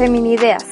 Feminideas, 0.00 0.64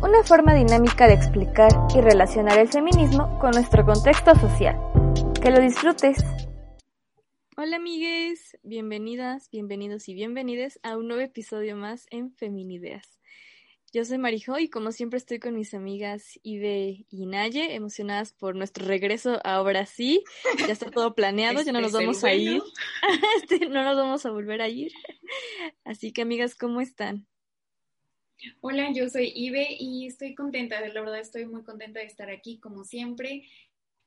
una 0.00 0.22
forma 0.22 0.54
dinámica 0.54 1.08
de 1.08 1.14
explicar 1.14 1.72
y 1.92 2.00
relacionar 2.00 2.56
el 2.56 2.68
feminismo 2.68 3.36
con 3.40 3.50
nuestro 3.50 3.84
contexto 3.84 4.32
social. 4.36 4.76
Que 5.42 5.50
lo 5.50 5.58
disfrutes. 5.58 6.18
Hola 7.56 7.78
amigues, 7.78 8.56
bienvenidas, 8.62 9.50
bienvenidos 9.50 10.08
y 10.08 10.14
bienvenides 10.14 10.78
a 10.84 10.96
un 10.96 11.08
nuevo 11.08 11.20
episodio 11.20 11.74
más 11.74 12.06
en 12.12 12.30
Feminideas. 12.30 13.18
Yo 13.92 14.04
soy 14.04 14.18
Marijo 14.18 14.56
y 14.60 14.70
como 14.70 14.92
siempre 14.92 15.16
estoy 15.16 15.40
con 15.40 15.56
mis 15.56 15.74
amigas 15.74 16.38
Ibe 16.44 17.06
y 17.10 17.26
Naye, 17.26 17.74
emocionadas 17.74 18.34
por 18.34 18.54
nuestro 18.54 18.86
regreso 18.86 19.40
ahora 19.42 19.84
sí. 19.86 20.22
Ya 20.60 20.72
está 20.72 20.92
todo 20.92 21.16
planeado, 21.16 21.60
ya 21.60 21.72
no 21.72 21.80
nos 21.80 21.90
vamos 21.90 22.22
a 22.22 22.32
ir. 22.34 22.62
Este, 23.42 23.68
no 23.68 23.82
nos 23.82 23.96
vamos 23.96 24.24
a 24.26 24.30
volver 24.30 24.62
a 24.62 24.68
ir. 24.68 24.92
Así 25.84 26.12
que 26.12 26.22
amigas, 26.22 26.54
¿cómo 26.54 26.80
están? 26.80 27.26
Hola, 28.60 28.92
yo 28.92 29.08
soy 29.08 29.32
Ibe 29.34 29.76
y 29.78 30.06
estoy 30.06 30.34
contenta, 30.34 30.80
la 30.80 31.00
verdad 31.00 31.18
estoy 31.18 31.46
muy 31.46 31.62
contenta 31.62 32.00
de 32.00 32.06
estar 32.06 32.30
aquí 32.30 32.58
como 32.58 32.84
siempre. 32.84 33.44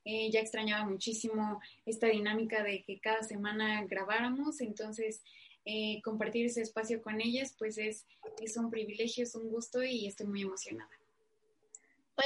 Eh, 0.04 0.30
ya 0.30 0.40
extrañaba 0.40 0.88
muchísimo 0.88 1.60
esta 1.84 2.06
dinámica 2.06 2.62
de 2.62 2.82
que 2.84 3.00
cada 3.00 3.22
semana 3.22 3.84
grabáramos, 3.84 4.60
entonces 4.60 5.22
eh, 5.66 6.00
compartir 6.02 6.46
ese 6.46 6.62
espacio 6.62 7.02
con 7.02 7.20
ellas 7.20 7.54
pues 7.58 7.76
es, 7.76 8.06
es 8.40 8.56
un 8.56 8.70
privilegio, 8.70 9.24
es 9.24 9.34
un 9.34 9.50
gusto 9.50 9.82
y 9.82 10.06
estoy 10.06 10.26
muy 10.26 10.42
emocionada. 10.42 10.90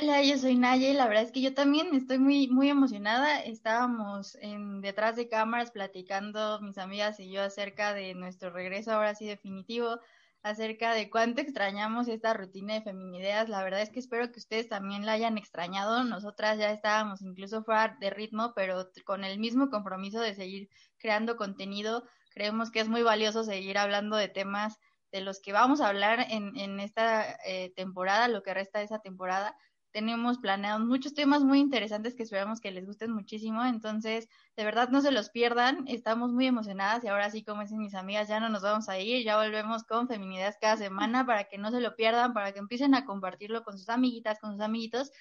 Hola, 0.00 0.22
yo 0.22 0.36
soy 0.38 0.56
Naye, 0.56 0.92
la 0.92 1.06
verdad 1.06 1.24
es 1.24 1.32
que 1.32 1.40
yo 1.40 1.54
también 1.54 1.94
estoy 1.94 2.18
muy, 2.18 2.48
muy 2.48 2.68
emocionada. 2.68 3.40
Estábamos 3.40 4.36
en, 4.40 4.80
detrás 4.80 5.14
de 5.16 5.28
cámaras 5.28 5.70
platicando 5.70 6.60
mis 6.60 6.78
amigas 6.78 7.20
y 7.20 7.30
yo 7.30 7.42
acerca 7.42 7.94
de 7.94 8.14
nuestro 8.14 8.50
regreso 8.50 8.92
ahora 8.92 9.14
sí 9.14 9.26
definitivo 9.26 10.00
acerca 10.44 10.92
de 10.92 11.08
cuánto 11.08 11.40
extrañamos 11.40 12.06
esta 12.06 12.34
rutina 12.34 12.74
de 12.74 12.82
Feminideas. 12.82 13.48
La 13.48 13.64
verdad 13.64 13.80
es 13.80 13.88
que 13.88 13.98
espero 13.98 14.30
que 14.30 14.38
ustedes 14.38 14.68
también 14.68 15.06
la 15.06 15.12
hayan 15.12 15.38
extrañado. 15.38 16.04
Nosotras 16.04 16.58
ya 16.58 16.70
estábamos 16.70 17.22
incluso 17.22 17.64
fuera 17.64 17.96
de 17.98 18.10
ritmo, 18.10 18.52
pero 18.54 18.90
con 19.06 19.24
el 19.24 19.38
mismo 19.38 19.70
compromiso 19.70 20.20
de 20.20 20.34
seguir 20.34 20.68
creando 20.98 21.36
contenido. 21.36 22.04
Creemos 22.30 22.70
que 22.70 22.80
es 22.80 22.88
muy 22.88 23.02
valioso 23.02 23.42
seguir 23.42 23.78
hablando 23.78 24.16
de 24.16 24.28
temas 24.28 24.78
de 25.10 25.22
los 25.22 25.40
que 25.40 25.52
vamos 25.52 25.80
a 25.80 25.88
hablar 25.88 26.26
en, 26.28 26.54
en 26.58 26.78
esta 26.78 27.38
eh, 27.46 27.72
temporada, 27.74 28.28
lo 28.28 28.42
que 28.42 28.52
resta 28.52 28.80
de 28.80 28.84
esa 28.84 28.98
temporada 28.98 29.56
tenemos 29.94 30.38
planeados 30.38 30.84
muchos 30.84 31.14
temas 31.14 31.44
muy 31.44 31.60
interesantes 31.60 32.16
que 32.16 32.24
esperamos 32.24 32.60
que 32.60 32.72
les 32.72 32.84
gusten 32.84 33.12
muchísimo. 33.12 33.64
Entonces, 33.64 34.28
de 34.56 34.64
verdad, 34.64 34.88
no 34.88 35.00
se 35.00 35.12
los 35.12 35.30
pierdan. 35.30 35.84
Estamos 35.86 36.32
muy 36.32 36.48
emocionadas 36.48 37.04
y 37.04 37.08
ahora 37.08 37.30
sí, 37.30 37.44
como 37.44 37.62
dicen 37.62 37.78
mis 37.78 37.94
amigas, 37.94 38.26
ya 38.26 38.40
no 38.40 38.48
nos 38.48 38.62
vamos 38.62 38.88
a 38.88 38.98
ir. 38.98 39.24
Ya 39.24 39.36
volvemos 39.36 39.84
con 39.84 40.08
Feminidades 40.08 40.58
cada 40.60 40.76
semana 40.76 41.24
para 41.24 41.44
que 41.44 41.58
no 41.58 41.70
se 41.70 41.80
lo 41.80 41.94
pierdan, 41.94 42.34
para 42.34 42.50
que 42.50 42.58
empiecen 42.58 42.96
a 42.96 43.04
compartirlo 43.04 43.62
con 43.62 43.78
sus 43.78 43.88
amiguitas, 43.88 44.40
con 44.40 44.50
sus 44.50 44.60
amiguitos 44.62 45.12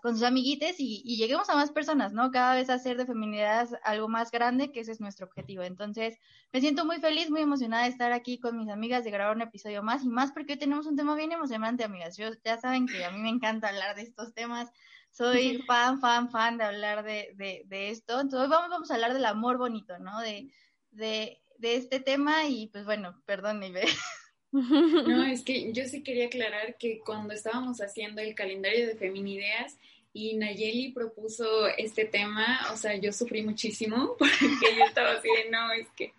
con 0.00 0.14
sus 0.14 0.24
amiguites 0.24 0.76
y, 0.78 1.16
lleguemos 1.16 1.48
a 1.48 1.54
más 1.54 1.70
personas, 1.70 2.12
¿no? 2.12 2.30
Cada 2.32 2.54
vez 2.54 2.68
hacer 2.70 2.96
de 2.96 3.06
feminidad 3.06 3.68
algo 3.84 4.08
más 4.08 4.30
grande, 4.32 4.72
que 4.72 4.80
ese 4.80 4.92
es 4.92 5.00
nuestro 5.00 5.26
objetivo. 5.26 5.62
Entonces, 5.62 6.18
me 6.52 6.60
siento 6.60 6.84
muy 6.84 6.98
feliz, 6.98 7.30
muy 7.30 7.42
emocionada 7.42 7.84
de 7.84 7.90
estar 7.90 8.12
aquí 8.12 8.38
con 8.40 8.56
mis 8.56 8.68
amigas, 8.68 9.04
de 9.04 9.12
grabar 9.12 9.36
un 9.36 9.42
episodio 9.42 9.82
más 9.82 10.02
y 10.04 10.08
más 10.08 10.32
porque 10.32 10.54
hoy 10.54 10.58
tenemos 10.58 10.86
un 10.86 10.96
tema 10.96 11.14
bien 11.14 11.30
emocionante, 11.32 11.84
amigas. 11.84 12.16
Yo, 12.16 12.30
ya 12.44 12.58
saben 12.58 12.86
que 12.86 13.04
a 13.04 13.10
mí 13.12 13.20
me 13.20 13.28
encanta 13.28 13.68
hablar 13.68 13.94
de 13.94 14.02
estos 14.02 14.34
temas. 14.34 14.70
Soy 15.10 15.62
fan, 15.68 16.00
fan, 16.00 16.30
fan 16.30 16.58
de 16.58 16.64
hablar 16.64 17.04
de, 17.04 17.32
de, 17.36 17.90
esto. 17.90 18.20
Entonces, 18.20 18.40
hoy 18.40 18.48
vamos, 18.48 18.70
vamos 18.70 18.90
a 18.90 18.94
hablar 18.94 19.14
del 19.14 19.24
amor 19.24 19.56
bonito, 19.56 19.98
¿no? 20.00 20.18
De, 20.20 20.50
de, 20.90 21.40
de 21.58 21.76
este 21.76 22.00
tema 22.00 22.44
y 22.46 22.68
pues 22.68 22.84
bueno, 22.84 23.22
perdón, 23.24 23.62
Ibe. 23.62 23.84
No, 24.56 25.24
es 25.26 25.42
que 25.42 25.72
yo 25.72 25.84
sí 25.84 26.02
quería 26.02 26.26
aclarar 26.26 26.76
que 26.78 27.00
cuando 27.00 27.34
estábamos 27.34 27.80
haciendo 27.80 28.22
el 28.22 28.34
calendario 28.34 28.86
de 28.86 28.96
Feminideas 28.96 29.76
y 30.12 30.34
Nayeli 30.34 30.92
propuso 30.92 31.68
este 31.68 32.06
tema, 32.06 32.60
o 32.72 32.76
sea, 32.76 32.96
yo 32.96 33.12
sufrí 33.12 33.42
muchísimo 33.42 34.16
porque 34.18 34.76
yo 34.78 34.84
estaba 34.84 35.12
así 35.12 35.28
de, 35.28 35.50
no, 35.50 35.72
es 35.72 35.88
que 35.90 36.12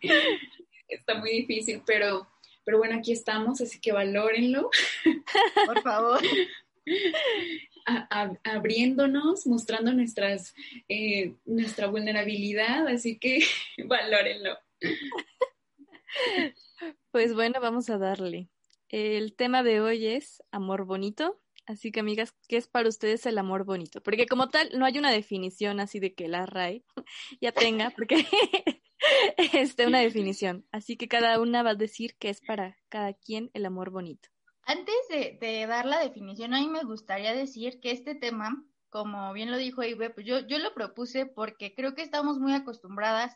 está 0.87 1.15
muy 1.15 1.31
difícil, 1.31 1.81
pero, 1.85 2.27
pero 2.63 2.77
bueno, 2.77 2.99
aquí 2.99 3.11
estamos, 3.11 3.59
así 3.59 3.79
que 3.79 3.91
valórenlo. 3.91 4.69
Por 5.65 5.81
favor. 5.81 6.21
abriéndonos, 8.43 9.47
mostrando 9.47 9.93
nuestras, 9.93 10.53
eh, 10.89 11.33
nuestra 11.45 11.87
vulnerabilidad, 11.87 12.87
así 12.87 13.17
que 13.17 13.39
valórenlo. 13.85 14.57
Pues 17.17 17.33
bueno, 17.33 17.59
vamos 17.59 17.89
a 17.89 17.97
darle. 17.97 18.47
El 18.89 19.35
tema 19.35 19.63
de 19.63 19.81
hoy 19.81 20.05
es 20.05 20.43
amor 20.51 20.85
bonito. 20.85 21.41
Así 21.65 21.91
que, 21.91 22.01
amigas, 22.01 22.35
¿qué 22.47 22.57
es 22.57 22.67
para 22.67 22.87
ustedes 22.87 23.25
el 23.25 23.39
amor 23.39 23.65
bonito? 23.65 24.03
Porque 24.03 24.27
como 24.27 24.49
tal, 24.49 24.69
no 24.77 24.85
hay 24.85 24.99
una 24.99 25.09
definición 25.09 25.79
así 25.79 25.99
de 25.99 26.13
que 26.13 26.27
la 26.27 26.45
RAE 26.45 26.85
ya 27.41 27.51
tenga, 27.51 27.89
porque 27.89 28.23
este, 29.53 29.87
una 29.87 29.99
definición. 29.99 30.67
Así 30.71 30.95
que 30.95 31.07
cada 31.07 31.41
una 31.41 31.63
va 31.63 31.71
a 31.71 31.75
decir 31.75 32.15
qué 32.19 32.29
es 32.29 32.39
para 32.39 32.77
cada 32.87 33.13
quien 33.13 33.49
el 33.55 33.65
amor 33.65 33.89
bonito. 33.89 34.29
Antes 34.61 34.93
de, 35.09 35.65
dar 35.65 35.87
la 35.87 35.99
definición, 35.99 36.53
a 36.53 36.59
mí 36.59 36.67
me 36.67 36.83
gustaría 36.83 37.33
decir 37.33 37.79
que 37.79 37.89
este 37.89 38.13
tema, 38.13 38.63
como 38.91 39.33
bien 39.33 39.49
lo 39.49 39.57
dijo 39.57 39.81
Ibe, 39.81 40.11
pues 40.11 40.27
yo, 40.27 40.41
yo 40.41 40.59
lo 40.59 40.75
propuse 40.75 41.25
porque 41.25 41.73
creo 41.73 41.95
que 41.95 42.03
estamos 42.03 42.37
muy 42.37 42.53
acostumbradas 42.53 43.35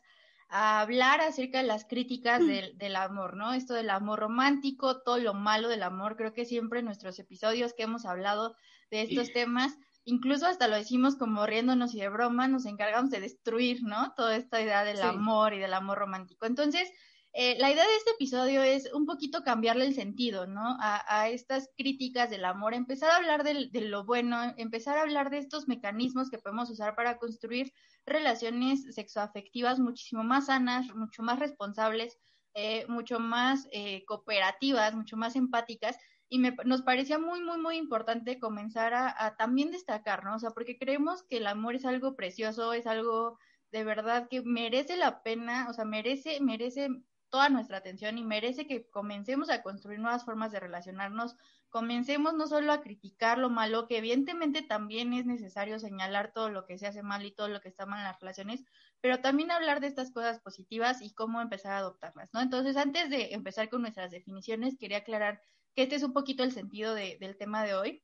a 0.54 0.82
hablar 0.82 1.22
acerca 1.22 1.60
de 1.60 1.68
las 1.68 1.86
críticas 1.86 2.46
del, 2.46 2.78
del, 2.78 2.98
amor, 2.98 3.38
¿no? 3.38 3.54
Esto 3.54 3.74
del 3.74 3.90
amor 3.90 4.20
romántico, 4.20 5.02
todo 5.02 5.18
lo 5.18 5.34
malo 5.34 5.70
del 5.70 5.82
amor, 5.82 6.18
creo 6.18 6.34
que 6.34 6.46
siempre 6.46 6.80
en 6.80 6.86
nuestros 6.86 7.18
episodios 7.20 7.74
que 7.74 7.84
hemos 7.84 8.06
hablado 8.06 8.58
de 8.92 9.04
estos 9.04 9.32
temas, 9.32 9.78
incluso 10.04 10.46
hasta 10.46 10.68
lo 10.68 10.76
decimos 10.76 11.16
como 11.16 11.46
riéndonos 11.46 11.96
y 11.96 12.02
de 12.02 12.10
broma, 12.10 12.50
nos 12.50 12.66
encargamos 12.66 13.12
de 13.12 13.22
destruir, 13.22 13.82
¿no? 13.84 14.14
Toda 14.18 14.36
esta 14.36 14.62
idea 14.62 14.84
del 14.84 15.02
amor 15.02 15.54
y 15.54 15.60
del 15.60 15.74
amor 15.74 16.00
romántico. 16.00 16.46
Entonces, 16.46 16.92
eh, 17.34 17.58
la 17.60 17.72
idea 17.72 17.88
de 17.88 17.96
este 17.96 18.12
episodio 18.12 18.62
es 18.62 18.92
un 18.94 19.06
poquito 19.06 19.44
cambiarle 19.44 19.86
el 19.86 19.94
sentido, 19.96 20.48
¿no? 20.48 20.78
A, 20.82 21.30
estas 21.30 21.70
críticas 21.78 22.30
del 22.30 22.44
amor, 22.44 22.74
empezar 22.74 23.10
a 23.12 23.16
hablar 23.16 23.44
de, 23.44 23.70
lo 23.82 24.04
bueno, 24.04 24.54
empezar 24.58 24.98
a 24.98 25.04
hablar 25.04 25.30
de 25.30 25.38
estos 25.38 25.68
mecanismos 25.68 26.30
que 26.30 26.40
podemos 26.40 26.70
usar 26.70 26.94
para 26.94 27.18
construir 27.20 27.72
relaciones 28.06 28.84
sexoafectivas 28.94 29.80
muchísimo 29.80 30.24
más 30.24 30.48
sanas, 30.48 30.94
mucho 30.94 31.24
más 31.24 31.40
responsables, 31.40 32.18
eh, 32.54 32.86
mucho 32.90 33.20
más 33.20 33.66
eh, 33.72 34.04
cooperativas, 34.06 34.94
mucho 34.94 35.16
más 35.16 35.38
empáticas. 35.38 35.98
Y 36.28 36.40
me, 36.40 36.56
nos 36.66 36.82
parecía 36.82 37.18
muy, 37.18 37.42
muy, 37.42 37.60
muy 37.60 37.78
importante 37.78 38.40
comenzar 38.40 38.94
a, 38.94 39.16
a 39.18 39.38
también 39.38 39.72
destacar, 39.72 40.26
¿no? 40.26 40.36
O 40.36 40.40
sea, 40.40 40.50
porque 40.52 40.78
creemos 40.78 41.24
que 41.24 41.38
el 41.38 41.48
amor 41.48 41.76
es 41.76 41.86
algo 41.86 42.16
precioso, 42.16 42.74
es 42.74 42.88
algo 42.88 43.38
de 43.72 43.86
verdad 43.86 44.28
que 44.30 44.42
merece 44.42 44.98
la 44.98 45.24
pena, 45.24 45.68
o 45.70 45.74
sea, 45.74 45.86
merece, 45.86 46.42
merece 46.42 46.90
toda 47.32 47.50
nuestra 47.50 47.78
atención 47.78 48.20
y 48.20 48.24
merece 48.24 48.68
que 48.68 48.88
comencemos 48.90 49.50
a 49.50 49.64
construir 49.64 50.00
nuevas 50.00 50.26
formas 50.26 50.52
de 50.52 50.60
relacionarnos, 50.60 51.36
comencemos 51.70 52.34
no 52.36 52.46
solo 52.46 52.74
a 52.74 52.82
criticar 52.82 53.38
lo 53.40 53.50
malo, 53.50 53.88
que 53.88 53.98
evidentemente 53.98 54.62
también 54.62 55.14
es 55.14 55.26
necesario 55.26 55.80
señalar 55.80 56.34
todo 56.34 56.50
lo 56.50 56.66
que 56.66 56.78
se 56.78 56.86
hace 56.86 57.02
mal 57.02 57.26
y 57.26 57.32
todo 57.32 57.48
lo 57.48 57.62
que 57.62 57.70
está 57.70 57.86
mal 57.86 58.00
en 58.00 58.06
las 58.06 58.20
relaciones, 58.20 58.64
pero 59.00 59.22
también 59.22 59.50
hablar 59.50 59.80
de 59.80 59.88
estas 59.88 60.12
cosas 60.12 60.40
positivas 60.42 61.02
y 61.02 61.14
cómo 61.14 61.42
empezar 61.42 61.72
a 61.72 61.78
adoptarlas, 61.78 62.30
¿no? 62.34 62.42
Entonces, 62.42 62.78
antes 62.78 63.10
de 63.10 63.34
empezar 63.34 63.70
con 63.70 63.82
nuestras 63.82 64.12
definiciones, 64.12 64.78
quería 64.78 64.98
aclarar 64.98 65.42
que 65.74 65.84
este 65.84 65.96
es 65.96 66.04
un 66.04 66.14
poquito 66.14 66.44
el 66.44 66.52
sentido 66.52 66.94
del 66.94 67.38
tema 67.38 67.64
de 67.64 67.74
hoy 67.74 68.04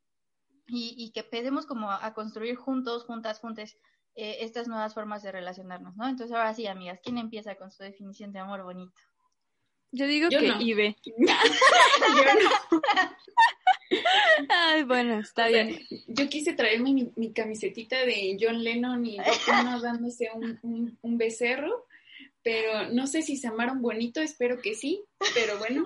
y, 0.68 1.12
que 1.12 1.21
empecemos 1.21 1.65
como 1.65 1.91
a, 1.91 2.13
construir 2.13 2.56
juntos, 2.56 3.03
juntas, 3.03 3.39
juntes, 3.39 3.77
eh, 4.15 4.38
estas 4.41 4.68
nuevas 4.68 4.94
formas 4.94 5.23
de 5.23 5.31
relacionarnos, 5.31 5.95
¿no? 5.95 6.07
Entonces, 6.07 6.35
ahora 6.35 6.53
sí, 6.53 6.68
amigas, 6.68 7.00
¿quién 7.03 7.18
empieza 7.18 7.56
con 7.56 7.71
su 7.71 7.83
definición 7.83 8.31
de 8.31 8.39
amor 8.39 8.63
bonito? 8.63 9.00
Yo 9.91 10.07
digo 10.07 10.29
que 10.29 10.53
Ibe. 10.59 10.97
Ay, 14.49 14.83
bueno, 14.83 15.19
está 15.19 15.47
bien. 15.47 15.79
Yo 16.07 16.27
quise 16.29 16.53
traerme 16.53 16.93
mi, 16.93 17.11
mi, 17.15 17.31
camisetita 17.31 18.05
de 18.05 18.37
John 18.39 18.63
Lennon 18.63 19.05
y 19.05 19.17
Bob 19.17 19.81
dándose 19.81 20.29
un, 20.33 20.97
un, 21.01 21.17
becerro, 21.17 21.87
pero 22.43 22.89
no 22.89 23.07
sé 23.07 23.21
si 23.21 23.37
se 23.37 23.47
amaron 23.47 23.81
bonito, 23.81 24.21
espero 24.21 24.61
que 24.61 24.75
sí, 24.75 25.03
pero 25.33 25.57
bueno. 25.57 25.85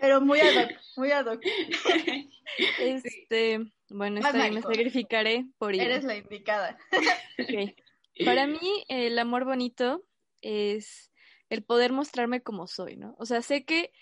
Pero 0.00 0.20
muy 0.20 0.40
ad 0.40 0.70
muy 0.96 1.10
ad 1.10 1.26
hoc. 1.26 1.42
Este, 2.78 3.60
bueno, 3.88 4.20
vez 4.22 4.52
me 4.52 4.62
sacrificaré 4.62 5.46
por 5.58 5.74
ir. 5.74 5.82
Eres 5.82 6.04
la 6.04 6.16
indicada. 6.16 6.78
Okay. 7.38 7.74
Para 8.24 8.46
mí, 8.46 8.84
el 8.88 9.18
amor 9.18 9.44
bonito 9.44 10.04
es 10.42 11.09
el 11.50 11.64
poder 11.64 11.92
mostrarme 11.92 12.42
como 12.42 12.66
soy, 12.66 12.96
¿no? 12.96 13.14
O 13.18 13.26
sea, 13.26 13.42
sé 13.42 13.64
que 13.64 13.92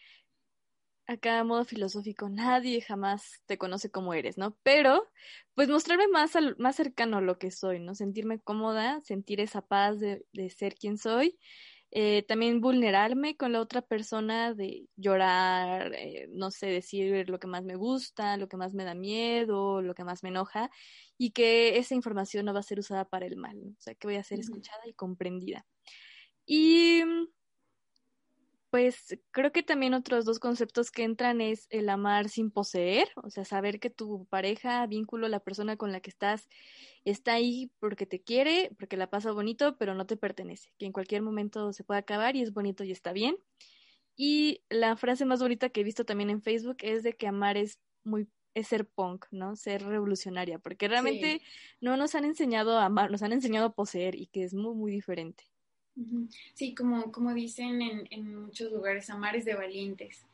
acá 1.07 1.43
modo 1.43 1.65
filosófico, 1.65 2.29
nadie 2.29 2.83
jamás 2.83 3.43
te 3.47 3.57
conoce 3.57 3.91
como 3.91 4.13
eres, 4.13 4.37
¿no? 4.37 4.59
Pero, 4.63 5.09
pues 5.55 5.69
mostrarme 5.71 6.07
más, 6.09 6.33
más 6.59 6.77
cercano 6.77 7.17
a 7.17 7.21
lo 7.23 7.39
que 7.39 7.51
soy, 7.51 7.81
¿no? 7.81 7.95
Sentirme 7.95 8.41
cómoda, 8.41 9.01
sentir 9.03 9.41
esa 9.41 9.63
paz 9.63 9.99
de, 10.01 10.27
de 10.33 10.51
ser 10.51 10.75
quien 10.75 10.99
soy. 10.99 11.39
Eh, 11.91 12.23
también 12.29 12.61
vulnerarme 12.61 13.39
con 13.39 13.53
la 13.53 13.63
otra 13.63 13.81
persona, 13.81 14.53
de 14.53 14.89
llorar, 14.97 15.95
eh, 15.95 16.29
no 16.31 16.51
sé, 16.51 16.67
decir 16.67 17.31
lo 17.31 17.39
que 17.39 17.47
más 17.47 17.65
me 17.65 17.77
gusta, 17.77 18.37
lo 18.37 18.47
que 18.49 18.59
más 18.59 18.75
me 18.75 18.85
da 18.85 18.95
miedo, 18.95 19.81
lo 19.81 19.95
que 19.95 20.05
más 20.05 20.23
me 20.23 20.29
enoja, 20.29 20.71
y 21.17 21.31
que 21.31 21.79
esa 21.79 21.95
información 21.95 22.45
no 22.45 22.53
va 22.53 22.61
a 22.61 22.63
ser 22.63 22.79
usada 22.79 23.07
para 23.07 23.25
el 23.25 23.37
mal, 23.37 23.59
¿no? 23.59 23.71
o 23.71 23.81
sea, 23.81 23.95
que 23.95 24.07
voy 24.07 24.17
a 24.17 24.23
ser 24.23 24.39
escuchada 24.39 24.87
y 24.87 24.93
comprendida. 24.93 25.67
Y 26.45 27.03
pues 28.71 29.19
creo 29.31 29.53
que 29.53 29.63
también 29.63 29.95
otros 29.95 30.25
dos 30.25 30.39
conceptos 30.39 30.91
que 30.91 31.05
entran 31.05 31.41
es 31.41 31.67
el 31.71 31.89
amar 31.89 32.29
sin 32.29 32.51
poseer, 32.51 33.09
o 33.17 33.31
sea, 33.31 33.45
saber 33.45 33.81
que 33.81 33.91
tu 33.91 34.27
pareja, 34.27 34.87
vínculo, 34.87 35.29
la 35.29 35.41
persona 35.41 35.77
con 35.77 35.93
la 35.93 36.01
que 36.01 36.11
estás, 36.11 36.49
está 37.05 37.35
ahí 37.35 37.71
porque 37.79 38.07
te 38.07 38.21
quiere, 38.21 38.71
porque 38.79 38.97
la 38.97 39.09
pasa 39.09 39.33
bonito, 39.33 39.77
pero 39.79 39.95
no 39.95 40.07
te 40.07 40.17
pertenece, 40.17 40.71
que 40.79 40.87
en 40.87 40.93
cualquier 40.93 41.23
momento 41.23 41.73
se 41.73 41.85
puede 41.85 42.01
acabar 42.01 42.37
y 42.37 42.43
es 42.43 42.53
bonito 42.53 42.85
y 42.85 42.93
está 42.93 43.13
bien. 43.13 43.37
Y 44.17 44.63
la 44.69 44.97
frase 44.97 45.25
más 45.25 45.41
bonita 45.41 45.71
que 45.71 45.81
he 45.81 45.85
visto 45.85 46.05
también 46.05 46.31
en 46.31 46.43
Facebook 46.43 46.79
es 46.81 47.03
de 47.03 47.15
que 47.15 47.29
amar 47.29 47.57
es 47.57 47.79
muy 48.05 48.29
es 48.55 48.69
ser 48.69 48.87
punk, 48.87 49.27
¿no? 49.31 49.57
Ser 49.57 49.85
revolucionaria, 49.85 50.59
porque 50.59 50.89
realmente 50.89 51.41
no 51.81 51.97
nos 51.97 52.15
han 52.15 52.25
enseñado 52.25 52.79
a 52.79 52.87
amar, 52.87 53.11
nos 53.11 53.23
han 53.23 53.33
enseñado 53.33 53.67
a 53.67 53.75
poseer 53.75 54.17
y 54.17 54.27
que 54.27 54.43
es 54.43 54.55
muy, 54.55 54.75
muy 54.75 54.91
diferente. 54.91 55.45
Sí, 56.55 56.75
como, 56.75 57.11
como 57.13 57.35
dicen 57.35 57.83
en, 57.83 58.09
en 58.11 58.37
muchos 58.37 58.73
lugares, 58.73 59.11
amar 59.11 59.37
es 59.37 59.45
de 59.45 59.55
valientes. 59.55 60.25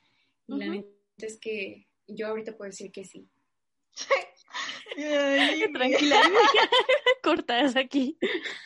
Y 0.47 0.57
la 0.57 0.67
neta 0.67 0.89
es 1.19 1.39
que 1.39 1.87
yo 2.07 2.29
ahorita 2.29 2.57
puedo 2.57 2.71
decir 2.71 2.93
que 2.93 3.05
sí. 3.05 3.27
Tranquila, 5.73 6.21
cortas 7.23 7.77
aquí. 7.77 8.17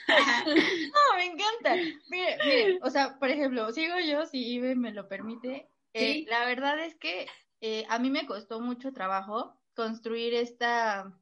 no, 0.07 1.17
me 1.17 1.25
encanta. 1.25 1.75
Mire, 2.09 2.37
mire, 2.45 2.79
o 2.83 2.91
sea, 2.91 3.19
por 3.19 3.31
ejemplo, 3.31 3.73
sigo 3.73 3.99
yo, 4.01 4.27
si 4.27 4.47
Ibe 4.55 4.75
me 4.75 4.93
lo 4.93 5.09
permite. 5.09 5.69
Eh, 5.95 6.25
la 6.29 6.45
verdad 6.45 6.79
es 6.85 6.95
que 6.97 7.27
eh, 7.61 7.85
a 7.89 7.99
mí 7.99 8.11
me 8.11 8.27
costó 8.27 8.61
mucho 8.61 8.93
trabajo 8.93 9.57
construir 9.75 10.35
esta, 10.35 11.13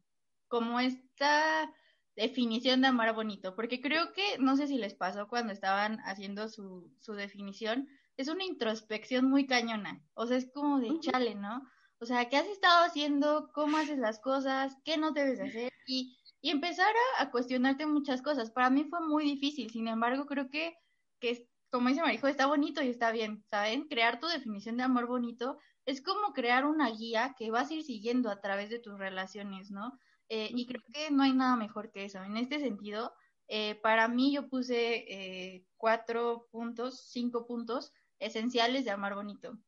como 0.48 0.80
esta 0.80 1.72
definición 2.16 2.80
de 2.80 2.88
amar 2.88 3.14
bonito, 3.14 3.54
porque 3.54 3.80
creo 3.80 4.12
que, 4.12 4.38
no 4.38 4.56
sé 4.56 4.66
si 4.66 4.78
les 4.78 4.94
pasó 4.94 5.28
cuando 5.28 5.52
estaban 5.52 6.00
haciendo 6.00 6.48
su, 6.48 6.90
su 6.98 7.12
definición, 7.12 7.88
es 8.16 8.28
una 8.28 8.44
introspección 8.44 9.28
muy 9.28 9.46
cañona, 9.46 10.02
o 10.14 10.26
sea, 10.26 10.38
es 10.38 10.50
como 10.52 10.80
de 10.80 10.98
chale, 11.00 11.34
¿no? 11.34 11.68
O 11.98 12.06
sea, 12.06 12.28
¿qué 12.28 12.36
has 12.36 12.46
estado 12.46 12.84
haciendo? 12.84 13.50
¿Cómo 13.54 13.76
haces 13.78 13.98
las 13.98 14.18
cosas? 14.20 14.76
¿Qué 14.84 14.96
no 14.96 15.12
debes 15.12 15.40
hacer? 15.40 15.72
Y, 15.86 16.18
y 16.40 16.50
empezar 16.50 16.92
a, 17.18 17.30
cuestionarte 17.30 17.86
muchas 17.86 18.22
cosas. 18.22 18.50
Para 18.50 18.70
mí 18.70 18.84
fue 18.84 19.00
muy 19.00 19.24
difícil, 19.24 19.70
sin 19.70 19.88
embargo, 19.88 20.26
creo 20.26 20.50
que, 20.50 20.76
que 21.20 21.48
como 21.70 21.88
dice 21.88 22.02
Marijo, 22.02 22.26
está 22.28 22.46
bonito 22.46 22.82
y 22.82 22.88
está 22.88 23.12
bien, 23.12 23.44
¿saben? 23.50 23.88
Crear 23.88 24.20
tu 24.20 24.26
definición 24.26 24.76
de 24.76 24.84
amor 24.84 25.06
bonito 25.06 25.58
es 25.86 26.02
como 26.02 26.32
crear 26.32 26.66
una 26.66 26.90
guía 26.90 27.34
que 27.38 27.50
vas 27.50 27.70
a 27.70 27.74
ir 27.74 27.82
siguiendo 27.82 28.30
a 28.30 28.40
través 28.40 28.70
de 28.70 28.78
tus 28.78 28.98
relaciones, 28.98 29.70
¿no? 29.70 29.98
Eh, 30.28 30.50
y 30.52 30.66
creo 30.66 30.82
que 30.92 31.10
no 31.10 31.22
hay 31.22 31.32
nada 31.32 31.56
mejor 31.56 31.90
que 31.90 32.04
eso. 32.04 32.22
En 32.22 32.36
este 32.36 32.58
sentido, 32.60 33.12
eh, 33.48 33.76
para 33.76 34.08
mí 34.08 34.34
yo 34.34 34.48
puse 34.48 35.04
eh, 35.08 35.66
cuatro 35.76 36.48
puntos, 36.50 37.08
cinco 37.10 37.46
puntos 37.46 37.92
esenciales 38.18 38.84
de 38.84 38.90
amar 38.90 39.14
bonito. 39.14 39.58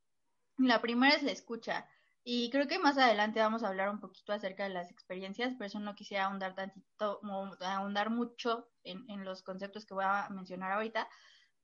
La 0.59 0.81
primera 0.81 1.15
es 1.15 1.23
la 1.23 1.33
escucha. 1.33 1.89
Y 2.25 2.51
creo 2.51 2.67
que 2.67 2.79
más 2.79 2.99
adelante 2.99 3.41
vamos 3.41 3.63
a 3.63 3.69
hablar 3.69 3.89
un 3.89 4.01
poquito 4.01 4.33
acerca 4.33 4.65
de 4.65 4.71
las 4.71 4.91
experiencias, 4.91 5.55
por 5.55 5.67
eso 5.67 5.81
no 5.81 5.95
quisiera 5.95 6.27
ahondar 6.27 6.55
tantito, 6.55 7.21
ahondar 7.61 8.11
mucho 8.11 8.69
en, 8.83 9.09
en 9.09 9.25
los 9.25 9.43
conceptos 9.43 9.87
que 9.87 9.95
voy 9.95 10.05
a 10.05 10.29
mencionar 10.29 10.73
ahorita, 10.73 11.09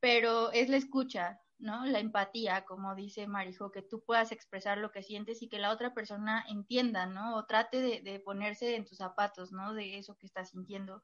pero 0.01 0.53
es 0.53 0.71
la 0.71 0.79
escucha. 0.79 1.44
¿No? 1.59 1.87
La 1.87 2.01
empatía, 2.01 2.65
como 2.65 2.95
dice 2.95 3.27
Marijo, 3.27 3.71
que 3.71 3.83
tú 3.83 4.03
puedas 4.05 4.33
expresar 4.33 4.79
lo 4.79 4.91
que 4.91 5.03
sientes 5.03 5.43
y 5.43 5.49
que 5.49 5.59
la 5.59 5.71
otra 5.71 5.95
persona 5.95 6.45
entienda, 6.49 7.07
¿no? 7.07 7.37
O 7.37 7.47
trate 7.47 8.01
de, 8.03 8.21
ponerse 8.21 8.77
en 8.77 8.85
tus 8.85 8.99
zapatos, 8.99 9.53
¿no? 9.53 9.75
De 9.75 9.99
eso 9.99 10.17
que 10.17 10.27
estás 10.27 10.51
sintiendo. 10.51 11.03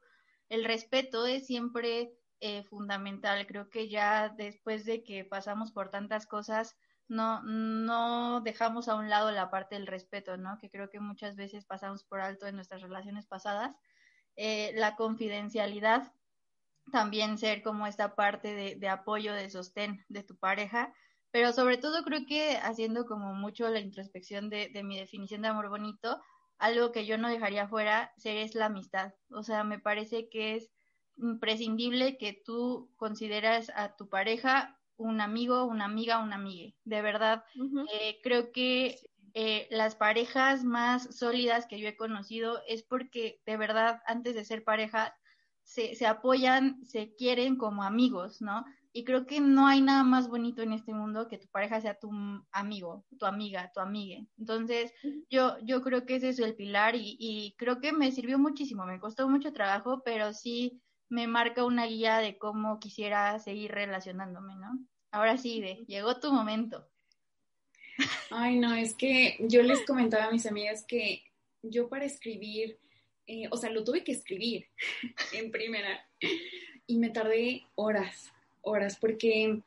El 0.49 0.65
respeto 0.65 1.25
es 1.25 1.47
siempre 1.47 2.13
eh, 2.39 2.63
fundamental. 2.63 3.47
Creo 3.47 3.69
que 3.69 3.89
ya 3.89 4.29
después 4.29 4.85
de 4.85 5.03
que 5.03 5.23
pasamos 5.25 5.71
por 5.71 5.89
tantas 5.89 6.27
cosas, 6.27 6.75
no, 7.07 7.41
no 7.43 8.41
dejamos 8.41 8.87
a 8.87 8.95
un 8.95 9.09
lado 9.09 9.31
la 9.31 9.49
parte 9.49 9.75
del 9.75 9.87
respeto, 9.87 10.37
¿no? 10.37 10.57
Que 10.57 10.69
creo 10.69 10.89
que 10.89 10.99
muchas 10.99 11.35
veces 11.35 11.65
pasamos 11.65 12.03
por 12.03 12.21
alto 12.21 12.47
en 12.47 12.55
nuestras 12.55 12.81
relaciones 12.81 13.25
pasadas. 13.25 13.75
Eh, 14.35 14.71
la 14.75 14.95
confidencialidad 14.95 16.13
también 16.91 17.37
ser 17.37 17.61
como 17.61 17.87
esta 17.87 18.15
parte 18.15 18.53
de, 18.53 18.75
de, 18.75 18.87
apoyo, 18.89 19.33
de 19.33 19.49
sostén 19.49 20.05
de 20.09 20.23
tu 20.23 20.37
pareja, 20.37 20.93
pero 21.31 21.53
sobre 21.53 21.77
todo 21.77 22.03
creo 22.03 22.25
que 22.25 22.57
haciendo 22.57 23.05
como 23.05 23.33
mucho 23.33 23.69
la 23.69 23.79
introspección 23.79 24.49
de, 24.49 24.69
de 24.69 24.83
mi 24.83 24.97
definición 24.97 25.41
de 25.41 25.49
amor 25.49 25.69
bonito, 25.69 26.21
algo 26.57 26.91
que 26.91 27.05
yo 27.05 27.17
no 27.17 27.29
dejaría 27.29 27.67
fuera 27.67 28.13
ser 28.17 28.37
es 28.37 28.53
la 28.55 28.67
amistad. 28.67 29.13
O 29.31 29.43
sea, 29.43 29.63
me 29.63 29.79
parece 29.79 30.29
que 30.29 30.55
es 30.55 30.71
imprescindible 31.17 32.17
que 32.17 32.39
tú 32.45 32.91
consideras 32.97 33.71
a 33.75 33.95
tu 33.95 34.09
pareja 34.09 34.77
un 34.97 35.21
amigo, 35.21 35.65
una 35.65 35.85
amiga, 35.85 36.19
una 36.19 36.35
amiga. 36.35 36.73
De 36.83 37.01
verdad, 37.01 37.43
eh, 37.91 38.19
creo 38.21 38.51
que 38.51 38.99
eh, 39.33 39.67
las 39.71 39.95
parejas 39.95 40.63
más 40.63 41.15
sólidas 41.15 41.65
que 41.65 41.79
yo 41.79 41.87
he 41.87 41.95
conocido 41.95 42.61
es 42.67 42.83
porque 42.83 43.41
de 43.45 43.57
verdad 43.57 44.01
antes 44.05 44.35
de 44.35 44.45
ser 44.45 44.63
pareja 44.63 45.15
se, 45.71 45.95
se 45.95 46.05
apoyan, 46.05 46.85
se 46.85 47.15
quieren 47.15 47.55
como 47.55 47.83
amigos, 47.83 48.41
¿no? 48.41 48.65
Y 48.91 49.05
creo 49.05 49.25
que 49.25 49.39
no 49.39 49.67
hay 49.67 49.79
nada 49.79 50.03
más 50.03 50.27
bonito 50.27 50.61
en 50.61 50.73
este 50.73 50.93
mundo 50.93 51.29
que 51.29 51.37
tu 51.37 51.47
pareja 51.47 51.79
sea 51.79 51.97
tu 51.97 52.11
amigo, 52.51 53.05
tu 53.17 53.25
amiga, 53.25 53.71
tu 53.73 53.79
amiga. 53.79 54.21
Entonces, 54.37 54.91
yo, 55.29 55.55
yo 55.63 55.81
creo 55.81 56.05
que 56.05 56.15
ese 56.15 56.27
es 56.27 56.39
el 56.39 56.55
pilar 56.55 56.95
y, 56.95 57.15
y 57.17 57.55
creo 57.57 57.79
que 57.79 57.93
me 57.93 58.11
sirvió 58.11 58.37
muchísimo, 58.37 58.85
me 58.85 58.99
costó 58.99 59.29
mucho 59.29 59.53
trabajo, 59.53 60.01
pero 60.03 60.33
sí 60.33 60.81
me 61.07 61.25
marca 61.25 61.63
una 61.63 61.85
guía 61.85 62.17
de 62.17 62.37
cómo 62.37 62.77
quisiera 62.81 63.39
seguir 63.39 63.71
relacionándome, 63.71 64.57
¿no? 64.57 64.77
Ahora 65.11 65.37
sí, 65.37 65.61
de, 65.61 65.85
llegó 65.87 66.19
tu 66.19 66.33
momento. 66.33 66.85
Ay, 68.29 68.59
no, 68.59 68.73
es 68.73 68.93
que 68.93 69.37
yo 69.39 69.63
les 69.63 69.85
comentaba 69.85 70.25
a 70.25 70.31
mis 70.31 70.45
amigas 70.45 70.83
que 70.85 71.23
yo 71.61 71.87
para 71.87 72.03
escribir 72.03 72.77
eh, 73.31 73.47
o 73.49 73.55
sea, 73.55 73.69
lo 73.69 73.85
tuve 73.85 74.03
que 74.03 74.11
escribir 74.11 74.65
en 75.33 75.51
primera. 75.51 76.05
Y 76.85 76.97
me 76.97 77.11
tardé 77.11 77.63
horas, 77.75 78.29
horas, 78.59 78.97
porque 78.99 79.61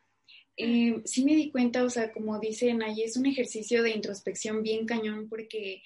eh, 0.59 1.00
sí 1.06 1.25
me 1.25 1.35
di 1.35 1.50
cuenta, 1.50 1.83
o 1.83 1.88
sea, 1.88 2.12
como 2.12 2.38
dicen 2.38 2.83
ahí, 2.83 3.02
es 3.02 3.16
un 3.16 3.25
ejercicio 3.25 3.83
de 3.83 3.92
introspección 3.92 4.62
bien 4.62 4.85
cañón 4.85 5.30
porque 5.30 5.83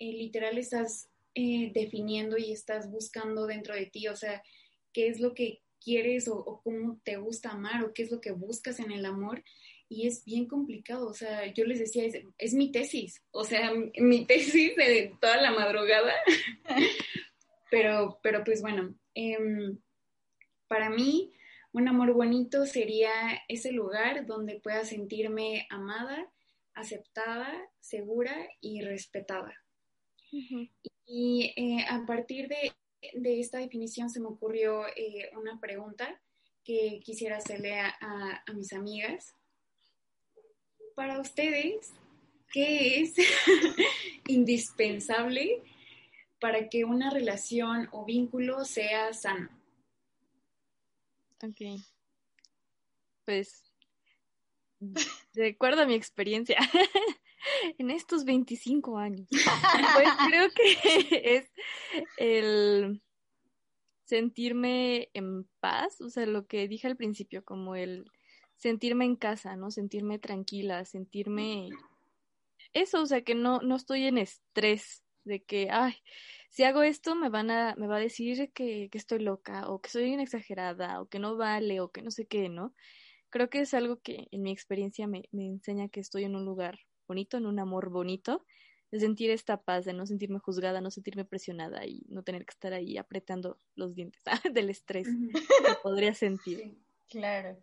eh, 0.00 0.12
literal 0.12 0.58
estás 0.58 1.06
definiendo 1.32 2.36
y 2.36 2.52
estás 2.52 2.90
buscando 2.90 3.46
dentro 3.46 3.74
de 3.74 3.86
ti, 3.86 4.08
o 4.08 4.16
sea, 4.16 4.42
qué 4.92 5.06
es 5.06 5.20
lo 5.20 5.32
que 5.32 5.62
quieres 5.82 6.28
o, 6.28 6.60
cómo 6.62 7.00
te 7.02 7.16
gusta 7.16 7.50
amar 7.50 7.84
o 7.84 7.94
qué 7.94 8.02
es 8.02 8.10
lo 8.10 8.20
que 8.20 8.32
buscas 8.32 8.78
en 8.80 8.90
el 8.90 9.06
amor 9.06 9.42
y 9.90 10.06
es 10.06 10.24
bien 10.24 10.46
complicado, 10.46 11.08
o 11.08 11.12
sea, 11.12 11.52
yo 11.52 11.64
les 11.64 11.80
decía, 11.80 12.04
es, 12.38 12.54
mi 12.54 12.70
tesis, 12.70 13.24
o 13.32 13.44
sea, 13.44 13.72
mi 13.96 14.24
tesis 14.24 14.76
de 14.76 15.16
toda 15.20 15.38
la 15.38 15.50
madrugada, 15.50 16.14
pero, 17.72 18.20
pero 18.22 18.44
pues 18.44 18.62
bueno, 18.62 18.94
em, 19.14 19.76
para 20.68 20.90
mí 20.90 21.32
un 21.72 21.88
amor 21.88 22.12
bonito 22.12 22.66
sería 22.66 23.10
ese 23.48 23.72
lugar 23.72 24.26
donde 24.26 24.60
pueda 24.60 24.84
sentirme 24.84 25.66
amada, 25.70 26.24
aceptada, 26.74 27.52
segura 27.80 28.48
y 28.60 28.82
respetada. 28.82 29.52
Y 31.04 31.52
eh, 31.56 31.84
a 31.88 32.06
partir 32.06 32.46
de, 32.46 32.72
esta 33.40 33.58
definición 33.58 34.08
se 34.08 34.20
me 34.20 34.28
ocurrió 34.28 34.86
eh, 34.96 35.30
una 35.36 35.58
pregunta 35.58 36.22
que 36.62 37.00
quisiera 37.02 37.38
hacerle 37.38 37.80
a 37.80 38.44
mis 38.54 38.72
amigas 38.72 39.34
para 41.00 41.18
ustedes, 41.18 41.94
¿qué 42.52 43.00
es 43.00 43.14
indispensable 44.28 45.62
para 46.38 46.68
que 46.68 46.84
una 46.84 47.08
relación 47.08 47.88
o 47.90 48.04
vínculo 48.04 48.66
sea 48.66 49.14
sano? 49.14 49.48
Ok. 51.42 51.80
Pues, 53.24 53.72
de 55.32 55.48
acuerdo 55.48 55.80
a 55.80 55.86
mi 55.86 55.94
experiencia, 55.94 56.58
en 56.58 57.74
en 57.78 57.90
estos 57.90 58.26
25 58.26 58.98
años? 58.98 59.26
pues 59.30 60.08
creo 60.28 60.50
que 60.50 61.36
es 61.38 61.50
el 62.18 63.02
sentirme 64.04 65.08
en 65.14 65.48
paz, 65.60 65.98
o 66.02 66.10
sea, 66.10 66.26
lo 66.26 66.46
que 66.46 66.68
dije 66.68 66.88
al 66.88 66.98
principio, 66.98 67.42
como 67.42 67.74
el 67.74 68.04
sentirme 68.60 69.06
en 69.06 69.16
casa, 69.16 69.56
¿no? 69.56 69.70
Sentirme 69.70 70.18
tranquila, 70.18 70.84
sentirme 70.84 71.70
eso, 72.72 73.02
o 73.02 73.06
sea, 73.06 73.22
que 73.22 73.34
no, 73.34 73.60
no 73.60 73.74
estoy 73.74 74.04
en 74.04 74.18
estrés 74.18 75.02
de 75.24 75.42
que, 75.42 75.70
ay, 75.70 75.94
si 76.50 76.64
hago 76.64 76.82
esto 76.82 77.14
me 77.14 77.30
van 77.30 77.50
a, 77.50 77.74
me 77.76 77.86
va 77.86 77.96
a 77.96 78.00
decir 78.00 78.52
que, 78.52 78.88
que 78.90 78.98
estoy 78.98 79.20
loca, 79.20 79.68
o 79.68 79.80
que 79.80 79.88
soy 79.88 80.12
una 80.12 80.22
exagerada, 80.22 81.00
o 81.00 81.08
que 81.08 81.18
no 81.18 81.36
vale, 81.36 81.80
o 81.80 81.90
que 81.90 82.02
no 82.02 82.10
sé 82.10 82.26
qué, 82.26 82.48
¿no? 82.48 82.74
Creo 83.30 83.48
que 83.48 83.60
es 83.60 83.72
algo 83.74 84.00
que 84.00 84.28
en 84.30 84.42
mi 84.42 84.52
experiencia 84.52 85.06
me, 85.06 85.28
me 85.32 85.46
enseña 85.46 85.88
que 85.88 86.00
estoy 86.00 86.24
en 86.24 86.36
un 86.36 86.44
lugar 86.44 86.80
bonito, 87.08 87.38
en 87.38 87.46
un 87.46 87.58
amor 87.58 87.88
bonito, 87.88 88.44
de 88.90 89.00
sentir 89.00 89.30
esta 89.30 89.62
paz, 89.62 89.84
de 89.86 89.94
no 89.94 90.04
sentirme 90.04 90.38
juzgada, 90.38 90.80
no 90.82 90.90
sentirme 90.90 91.24
presionada 91.24 91.86
y 91.86 92.04
no 92.08 92.22
tener 92.24 92.44
que 92.44 92.52
estar 92.52 92.74
ahí 92.74 92.98
apretando 92.98 93.56
los 93.74 93.94
dientes 93.94 94.22
del 94.52 94.68
estrés 94.68 95.08
que 95.08 95.74
podría 95.82 96.12
sentir. 96.12 96.76
Claro. 97.08 97.56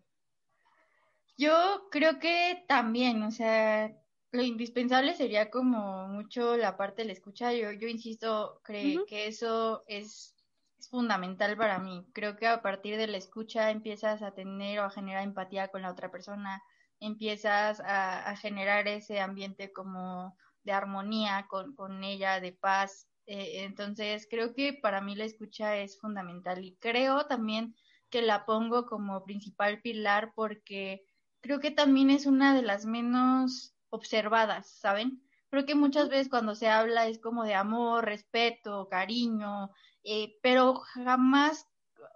Yo 1.38 1.88
creo 1.92 2.20
que 2.20 2.66
también, 2.68 3.22
o 3.22 3.32
sea, 3.32 3.96
lo 4.32 4.42
indispensable 4.42 5.14
sería 5.14 5.52
como 5.52 6.08
mucho 6.08 6.58
la 6.58 6.78
parte 6.78 7.04
de 7.04 7.08
la 7.08 7.14
escucha. 7.14 7.54
Yo, 7.54 7.72
yo 7.72 7.88
insisto, 7.88 8.60
creo 8.64 9.06
que 9.06 9.28
eso 9.28 9.84
es, 9.88 10.36
es, 10.80 10.90
fundamental 10.90 11.56
para 11.56 11.80
mí. 11.80 12.08
Creo 12.14 12.36
que 12.36 12.48
a 12.48 12.62
partir 12.62 12.98
de 12.98 13.08
la 13.08 13.18
escucha 13.18 13.70
empiezas 13.72 14.22
a 14.24 14.32
tener 14.34 14.80
o 14.80 14.84
a 14.86 14.90
generar 14.90 15.24
empatía 15.24 15.68
con 15.68 15.84
la 15.84 15.92
otra 15.92 16.12
persona, 16.12 16.64
empiezas 17.00 17.80
a, 17.82 18.30
a 18.30 18.36
generar 18.36 18.88
ese 18.88 19.20
ambiente 19.20 19.72
como 19.72 20.36
de 20.64 20.72
armonía 20.74 21.48
con, 21.50 21.76
con 21.76 22.04
ella, 22.04 22.40
de 22.40 22.52
paz. 22.52 23.08
Eh, 23.28 23.64
entonces, 23.64 24.28
creo 24.30 24.54
que 24.54 24.74
para 24.74 25.02
mí 25.02 25.16
la 25.16 25.26
escucha 25.26 25.78
es 25.78 26.00
fundamental 26.00 26.64
y 26.66 26.76
creo 26.78 27.26
también 27.28 27.76
que 28.10 28.22
la 28.22 28.46
pongo 28.46 28.86
como 28.86 29.24
principal 29.24 29.82
pilar 29.82 30.32
porque 30.36 31.04
creo 31.48 31.62
que 31.62 31.72
también 31.72 32.10
es 32.10 32.26
una 32.26 32.54
de 32.54 32.62
las 32.62 32.86
menos 32.86 33.74
observadas, 33.90 34.70
¿saben? 34.70 35.24
Creo 35.50 35.66
que 35.66 35.76
muchas 35.76 36.10
veces 36.10 36.28
cuando 36.28 36.56
se 36.56 36.68
habla 36.68 37.08
es 37.08 37.20
como 37.20 37.46
de 37.46 37.54
amor, 37.54 38.04
respeto, 38.04 38.90
cariño, 38.90 39.72
eh, 40.04 40.38
pero 40.44 40.76
jamás, 40.76 41.66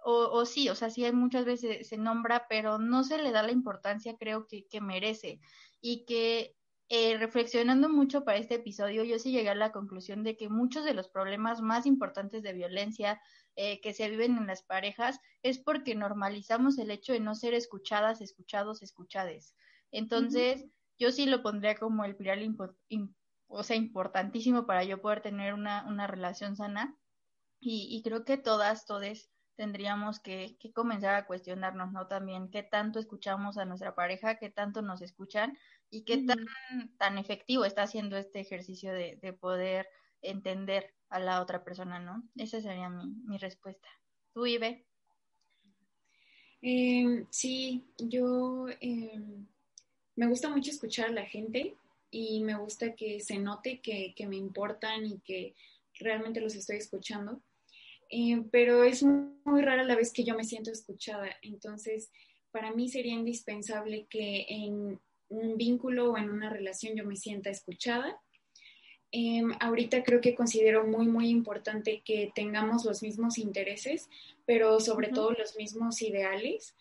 o, 0.04 0.28
o, 0.30 0.44
sí, 0.44 0.68
o 0.68 0.74
sea, 0.74 0.90
sí 0.90 1.10
muchas 1.12 1.46
veces 1.46 1.88
se, 1.88 1.96
nombra, 1.96 2.46
pero 2.46 2.78
no 2.78 3.04
se 3.04 3.16
le 3.16 3.32
da 3.32 3.42
la 3.42 3.52
importancia 3.52 4.18
creo 4.18 4.46
que, 4.46 4.66
que 4.66 4.82
merece 4.82 5.40
y 5.80 6.04
que 6.04 6.54
eh, 6.90 7.16
reflexionando 7.16 7.88
mucho 7.88 8.24
para 8.24 8.36
este 8.36 8.56
episodio, 8.56 9.02
yo 9.02 9.18
sí 9.18 9.32
llegué 9.32 9.48
a 9.48 9.54
la 9.54 9.72
conclusión 9.72 10.24
de 10.24 10.36
que 10.36 10.50
muchos 10.50 10.84
de 10.84 10.92
los 10.92 11.08
problemas 11.08 11.62
más 11.62 11.86
importantes 11.86 12.42
de 12.42 12.52
violencia 12.52 13.18
eh, 13.56 13.80
que 13.80 13.92
se 13.92 14.08
viven 14.08 14.36
en 14.36 14.46
las 14.46 14.62
parejas 14.62 15.20
es 15.42 15.58
porque 15.58 15.94
normalizamos 15.94 16.78
el 16.78 16.90
hecho 16.90 17.12
de 17.12 17.20
no 17.20 17.34
ser 17.34 17.54
escuchadas, 17.54 18.20
escuchados, 18.20 18.82
escuchades. 18.82 19.54
Entonces, 19.90 20.66
yo 20.98 21.12
sí 21.12 21.26
lo 21.26 21.42
pondría 21.42 21.74
como 21.76 22.04
el 22.04 22.16
pilar 22.16 22.38
o 23.48 23.62
sea, 23.62 23.76
importantísimo 23.76 24.66
para 24.66 24.84
yo 24.84 25.02
poder 25.02 25.20
tener 25.20 25.52
una, 25.52 25.84
una 25.86 26.06
relación 26.06 26.56
sana. 26.56 26.96
Y, 27.60 27.88
y 27.90 28.02
creo 28.02 28.24
que 28.24 28.38
todas, 28.38 28.86
todes 28.86 29.30
tendríamos 29.56 30.20
que, 30.20 30.56
que, 30.58 30.72
comenzar 30.72 31.14
a 31.14 31.26
cuestionarnos, 31.26 31.92
¿no? 31.92 32.08
También 32.08 32.50
qué 32.50 32.62
tanto 32.62 32.98
escuchamos 32.98 33.58
a 33.58 33.64
nuestra 33.64 33.94
pareja, 33.94 34.38
qué 34.38 34.50
tanto 34.50 34.82
nos 34.82 35.02
escuchan 35.02 35.56
y 35.90 36.04
qué 36.04 36.24
tan, 36.24 36.46
tan 36.98 37.18
efectivo 37.18 37.64
está 37.64 37.82
haciendo 37.82 38.16
este 38.16 38.40
ejercicio 38.40 38.92
de, 38.92 39.18
de, 39.20 39.32
poder 39.32 39.86
entender 40.22 40.94
a 41.08 41.18
la 41.18 41.42
otra 41.42 41.62
persona, 41.64 41.98
¿no? 41.98 42.22
Esa 42.36 42.60
sería 42.60 42.88
mi, 42.88 43.06
mi 43.24 43.38
respuesta. 43.38 43.88
¿Tú, 44.32 44.46
Ibe? 44.46 44.86
Eh, 46.62 47.26
sí, 47.30 47.84
yo 47.98 48.68
eh, 48.80 49.20
me 50.14 50.26
gusta 50.28 50.48
mucho 50.48 50.70
escuchar 50.70 51.06
a 51.06 51.12
la 51.12 51.26
gente 51.26 51.74
y 52.10 52.40
me 52.40 52.56
gusta 52.56 52.94
que 52.94 53.20
se 53.20 53.38
note 53.38 53.80
que, 53.80 54.14
que 54.14 54.26
me 54.26 54.36
importan 54.36 55.04
y 55.04 55.18
que 55.20 55.54
realmente 55.98 56.40
los 56.40 56.54
estoy 56.54 56.76
escuchando. 56.76 57.42
Eh, 58.10 58.44
pero 58.52 58.84
es 58.84 59.02
muy 59.02 59.62
rara 59.62 59.82
la 59.84 59.96
vez 59.96 60.12
que 60.12 60.24
yo 60.24 60.36
me 60.36 60.44
siento 60.44 60.70
escuchada. 60.70 61.34
Entonces, 61.42 62.10
para 62.52 62.70
mí 62.72 62.88
sería 62.88 63.14
indispensable 63.14 64.06
que 64.08 64.46
en 64.48 65.00
un 65.30 65.56
vínculo 65.56 66.12
o 66.12 66.18
en 66.18 66.30
una 66.30 66.50
relación 66.50 66.94
yo 66.94 67.04
me 67.04 67.16
sienta 67.16 67.50
escuchada. 67.50 68.20
Eh, 69.12 69.42
ahorita 69.60 70.02
creo 70.02 70.22
que 70.22 70.34
considero 70.34 70.86
muy, 70.86 71.06
muy 71.06 71.28
importante 71.28 72.02
que 72.02 72.32
tengamos 72.34 72.84
los 72.86 73.02
mismos 73.02 73.36
intereses, 73.36 74.08
pero 74.46 74.80
sobre 74.80 75.08
uh 75.08 75.10
-huh. 75.10 75.14
todo 75.14 75.30
los 75.32 75.54
mismos 75.56 76.00
ideales, 76.00 76.74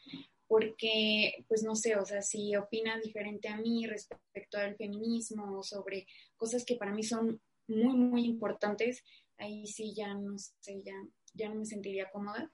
porque, 0.48 1.46
pues 1.48 1.64
no 1.64 1.76
sé, 1.76 1.96
o 1.96 2.06
sea, 2.06 2.22
si 2.22 2.56
opina 2.56 3.00
diferente 3.00 3.48
a 3.50 3.58
mí 3.58 3.86
respecto 3.86 4.58
al 4.58 4.76
feminismo 4.76 5.60
o 5.60 5.64
sobre 5.64 6.08
cosas 6.38 6.66
que 6.66 6.76
para 6.76 6.94
mí 6.94 7.04
son 7.04 7.42
muy, 7.68 7.96
muy 7.96 8.26
importantes, 8.26 9.04
ahí 9.38 9.66
sí 9.68 9.94
ya 9.94 10.14
no 10.14 10.38
sé, 10.38 10.82
ya, 10.84 10.96
ya 11.34 11.50
no 11.50 11.56
me 11.56 11.66
sentiría 11.66 12.10
cómoda. 12.12 12.52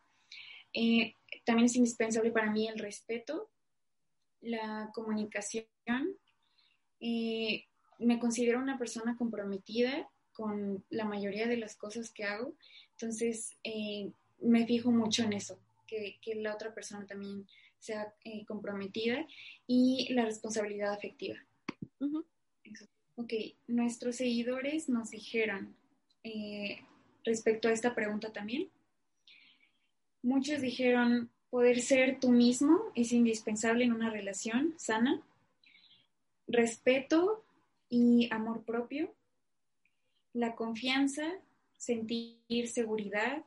Eh, 0.74 1.14
también 1.44 1.66
es 1.66 1.76
indispensable 1.76 2.32
para 2.32 2.52
mí 2.52 2.68
el 2.68 2.80
respeto, 2.80 3.50
la 4.42 4.92
comunicación 4.94 5.66
eh, 7.00 7.66
me 8.00 8.20
considero 8.20 8.60
una 8.60 8.78
persona 8.78 9.16
comprometida 9.18 10.10
con 10.34 10.84
la 10.90 11.06
mayoría 11.06 11.48
de 11.48 11.58
las 11.58 11.76
cosas 11.76 12.12
que 12.12 12.24
hago, 12.24 12.54
entonces 12.92 13.58
eh, 13.64 14.12
me 14.40 14.66
fijo 14.66 14.92
mucho 14.92 15.24
en 15.24 15.34
eso, 15.34 15.60
que, 15.88 16.18
que 16.22 16.36
la 16.36 16.54
otra 16.54 16.74
persona 16.74 17.06
también 17.06 17.48
sea 17.80 18.14
eh, 18.24 18.46
comprometida 18.46 19.26
y 19.66 20.14
la 20.14 20.26
responsabilidad 20.26 20.94
afectiva. 20.94 21.38
Uh 22.00 22.06
-huh. 22.06 22.26
Ok, 23.16 23.34
nuestros 23.68 24.18
seguidores 24.18 24.90
nos 24.90 25.10
dijeron 25.10 25.76
eh, 26.24 26.82
respecto 27.24 27.68
a 27.68 27.72
esta 27.72 27.96
pregunta 27.96 28.32
también, 28.32 28.70
muchos 30.22 30.62
dijeron, 30.62 31.32
poder 31.50 31.82
ser 31.82 32.20
tú 32.20 32.30
mismo 32.30 32.92
es 32.94 33.12
indispensable 33.12 33.86
en 33.86 33.94
una 33.94 34.10
relación 34.12 34.76
sana 34.78 35.22
respeto 36.48 37.44
y 37.90 38.28
amor 38.32 38.64
propio, 38.64 39.14
la 40.34 40.56
confianza, 40.56 41.24
sentir 41.78 42.68
seguridad, 42.68 43.44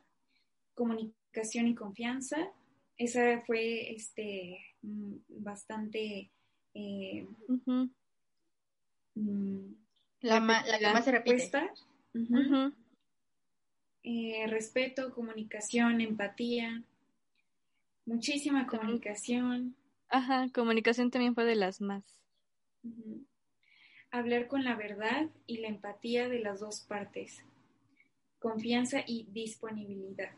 comunicación 0.73 1.67
y 1.67 1.75
confianza. 1.75 2.51
Esa 2.97 3.41
fue 3.41 3.91
este, 3.93 4.59
mm, 4.81 5.15
bastante... 5.29 6.31
Eh, 6.73 7.27
uh 7.49 7.59
-huh. 7.65 7.89
la, 10.21 10.39
la, 10.39 10.79
que 10.79 10.93
más 10.93 11.03
se 11.03 11.11
repite. 11.11 11.69
Uh 12.13 12.19
-huh. 12.19 12.29
Uh 12.29 12.51
-huh. 12.51 12.75
Eh, 14.03 14.47
respeto, 14.47 15.13
comunicación, 15.13 16.01
empatía, 16.01 16.83
muchísima 18.05 18.65
comunicación. 18.67 19.75
Ajá, 20.07 20.49
comunicación 20.53 21.11
también 21.11 21.35
fue 21.35 21.45
de 21.45 21.55
las 21.55 21.81
más. 21.81 22.03
Uh 22.83 22.89
-huh. 22.89 23.25
Hablar 24.11 24.47
con 24.47 24.65
la 24.65 24.75
verdad 24.75 25.29
y 25.47 25.59
la 25.59 25.69
empatía 25.69 26.27
de 26.27 26.39
las 26.39 26.59
dos 26.59 26.81
partes. 26.81 27.45
Confianza 28.39 28.99
y 29.07 29.27
disponibilidad. 29.31 30.31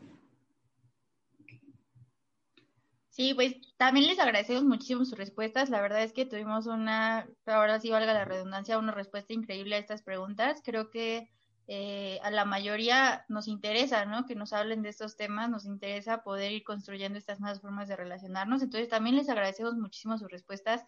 Sí, 3.10 3.34
pues 3.34 3.56
también 3.78 4.08
les 4.08 4.20
agradecemos 4.20 4.64
muchísimo 4.64 5.06
sus 5.06 5.18
respuestas. 5.18 5.70
La 5.70 5.82
verdad 5.82 6.04
es 6.04 6.14
que 6.14 6.26
tuvimos 6.26 6.66
una, 6.68 7.28
ahora 7.46 7.80
sí 7.80 7.90
valga 7.90 8.14
la 8.14 8.26
redundancia, 8.26 8.80
una 8.80 8.92
respuesta 8.92 9.34
increíble 9.34 9.76
a 9.76 9.80
estas 9.80 10.02
preguntas. 10.02 10.62
Creo 10.64 10.90
que 10.90 11.30
eh, 11.68 12.20
a 12.24 12.32
la 12.32 12.44
mayoría 12.44 13.26
nos 13.30 13.48
interesa, 13.48 14.06
¿no? 14.06 14.26
Que 14.26 14.36
nos 14.36 14.52
hablen 14.52 14.82
de 14.82 14.90
estos 14.90 15.16
temas, 15.16 15.50
nos 15.50 15.66
interesa 15.66 16.24
poder 16.24 16.52
ir 16.52 16.64
construyendo 16.64 17.18
estas 17.18 17.40
nuevas 17.40 17.62
formas 17.62 17.88
de 17.88 17.96
relacionarnos. 17.96 18.62
Entonces 18.62 18.90
también 18.90 19.16
les 19.16 19.30
agradecemos 19.30 19.76
muchísimo 19.76 20.18
sus 20.18 20.30
respuestas 20.30 20.84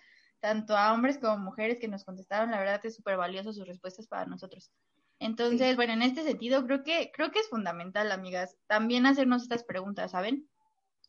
tanto 0.46 0.78
a 0.78 0.94
hombres 0.94 1.18
como 1.18 1.40
mujeres 1.40 1.80
que 1.80 1.88
nos 1.88 2.04
contestaron, 2.04 2.52
la 2.52 2.60
verdad 2.60 2.80
es 2.84 2.96
súper 2.96 3.18
valioso 3.18 3.52
sus 3.52 3.66
respuestas 3.66 4.08
para 4.08 4.28
nosotros. 4.28 4.70
Entonces, 5.18 5.72
sí. 5.72 5.76
bueno, 5.76 5.94
en 5.94 6.04
este 6.04 6.22
sentido 6.22 6.64
creo 6.68 6.84
que, 6.84 7.10
creo 7.12 7.32
que 7.32 7.40
es 7.40 7.50
fundamental, 7.50 8.12
amigas, 8.12 8.56
también 8.68 9.08
hacernos 9.08 9.42
estas 9.42 9.64
preguntas, 9.64 10.12
¿saben? 10.12 10.48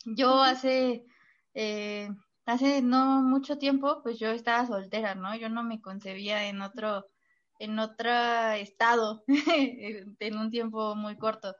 Yo 0.06 0.42
hace, 0.42 1.04
eh, 1.52 2.08
hace 2.46 2.80
no 2.80 3.20
mucho 3.20 3.58
tiempo, 3.58 4.00
pues 4.02 4.18
yo 4.18 4.30
estaba 4.30 4.66
soltera, 4.66 5.14
¿no? 5.14 5.36
Yo 5.36 5.50
no 5.50 5.62
me 5.62 5.82
concebía 5.82 6.48
en 6.48 6.62
otro, 6.62 7.06
en 7.58 7.78
otro 7.78 8.10
estado, 8.52 9.22
en 10.18 10.38
un 10.38 10.50
tiempo 10.50 10.94
muy 10.94 11.18
corto. 11.18 11.54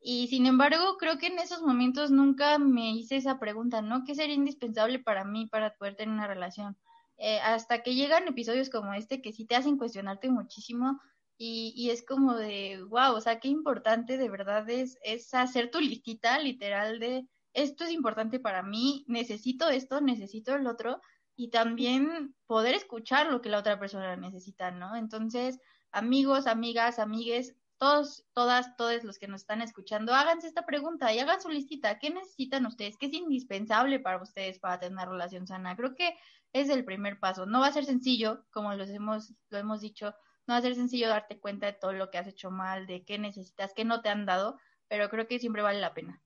Y 0.00 0.28
sin 0.28 0.46
embargo, 0.46 0.96
creo 0.96 1.18
que 1.18 1.26
en 1.26 1.40
esos 1.40 1.60
momentos 1.60 2.12
nunca 2.12 2.60
me 2.60 2.92
hice 2.92 3.16
esa 3.16 3.40
pregunta, 3.40 3.82
¿no? 3.82 4.04
¿Qué 4.04 4.14
sería 4.14 4.36
indispensable 4.36 5.00
para 5.00 5.24
mí 5.24 5.46
para 5.46 5.74
poder 5.74 5.96
tener 5.96 6.14
una 6.14 6.28
relación? 6.28 6.76
Eh, 7.18 7.38
hasta 7.40 7.82
que 7.82 7.94
llegan 7.94 8.28
episodios 8.28 8.70
como 8.70 8.94
este 8.94 9.22
que 9.22 9.32
sí 9.32 9.46
te 9.46 9.56
hacen 9.56 9.78
cuestionarte 9.78 10.30
muchísimo 10.30 11.00
y, 11.38 11.72
y, 11.76 11.90
es 11.90 12.04
como 12.04 12.34
de, 12.34 12.82
wow, 12.88 13.14
o 13.14 13.20
sea, 13.20 13.40
qué 13.40 13.48
importante 13.48 14.16
de 14.16 14.30
verdad 14.30 14.68
es, 14.70 14.98
es 15.02 15.34
hacer 15.34 15.70
tu 15.70 15.80
listita 15.80 16.38
literal 16.38 16.98
de, 16.98 17.26
esto 17.52 17.84
es 17.84 17.90
importante 17.90 18.38
para 18.38 18.62
mí, 18.62 19.04
necesito 19.08 19.68
esto, 19.68 20.00
necesito 20.00 20.54
el 20.54 20.66
otro, 20.66 21.00
y 21.36 21.48
también 21.48 22.34
poder 22.46 22.74
escuchar 22.74 23.30
lo 23.30 23.40
que 23.42 23.50
la 23.50 23.58
otra 23.58 23.78
persona 23.78 24.16
necesita, 24.16 24.70
¿no? 24.70 24.96
Entonces, 24.96 25.60
amigos, 25.92 26.46
amigas, 26.46 26.98
amigues, 26.98 27.54
todos, 27.78 28.24
todas, 28.32 28.74
todos 28.76 29.04
los 29.04 29.18
que 29.18 29.28
nos 29.28 29.42
están 29.42 29.60
escuchando, 29.60 30.14
háganse 30.14 30.48
esta 30.48 30.64
pregunta 30.64 31.12
y 31.12 31.18
hagan 31.18 31.42
su 31.42 31.50
listita. 31.50 31.98
¿Qué 31.98 32.08
necesitan 32.08 32.64
ustedes? 32.64 32.96
¿Qué 32.96 33.06
es 33.06 33.12
indispensable 33.12 34.00
para 34.00 34.22
ustedes 34.22 34.58
para 34.58 34.78
tener 34.78 34.92
una 34.92 35.04
relación 35.04 35.46
sana? 35.46 35.76
Creo 35.76 35.94
que 35.94 36.14
es 36.60 36.68
el 36.68 36.84
primer 36.84 37.18
paso. 37.18 37.46
No 37.46 37.60
va 37.60 37.68
a 37.68 37.72
ser 37.72 37.84
sencillo, 37.84 38.44
como 38.50 38.74
los 38.74 38.88
hemos, 38.90 39.32
lo 39.50 39.58
hemos 39.58 39.80
dicho, 39.80 40.14
no 40.46 40.54
va 40.54 40.58
a 40.58 40.62
ser 40.62 40.74
sencillo 40.74 41.08
darte 41.08 41.38
cuenta 41.38 41.66
de 41.66 41.72
todo 41.72 41.92
lo 41.92 42.10
que 42.10 42.18
has 42.18 42.26
hecho 42.26 42.50
mal, 42.50 42.86
de 42.86 43.02
qué 43.04 43.18
necesitas, 43.18 43.72
qué 43.74 43.84
no 43.84 44.00
te 44.00 44.08
han 44.08 44.26
dado, 44.26 44.58
pero 44.88 45.08
creo 45.10 45.26
que 45.26 45.38
siempre 45.38 45.62
vale 45.62 45.80
la 45.80 45.94
pena. 45.94 46.22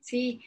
Sí, 0.00 0.42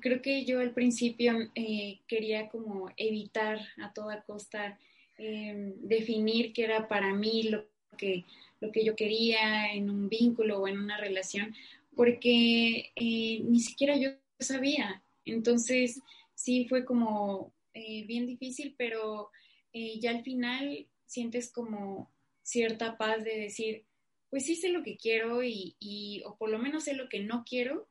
creo 0.00 0.22
que 0.22 0.44
yo 0.44 0.60
al 0.60 0.72
principio 0.72 1.50
eh, 1.54 2.00
quería 2.06 2.48
como 2.48 2.90
evitar 2.96 3.58
a 3.82 3.92
toda 3.92 4.22
costa 4.22 4.78
em, 5.18 5.74
definir 5.80 6.52
qué 6.52 6.64
era 6.64 6.88
para 6.88 7.12
mí 7.14 7.44
lo 7.44 7.66
que, 7.98 8.24
lo 8.60 8.70
que 8.70 8.84
yo 8.84 8.94
quería 8.94 9.72
en 9.72 9.90
un 9.90 10.08
vínculo 10.08 10.60
o 10.60 10.68
en 10.68 10.78
una 10.78 10.98
relación, 10.98 11.54
porque 11.96 12.92
eh, 12.94 13.40
ni 13.44 13.60
siquiera 13.60 13.96
yo 13.96 14.10
sabía. 14.38 15.02
Entonces, 15.24 16.00
sí 16.34 16.66
fue 16.68 16.84
como 16.84 17.52
eh, 17.74 18.04
bien 18.06 18.26
difícil, 18.26 18.74
pero 18.76 19.30
ya 19.72 20.10
al 20.10 20.22
final 20.22 20.86
sientes 21.06 21.50
como 21.50 22.12
cierta 22.42 22.98
paz 22.98 23.24
de 23.24 23.38
decir, 23.38 23.86
pues 24.28 24.46
sí 24.46 24.56
sé 24.56 24.68
lo 24.68 24.82
que 24.82 24.96
quiero 24.96 25.42
y, 25.42 25.76
y, 25.78 26.22
o 26.24 26.36
por 26.36 26.50
lo 26.50 26.58
menos 26.58 26.84
sé 26.84 26.94
lo 26.94 27.08
que 27.08 27.20
no 27.20 27.44
quiero. 27.48 27.88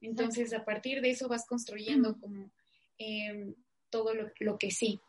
Entonces, 0.00 0.52
a 0.52 0.64
partir 0.64 1.00
de 1.00 1.10
eso 1.10 1.28
vas 1.28 1.46
construyendo 1.46 2.18
como 2.18 2.50
em, 2.98 3.54
todo 3.90 4.12
lo, 4.14 4.58
que 4.58 4.70
sí. 4.70 5.00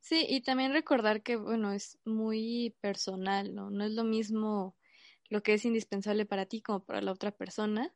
Sí, 0.00 0.26
y 0.28 0.40
también 0.40 0.72
recordar 0.72 1.22
que, 1.22 1.36
bueno, 1.36 1.72
es 1.72 1.98
muy 2.04 2.74
personal, 2.80 3.54
¿no? 3.54 3.70
No 3.70 3.84
es 3.84 3.92
lo 3.92 4.04
mismo 4.04 4.76
lo 5.28 5.42
que 5.42 5.54
es 5.54 5.64
indispensable 5.64 6.26
para 6.26 6.46
ti 6.46 6.60
como 6.60 6.84
para 6.84 7.00
la 7.00 7.12
otra 7.12 7.30
persona. 7.30 7.94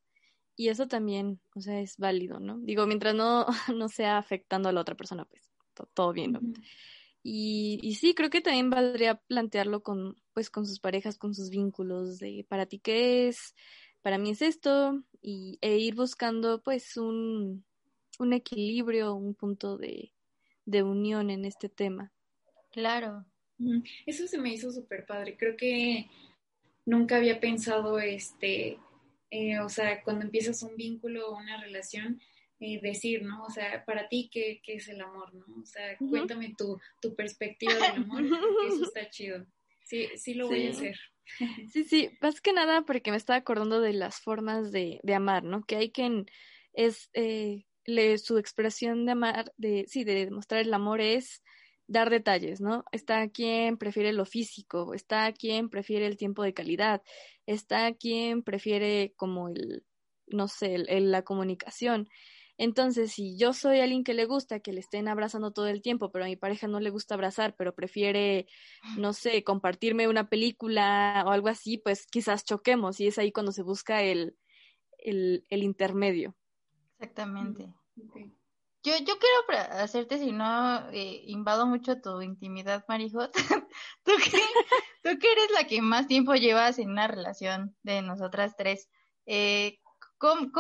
Y 0.59 0.71
eso 0.71 0.89
también, 0.89 1.41
o 1.55 1.61
sea, 1.61 1.81
es 1.81 1.97
válido, 1.99 2.41
¿no? 2.41 2.59
Digo, 2.59 2.85
mientras 2.85 3.15
no, 3.15 3.47
no 3.77 3.89
sea 3.89 4.19
afectando 4.19 4.69
a 4.69 4.73
la 4.73 4.81
otra 4.81 4.97
persona, 4.97 5.25
pues 5.25 5.49
todo 5.95 6.13
bien, 6.13 6.33
¿no? 6.33 6.41
Y, 7.23 7.79
y, 7.81 7.95
sí, 7.95 8.13
creo 8.13 8.29
que 8.29 8.41
también 8.41 8.69
valdría 8.69 9.21
plantearlo 9.29 9.85
con, 9.85 10.17
pues, 10.35 10.51
con 10.51 10.67
sus 10.67 10.81
parejas, 10.81 11.17
con 11.17 11.33
sus 11.33 11.51
vínculos, 11.51 12.19
de 12.19 12.45
para 12.49 12.67
ti 12.67 12.81
qué 12.81 13.29
es, 13.29 13.55
para 14.03 14.19
mí 14.19 14.31
es 14.31 14.43
esto, 14.43 15.01
y, 15.23 15.59
e 15.61 15.79
ir 15.79 15.95
buscando 15.95 16.61
pues 16.61 16.97
un, 16.97 17.65
un 18.19 18.33
equilibrio, 18.33 19.15
un 19.15 19.37
punto 19.37 19.79
de, 19.79 20.13
de 20.65 20.83
unión 20.83 21.31
en 21.31 21.45
este 21.45 21.69
tema. 21.69 22.13
Claro. 22.73 23.25
Eso 24.07 24.27
se 24.27 24.39
me 24.39 24.53
hizo 24.53 24.73
súper 24.73 25.07
padre. 25.07 25.37
Creo 25.37 25.57
que 25.57 26.11
nunca 26.85 27.17
había 27.17 27.39
pensado, 27.39 28.01
este, 28.01 28.79
eh, 29.31 29.59
o 29.61 29.69
sea, 29.69 30.03
cuando 30.03 30.25
empiezas 30.25 30.63
un 30.63 30.77
vínculo 30.77 31.29
o 31.29 31.37
una 31.37 31.61
relación, 31.61 32.21
eh, 32.61 32.81
decir, 32.83 33.23
¿no? 33.23 33.45
O 33.45 33.51
sea, 33.51 33.85
para 33.85 34.09
ti, 34.09 34.29
¿qué, 34.33 34.61
qué 34.65 34.75
es 34.75 34.89
el 34.89 35.01
amor, 35.01 35.33
no? 35.33 35.45
O 35.63 35.67
sea, 35.67 35.97
cuéntame 35.99 36.55
tu, 36.57 36.81
tu 37.01 37.15
perspectiva 37.15 37.75
del 37.75 38.03
amor, 38.03 38.25
eso 38.67 38.85
está 38.93 39.09
chido. 39.11 39.47
Sí, 39.85 40.09
sí 40.17 40.35
lo 40.35 40.49
voy 40.49 40.67
a 40.67 40.71
hacer. 40.71 40.99
Sí, 41.71 41.85
sí, 41.85 42.09
más 42.23 42.41
que 42.41 42.55
nada 42.55 42.87
porque 42.87 43.11
me 43.11 43.19
estaba 43.19 43.37
acordando 43.37 43.83
de 43.83 43.93
las 43.93 44.19
formas 44.19 44.73
de, 44.73 44.99
de 45.03 45.15
amar, 45.15 45.45
¿no? 45.45 45.63
Que 45.63 45.77
hay 45.77 45.91
quien 45.91 46.25
es, 46.73 47.11
eh, 47.13 47.67
le, 47.85 48.17
su 48.17 48.39
expresión 48.39 49.05
de 49.05 49.13
amar, 49.13 49.53
de, 49.59 49.85
sí, 49.89 50.05
de 50.05 50.25
demostrar 50.25 50.63
el 50.63 50.73
amor 50.73 51.03
es 51.03 51.43
dar 51.89 52.11
detalles, 52.11 52.61
¿no? 52.61 52.85
Está 52.93 53.29
quien 53.29 53.79
prefiere 53.79 54.13
lo 54.13 54.25
físico, 54.25 54.95
está 54.95 55.33
quien 55.33 55.71
prefiere 55.71 56.07
el 56.07 56.17
tiempo 56.17 56.43
de 56.43 56.55
calidad, 56.55 57.03
está 57.47 57.93
quien 57.95 58.43
prefiere 58.43 59.15
como 59.17 59.49
el, 59.49 59.85
no 60.27 60.47
sé, 60.49 60.75
el, 60.75 61.11
la 61.11 61.23
comunicación. 61.23 62.09
Entonces, 62.59 63.13
si 63.13 63.39
yo 63.39 63.53
soy 63.53 63.81
alguien 63.81 64.05
que 64.05 64.15
le 64.15 64.27
gusta 64.27 64.61
que 64.61 64.73
le 64.73 64.81
estén 64.81 65.09
abrazando 65.09 65.53
todo 65.53 65.69
el 65.69 65.81
tiempo, 65.81 66.11
pero 66.11 66.25
a 66.25 66.29
mi 66.29 66.37
pareja 66.37 66.67
no 66.67 66.81
le 66.81 66.91
gusta 66.91 67.15
abrazar, 67.15 67.55
pero 67.57 67.75
prefiere, 67.75 68.47
no 68.97 69.13
sé, 69.13 69.43
compartirme 69.45 70.09
una 70.09 70.29
película 70.29 71.25
o 71.27 71.31
algo 71.31 71.49
así, 71.49 71.79
pues 71.79 72.07
quizás 72.07 72.45
choquemos 72.45 73.01
y 73.01 73.07
es 73.07 73.19
ahí 73.19 73.33
cuando 73.33 73.53
se 73.53 73.63
busca 73.63 74.03
el, 74.03 74.37
el, 74.99 75.45
el 75.49 75.63
intermedio. 75.63 76.37
Exactamente. 76.99 77.73
Yo, 78.85 78.97
yo 78.99 79.15
quiero 79.19 79.65
hacerte, 79.73 80.19
si 80.19 80.33
no 80.33 80.89
eh, 80.91 81.23
invado 81.27 81.67
mucho 81.67 82.01
tu 82.01 82.23
intimidad, 82.23 82.85
Marijot, 82.89 83.33
¿tú, 84.05 84.13
que, 84.17 84.41
tú 85.03 85.19
que 85.19 85.33
eres 85.33 85.51
la 85.55 85.65
que 85.65 85.83
más 85.83 86.07
tiempo 86.07 86.35
llevas 86.35 86.79
en 86.79 86.91
una 86.91 87.09
relación 87.09 87.77
de 87.83 88.03
nosotras 88.03 88.55
tres, 88.57 88.89
eh, 89.27 89.79
¿Cómo, 90.19 90.51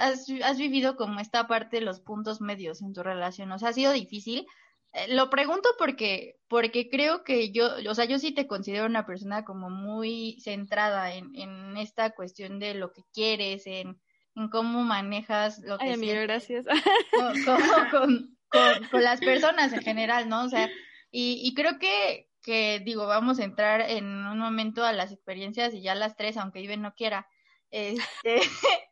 has, 0.00 0.26
has, 0.42 0.58
vivido 0.58 0.96
como 0.96 1.20
esta 1.20 1.46
parte 1.46 1.76
de 1.76 1.82
los 1.82 2.00
puntos 2.00 2.40
medios 2.40 2.82
en 2.82 2.92
tu 2.92 3.04
relación? 3.04 3.52
O 3.52 3.58
sea, 3.58 3.68
¿ha 3.68 3.72
sido 3.72 3.92
difícil? 3.92 4.46
Eh, 4.92 5.14
lo 5.14 5.30
pregunto 5.30 5.68
porque, 5.78 6.40
porque 6.48 6.90
creo 6.90 7.22
que 7.22 7.52
yo, 7.52 7.68
o 7.88 7.94
sea, 7.94 8.06
yo 8.06 8.18
sí 8.18 8.32
te 8.32 8.48
considero 8.48 8.86
una 8.86 9.06
persona 9.06 9.44
como 9.44 9.70
muy 9.70 10.40
centrada 10.40 11.14
en, 11.14 11.30
en 11.36 11.76
esta 11.76 12.10
cuestión 12.10 12.58
de 12.58 12.74
lo 12.74 12.92
que 12.92 13.02
quieres, 13.12 13.66
en, 13.68 14.00
en 14.36 14.48
cómo 14.48 14.82
manejas 14.84 15.60
lo 15.60 15.78
que 15.78 15.86
Ay, 15.86 15.92
amiga, 15.94 16.20
gracias. 16.20 16.66
Con, 17.10 17.42
con, 17.90 18.88
con, 18.90 19.02
las 19.02 19.20
personas 19.20 19.72
en 19.72 19.80
general, 19.80 20.28
¿no? 20.28 20.44
O 20.44 20.48
sea, 20.48 20.70
y, 21.10 21.40
y 21.42 21.54
creo 21.54 21.78
que, 21.78 22.28
que, 22.42 22.80
digo, 22.84 23.06
vamos 23.06 23.38
a 23.38 23.44
entrar 23.44 23.80
en 23.80 24.04
un 24.04 24.38
momento 24.38 24.84
a 24.84 24.92
las 24.92 25.10
experiencias 25.10 25.72
y 25.74 25.80
ya 25.80 25.94
las 25.94 26.16
tres, 26.16 26.36
aunque 26.36 26.60
Iben 26.60 26.82
no 26.82 26.94
quiera, 26.94 27.26
este, 27.70 28.40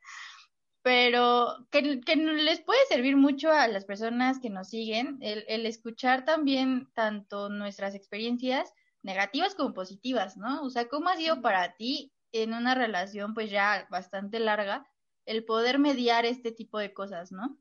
pero 0.82 1.66
que, 1.70 2.00
que, 2.00 2.16
les 2.16 2.60
puede 2.60 2.80
servir 2.88 3.16
mucho 3.16 3.50
a 3.52 3.68
las 3.68 3.84
personas 3.84 4.38
que 4.40 4.50
nos 4.50 4.70
siguen 4.70 5.18
el, 5.20 5.44
el, 5.48 5.66
escuchar 5.66 6.24
también 6.24 6.88
tanto 6.94 7.50
nuestras 7.50 7.94
experiencias 7.94 8.72
negativas 9.02 9.54
como 9.54 9.74
positivas, 9.74 10.38
¿no? 10.38 10.62
O 10.62 10.70
sea, 10.70 10.88
¿cómo 10.88 11.10
ha 11.10 11.16
sido 11.16 11.42
para 11.42 11.76
ti 11.76 12.12
en 12.32 12.54
una 12.54 12.74
relación 12.74 13.34
pues 13.34 13.50
ya 13.50 13.86
bastante 13.90 14.40
larga 14.40 14.86
el 15.26 15.44
poder 15.44 15.78
mediar 15.78 16.26
este 16.26 16.52
tipo 16.52 16.78
de 16.78 16.92
cosas, 16.92 17.32
¿no? 17.32 17.58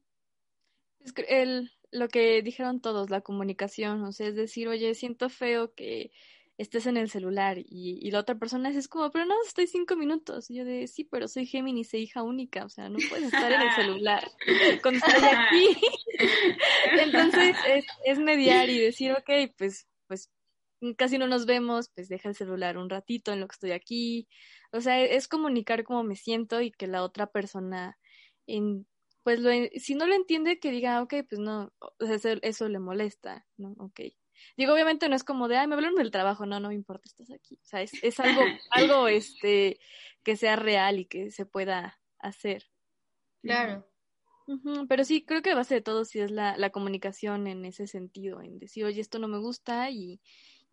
Es 0.99 1.13
el, 1.28 1.71
lo 1.91 2.08
que 2.08 2.41
dijeron 2.41 2.82
todos, 2.82 3.10
la 3.10 3.21
comunicación, 3.21 4.04
o 4.04 4.12
sea, 4.12 4.28
es 4.28 4.36
decir, 4.36 4.67
oye, 4.67 4.95
siento 4.95 5.30
feo 5.30 5.73
que 5.73 6.12
estés 6.58 6.86
en 6.86 6.97
el 6.97 7.10
celular 7.10 7.58
y, 7.58 7.99
y 8.02 8.12
la 8.12 8.19
otra 8.19 8.36
persona 8.36 8.69
es 8.69 8.88
como, 8.88 9.12
pero 9.12 9.26
no, 9.26 9.36
estoy 9.45 9.67
cinco 9.67 9.95
minutos. 9.95 10.49
Y 10.49 10.56
yo 10.56 10.65
de, 10.65 10.88
sí, 10.88 11.04
pero 11.04 11.28
soy 11.28 11.45
Géminis 11.45 11.93
e 11.93 11.99
hija 11.99 12.23
única, 12.23 12.65
o 12.65 12.69
sea, 12.69 12.89
no 12.89 12.97
puedes 13.10 13.26
estar 13.26 13.52
en 13.52 13.62
el 13.62 13.71
celular 13.76 14.23
cuando 14.82 15.06
estoy 15.06 15.30
aquí. 15.30 15.78
Entonces 16.99 17.56
es, 17.67 17.86
es 18.06 18.19
mediar 18.19 18.69
y 18.69 18.80
decir, 18.80 19.12
ok, 19.13 19.54
pues, 19.58 19.88
pues 20.08 20.30
casi 20.98 21.17
no 21.17 21.28
nos 21.28 21.46
vemos, 21.46 21.89
pues 21.96 22.10
deja 22.10 22.30
el 22.30 22.36
celular 22.36 22.78
un 22.78 22.89
ratito 22.89 23.32
en 23.32 23.39
lo 23.39 23.48
que 23.48 23.54
estoy 23.54 23.72
aquí. 23.72 24.28
O 24.72 24.82
sea, 24.82 25.02
es 25.02 25.28
comunicar 25.28 25.84
cómo 25.84 26.04
me 26.04 26.15
siento 26.15 26.62
y 26.62 26.72
que 26.72 26.88
la 26.88 27.04
otra 27.04 27.28
persona, 27.28 27.98
en, 28.48 28.88
pues 29.24 29.39
lo, 29.39 29.52
si 29.78 29.96
no 29.96 30.06
lo 30.08 30.15
entiende, 30.15 30.60
que 30.60 30.72
diga, 30.72 31.02
ok, 31.02 31.13
pues 31.30 31.39
no, 31.39 31.72
eso, 32.00 32.30
eso 32.41 32.67
le 32.67 32.80
molesta, 32.80 33.46
¿no? 33.58 33.76
Ok. 33.80 34.02
Digo, 34.58 34.74
obviamente 34.74 35.08
no 35.08 35.15
es 35.15 35.24
como 35.24 35.48
de, 35.48 35.58
ay, 35.58 35.67
me 35.67 35.76
hablaron 35.76 35.96
del 35.96 36.12
trabajo, 36.12 36.46
no, 36.46 36.60
no 36.60 36.69
me 36.69 36.76
importa, 36.76 37.04
estás 37.06 37.32
aquí. 37.32 37.56
O 37.62 37.65
sea, 37.65 37.82
es, 37.82 37.91
es 38.04 38.19
algo, 38.19 38.41
algo 38.72 39.08
este, 39.08 39.80
que 40.24 40.36
sea 40.36 40.56
real 40.56 41.00
y 41.00 41.06
que 41.06 41.32
se 41.32 41.46
pueda 41.46 42.02
hacer. 42.19 42.65
Claro. 43.41 43.88
Pero 44.89 45.06
sí, 45.06 45.24
creo 45.24 45.41
que 45.41 45.56
base 45.56 45.76
de 45.76 45.82
todo 45.82 46.04
sí 46.04 46.19
es 46.19 46.30
la, 46.30 46.58
la 46.58 46.69
comunicación 46.69 47.48
en 47.48 47.63
ese 47.63 47.88
sentido, 47.88 48.41
en 48.41 48.60
decir, 48.60 48.84
oye, 48.84 49.00
esto 49.00 49.17
no 49.17 49.30
me 49.30 49.38
gusta 49.38 49.89
y, 49.89 50.19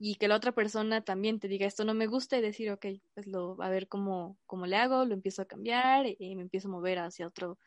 y 0.01 0.17
que 0.17 0.29
la 0.29 0.37
otra 0.37 0.53
persona 0.53 1.05
también 1.05 1.41
te 1.41 1.49
diga, 1.49 1.67
esto 1.67 1.85
no 1.85 1.95
me 1.95 2.07
gusta 2.09 2.39
y 2.39 2.43
decir, 2.43 2.71
ok, 2.73 2.87
pues 3.15 3.27
lo, 3.29 3.61
a 3.63 3.71
ver 3.71 3.89
cómo, 3.89 4.39
cómo 4.47 4.67
le 4.67 4.77
hago, 4.77 5.05
lo 5.05 5.15
empiezo 5.15 5.43
a 5.43 5.47
cambiar 5.47 6.07
y 6.19 6.37
me 6.37 6.43
empiezo 6.43 6.69
a 6.69 6.73
mover 6.73 6.99
hacia 7.01 7.27
otro, 7.29 7.59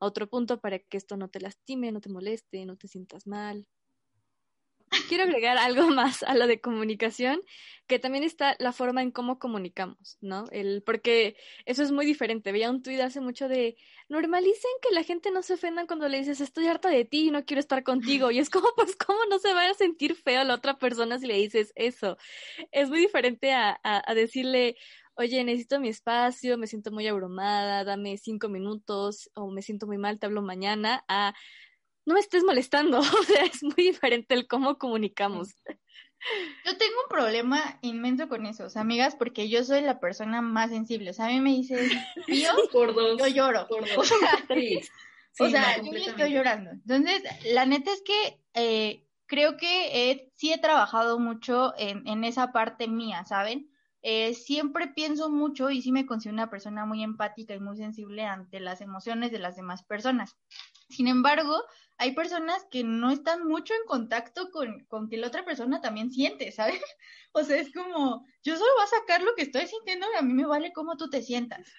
a 0.00 0.06
otro 0.06 0.28
punto 0.28 0.60
para 0.60 0.78
que 0.80 0.96
esto 0.98 1.16
no 1.18 1.28
te 1.30 1.40
lastime, 1.40 1.92
no 1.92 2.00
te 2.00 2.10
moleste, 2.10 2.66
no 2.66 2.76
te 2.78 2.88
sientas 2.88 3.26
mal. 3.28 3.68
Quiero 5.08 5.24
agregar 5.24 5.58
algo 5.58 5.88
más 5.90 6.22
a 6.22 6.34
lo 6.34 6.46
de 6.46 6.60
comunicación, 6.60 7.40
que 7.86 7.98
también 7.98 8.24
está 8.24 8.56
la 8.58 8.72
forma 8.72 9.02
en 9.02 9.12
cómo 9.12 9.38
comunicamos, 9.38 10.18
¿no? 10.20 10.46
El, 10.50 10.82
porque 10.82 11.36
eso 11.66 11.82
es 11.82 11.92
muy 11.92 12.04
diferente. 12.04 12.50
Veía 12.52 12.70
un 12.70 12.82
tuit 12.82 13.00
hace 13.00 13.20
mucho 13.20 13.48
de 13.48 13.76
normalicen 14.08 14.70
que 14.82 14.94
la 14.94 15.02
gente 15.02 15.30
no 15.30 15.42
se 15.42 15.54
ofenda 15.54 15.86
cuando 15.86 16.08
le 16.08 16.18
dices 16.18 16.40
estoy 16.40 16.66
harta 16.66 16.88
de 16.88 17.04
ti 17.04 17.28
y 17.28 17.30
no 17.30 17.44
quiero 17.44 17.60
estar 17.60 17.82
contigo. 17.84 18.30
Y 18.30 18.38
es 18.38 18.50
como, 18.50 18.68
pues, 18.76 18.96
¿cómo 18.96 19.20
no 19.30 19.38
se 19.38 19.54
va 19.54 19.68
a 19.68 19.74
sentir 19.74 20.14
feo 20.14 20.44
la 20.44 20.54
otra 20.54 20.78
persona 20.78 21.18
si 21.18 21.26
le 21.26 21.34
dices 21.34 21.72
eso? 21.76 22.16
Es 22.72 22.88
muy 22.88 23.00
diferente 23.00 23.52
a, 23.52 23.78
decirle, 24.14 24.76
oye, 25.14 25.42
necesito 25.44 25.80
mi 25.80 25.88
espacio, 25.88 26.58
me 26.58 26.66
siento 26.66 26.90
muy 26.90 27.06
abrumada, 27.06 27.84
dame 27.84 28.16
cinco 28.18 28.48
minutos 28.48 29.30
o 29.34 29.50
me 29.50 29.62
siento 29.62 29.86
muy 29.86 29.98
mal, 29.98 30.18
te 30.18 30.26
hablo 30.26 30.42
mañana, 30.42 31.04
no 32.06 32.14
me 32.14 32.20
estés 32.20 32.44
molestando. 32.44 33.00
O 33.20 33.22
sea, 33.24 33.44
es 33.44 33.62
muy 33.62 33.74
diferente 33.76 34.34
el 34.34 34.46
cómo 34.46 34.78
comunicamos. 34.78 35.54
Yo 36.64 36.76
tengo 36.76 36.94
un 37.04 37.08
problema 37.08 37.78
inmenso 37.82 38.28
con 38.28 38.46
eso, 38.46 38.66
amigas, 38.76 39.14
porque 39.14 39.48
yo 39.48 39.62
soy 39.64 39.82
la 39.82 40.00
persona 40.00 40.40
más 40.40 40.70
sensible. 40.70 41.10
O 41.10 41.12
sea, 41.12 41.26
a 41.26 41.28
mí 41.28 41.40
me 41.40 41.50
dices, 41.50 41.90
tío, 42.26 42.50
por 42.72 42.94
dos, 42.94 43.18
yo 43.18 43.26
lloro. 43.26 43.68
Por 43.68 43.86
dos. 43.94 43.98
O 43.98 44.04
sea, 44.04 44.46
sí. 44.48 44.80
o 45.38 45.48
sea 45.48 45.82
yo 45.82 45.92
estoy 45.92 46.32
llorando. 46.32 46.70
Entonces, 46.70 47.22
la 47.52 47.66
neta 47.66 47.92
es 47.92 48.02
que 48.02 48.40
eh, 48.54 49.06
creo 49.26 49.56
que 49.56 50.10
he, 50.10 50.32
sí 50.36 50.52
he 50.52 50.58
trabajado 50.58 51.18
mucho 51.18 51.74
en, 51.76 52.06
en 52.08 52.24
esa 52.24 52.52
parte 52.52 52.88
mía, 52.88 53.24
¿saben? 53.24 53.70
Eh, 54.02 54.34
siempre 54.34 54.86
pienso 54.86 55.30
mucho 55.30 55.68
y 55.70 55.82
sí 55.82 55.90
me 55.90 56.06
considero 56.06 56.34
una 56.34 56.48
persona 56.48 56.86
muy 56.86 57.02
empática 57.02 57.54
y 57.54 57.60
muy 57.60 57.76
sensible 57.76 58.24
ante 58.24 58.60
las 58.60 58.80
emociones 58.80 59.32
de 59.32 59.40
las 59.40 59.56
demás 59.56 59.82
personas. 59.82 60.36
Sin 60.88 61.08
embargo, 61.08 61.60
hay 61.98 62.12
personas 62.12 62.66
que 62.70 62.84
no 62.84 63.10
están 63.10 63.46
mucho 63.46 63.74
en 63.74 63.86
contacto 63.86 64.50
con, 64.50 64.84
con 64.86 65.08
que 65.08 65.16
la 65.16 65.28
otra 65.28 65.44
persona 65.44 65.80
también 65.80 66.10
siente, 66.10 66.52
¿sabes? 66.52 66.80
O 67.32 67.44
sea, 67.44 67.58
es 67.58 67.70
como, 67.70 68.24
yo 68.42 68.56
solo 68.56 68.70
voy 68.76 68.84
a 68.84 68.98
sacar 68.98 69.20
lo 69.20 69.34
que 69.34 69.42
estoy 69.42 69.66
sintiendo 69.66 70.06
y 70.10 70.16
a 70.16 70.22
mí 70.22 70.32
me 70.32 70.46
vale 70.46 70.72
cómo 70.72 70.96
tú 70.96 71.10
te 71.10 71.20
sientas. 71.20 71.70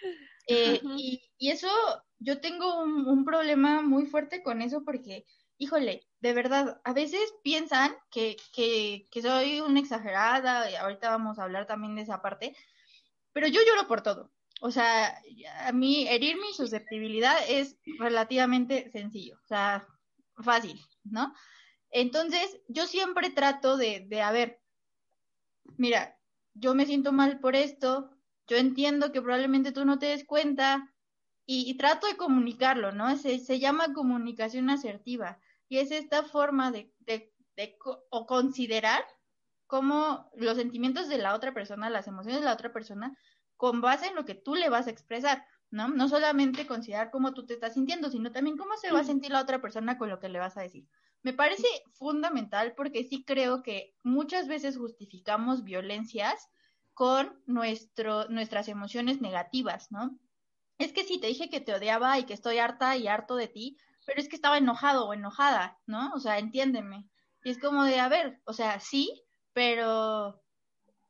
Eh, 0.47 0.79
y, 0.83 1.19
y, 1.39 1.49
eso, 1.49 1.67
yo 2.19 2.39
tengo 2.39 2.79
un, 2.79 3.07
un, 3.07 3.25
problema 3.25 3.81
muy 3.81 4.05
fuerte 4.05 4.43
con 4.43 4.61
eso 4.61 4.83
porque, 4.85 5.25
híjole, 5.57 6.07
de 6.19 6.33
verdad, 6.33 6.79
a 6.83 6.93
veces 6.93 7.33
piensan 7.43 7.95
que, 8.11 8.37
que, 8.53 9.07
que 9.09 9.21
soy 9.23 9.59
una 9.59 9.79
exagerada, 9.79 10.69
y 10.69 10.75
ahorita 10.75 11.09
vamos 11.09 11.39
a 11.39 11.45
hablar 11.45 11.65
también 11.65 11.95
de 11.95 12.03
esa 12.03 12.21
parte, 12.21 12.55
pero 13.33 13.47
yo 13.47 13.59
lloro 13.65 13.87
por 13.87 14.01
todo. 14.01 14.31
O 14.61 14.69
sea, 14.69 15.19
a 15.61 15.71
mí 15.71 16.07
herir 16.07 16.37
mi 16.37 16.53
susceptibilidad 16.53 17.35
es 17.47 17.77
relativamente 17.97 18.91
sencillo, 18.91 19.37
o 19.43 19.47
sea, 19.47 19.87
fácil, 20.37 20.79
¿no? 21.03 21.33
Entonces, 21.89 22.59
yo 22.67 22.85
siempre 22.85 23.29
trato 23.29 23.77
de, 23.77 24.05
de, 24.07 24.21
a 24.21 24.31
ver, 24.31 24.61
mira, 25.77 26.17
yo 26.53 26.73
me 26.73 26.85
siento 26.85 27.11
mal 27.11 27.39
por 27.39 27.55
esto, 27.55 28.11
yo 28.47 28.57
entiendo 28.57 29.11
que 29.11 29.21
probablemente 29.21 29.71
tú 29.71 29.85
no 29.85 29.99
te 29.99 30.07
des 30.07 30.25
cuenta 30.25 30.93
y, 31.45 31.77
trato 31.77 32.07
de 32.07 32.17
comunicarlo, 32.17 32.91
¿no? 32.91 33.15
Se, 33.15 33.39
se, 33.39 33.59
llama 33.59 33.93
comunicación 33.93 34.69
asertiva 34.69 35.39
y 35.69 35.77
es 35.77 35.91
esta 35.91 36.23
forma 36.23 36.71
de, 36.71 36.91
de, 36.99 37.33
de 37.55 37.77
o 38.09 38.25
considerar 38.27 39.05
cómo 39.65 40.29
los 40.35 40.57
sentimientos 40.57 41.07
de 41.07 41.19
la 41.19 41.35
otra 41.35 41.53
persona, 41.53 41.89
las 41.89 42.07
emociones 42.07 42.41
de 42.41 42.45
la 42.45 42.53
otra 42.53 42.73
persona, 42.73 43.17
con 43.55 43.79
base 43.79 44.07
en 44.07 44.15
lo 44.15 44.25
que 44.25 44.35
tú 44.35 44.55
le 44.55 44.69
vas 44.69 44.87
a 44.87 44.91
expresar. 44.91 45.45
¿No? 45.71 45.89
No 45.89 46.07
solamente 46.07 46.67
considerar 46.67 47.11
cómo 47.11 47.33
tú 47.33 47.45
te 47.45 47.53
estás 47.53 47.73
sintiendo, 47.73 48.09
sino 48.09 48.31
también 48.31 48.57
cómo 48.57 48.75
se 48.77 48.91
va 48.91 49.01
a 49.01 49.03
sentir 49.03 49.31
la 49.31 49.41
otra 49.41 49.61
persona 49.61 49.97
con 49.97 50.09
lo 50.09 50.19
que 50.19 50.29
le 50.29 50.39
vas 50.39 50.57
a 50.57 50.61
decir. 50.61 50.87
Me 51.23 51.33
parece 51.33 51.67
fundamental 51.93 52.73
porque 52.75 53.03
sí 53.03 53.23
creo 53.25 53.63
que 53.63 53.95
muchas 54.03 54.47
veces 54.47 54.77
justificamos 54.77 55.63
violencias 55.63 56.49
con 56.93 57.41
nuestro, 57.45 58.27
nuestras 58.29 58.67
emociones 58.69 59.21
negativas, 59.21 59.91
¿no? 59.91 60.17
Es 60.77 60.93
que 60.93 61.03
sí, 61.03 61.19
te 61.19 61.27
dije 61.27 61.49
que 61.49 61.59
te 61.59 61.73
odiaba 61.73 62.17
y 62.19 62.23
que 62.23 62.33
estoy 62.33 62.59
harta 62.59 62.95
y 62.97 63.07
harto 63.07 63.35
de 63.35 63.47
ti, 63.47 63.77
pero 64.05 64.21
es 64.21 64.29
que 64.29 64.35
estaba 64.35 64.57
enojado 64.57 65.07
o 65.07 65.13
enojada, 65.13 65.79
¿no? 65.85 66.11
O 66.13 66.19
sea, 66.19 66.39
entiéndeme. 66.39 67.09
Y 67.43 67.49
es 67.49 67.59
como 67.59 67.83
de, 67.83 67.99
a 67.99 68.07
ver, 68.09 68.41
o 68.45 68.53
sea, 68.53 68.79
sí, 68.79 69.23
pero 69.53 70.41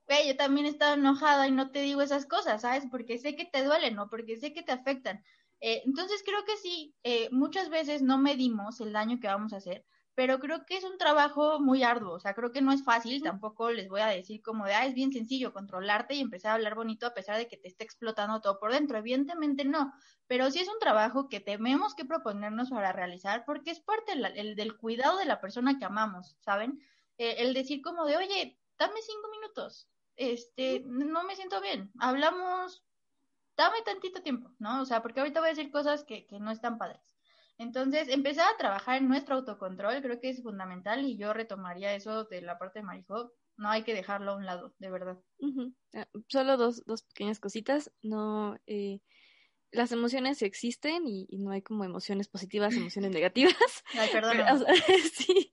güey, 0.08 0.28
yo 0.28 0.36
también 0.38 0.65
he 0.65 0.70
estado 0.70 0.96
enojada 0.96 1.48
y 1.48 1.52
no 1.52 1.72
te 1.72 1.82
digo 1.82 2.02
esas 2.02 2.26
cosas, 2.26 2.62
¿sabes? 2.62 2.86
Porque 2.89 3.17
sé 3.17 3.36
que 3.36 3.46
te 3.46 3.63
duelen, 3.63 3.96
¿no? 3.96 4.10
Porque 4.10 4.38
sé 4.38 4.54
que 4.54 4.63
te 4.63 4.72
afectan. 4.72 5.24
Eh, 5.60 5.82
entonces 5.86 6.22
creo 6.26 6.43
que 6.46 6.56
sí, 6.58 6.96
eh, 7.04 7.30
muchas 7.32 7.70
veces 7.70 8.02
no 8.02 8.17
medimos 8.17 8.80
el 8.80 8.93
daño 8.93 9.20
que 9.20 9.28
vamos 9.28 9.54
a 9.54 9.58
hacer, 9.58 9.86
pero 10.13 10.39
creo 10.39 10.65
que 10.65 10.78
es 10.78 10.84
un 10.84 10.98
trabajo 10.98 11.60
muy 11.60 11.84
arduo, 11.84 12.13
o 12.13 12.20
sea, 12.20 12.34
creo 12.36 12.52
que 12.52 12.62
no 12.62 12.72
es 12.72 12.84
fácil, 12.84 13.22
tampoco 13.24 13.72
les 13.72 13.89
voy 13.89 14.02
a 14.02 14.08
decir 14.08 14.41
como 14.41 14.65
de, 14.65 14.74
ah, 14.74 14.86
es 14.86 14.93
bien 14.93 15.12
sencillo 15.12 15.54
controlarte 15.54 16.15
y 16.15 16.22
empezar 16.22 16.52
a 16.52 16.56
hablar 16.56 16.76
bonito 16.76 17.08
a 17.08 17.13
pesar 17.13 17.38
de 17.38 17.48
que 17.48 17.58
te 17.58 17.67
esté 17.67 17.84
explotando 17.84 18.39
todo 18.41 18.60
por 18.60 18.72
dentro, 18.72 18.98
evidentemente 18.98 19.65
no, 19.65 19.93
pero 20.28 20.50
sí 20.52 20.60
es 20.60 20.67
un 20.70 20.80
trabajo 20.80 21.28
que 21.30 21.39
tenemos 21.39 21.96
que 21.96 22.06
proponernos 22.06 22.70
para 22.70 22.93
realizar 22.93 23.43
porque 23.46 23.72
es 23.72 23.80
parte 23.80 24.13
del, 24.15 24.26
el, 24.26 24.56
del 24.56 24.78
cuidado 24.78 25.17
de 25.17 25.26
la 25.26 25.41
persona 25.41 25.78
que 25.80 25.86
amamos, 25.86 26.38
¿saben? 26.41 26.80
Eh, 27.17 27.36
el 27.39 27.54
decir 27.54 27.82
como 27.82 28.06
de, 28.06 28.17
oye, 28.17 28.60
dame 28.78 29.02
cinco 29.02 29.30
minutos, 29.32 29.89
este, 30.17 30.82
no 30.86 31.23
me 31.23 31.36
siento 31.36 31.62
bien, 31.62 31.91
hablamos, 31.99 32.84
dame 33.56 33.82
tantito 33.84 34.21
tiempo, 34.21 34.51
¿no? 34.60 34.82
O 34.82 34.86
sea, 34.86 35.01
porque 35.01 35.19
ahorita 35.19 35.39
voy 35.39 35.47
a 35.49 35.53
decir 35.53 35.71
cosas 35.71 36.03
que, 36.03 36.27
que 36.27 36.39
no 36.39 36.51
están 36.51 36.77
padres. 36.77 37.01
Entonces, 37.60 38.08
empezar 38.10 38.53
a 38.53 38.58
trabajar 38.58 38.97
en 38.97 39.08
nuestro 39.08 39.36
autocontrol 39.36 40.01
creo 40.01 40.19
que 40.19 40.30
es 40.30 40.43
fundamental 40.43 41.06
y 41.06 41.17
yo 41.17 41.34
retomaría 41.34 41.95
eso 41.95 42.25
de 42.25 42.41
la 42.41 42.60
parte 42.60 42.80
de 42.80 42.86
Marijo. 42.86 43.32
No 43.58 43.69
hay 43.69 43.84
que 43.84 43.95
dejarlo 43.95 44.32
a 44.32 44.36
un 44.36 44.45
lado, 44.45 44.75
de 44.77 44.91
verdad. 44.91 45.17
Uh 45.39 45.47
-huh. 45.47 45.75
uh, 46.13 46.23
solo 46.27 46.58
dos, 46.58 46.84
dos 46.86 47.01
pequeñas 47.01 47.39
cositas. 47.39 47.91
No, 48.03 48.56
eh, 48.67 48.99
las 49.71 49.91
emociones 49.91 50.43
existen 50.43 51.08
y, 51.08 51.25
y, 51.30 51.39
no 51.39 51.49
hay 51.49 51.63
como 51.63 51.84
emociones 51.84 52.27
positivas, 52.27 52.75
emociones 52.75 53.12
negativas. 53.19 53.84
Ay, 53.93 54.10
perdón. 54.12 54.38
Sí. 55.13 55.51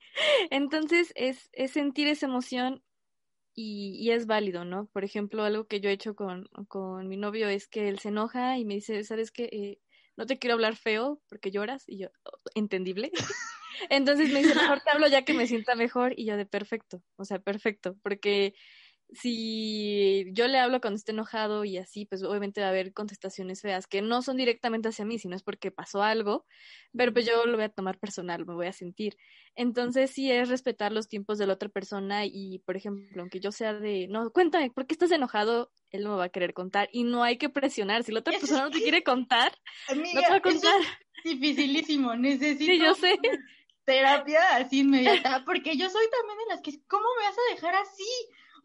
Entonces, 0.51 1.13
es, 1.17 1.49
es 1.53 1.71
sentir 1.71 2.09
esa 2.09 2.27
emoción 2.27 2.85
y, 3.55 3.97
y, 4.01 4.11
es 4.11 4.27
válido, 4.27 4.65
¿no? 4.65 4.87
Por 4.87 5.05
ejemplo, 5.05 5.45
algo 5.45 5.67
que 5.67 5.81
yo 5.81 5.89
he 5.89 5.93
hecho 5.93 6.15
con, 6.15 6.49
con 6.69 7.09
mi 7.09 7.17
novio 7.17 7.49
es 7.49 7.69
que 7.69 7.89
él 7.89 7.99
se 7.99 8.09
enoja 8.09 8.59
y 8.59 8.65
me 8.65 8.75
dice, 8.75 9.05
¿sabes 9.05 9.31
qué? 9.31 9.45
Eh, 9.53 9.79
no 10.17 10.27
te 10.27 10.39
quiero 10.39 10.55
hablar 10.55 10.77
feo 10.77 11.21
porque 11.29 11.51
lloras 11.51 11.85
y 11.87 11.99
yo, 11.99 12.09
oh, 12.25 12.39
entendible. 12.55 13.11
Entonces 13.91 14.33
me 14.33 14.41
dice, 14.41 14.55
mejor 14.55 14.81
te 14.81 14.91
hablo 14.91 15.07
ya 15.09 15.23
que 15.23 15.35
me 15.35 15.47
sienta 15.47 15.75
mejor 15.75 16.15
y 16.17 16.27
yo 16.27 16.37
de 16.37 16.47
perfecto, 16.47 17.03
o 17.17 17.25
sea, 17.25 17.39
perfecto, 17.39 17.97
porque 18.03 18.55
si 19.13 20.27
yo 20.33 20.49
le 20.49 20.59
hablo 20.59 20.81
cuando 20.81 20.97
esté 20.97 21.13
enojado 21.13 21.65
y 21.65 21.79
así, 21.79 22.05
pues 22.07 22.23
obviamente 22.23 22.61
va 22.61 22.69
a 22.69 22.71
haber 22.71 22.93
contestaciones 22.93 23.61
feas 23.61 23.87
que 23.87 24.03
no 24.03 24.23
son 24.23 24.37
directamente 24.37 24.89
hacia 24.89 25.05
mí, 25.05 25.19
sino 25.19 25.37
es 25.37 25.43
porque 25.43 25.71
pasó 25.71 26.03
algo, 26.03 26.47
pero 26.97 27.13
pues 27.13 27.27
yo 27.27 27.45
lo 27.47 27.57
voy 27.57 27.65
a 27.65 27.69
tomar 27.69 27.99
personal, 27.99 28.45
me 28.47 28.55
voy 28.55 28.67
a 28.67 28.73
sentir. 28.73 29.17
Entonces 29.55 30.11
sí 30.11 30.31
es 30.31 30.49
respetar 30.49 30.93
los 30.93 31.09
tiempos 31.09 31.39
de 31.39 31.47
la 31.47 31.55
otra 31.55 31.69
persona 31.69 32.25
y, 32.27 32.61
por 32.67 32.77
ejemplo, 32.77 33.23
aunque 33.23 33.41
yo 33.41 33.53
sea 33.53 33.75
de, 33.75 34.09
no, 34.09 34.31
cuéntame, 34.31 34.71
¿por 34.71 34.87
qué 34.87 34.95
estás 34.95 35.13
enojado? 35.13 35.71
Él 35.91 36.03
no 36.03 36.11
me 36.11 36.17
va 36.17 36.25
a 36.25 36.31
querer 36.31 36.55
contar 36.55 36.89
y 36.93 37.05
no 37.05 37.23
hay 37.23 37.39
que 37.39 37.49
presionar. 37.49 38.03
Si 38.03 38.13
la 38.13 38.21
otra 38.21 38.33
persona 38.41 38.65
no 38.65 38.71
te 38.71 38.83
quiere 38.83 39.05
contar, 39.05 39.53
Amiga, 39.89 40.15
no 40.15 40.21
te 40.23 40.31
va 40.31 40.37
a 40.37 40.43
contar. 40.43 40.81
Es 41.19 41.25
dificilísimo, 41.25 42.17
necesito 42.17 42.73
sí, 42.73 42.79
yo 42.79 42.95
sé. 42.95 43.19
terapia 43.85 44.57
así 44.57 44.81
inmediata, 44.81 45.45
porque 45.45 45.77
yo 45.77 45.89
soy 45.91 46.05
también 46.11 46.39
de 46.39 46.55
las 46.55 46.63
que, 46.63 46.73
¿cómo 46.89 47.05
me 47.19 47.27
vas 47.27 47.37
a 47.37 47.55
dejar 47.55 47.75
así? 47.77 48.09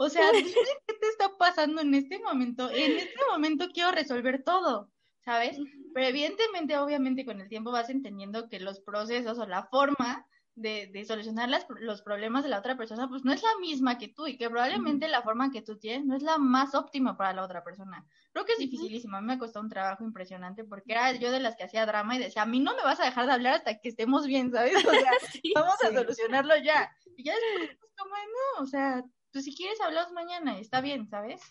O 0.02 0.08
sea, 0.08 0.32
dime 0.32 0.54
qué 0.88 0.94
te 0.94 1.08
está 1.08 1.38
pasando 1.38 1.82
en 1.82 1.94
este 1.94 2.20
momento. 2.20 2.70
En 2.72 2.98
este 2.98 3.20
momento 3.30 3.68
quiero 3.74 3.92
resolver 3.92 4.44
todo, 4.44 4.90
¿sabes? 5.26 5.58
Pero 5.94 6.08
evidentemente, 6.08 6.78
obviamente, 6.78 7.26
con 7.26 7.42
el 7.42 7.50
tiempo 7.50 7.72
vas 7.72 7.90
entendiendo 7.90 8.48
que 8.48 8.62
los 8.62 8.80
procesos 8.80 9.38
o 9.40 9.46
la 9.46 9.64
forma 9.66 10.26
de, 10.56 10.88
de 10.88 11.04
solucionar 11.04 11.50
las, 11.50 11.66
los 11.82 12.02
problemas 12.02 12.44
de 12.44 12.50
la 12.50 12.60
otra 12.60 12.78
persona, 12.78 13.10
pues 13.10 13.26
no 13.26 13.34
es 13.34 13.44
la 13.44 13.58
misma 13.60 13.98
que 13.98 14.08
tú 14.08 14.28
y 14.28 14.38
que 14.38 14.50
probablemente 14.50 15.06
uh 15.06 15.10
-huh. 15.10 15.12
la 15.12 15.22
forma 15.22 15.52
que 15.52 15.62
tú 15.62 15.78
tienes 15.78 16.06
no 16.06 16.16
es 16.16 16.24
la 16.24 16.38
más 16.38 16.76
óptima 16.76 17.18
para 17.18 17.34
la 17.34 17.44
otra 17.44 17.62
persona. 17.62 18.06
Creo 18.32 18.46
que 18.46 18.54
es 18.54 18.60
dificilísimo. 18.60 19.18
A 19.18 19.22
mí 19.22 19.28
me 19.28 19.38
costó 19.38 19.60
un 19.60 19.70
trabajo 19.70 20.06
impresionante 20.06 20.64
porque 20.64 20.94
era 20.94 21.12
yo 21.12 21.30
de 21.30 21.42
las 21.42 21.58
que 21.58 21.64
hacía 21.66 21.86
drama 21.86 22.16
y 22.16 22.20
decía, 22.20 22.44
a 22.44 22.46
mí 22.46 22.62
no 22.62 22.74
me 22.76 22.84
vas 22.84 23.02
a 23.02 23.06
dejar 23.06 23.26
de 23.26 23.34
hablar 23.34 23.56
hasta 23.56 23.80
que 23.80 23.90
estemos 23.90 24.26
bien, 24.26 24.50
¿sabes? 24.52 24.76
O 24.86 24.92
sea, 24.92 25.12
sí, 25.44 25.52
vamos 25.54 25.76
sí. 25.82 25.88
a 25.88 25.94
solucionarlo 25.94 26.56
ya. 26.64 26.90
Y 27.18 27.24
ya 27.26 27.34
después, 27.36 27.78
pues, 27.80 27.92
como 27.98 28.16
no, 28.16 28.64
o 28.64 28.66
sea, 28.66 29.04
tú 29.32 29.42
si 29.42 29.56
quieres 29.56 29.80
hablamos 29.82 30.14
mañana, 30.14 30.60
está 30.60 30.82
bien, 30.82 31.08
¿sabes? 31.10 31.42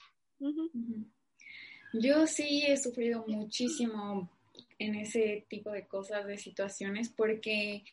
Uh 0.40 0.48
-huh. 0.48 1.04
Yo 1.94 2.26
sí 2.26 2.64
he 2.66 2.76
sufrido 2.76 3.24
muchísimo 3.26 4.30
en 4.78 4.94
ese 4.94 5.46
tipo 5.48 5.70
de 5.70 5.86
cosas, 5.86 6.26
de 6.26 6.38
situaciones, 6.38 7.08
porque 7.08 7.84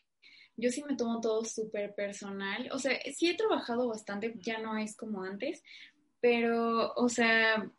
yo 0.56 0.70
sí 0.70 0.82
me 0.84 0.96
tomo 0.96 1.20
todo 1.20 1.44
súper 1.44 1.94
personal. 1.94 2.68
O 2.72 2.78
sea, 2.78 2.98
sí 3.14 3.28
he 3.28 3.34
trabajado 3.36 3.88
bastante, 3.88 4.34
ya 4.40 4.58
no 4.58 4.76
es 4.76 4.96
como 4.96 5.22
antes, 5.22 5.62
pero, 6.20 6.92
o 6.94 7.08
sea, 7.08 7.70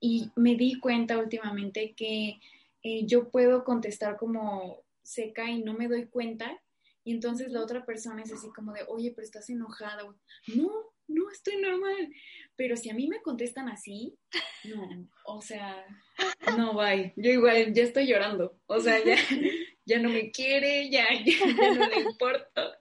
y 0.00 0.30
me 0.36 0.54
di 0.56 0.78
cuenta 0.80 1.18
últimamente 1.18 1.94
que 1.94 2.40
eh, 2.82 3.06
yo 3.06 3.30
puedo 3.30 3.64
contestar 3.64 4.16
como 4.16 4.82
seca 5.02 5.50
y 5.50 5.62
no 5.62 5.74
me 5.74 5.88
doy 5.88 6.06
cuenta 6.06 6.60
Y 7.04 7.12
entonces 7.12 7.52
la 7.52 7.62
otra 7.62 7.86
persona 7.86 8.22
es 8.22 8.32
así 8.32 8.48
como 8.50 8.72
de, 8.72 8.82
oye, 8.88 9.12
pero 9.14 9.24
estás 9.24 9.48
enojado. 9.48 10.16
No, 10.48 10.72
no, 11.08 11.30
estoy 11.30 11.56
normal. 11.56 12.12
Pero 12.56 12.76
si 12.76 12.90
a 12.90 12.94
mí 12.94 13.06
me 13.08 13.20
contestan 13.20 13.68
así, 13.68 14.16
no, 14.64 15.08
o 15.24 15.40
sea, 15.42 15.84
no, 16.56 16.74
bye. 16.74 17.12
Yo 17.16 17.30
igual 17.30 17.72
ya 17.74 17.82
estoy 17.82 18.06
llorando. 18.06 18.58
O 18.66 18.80
sea, 18.80 19.02
ya, 19.04 19.16
ya 19.84 19.98
no 19.98 20.08
me 20.08 20.30
quiere, 20.30 20.90
ya, 20.90 21.06
ya, 21.24 21.74
no 21.74 21.88
le 21.88 22.00
importa. 22.00 22.78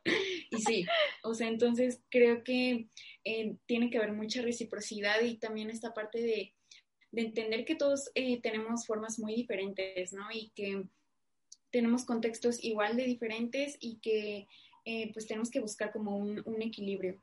Y 0.49 0.61
sí, 0.61 0.85
o 1.23 1.33
sea, 1.33 1.47
entonces 1.47 2.01
creo 2.09 2.43
que 2.43 2.88
eh, 3.23 3.55
tiene 3.65 3.89
que 3.89 3.97
haber 3.97 4.13
mucha 4.13 4.41
reciprocidad 4.41 5.21
y 5.21 5.38
también 5.38 5.69
esta 5.69 5.93
parte 5.93 6.21
de, 6.21 6.53
entender 7.17 7.63
que 7.63 7.75
todos 7.75 8.11
eh, 8.13 8.41
tenemos 8.41 8.85
formas 8.85 9.19
muy 9.19 9.35
diferentes, 9.35 10.11
¿no? 10.11 10.25
Y 10.33 10.51
que 10.53 10.83
tenemos 11.71 12.03
contextos 12.03 12.61
igual 12.61 12.97
de 12.97 13.05
diferentes 13.05 13.77
y 13.79 13.99
que 13.99 14.47
eh, 14.83 15.13
pues 15.13 15.25
tenemos 15.25 15.49
que 15.49 15.61
buscar 15.61 15.93
como 15.93 16.17
un, 16.17 16.41
un 16.45 16.61
equilibrio. 16.61 17.17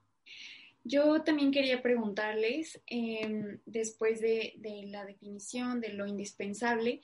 Yo 0.85 1.23
también 1.23 1.53
quería 1.53 1.81
preguntarles, 1.81 2.81
em, 2.87 3.61
después 3.67 4.21
de, 4.21 4.55
la 4.87 5.05
definición 5.05 5.81
de 5.81 5.93
lo 5.93 6.07
indispensable, 6.07 7.01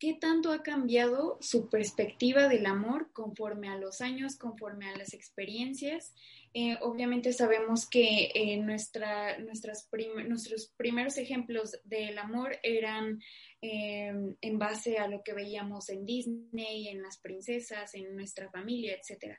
¿qué 0.00 0.14
tanto 0.14 0.50
ha 0.50 0.64
cambiado 0.64 1.38
su 1.40 1.70
perspectiva 1.70 2.48
del 2.48 2.66
amor 2.66 3.12
conforme 3.12 3.68
a 3.68 3.78
los 3.78 4.00
años, 4.00 4.36
conforme 4.36 4.88
a 4.88 4.96
las 4.96 5.14
experiencias? 5.14 6.12
Eh, 6.54 6.76
obviamente 6.80 7.32
sabemos 7.32 7.88
que 7.88 8.32
eh, 8.34 8.56
nuestra, 8.56 9.38
nuestros 9.38 9.86
primeros 10.76 11.16
ejemplos 11.16 11.78
del 11.84 12.18
amor 12.18 12.58
eran 12.64 13.20
em, 13.60 14.34
en 14.40 14.58
base 14.58 14.98
a 14.98 15.06
lo 15.06 15.22
que 15.22 15.34
veíamos 15.34 15.88
en 15.88 16.04
Disney, 16.04 16.88
en 16.88 17.00
las 17.00 17.18
princesas, 17.18 17.94
en 17.94 18.16
nuestra 18.16 18.50
familia, 18.50 18.96
etc. 18.96 19.36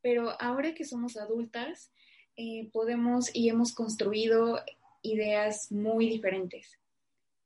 Pero 0.00 0.40
ahora 0.40 0.74
que 0.74 0.84
somos 0.84 1.16
adultas, 1.16 1.92
eh, 2.36 2.68
podemos 2.72 3.34
y 3.34 3.48
hemos 3.48 3.72
construido 3.72 4.60
ideas 5.02 5.72
muy 5.72 6.08
diferentes, 6.08 6.78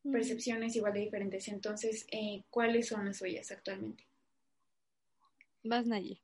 percepciones 0.02 0.74
igual 0.76 0.94
de 0.94 1.00
diferentes. 1.00 1.48
Entonces, 1.48 2.06
eh, 2.10 2.42
¿cuáles 2.50 2.88
son 2.88 3.06
las 3.06 3.18
suyas 3.18 3.50
actualmente? 3.50 4.04
Vas, 5.62 5.86
Naye. 5.86 6.20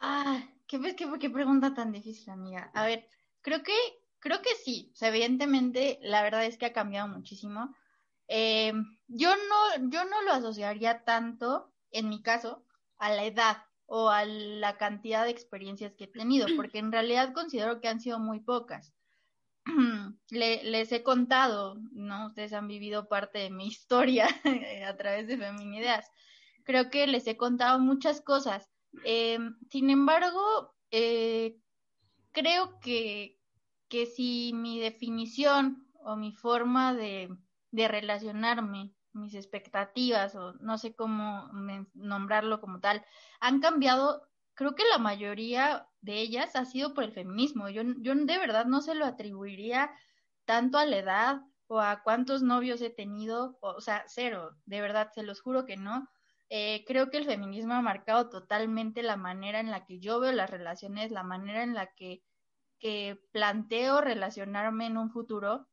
Ah, 0.00 0.42
qué, 0.66 0.80
qué, 0.96 1.30
pregunta 1.30 1.74
tan 1.74 1.92
difícil, 1.92 2.30
amiga. 2.30 2.70
A 2.74 2.84
ver, 2.86 3.08
creo 3.40 3.62
que, 3.62 3.74
creo 4.18 4.42
que 4.42 4.54
sí. 4.64 4.92
evidentemente, 5.00 5.98
la 6.02 6.22
verdad 6.22 6.44
es 6.44 6.58
que 6.58 6.66
ha 6.66 6.72
cambiado 6.72 7.08
muchísimo. 7.08 7.74
Eh, 8.26 8.72
yo 9.06 9.30
no, 9.34 9.90
yo 9.90 10.04
no 10.04 10.22
lo 10.22 10.32
asociaría 10.32 11.04
tanto, 11.04 11.72
en 11.90 12.08
mi 12.08 12.22
caso, 12.22 12.64
a 12.98 13.10
la 13.10 13.24
edad 13.24 13.67
o 13.90 14.10
a 14.10 14.26
la 14.26 14.76
cantidad 14.76 15.24
de 15.24 15.30
experiencias 15.30 15.94
que 15.94 16.04
he 16.04 16.08
tenido, 16.08 16.46
porque 16.56 16.78
en 16.78 16.92
realidad 16.92 17.32
considero 17.32 17.80
que 17.80 17.88
han 17.88 18.00
sido 18.00 18.20
muy 18.20 18.40
pocas. 18.40 18.94
les 20.30 20.92
he 20.92 21.02
contado, 21.02 21.76
¿no? 21.92 22.28
Ustedes 22.28 22.52
han 22.52 22.68
vivido 22.68 23.08
parte 23.08 23.38
de 23.38 23.50
mi 23.50 23.66
historia 23.68 24.28
a 24.86 24.96
través 24.96 25.26
de 25.26 25.38
Feminideas. 25.38 26.10
Creo 26.64 26.90
que 26.90 27.06
les 27.06 27.26
he 27.26 27.36
contado 27.36 27.78
muchas 27.78 28.20
cosas. 28.20 28.68
Em, 29.04 29.56
sin 29.70 29.90
embargo, 29.90 30.74
eh, 30.90 31.56
creo 32.32 32.78
que, 32.80 33.38
que 33.88 34.04
si 34.04 34.52
mi 34.54 34.78
definición 34.80 35.86
o 35.94 36.16
mi 36.16 36.32
forma 36.32 36.94
de, 36.94 37.34
de 37.70 37.88
relacionarme 37.88 38.92
mis 39.12 39.34
expectativas 39.34 40.34
o 40.34 40.54
no 40.54 40.78
sé 40.78 40.94
cómo 40.94 41.50
nombrarlo 41.94 42.60
como 42.60 42.80
tal, 42.80 43.04
han 43.40 43.60
cambiado, 43.60 44.22
creo 44.54 44.74
que 44.74 44.84
la 44.90 44.98
mayoría 44.98 45.88
de 46.00 46.20
ellas 46.20 46.56
ha 46.56 46.64
sido 46.64 46.94
por 46.94 47.04
el 47.04 47.12
feminismo. 47.12 47.68
Yo, 47.68 47.82
yo 47.98 48.14
de 48.14 48.38
verdad 48.38 48.66
no 48.66 48.80
se 48.80 48.94
lo 48.94 49.04
atribuiría 49.04 49.90
tanto 50.44 50.78
a 50.78 50.86
la 50.86 50.98
edad 50.98 51.42
o 51.68 51.80
a 51.80 52.02
cuántos 52.02 52.42
novios 52.42 52.80
he 52.80 52.90
tenido, 52.90 53.58
o, 53.60 53.80
sea, 53.80 54.04
cero, 54.08 54.56
de 54.64 54.80
verdad, 54.80 55.10
se 55.14 55.22
los 55.22 55.40
juro 55.40 55.66
que 55.66 55.76
no. 55.76 56.08
Eh, 56.48 56.84
creo 56.86 57.10
que 57.10 57.18
el 57.18 57.26
feminismo 57.26 57.74
ha 57.74 57.82
marcado 57.82 58.30
totalmente 58.30 59.02
la 59.02 59.16
manera 59.16 59.60
en 59.60 59.70
la 59.70 59.84
que 59.84 60.00
yo 60.00 60.18
veo 60.18 60.32
las 60.32 60.48
relaciones, 60.48 61.10
la 61.10 61.22
manera 61.22 61.62
en 61.62 61.74
la 61.74 61.88
que, 61.94 62.22
que 62.78 63.20
planteo 63.32 64.00
relacionarme 64.00 64.86
en 64.86 64.96
un 64.96 65.10
futuro. 65.10 65.68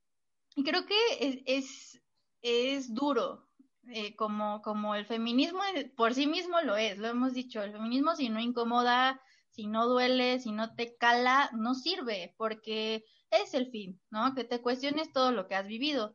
Y 0.55 0.65
creo 0.65 0.85
que 0.85 0.95
es, 1.19 1.37
es, 1.45 2.01
es 2.45 2.93
duro, 2.93 3.47
eh, 3.87 4.15
como, 4.15 4.61
como 4.61 4.93
el 4.93 5.07
feminismo 5.07 5.61
por 5.97 6.13
sí 6.13 6.27
mismo 6.27 6.61
lo 6.61 6.77
es, 6.77 6.99
lo 6.99 7.07
hemos 7.07 7.33
dicho, 7.33 7.63
el 7.63 7.71
feminismo 7.71 8.15
si 8.15 8.29
no 8.29 8.39
incomoda, 8.39 9.19
si 9.49 9.65
no 9.65 9.87
duele, 9.87 10.39
si 10.39 10.51
no 10.51 10.75
te 10.75 10.95
cala, 10.95 11.49
no 11.53 11.73
sirve, 11.73 12.35
porque 12.37 13.03
es 13.31 13.55
el 13.55 13.71
fin, 13.71 13.99
¿no? 14.11 14.35
Que 14.35 14.43
te 14.43 14.61
cuestiones 14.61 15.11
todo 15.11 15.31
lo 15.31 15.47
que 15.47 15.55
has 15.55 15.65
vivido. 15.65 16.13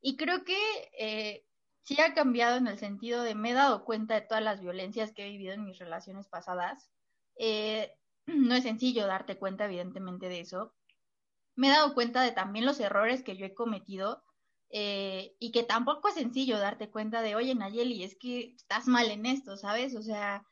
Y 0.00 0.16
creo 0.16 0.44
que 0.44 0.56
eh, 0.98 1.44
sí 1.82 2.00
ha 2.00 2.14
cambiado 2.14 2.56
en 2.56 2.66
el 2.66 2.78
sentido 2.78 3.22
de 3.22 3.34
me 3.34 3.50
he 3.50 3.54
dado 3.54 3.84
cuenta 3.84 4.14
de 4.14 4.22
todas 4.22 4.42
las 4.42 4.60
violencias 4.62 5.12
que 5.12 5.26
he 5.26 5.30
vivido 5.30 5.52
en 5.52 5.64
mis 5.64 5.78
relaciones 5.78 6.28
pasadas. 6.28 6.90
Eh, 7.36 7.92
no 8.26 8.54
es 8.54 8.62
sencillo 8.62 9.06
darte 9.06 9.36
cuenta, 9.36 9.66
evidentemente, 9.66 10.28
de 10.28 10.40
eso. 10.40 10.74
Me 11.56 11.68
he 11.68 11.70
dado 11.70 11.92
cuenta 11.94 12.22
de 12.22 12.32
también 12.32 12.64
los 12.64 12.80
errores 12.80 13.22
que 13.22 13.36
yo 13.36 13.44
he 13.44 13.54
cometido 13.54 14.24
eh, 14.70 15.34
y 15.38 15.50
que 15.52 15.62
tampoco 15.62 16.08
es 16.08 16.14
sencillo 16.14 16.58
darte 16.58 16.90
cuenta 16.90 17.22
de, 17.22 17.34
oye, 17.36 17.54
Nayeli, 17.54 18.04
es 18.04 18.16
que 18.16 18.54
estás 18.54 18.86
mal 18.86 19.10
en 19.10 19.26
esto, 19.26 19.56
¿sabes? 19.56 19.94
O 19.94 20.02
sea, 20.02 20.46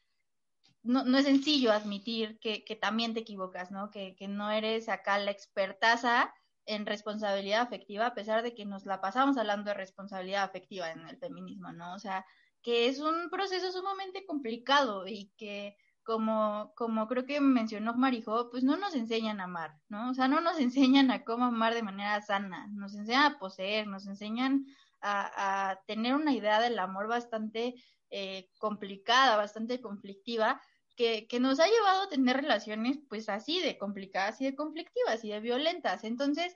no, 0.82 1.04
no 1.04 1.18
es 1.18 1.24
sencillo 1.24 1.72
admitir 1.72 2.38
que, 2.40 2.64
que, 2.64 2.76
también 2.76 3.12
te 3.12 3.20
equivocas, 3.20 3.70
¿no? 3.70 3.90
Que, 3.90 4.16
que 4.16 4.28
no 4.28 4.50
eres 4.50 4.88
acá 4.88 5.18
la 5.18 5.32
expertaza 5.32 6.32
en 6.64 6.86
responsabilidad 6.86 7.62
afectiva, 7.62 8.06
a 8.06 8.14
pesar 8.14 8.42
de 8.42 8.54
que 8.54 8.64
nos 8.64 8.86
la 8.86 9.00
pasamos 9.00 9.36
hablando 9.36 9.70
de 9.70 9.74
responsabilidad 9.74 10.44
afectiva 10.44 10.90
en 10.90 11.06
el 11.08 11.18
feminismo, 11.18 11.72
¿no? 11.72 11.94
O 11.94 11.98
sea, 11.98 12.24
que 12.62 12.88
es 12.88 12.98
un 12.98 13.30
proceso 13.30 13.70
sumamente 13.70 14.24
complicado 14.26 15.06
y 15.06 15.32
que 15.36 15.76
como, 16.06 16.72
como 16.76 17.08
creo 17.08 17.26
que 17.26 17.40
mencionó 17.40 17.92
Marijo, 17.94 18.48
pues 18.48 18.62
no 18.62 18.76
nos 18.76 18.94
enseñan 18.94 19.40
a 19.40 19.44
amar, 19.44 19.74
¿no? 19.88 20.10
O 20.10 20.14
sea, 20.14 20.28
no 20.28 20.40
nos 20.40 20.58
enseñan 20.60 21.10
a 21.10 21.24
cómo 21.24 21.46
amar 21.46 21.74
de 21.74 21.82
manera 21.82 22.22
sana, 22.22 22.68
nos 22.68 22.94
enseñan 22.94 23.32
a 23.32 23.38
poseer, 23.38 23.88
nos 23.88 24.06
enseñan 24.06 24.66
a, 25.02 25.78
tener 25.86 26.14
una 26.14 26.32
idea 26.32 26.60
del 26.60 26.78
amor 26.78 27.08
bastante 27.08 27.74
eh, 28.10 28.48
complicada, 28.58 29.36
bastante 29.36 29.80
conflictiva, 29.80 30.60
que, 30.96 31.26
que, 31.28 31.40
nos 31.40 31.60
ha 31.60 31.66
llevado 31.66 32.04
a 32.04 32.08
tener 32.08 32.36
relaciones 32.36 32.98
pues 33.08 33.28
así 33.28 33.60
de 33.60 33.76
complicadas 33.76 34.40
y 34.40 34.46
de 34.46 34.54
conflictivas 34.54 35.22
y 35.24 35.30
de 35.30 35.40
violentas. 35.40 36.04
Entonces, 36.04 36.54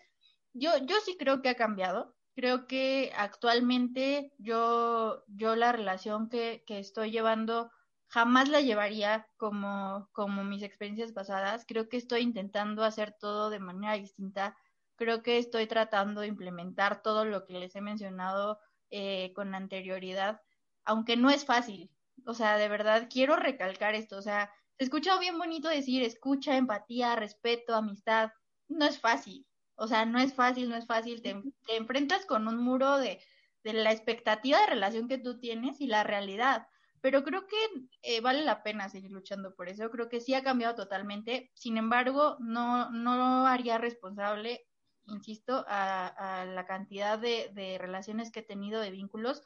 yo, 0.54 0.70
yo 0.78 0.96
sí 1.04 1.16
creo 1.18 1.42
que 1.42 1.50
ha 1.50 1.56
cambiado. 1.56 2.16
Creo 2.34 2.66
que 2.66 3.12
actualmente 3.16 4.32
yo, 4.38 5.24
yo 5.28 5.56
la 5.56 5.72
relación 5.72 6.28
que, 6.28 6.64
que 6.66 6.78
estoy 6.78 7.10
llevando 7.10 7.70
jamás 8.10 8.48
la 8.48 8.60
llevaría 8.60 9.28
como, 9.36 10.08
como 10.12 10.42
mis 10.44 10.62
experiencias 10.62 11.12
pasadas. 11.12 11.64
Creo 11.66 11.88
que 11.88 11.96
estoy 11.96 12.22
intentando 12.22 12.82
hacer 12.84 13.16
todo 13.18 13.50
de 13.50 13.60
manera 13.60 13.94
distinta. 13.94 14.56
Creo 14.96 15.22
que 15.22 15.38
estoy 15.38 15.66
tratando 15.66 16.20
de 16.20 16.26
implementar 16.26 17.02
todo 17.02 17.24
lo 17.24 17.46
que 17.46 17.54
les 17.54 17.74
he 17.76 17.80
mencionado 17.80 18.58
eh, 18.90 19.32
con 19.34 19.54
anterioridad, 19.54 20.42
aunque 20.84 21.16
no 21.16 21.30
es 21.30 21.44
fácil. 21.44 21.90
O 22.26 22.34
sea, 22.34 22.58
de 22.58 22.68
verdad 22.68 23.08
quiero 23.08 23.36
recalcar 23.36 23.94
esto. 23.94 24.18
O 24.18 24.22
sea, 24.22 24.52
se 24.76 24.84
escucha 24.84 25.16
bien 25.20 25.38
bonito 25.38 25.68
decir 25.68 26.02
escucha, 26.02 26.56
empatía, 26.56 27.14
respeto, 27.14 27.76
amistad. 27.76 28.32
No 28.66 28.86
es 28.86 28.98
fácil. 28.98 29.46
O 29.76 29.86
sea, 29.86 30.04
no 30.04 30.18
es 30.18 30.34
fácil, 30.34 30.68
no 30.68 30.76
es 30.76 30.86
fácil. 30.86 31.22
Te, 31.22 31.40
te 31.64 31.76
enfrentas 31.76 32.26
con 32.26 32.48
un 32.48 32.58
muro 32.58 32.98
de, 32.98 33.22
de 33.62 33.72
la 33.72 33.92
expectativa 33.92 34.58
de 34.60 34.66
relación 34.66 35.06
que 35.06 35.18
tú 35.18 35.38
tienes 35.38 35.80
y 35.80 35.86
la 35.86 36.02
realidad 36.02 36.66
pero 37.00 37.24
creo 37.24 37.46
que 37.46 37.56
eh, 38.02 38.20
vale 38.20 38.44
la 38.44 38.62
pena 38.62 38.88
seguir 38.88 39.10
luchando 39.10 39.54
por 39.54 39.68
eso. 39.68 39.90
Creo 39.90 40.08
que 40.08 40.20
sí 40.20 40.34
ha 40.34 40.42
cambiado 40.42 40.74
totalmente. 40.74 41.50
Sin 41.54 41.76
embargo, 41.76 42.36
no, 42.40 42.90
no 42.90 43.46
haría 43.46 43.78
responsable, 43.78 44.66
insisto, 45.06 45.64
a, 45.66 46.44
la 46.46 46.66
cantidad 46.66 47.18
de, 47.18 47.78
relaciones 47.80 48.30
que 48.30 48.40
he 48.40 48.44
tenido, 48.44 48.80
de 48.80 48.90
vínculos, 48.90 49.42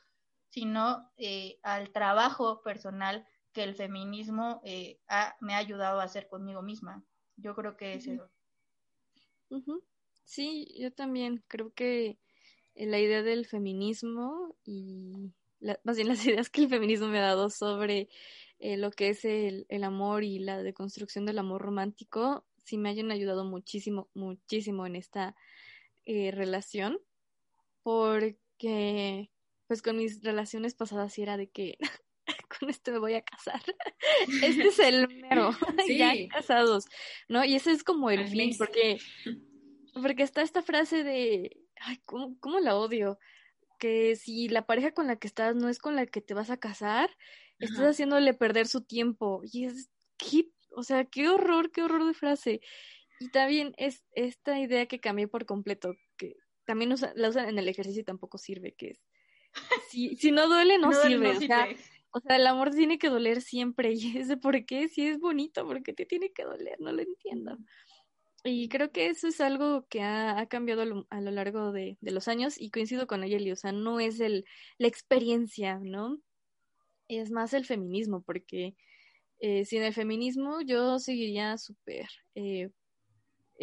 sino 0.49 1.11
eh, 1.17 1.59
al 1.63 1.91
trabajo 1.91 2.63
personal 2.63 3.27
que 3.53 3.63
el 3.63 3.77
feminismo 3.77 4.61
eh, 4.65 5.01
me 5.41 5.55
ha 5.55 5.59
ayudado 5.59 6.01
a 6.01 6.05
hacer 6.05 6.29
conmigo 6.29 6.63
misma. 6.63 7.05
Yo 7.37 7.55
creo 7.55 7.77
que 7.77 7.95
es 7.95 8.09
eso. 8.09 8.31
Sí, 10.25 10.75
yo 10.81 10.93
también 10.93 11.45
creo 11.47 11.73
que 11.73 12.19
la 12.75 12.99
idea 12.99 13.23
del 13.23 13.47
feminismo 13.47 14.57
y 14.65 15.33
más 15.85 15.97
bien 15.97 16.09
las 16.09 16.25
ideas 16.27 16.51
que 16.51 16.63
el 16.63 16.69
feminismo 16.69 17.09
me 17.09 17.19
ha 17.19 17.23
dado 17.23 17.51
sobre 17.51 18.09
eh, 18.59 18.77
lo 18.77 18.91
que 18.91 19.11
es 19.11 19.25
el, 19.25 19.67
amor 19.83 20.25
y 20.25 20.39
la 20.39 20.63
deconstrucción 20.63 21.27
del 21.27 21.39
amor 21.39 21.63
romántico, 21.63 22.47
sí 22.65 22.79
me 22.79 22.89
hayan 22.89 23.11
ayudado 23.11 23.45
muchísimo, 23.45 24.09
muchísimo 24.15 24.87
en 24.87 24.97
esta 24.97 25.37
eh, 26.05 26.31
relación, 26.31 26.99
porque 27.83 29.31
pues 29.67 29.83
con 29.83 29.97
mis 29.97 30.23
relaciones 30.23 30.75
pasadas 30.75 31.13
sí 31.13 31.23
era 31.23 31.37
de 31.37 31.51
que 31.51 31.79
con 32.59 32.71
este 32.71 32.93
me 32.93 32.99
voy 32.99 33.15
a 33.15 33.23
casar. 33.23 33.61
Este 34.43 34.69
es 34.69 34.79
el 34.79 35.09
mero, 35.09 35.51
ya 35.89 36.13
casados, 36.29 36.87
¿no? 37.29 37.45
Y 37.45 37.57
ese 37.57 37.73
es 37.73 37.83
como 37.83 38.11
el 38.11 38.29
fin, 38.29 38.55
porque, 38.57 38.99
porque 39.93 40.23
está 40.23 40.43
esta 40.43 40.63
frase 40.63 41.03
de, 41.03 41.57
ay, 41.81 41.99
¿cómo, 42.05 42.39
¿cómo, 42.39 42.61
la 42.61 42.77
odio? 42.77 43.19
Que 43.79 44.17
si 44.17 44.49
la 44.49 44.67
pareja 44.67 44.93
con 44.93 45.07
la 45.07 45.17
que 45.17 45.27
estás 45.27 45.57
no 45.57 45.69
es 45.69 45.79
con 45.79 45.97
la 45.97 46.07
que 46.07 46.21
te 46.21 46.35
vas 46.35 46.51
a 46.51 46.57
casar, 46.57 47.11
estás 47.59 47.91
haciéndole 47.91 48.35
perder 48.35 48.67
su 48.67 48.83
tiempo. 48.83 49.43
Y 49.45 49.65
es, 49.65 49.91
¿qué? 50.17 50.51
O 50.77 50.83
sea, 50.83 51.05
qué 51.05 51.29
horror, 51.29 51.71
qué 51.71 51.83
horror 51.83 52.07
de 52.07 52.15
frase. 52.15 52.61
Y 53.21 53.29
también 53.29 53.75
es 53.77 54.05
esta 54.13 54.59
idea 54.59 54.87
que 54.87 55.01
cambié 55.01 55.29
por 55.29 55.47
completo, 55.47 55.95
que 56.17 56.37
también 56.65 56.95
la 57.15 57.29
usan 57.29 57.49
en 57.49 57.59
el 57.59 57.69
ejercicio 57.69 58.03
y 58.03 58.05
tampoco 58.05 58.39
sirve, 58.39 58.75
que 58.75 58.89
es, 58.89 59.01
si, 59.89 60.17
si 60.17 60.33
no 60.33 60.49
duele, 60.49 60.79
no, 60.79 60.93
sirve. 60.93 61.31
o, 61.31 61.41
sea, 61.41 61.69
o 62.11 62.21
sea, 62.21 62.37
el 62.37 62.47
amor 62.47 62.71
tiene 62.71 62.99
que 62.99 63.09
doler 63.09 63.41
siempre. 63.41 63.93
Y 63.95 64.19
ese 64.19 64.37
por 64.37 64.65
qué, 64.67 64.89
si 64.89 65.07
es 65.07 65.19
bonito, 65.19 65.67
¿por 65.67 65.83
qué 65.83 65.93
te 65.93 66.07
tiene 66.07 66.33
que 66.33 66.45
doler? 66.45 66.81
No 66.81 66.93
lo 66.93 67.03
entiendo. 67.03 67.59
Y 68.47 68.69
creo 68.69 68.93
que 68.93 69.07
eso 69.09 69.27
es 69.29 69.41
algo 69.41 69.87
que 69.89 70.03
ha, 70.03 70.47
cambiado 70.47 70.83
a 70.83 71.21
lo, 71.21 71.31
largo 71.31 71.73
de, 71.73 71.97
los 72.03 72.29
años 72.29 72.61
y 72.61 72.71
coincido 72.71 73.07
con 73.07 73.25
ella, 73.25 73.53
o 73.53 73.57
sea, 73.57 73.73
no 73.73 74.01
es 74.01 74.21
el, 74.21 74.45
la 74.77 74.87
experiencia, 74.87 75.79
¿no? 75.79 76.21
Es 77.09 77.31
más 77.31 77.55
el 77.55 77.65
feminismo, 77.65 78.23
porque 78.23 78.77
eh, 79.41 79.65
sin 79.65 79.83
el 79.83 79.95
feminismo 79.95 80.61
yo 80.61 80.99
seguiría 80.99 81.57
súper 81.59 82.09
eh, 82.35 82.71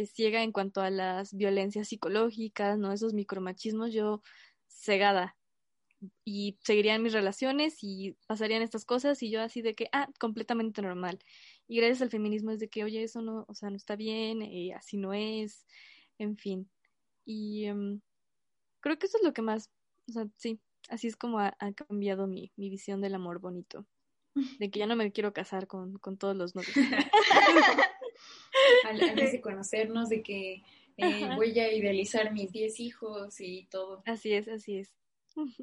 ciega 0.08 0.44
en 0.44 0.52
cuanto 0.52 0.82
a 0.82 0.90
las 0.90 1.34
violencias 1.34 1.88
psicológicas, 1.90 2.78
¿no? 2.80 2.92
Esos 2.92 3.14
micromachismos, 3.14 3.94
yo 3.94 4.22
cegada. 4.68 5.38
Y 6.26 6.58
seguirían 6.64 7.04
mis 7.04 7.14
relaciones 7.14 7.78
y 7.84 8.18
pasarían 8.28 8.64
estas 8.64 8.86
cosas 8.86 9.22
y 9.22 9.30
yo 9.30 9.42
así 9.42 9.62
de 9.62 9.76
que, 9.76 9.88
ah, 9.92 10.10
completamente 10.20 10.82
normal. 10.82 11.20
Y 11.72 11.78
gracias 11.78 12.02
al 12.02 12.10
feminismo 12.10 12.52
es 12.52 12.60
de 12.60 12.68
que, 12.68 12.84
oye, 12.84 13.02
eso 13.02 13.22
no, 13.22 13.46
o 13.48 13.56
sea, 13.56 13.70
no 13.70 13.78
está 13.78 13.96
bien, 13.96 14.42
eh, 14.42 14.74
así 14.74 14.98
no 14.98 15.14
es, 15.14 15.66
en 16.18 16.36
fin. 16.36 16.70
Y 17.24 17.64
em, 17.64 18.02
creo 18.82 19.00
que 19.00 19.06
eso 19.06 19.18
es 19.18 19.24
lo 19.24 19.32
que 19.32 19.42
más, 19.42 19.72
o 20.10 20.12
sea, 20.12 20.28
sí, 20.36 20.60
así 20.90 21.08
es 21.08 21.16
como 21.16 21.40
ha, 21.40 21.56
cambiado 21.74 22.28
mi, 22.28 22.52
mi, 22.58 22.70
visión 22.70 23.00
del 23.00 23.16
amor 23.16 23.40
bonito. 23.40 23.86
De 24.60 24.70
que 24.70 24.80
ya 24.80 24.86
no 24.86 24.98
me 24.98 25.14
quiero 25.14 25.32
casar 25.32 25.66
con, 25.66 25.98
con 26.00 26.18
todos 26.18 26.36
los 26.36 26.56
novios. 26.56 26.76
Antes 28.84 29.32
de 29.32 29.40
conocernos, 29.40 30.10
de 30.10 30.24
que 30.24 30.64
eh, 30.98 31.30
voy 31.38 31.58
a 31.58 31.72
idealizar 31.72 32.34
mis 32.34 32.52
10 32.52 32.82
hijos 32.82 33.40
y 33.40 33.66
todo. 33.72 34.04
Así 34.06 34.34
es, 34.34 34.50
así 34.50 34.80
es. 34.80 34.94
Muy 35.38 35.56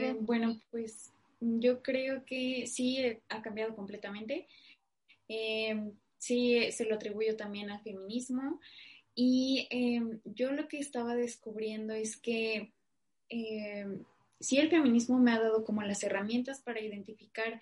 bien. 0.00 0.16
Eh, 0.16 0.18
bueno, 0.22 0.60
pues 0.72 1.12
yo 1.40 1.82
creo 1.82 2.24
que 2.24 2.66
sí 2.66 2.98
eh, 2.98 3.22
ha 3.28 3.42
cambiado 3.42 3.74
completamente. 3.74 4.46
Eh, 5.28 5.92
sí, 6.18 6.70
se 6.72 6.84
lo 6.84 6.94
atribuyo 6.94 7.36
también 7.36 7.70
al 7.70 7.82
feminismo. 7.82 8.60
Y 9.14 9.66
em, 9.70 10.20
yo 10.24 10.52
lo 10.52 10.68
que 10.68 10.78
estaba 10.78 11.16
descubriendo 11.16 11.94
es 11.94 12.16
que 12.16 12.72
em, 13.28 14.04
sí 14.38 14.58
el 14.58 14.70
feminismo 14.70 15.18
me 15.18 15.32
ha 15.32 15.40
dado 15.40 15.64
como 15.64 15.82
las 15.82 16.02
herramientas 16.04 16.60
para 16.60 16.80
identificar 16.80 17.60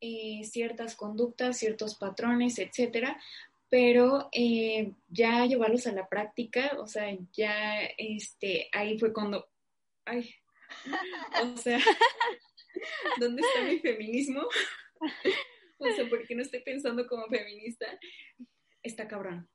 eh, 0.00 0.42
ciertas 0.44 0.96
conductas, 0.96 1.58
ciertos 1.58 1.94
patrones, 1.96 2.58
etcétera, 2.58 3.20
pero 3.68 4.28
ya 5.08 5.46
llevarlos 5.46 5.86
a 5.86 5.92
la 5.92 6.08
práctica, 6.08 6.76
o 6.80 6.86
sea, 6.88 7.16
ya 7.32 7.82
este, 7.98 8.68
ahí 8.72 8.98
fue 8.98 9.12
cuando, 9.12 9.48
ay, 10.04 10.34
o 11.42 11.56
sea, 11.56 11.78
¿Dónde 13.20 13.42
está 13.42 13.62
mi 13.64 13.78
feminismo? 13.78 14.42
o 15.78 15.86
sea, 15.86 16.08
porque 16.08 16.34
no 16.34 16.42
estoy 16.42 16.60
pensando 16.60 17.06
como 17.06 17.28
feminista. 17.28 17.86
Está 18.82 19.08
cabrón. 19.08 19.48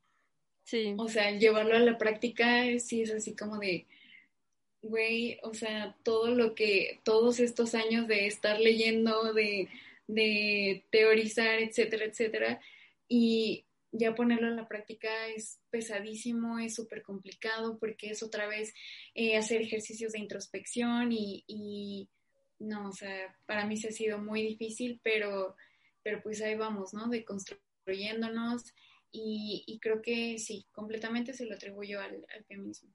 Sí. 0.64 0.96
O 0.98 1.08
sea, 1.08 1.32
llevarlo 1.32 1.76
a 1.76 1.80
la 1.80 1.98
práctica 1.98 2.64
sí 2.80 3.04
es 3.04 3.12
así 3.12 3.36
como 3.36 3.60
de, 3.60 3.86
güey, 4.82 5.40
o 5.44 5.54
sea, 5.54 5.96
todo 6.04 6.30
lo 6.30 6.56
que, 6.56 7.00
todos 7.04 7.40
estos 7.40 7.76
años 7.76 8.08
de 8.08 8.26
estar 8.26 8.60
leyendo, 8.60 9.34
de, 9.34 9.68
de 10.08 10.84
teorizar, 10.90 11.60
etcétera, 11.60 12.06
etcétera, 12.06 12.60
y 13.08 13.66
ya 13.98 14.16
ponerlo 14.16 14.48
en 14.48 14.56
la 14.56 14.68
práctica 14.68 15.28
es 15.28 15.60
pesadísimo, 15.70 16.60
es 16.60 16.76
súper 16.76 17.02
complicado 17.02 17.78
porque 17.80 18.10
es 18.10 18.24
otra 18.24 18.48
vez 18.48 18.74
eh, 19.14 19.38
hacer 19.38 19.62
ejercicios 19.62 20.14
de 20.14 20.20
introspección 20.20 21.12
y, 21.12 22.10
no, 22.60 22.89
o 22.89 22.91
sea, 22.91 23.36
para 23.46 23.65
mí 23.65 23.78
se 23.78 23.89
ha 23.89 23.91
sido 23.91 24.18
muy 24.18 24.41
difícil, 24.41 25.00
pero, 25.04 25.56
pero 26.04 26.22
pues 26.22 26.41
ahí 26.41 26.56
vamos, 26.56 26.94
¿no? 26.94 27.08
De 27.08 27.26
construyéndonos 27.26 28.74
y, 29.12 29.80
creo 29.82 30.02
que 30.02 30.38
sí, 30.39 30.68
completamente 30.74 31.34
se 31.34 31.46
lo 31.46 31.56
atribuyo 31.56 32.02
al, 32.02 32.26
al 32.34 32.44
feminismo. 32.46 32.91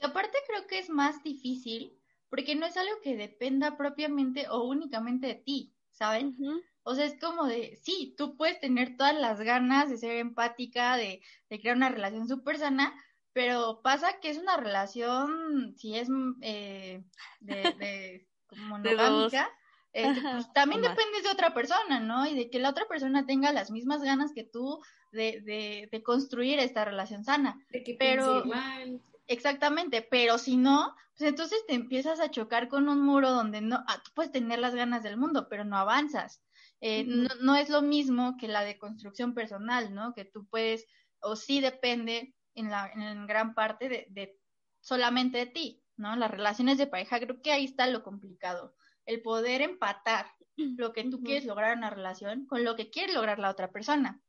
Aparte 0.00 0.38
creo 0.46 0.66
que 0.66 0.78
es 0.78 0.88
más 0.88 1.22
difícil 1.24 1.98
porque 2.28 2.54
no 2.54 2.66
es 2.66 2.76
algo 2.76 3.00
que 3.02 3.16
dependa 3.16 3.76
propiamente 3.76 4.48
o 4.48 4.62
únicamente 4.64 5.26
de 5.26 5.34
ti, 5.34 5.74
¿saben? 5.90 6.36
O 6.84 6.94
sea, 6.94 7.04
es 7.04 7.18
como 7.18 7.46
de, 7.46 7.76
sí, 7.82 8.14
tú 8.16 8.36
puedes 8.36 8.60
tener 8.60 8.96
todas 8.96 9.14
las 9.14 9.40
ganas 9.40 9.90
de 9.90 9.98
ser 9.98 10.16
empática, 10.16 10.96
de, 10.96 11.20
de 11.48 11.60
crear 11.60 11.76
una 11.76 11.90
relación 11.90 12.28
súper 12.28 12.58
sana, 12.58 12.94
pero 13.32 13.80
pasa 13.82 14.20
que 14.20 14.30
es 14.30 14.38
una 14.38 14.56
relación, 14.56 15.74
si 15.76 15.96
es 15.96 16.08
eh, 16.40 17.02
de 17.40 18.26
monogámica, 18.56 19.50
este, 19.92 20.20
pues, 20.20 20.52
también 20.54 20.82
dependes 20.82 21.24
de 21.24 21.30
otra 21.30 21.52
persona, 21.54 22.00
¿no? 22.00 22.26
Y 22.26 22.34
de 22.34 22.50
que 22.50 22.58
la 22.58 22.70
otra 22.70 22.86
persona 22.86 23.26
tenga 23.26 23.52
las 23.52 23.70
mismas 23.70 24.02
ganas 24.02 24.32
que 24.32 24.44
tú 24.44 24.80
de, 25.12 25.40
de, 25.40 25.88
de 25.90 26.02
construir 26.02 26.58
esta 26.58 26.84
relación 26.84 27.24
sana. 27.24 27.58
De 27.70 27.82
que 27.82 27.96
pero 27.98 28.44
igual. 28.44 29.00
Exactamente, 29.26 30.02
pero 30.02 30.38
si 30.38 30.56
no, 30.56 30.96
pues 31.16 31.28
entonces 31.28 31.64
te 31.68 31.74
empiezas 31.74 32.18
a 32.18 32.32
chocar 32.32 32.66
con 32.66 32.88
un 32.88 33.00
muro 33.00 33.30
donde 33.30 33.60
no, 33.60 33.76
ah, 33.86 34.02
tú 34.04 34.10
puedes 34.12 34.32
tener 34.32 34.58
las 34.58 34.74
ganas 34.74 35.04
del 35.04 35.16
mundo, 35.16 35.46
pero 35.48 35.64
no 35.64 35.76
avanzas. 35.76 36.42
Eh, 36.80 37.04
no, 37.04 37.28
no, 37.40 37.54
es 37.54 37.68
lo 37.68 37.80
mismo 37.80 38.36
que 38.38 38.48
la 38.48 38.64
de 38.64 38.76
construcción 38.76 39.32
personal, 39.32 39.94
¿no? 39.94 40.14
Que 40.14 40.24
tú 40.24 40.48
puedes, 40.48 40.84
o 41.20 41.36
sí 41.36 41.60
depende 41.60 42.34
en, 42.56 42.70
la, 42.70 42.90
en 42.92 43.26
gran 43.28 43.54
parte 43.54 43.88
de, 43.88 44.06
de 44.10 44.36
solamente 44.80 45.38
de 45.38 45.46
ti. 45.46 45.79
¿No? 46.00 46.16
Las 46.16 46.30
relaciones 46.30 46.78
de 46.78 46.86
pareja, 46.86 47.20
creo 47.20 47.40
que 47.40 47.52
ahí 47.52 47.64
está 47.64 47.86
lo 47.86 48.02
complicado, 48.02 48.74
el 49.06 49.22
poder 49.22 49.62
empatar 49.62 50.26
lo 50.56 50.92
que 50.92 51.04
tú 51.04 51.22
quieres 51.22 51.44
lograr 51.44 51.72
en 51.72 51.78
una 51.78 51.90
relación 51.90 52.46
con 52.46 52.64
lo 52.64 52.76
que 52.76 52.90
quiere 52.90 53.12
lograr 53.12 53.38
la 53.38 53.50
otra 53.50 53.70
persona. 53.70 54.20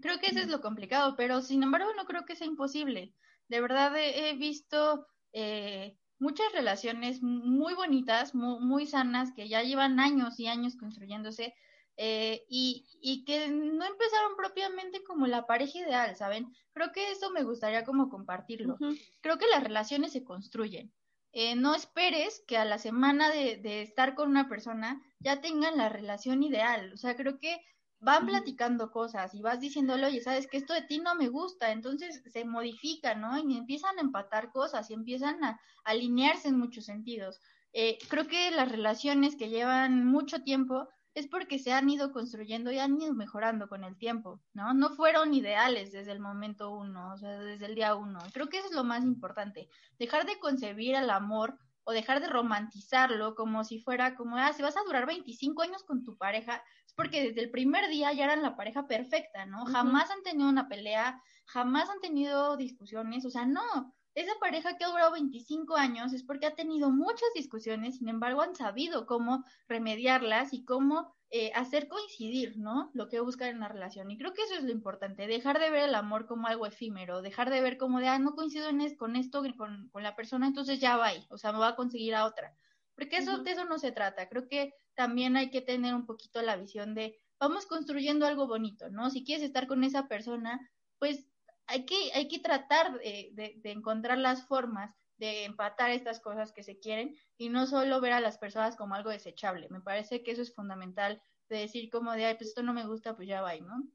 Creo 0.00 0.18
que 0.18 0.26
eso 0.26 0.40
es 0.40 0.48
lo 0.48 0.60
complicado, 0.60 1.14
pero 1.16 1.42
sin 1.42 1.62
embargo 1.62 1.92
no 1.94 2.04
creo 2.06 2.24
que 2.24 2.36
sea 2.36 2.46
imposible. 2.46 3.14
De 3.48 3.60
verdad 3.60 3.92
he, 3.96 4.34
visto 4.34 5.06
eh, 5.32 5.96
muchas 6.18 6.50
relaciones 6.52 7.22
muy 7.22 7.74
bonitas, 7.74 8.34
muy, 8.34 8.86
sanas, 8.86 9.32
que 9.34 9.48
ya 9.48 9.62
llevan 9.62 10.00
años 10.00 10.40
y 10.40 10.48
años 10.48 10.76
construyéndose, 10.76 11.54
eh, 11.98 12.44
y, 12.48 12.86
y, 13.02 13.24
que 13.24 13.48
no 13.48 13.84
empezaron 13.84 14.34
propiamente 14.34 15.04
como 15.04 15.26
la 15.26 15.46
pareja 15.46 15.78
ideal, 15.78 16.16
¿saben? 16.16 16.52
Creo 16.72 16.90
que 16.90 17.12
eso 17.12 17.30
me 17.30 17.42
gustaría 17.42 17.84
como 17.84 18.08
compartirlo. 18.08 18.78
Creo 19.20 19.38
que 19.38 19.46
las 19.46 19.62
relaciones 19.62 20.12
se 20.12 20.24
construyen. 20.24 20.90
Eh, 21.32 21.56
no 21.56 21.74
esperes 21.74 22.42
que 22.46 22.58
a 22.58 22.64
la 22.64 22.78
semana 22.78 23.30
de, 23.30 23.56
de, 23.56 23.82
estar 23.82 24.14
con 24.14 24.28
una 24.28 24.48
persona 24.48 25.00
ya 25.18 25.40
tengan 25.40 25.78
la 25.78 25.88
relación 25.88 26.42
ideal. 26.42 26.92
O 26.92 26.96
sea, 26.96 27.16
creo 27.16 27.38
que 27.38 27.58
van 28.02 28.26
platicando 28.26 28.90
cosas 28.90 29.32
y 29.32 29.42
vas 29.42 29.60
diciéndole, 29.60 30.06
oye, 30.06 30.20
sabes 30.20 30.48
que 30.48 30.56
esto 30.56 30.74
de 30.74 30.82
ti 30.82 30.98
no 30.98 31.14
me 31.14 31.28
gusta, 31.28 31.70
entonces 31.70 32.20
se 32.32 32.44
modifica, 32.44 33.14
¿no? 33.14 33.38
Y 33.38 33.56
empiezan 33.56 33.96
a 33.96 34.00
empatar 34.00 34.50
cosas 34.50 34.90
y 34.90 34.94
empiezan 34.94 35.42
a, 35.44 35.60
alinearse 35.84 36.48
en 36.48 36.58
muchos 36.58 36.84
sentidos. 36.84 37.40
Eh, 37.72 37.98
creo 38.08 38.26
que 38.26 38.50
las 38.50 38.70
relaciones 38.70 39.36
que 39.36 39.48
llevan 39.48 40.04
mucho 40.04 40.42
tiempo 40.42 40.88
es 41.14 41.28
porque 41.28 41.58
se 41.58 41.72
han 41.72 41.88
ido 41.90 42.12
construyendo 42.12 42.72
y 42.72 42.78
han 42.78 43.00
ido 43.00 43.12
mejorando 43.14 43.68
con 43.68 43.84
el 43.84 43.96
tiempo, 43.98 44.40
¿no? 44.54 44.72
No 44.72 44.90
fueron 44.90 45.34
ideales 45.34 45.92
desde 45.92 46.12
el 46.12 46.20
momento 46.20 46.70
uno, 46.70 47.12
o 47.12 47.18
sea, 47.18 47.38
desde 47.38 47.66
el 47.66 47.74
día 47.74 47.94
uno. 47.94 48.18
Creo 48.32 48.48
que 48.48 48.58
eso 48.58 48.68
es 48.68 48.74
lo 48.74 48.84
más 48.84 49.04
importante, 49.04 49.68
dejar 49.98 50.26
de 50.26 50.38
concebir 50.38 50.94
el 50.94 51.10
amor 51.10 51.58
o 51.84 51.92
dejar 51.92 52.20
de 52.20 52.28
romantizarlo 52.28 53.34
como 53.34 53.64
si 53.64 53.80
fuera 53.80 54.14
como, 54.14 54.36
ah, 54.36 54.52
si 54.52 54.62
vas 54.62 54.76
a 54.76 54.84
durar 54.84 55.04
25 55.06 55.62
años 55.62 55.82
con 55.82 56.04
tu 56.04 56.16
pareja, 56.16 56.62
es 56.86 56.94
porque 56.94 57.28
desde 57.28 57.42
el 57.42 57.50
primer 57.50 57.88
día 57.88 58.12
ya 58.12 58.24
eran 58.24 58.42
la 58.42 58.56
pareja 58.56 58.86
perfecta, 58.86 59.46
¿no? 59.46 59.66
Jamás 59.66 60.10
han 60.10 60.22
tenido 60.22 60.48
una 60.48 60.68
pelea, 60.68 61.20
jamás 61.46 61.90
han 61.90 62.00
tenido 62.00 62.56
discusiones, 62.56 63.24
o 63.26 63.30
sea, 63.30 63.46
no, 63.46 63.94
esa 64.14 64.32
pareja 64.40 64.76
que 64.76 64.84
ha 64.84 64.90
durado 64.90 65.12
25 65.12 65.76
años 65.76 66.12
es 66.12 66.22
porque 66.22 66.46
ha 66.46 66.54
tenido 66.54 66.90
muchas 66.90 67.28
discusiones, 67.34 67.98
sin 67.98 68.08
embargo 68.08 68.42
han 68.42 68.54
sabido 68.54 69.06
cómo 69.06 69.44
remediarlas 69.68 70.52
y 70.52 70.64
cómo 70.64 71.14
eh, 71.30 71.50
hacer 71.54 71.88
coincidir, 71.88 72.58
¿no? 72.58 72.90
Lo 72.92 73.08
que 73.08 73.20
buscan 73.20 73.48
en 73.48 73.60
la 73.60 73.68
relación. 73.68 74.10
Y 74.10 74.18
creo 74.18 74.34
que 74.34 74.42
eso 74.42 74.54
es 74.54 74.64
lo 74.64 74.70
importante, 74.70 75.26
dejar 75.26 75.58
de 75.58 75.70
ver 75.70 75.84
el 75.88 75.94
amor 75.94 76.26
como 76.26 76.46
algo 76.46 76.66
efímero, 76.66 77.22
dejar 77.22 77.48
de 77.48 77.62
ver 77.62 77.78
como 77.78 78.00
de, 78.00 78.08
ah, 78.08 78.18
no 78.18 78.34
coincido 78.34 78.68
en 78.68 78.96
con 78.96 79.16
esto, 79.16 79.42
con, 79.56 79.88
con 79.88 80.02
la 80.02 80.14
persona, 80.14 80.46
entonces 80.46 80.78
ya 80.78 80.98
va, 80.98 81.10
o 81.30 81.38
sea, 81.38 81.52
me 81.52 81.58
va 81.58 81.68
a 81.68 81.76
conseguir 81.76 82.14
a 82.14 82.26
otra. 82.26 82.54
porque 82.94 83.16
eso, 83.16 83.38
de 83.38 83.52
eso 83.52 83.64
no 83.64 83.78
se 83.78 83.92
trata. 83.92 84.28
Creo 84.28 84.46
que 84.46 84.74
también 84.94 85.36
hay 85.36 85.50
que 85.50 85.62
tener 85.62 85.94
un 85.94 86.04
poquito 86.04 86.42
la 86.42 86.56
visión 86.56 86.94
de 86.94 87.18
vamos 87.40 87.66
construyendo 87.66 88.26
algo 88.26 88.46
bonito, 88.46 88.90
¿no? 88.90 89.08
Si 89.10 89.24
quieres 89.24 89.42
estar 89.42 89.66
con 89.66 89.84
esa 89.84 90.06
persona, 90.08 90.70
pues 90.98 91.31
hay 91.66 91.86
que, 91.86 92.12
hay 92.14 92.28
que 92.28 92.38
tratar 92.38 92.98
de, 92.98 93.60
encontrar 93.64 94.18
las 94.18 94.46
formas 94.46 94.94
de 95.18 95.44
empatar 95.44 95.90
estas 95.90 96.20
cosas 96.20 96.52
que 96.52 96.62
se 96.62 96.78
quieren 96.78 97.16
y 97.36 97.48
no 97.48 97.66
solo 97.66 98.00
ver 98.00 98.12
a 98.12 98.20
las 98.20 98.38
personas 98.38 98.76
como 98.76 98.94
algo 98.94 99.10
desechable. 99.10 99.68
Me 99.70 99.80
parece 99.80 100.22
que 100.22 100.32
eso 100.32 100.42
es 100.42 100.54
fundamental 100.54 101.22
de 101.48 101.58
decir 101.58 101.90
como 101.90 102.12
de, 102.12 102.26
ay, 102.26 102.34
pues 102.34 102.48
esto 102.48 102.62
no 102.62 102.72
me 102.72 102.86
gusta, 102.86 103.14
pues 103.14 103.28
ya 103.28 103.42
va, 103.42 103.56
¿no? 103.56 103.88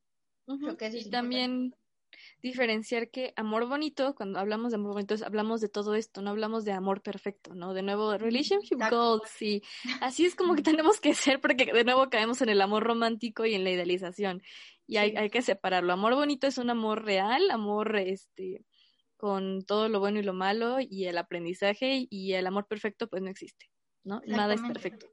Creo 0.59 0.77
que 0.77 0.87
y 0.87 1.09
también 1.09 1.75
diferenciar 2.41 3.09
que 3.09 3.33
amor 3.35 3.67
bonito, 3.67 4.15
cuando 4.15 4.39
hablamos 4.39 4.71
de 4.71 4.75
amor 4.75 4.93
bonito, 4.93 5.15
hablamos 5.25 5.61
de 5.61 5.69
todo 5.69 5.95
esto, 5.95 6.21
no 6.21 6.31
hablamos 6.31 6.65
de 6.65 6.71
amor 6.71 7.01
perfecto, 7.01 7.53
¿no? 7.55 7.73
De 7.73 7.81
nuevo, 7.81 8.17
relationship 8.17 8.77
goals, 8.89 9.41
y 9.41 9.61
así 10.01 10.25
es 10.25 10.35
como 10.35 10.55
que 10.55 10.61
tenemos 10.61 10.99
que 10.99 11.13
ser, 11.13 11.39
porque 11.41 11.65
de 11.65 11.83
nuevo 11.83 12.09
caemos 12.09 12.41
en 12.41 12.49
el 12.49 12.61
amor 12.61 12.83
romántico 12.83 13.45
y 13.45 13.53
en 13.53 13.63
la 13.63 13.71
idealización. 13.71 14.41
Y 14.85 14.97
hay, 14.97 15.15
hay 15.17 15.29
que 15.29 15.41
separarlo. 15.41 15.91
Amor 15.91 16.15
bonito 16.15 16.47
es 16.47 16.57
un 16.57 16.69
amor 16.69 17.03
real, 17.03 17.51
amor 17.51 17.97
este 17.97 18.63
con 19.17 19.65
todo 19.65 19.89
lo 19.89 19.99
bueno 19.99 20.19
y 20.19 20.23
lo 20.23 20.33
malo 20.33 20.77
y 20.79 21.05
el 21.05 21.17
aprendizaje 21.17 22.07
y 22.09 22.33
el 22.33 22.47
amor 22.47 22.67
perfecto 22.67 23.09
pues 23.09 23.21
no 23.21 23.29
existe, 23.29 23.69
¿no? 24.03 24.21
Nada 24.25 24.53
es 24.53 24.61
perfecto. 24.61 25.07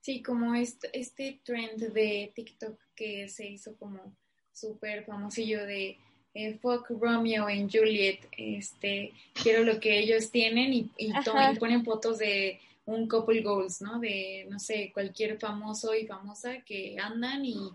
Sí, 0.00 0.22
como 0.22 0.54
este, 0.54 0.90
este 0.92 1.40
trend 1.42 1.92
de 1.94 2.30
TikTok 2.34 2.78
que 2.94 3.26
se 3.28 3.48
hizo 3.48 3.76
como 3.78 4.14
súper 4.52 5.04
famosillo 5.06 5.64
de 5.66 5.98
eh, 6.34 6.58
Fuck 6.60 6.90
Romeo 6.90 7.46
and 7.46 7.70
Juliet, 7.70 8.20
este, 8.36 9.12
quiero 9.40 9.62
lo 9.62 9.78
que 9.78 9.98
ellos 10.00 10.30
tienen 10.30 10.72
y, 10.72 10.90
y, 10.98 11.12
ponen 11.58 11.84
fotos 11.84 12.18
de 12.18 12.60
un 12.86 13.08
couple 13.08 13.42
goals, 13.42 13.80
¿no? 13.80 14.00
De, 14.00 14.46
no 14.50 14.58
sé, 14.58 14.90
cualquier 14.92 15.38
famoso 15.38 15.94
y 15.94 16.06
famosa 16.06 16.60
que 16.62 16.96
andan 17.00 17.44
y, 17.44 17.70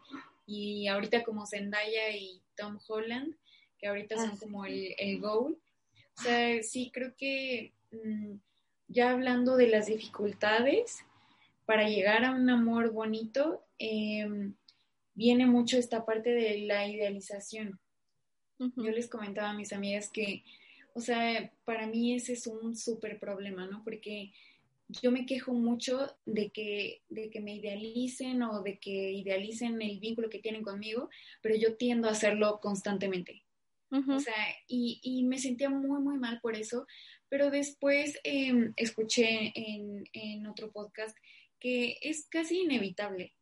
y 0.46 0.88
ahorita 0.88 1.24
como 1.24 1.48
Zendaya 1.48 2.12
y 2.16 2.42
Tom 2.56 2.80
Holland, 2.88 3.34
que 3.78 3.88
ahorita 3.88 4.18
son 4.18 4.32
ah, 4.34 4.38
como 4.40 4.66
el, 4.66 4.94
el, 4.98 5.20
goal. 5.20 5.58
O 6.18 6.22
sea, 6.22 6.62
sí, 6.62 6.92
creo 6.94 7.14
que 7.18 7.72
mm, 7.92 8.36
ya 8.90 9.12
hablando 9.12 9.56
de 9.56 9.68
las 9.68 9.86
dificultades, 9.86 11.06
para 11.66 11.88
llegar 11.88 12.26
a 12.26 12.32
un 12.32 12.50
amor 12.50 12.92
bonito, 12.92 13.64
eh, 13.78 14.28
viene 15.14 15.46
mucho 15.46 15.78
esta 15.78 16.06
parte 16.06 16.32
de 16.32 16.60
la 16.60 16.88
idealización. 16.88 17.80
Yo 18.60 18.92
les 18.92 19.08
comentaba 19.08 19.52
a 19.52 19.54
mis 19.54 19.72
amigas 19.72 20.10
que, 20.10 20.44
o 20.94 21.00
sea, 21.00 21.52
para 21.64 21.88
mí 21.88 22.14
ese 22.14 22.34
es 22.34 22.46
un 22.46 22.76
súper 22.76 23.20
problema, 23.20 23.66
¿no? 23.66 23.84
Porque 23.84 24.34
yo 24.90 25.12
me 25.12 25.26
quejo 25.26 25.54
mucho 25.54 26.16
de 26.26 26.50
que, 26.50 27.02
de 27.10 27.30
que 27.30 27.40
me 27.40 27.56
idealicen 27.56 28.42
o 28.44 28.62
de 28.62 28.80
que 28.80 29.12
idealicen 29.12 29.82
el 29.82 30.00
vínculo 30.00 30.30
que 30.30 30.40
tienen 30.40 30.64
conmigo, 30.64 31.10
pero 31.42 31.56
yo 31.56 31.76
tiendo 31.78 32.08
a 32.08 32.12
hacerlo 32.12 32.60
constantemente. 32.60 33.44
O 33.92 34.20
sea, 34.20 34.36
y, 34.68 35.00
y, 35.02 35.24
me 35.24 35.40
sentía 35.40 35.68
muy, 35.68 36.00
muy 36.00 36.20
mal 36.20 36.40
por 36.42 36.56
eso, 36.56 36.86
pero 37.28 37.50
después 37.50 38.20
em, 38.24 38.72
escuché 38.76 39.52
en, 39.56 40.04
en 40.14 40.46
otro 40.46 40.72
podcast 40.72 41.18
que 41.60 41.98
es 42.02 42.28
casi 42.30 42.62
inevitable. 42.62 43.34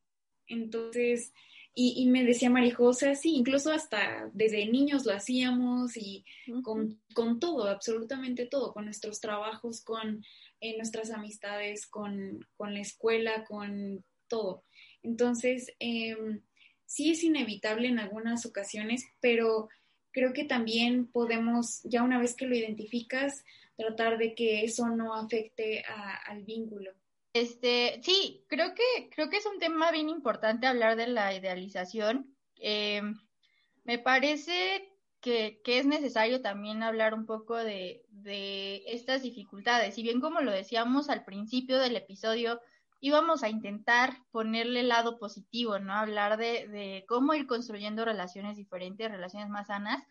Entonces, 0.47 1.34
y, 1.80 2.07
me 2.07 2.23
decía 2.23 2.49
Marijosa, 2.49 3.13
sí, 3.13 3.36
incluso 3.36 3.71
hasta 3.71 4.32
desde 4.34 4.65
niños 4.65 5.05
lo 5.05 5.13
hacíamos 5.13 5.95
y 5.95 6.25
con, 6.63 7.39
todo, 7.39 7.67
absolutamente 7.67 8.47
todo, 8.47 8.73
con 8.73 8.86
nuestros 8.86 9.21
trabajos, 9.21 9.82
con 9.82 10.25
eh, 10.59 10.75
nuestras 10.75 11.11
amistades, 11.11 11.86
con, 11.86 12.43
la 12.57 12.80
escuela, 12.80 13.45
con 13.45 14.03
todo. 14.28 14.63
Entonces, 15.03 15.71
em, 15.78 16.41
sí 16.88 17.11
es 17.11 17.23
inevitable 17.23 17.89
en 17.89 17.99
algunas 17.99 18.47
ocasiones, 18.47 19.05
pero 19.19 19.69
creo 20.09 20.34
que 20.34 20.45
también 20.45 21.05
podemos, 21.05 21.84
ya 21.84 22.01
una 22.01 22.17
vez 22.17 22.34
que 22.34 22.47
lo 22.47 22.55
identificas, 22.55 23.45
tratar 23.75 24.17
de 24.17 24.34
que 24.34 24.63
eso 24.63 24.89
no 24.89 25.13
afecte 25.13 25.84
al 26.25 26.41
vínculo. 26.41 26.89
Este, 27.39 28.01
sí, 28.03 28.43
creo 28.47 28.73
que, 28.73 29.09
creo 29.11 29.29
que 29.29 29.38
es 29.38 29.45
un 29.45 29.59
tema 29.59 29.91
bien 29.91 30.09
importante 30.09 30.65
hablar 30.65 30.95
de 30.95 31.05
la 31.05 31.35
idealización. 31.35 32.35
Eh, 32.55 33.01
me 33.83 33.99
parece 33.99 34.91
que, 35.21 35.61
es 35.63 35.85
necesario 35.85 36.41
también 36.41 36.81
hablar 36.81 37.13
un 37.13 37.27
poco 37.27 37.55
de, 37.55 38.03
estas 38.88 39.21
dificultades. 39.21 39.93
Si 39.93 40.01
bien 40.01 40.19
como 40.19 40.41
lo 40.41 40.51
decíamos 40.51 41.09
al 41.09 41.25
principio 41.25 41.77
del 41.77 41.95
episodio, 41.95 42.59
íbamos 43.01 43.43
a 43.43 43.49
intentar 43.49 44.17
ponerle 44.31 44.79
el 44.79 44.88
lado 44.88 45.19
positivo, 45.19 45.77
¿no? 45.77 45.93
Hablar 45.93 46.38
de, 46.38 46.67
de 46.67 47.05
cómo 47.07 47.35
ir 47.35 47.45
construyendo 47.45 48.03
relaciones 48.03 48.57
diferentes, 48.57 49.11
relaciones 49.11 49.49
más 49.49 49.67
sanas. 49.67 50.01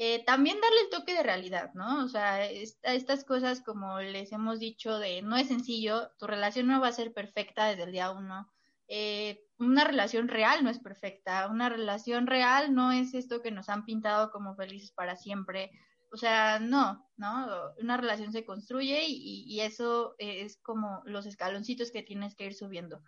Eh, 0.00 0.24
también 0.24 0.60
darle 0.60 0.82
el 0.82 0.90
toque 0.90 1.12
de 1.12 1.24
realidad, 1.24 1.74
¿no? 1.74 2.04
O 2.04 2.08
sea, 2.08 2.46
estas 2.48 3.24
cosas 3.24 3.60
como 3.60 3.98
les 3.98 4.30
hemos 4.30 4.60
dicho 4.60 4.96
de 4.96 5.22
no 5.22 5.36
es 5.36 5.48
sencillo, 5.48 6.12
tu 6.20 6.28
relación 6.28 6.68
no 6.68 6.80
va 6.80 6.86
a 6.86 6.92
ser 6.92 7.12
perfecta 7.12 7.66
desde 7.66 7.82
el 7.82 7.90
día 7.90 8.12
uno. 8.12 8.48
Eh, 8.86 9.42
una 9.58 9.82
relación 9.82 10.28
real 10.28 10.62
no 10.62 10.70
es 10.70 10.78
perfecta, 10.78 11.48
una 11.48 11.68
relación 11.68 12.28
real 12.28 12.76
no 12.76 12.92
es 12.92 13.12
esto 13.12 13.42
que 13.42 13.50
nos 13.50 13.68
han 13.68 13.84
pintado 13.84 14.30
como 14.30 14.54
felices 14.54 14.92
para 14.92 15.16
siempre. 15.16 15.72
O 16.12 16.16
sea, 16.16 16.60
no, 16.60 17.04
¿no? 17.16 17.48
Una 17.80 17.96
relación 17.96 18.30
se 18.30 18.44
construye 18.44 19.04
y, 19.08 19.46
y 19.48 19.62
eso 19.62 20.14
es 20.18 20.58
como 20.58 21.02
los 21.06 21.26
escaloncitos 21.26 21.90
que 21.90 22.04
tienes 22.04 22.36
que 22.36 22.46
ir 22.46 22.54
subiendo. 22.54 23.02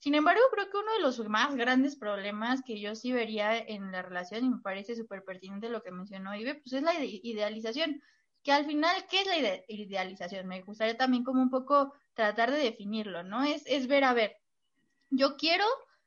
Sin 0.00 0.14
embargo, 0.14 0.40
creo 0.50 0.70
que 0.70 0.78
uno 0.78 0.92
de 0.94 1.00
los 1.00 1.18
más 1.28 1.54
grandes 1.54 1.94
problemas 1.94 2.62
que 2.62 2.80
yo 2.80 2.94
sí 2.94 3.12
vería 3.12 3.58
en 3.58 3.92
la 3.92 4.00
relación, 4.00 4.44
y 4.44 4.48
me 4.48 4.62
parece 4.62 4.96
súper 4.96 5.24
pertinente 5.24 5.68
lo 5.68 5.82
que 5.82 5.90
mencionó 5.90 6.34
Ibe, 6.34 6.54
pues 6.54 6.72
es 6.72 6.82
la 6.82 6.94
idealización. 6.94 8.02
Que 8.42 8.52
al 8.52 8.64
final, 8.64 8.96
¿qué 9.10 9.20
es 9.20 9.26
la 9.26 9.62
idealización? 9.68 10.46
Me 10.46 10.62
gustaría 10.62 10.96
también 10.96 11.22
como 11.22 11.42
un 11.42 11.50
poco 11.50 11.92
tratar 12.14 12.50
de 12.50 12.58
definirlo, 12.58 13.22
¿no? 13.22 13.44
Es, 13.44 13.62
es 13.66 13.86
ver, 13.88 14.04
a 14.04 14.14
ver, 14.14 14.38
yo 15.10 15.36
quiero 15.36 15.66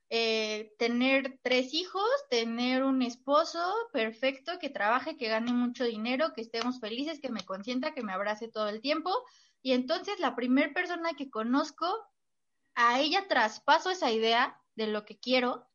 eh, 0.09 0.73
tener 0.79 1.39
tres 1.43 1.75
hijos, 1.75 2.03
tener 2.31 2.83
un 2.83 3.03
esposo 3.03 3.59
perfecto, 3.91 4.57
que 4.59 4.71
trabaje, 4.71 5.17
que 5.17 5.27
gane 5.27 5.53
mucho 5.53 5.83
dinero, 5.83 6.33
que 6.33 6.41
estemos 6.41 6.79
felices, 6.79 7.19
que 7.19 7.29
me 7.29 7.45
consienta, 7.45 7.93
que 7.93 8.01
me 8.01 8.13
abrace 8.13 8.47
todo 8.47 8.69
el 8.69 8.81
tiempo. 8.81 9.11
Y 9.61 9.73
entonces 9.73 10.19
la 10.19 10.35
primera 10.35 10.73
persona 10.73 11.13
que 11.15 11.29
conozco 11.29 11.85
a 12.75 12.99
ella 12.99 13.27
traspaso 13.27 13.89
esa 13.89 14.11
idea 14.11 14.59
de 14.75 14.87
lo 14.87 15.05
que 15.05 15.19
quiero 15.19 15.67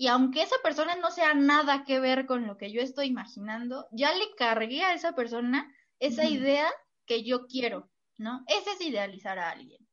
y 0.00 0.06
aunque 0.06 0.40
esa 0.40 0.56
persona 0.62 0.96
no 0.96 1.10
sea 1.10 1.34
nada 1.34 1.84
que 1.84 2.00
ver 2.00 2.24
con 2.24 2.46
lo 2.46 2.56
que 2.56 2.72
yo 2.72 2.80
estoy 2.80 3.08
imaginando, 3.08 3.86
ya 3.92 4.14
le 4.14 4.34
cargué 4.34 4.82
a 4.82 4.94
esa 4.94 5.14
persona 5.14 5.70
esa 5.98 6.24
idea 6.24 6.72
que 7.04 7.22
yo 7.22 7.46
quiero, 7.46 7.90
¿no? 8.16 8.42
Ese 8.46 8.70
es 8.70 8.80
idealizar 8.80 9.38
a 9.38 9.50
alguien. 9.50 9.86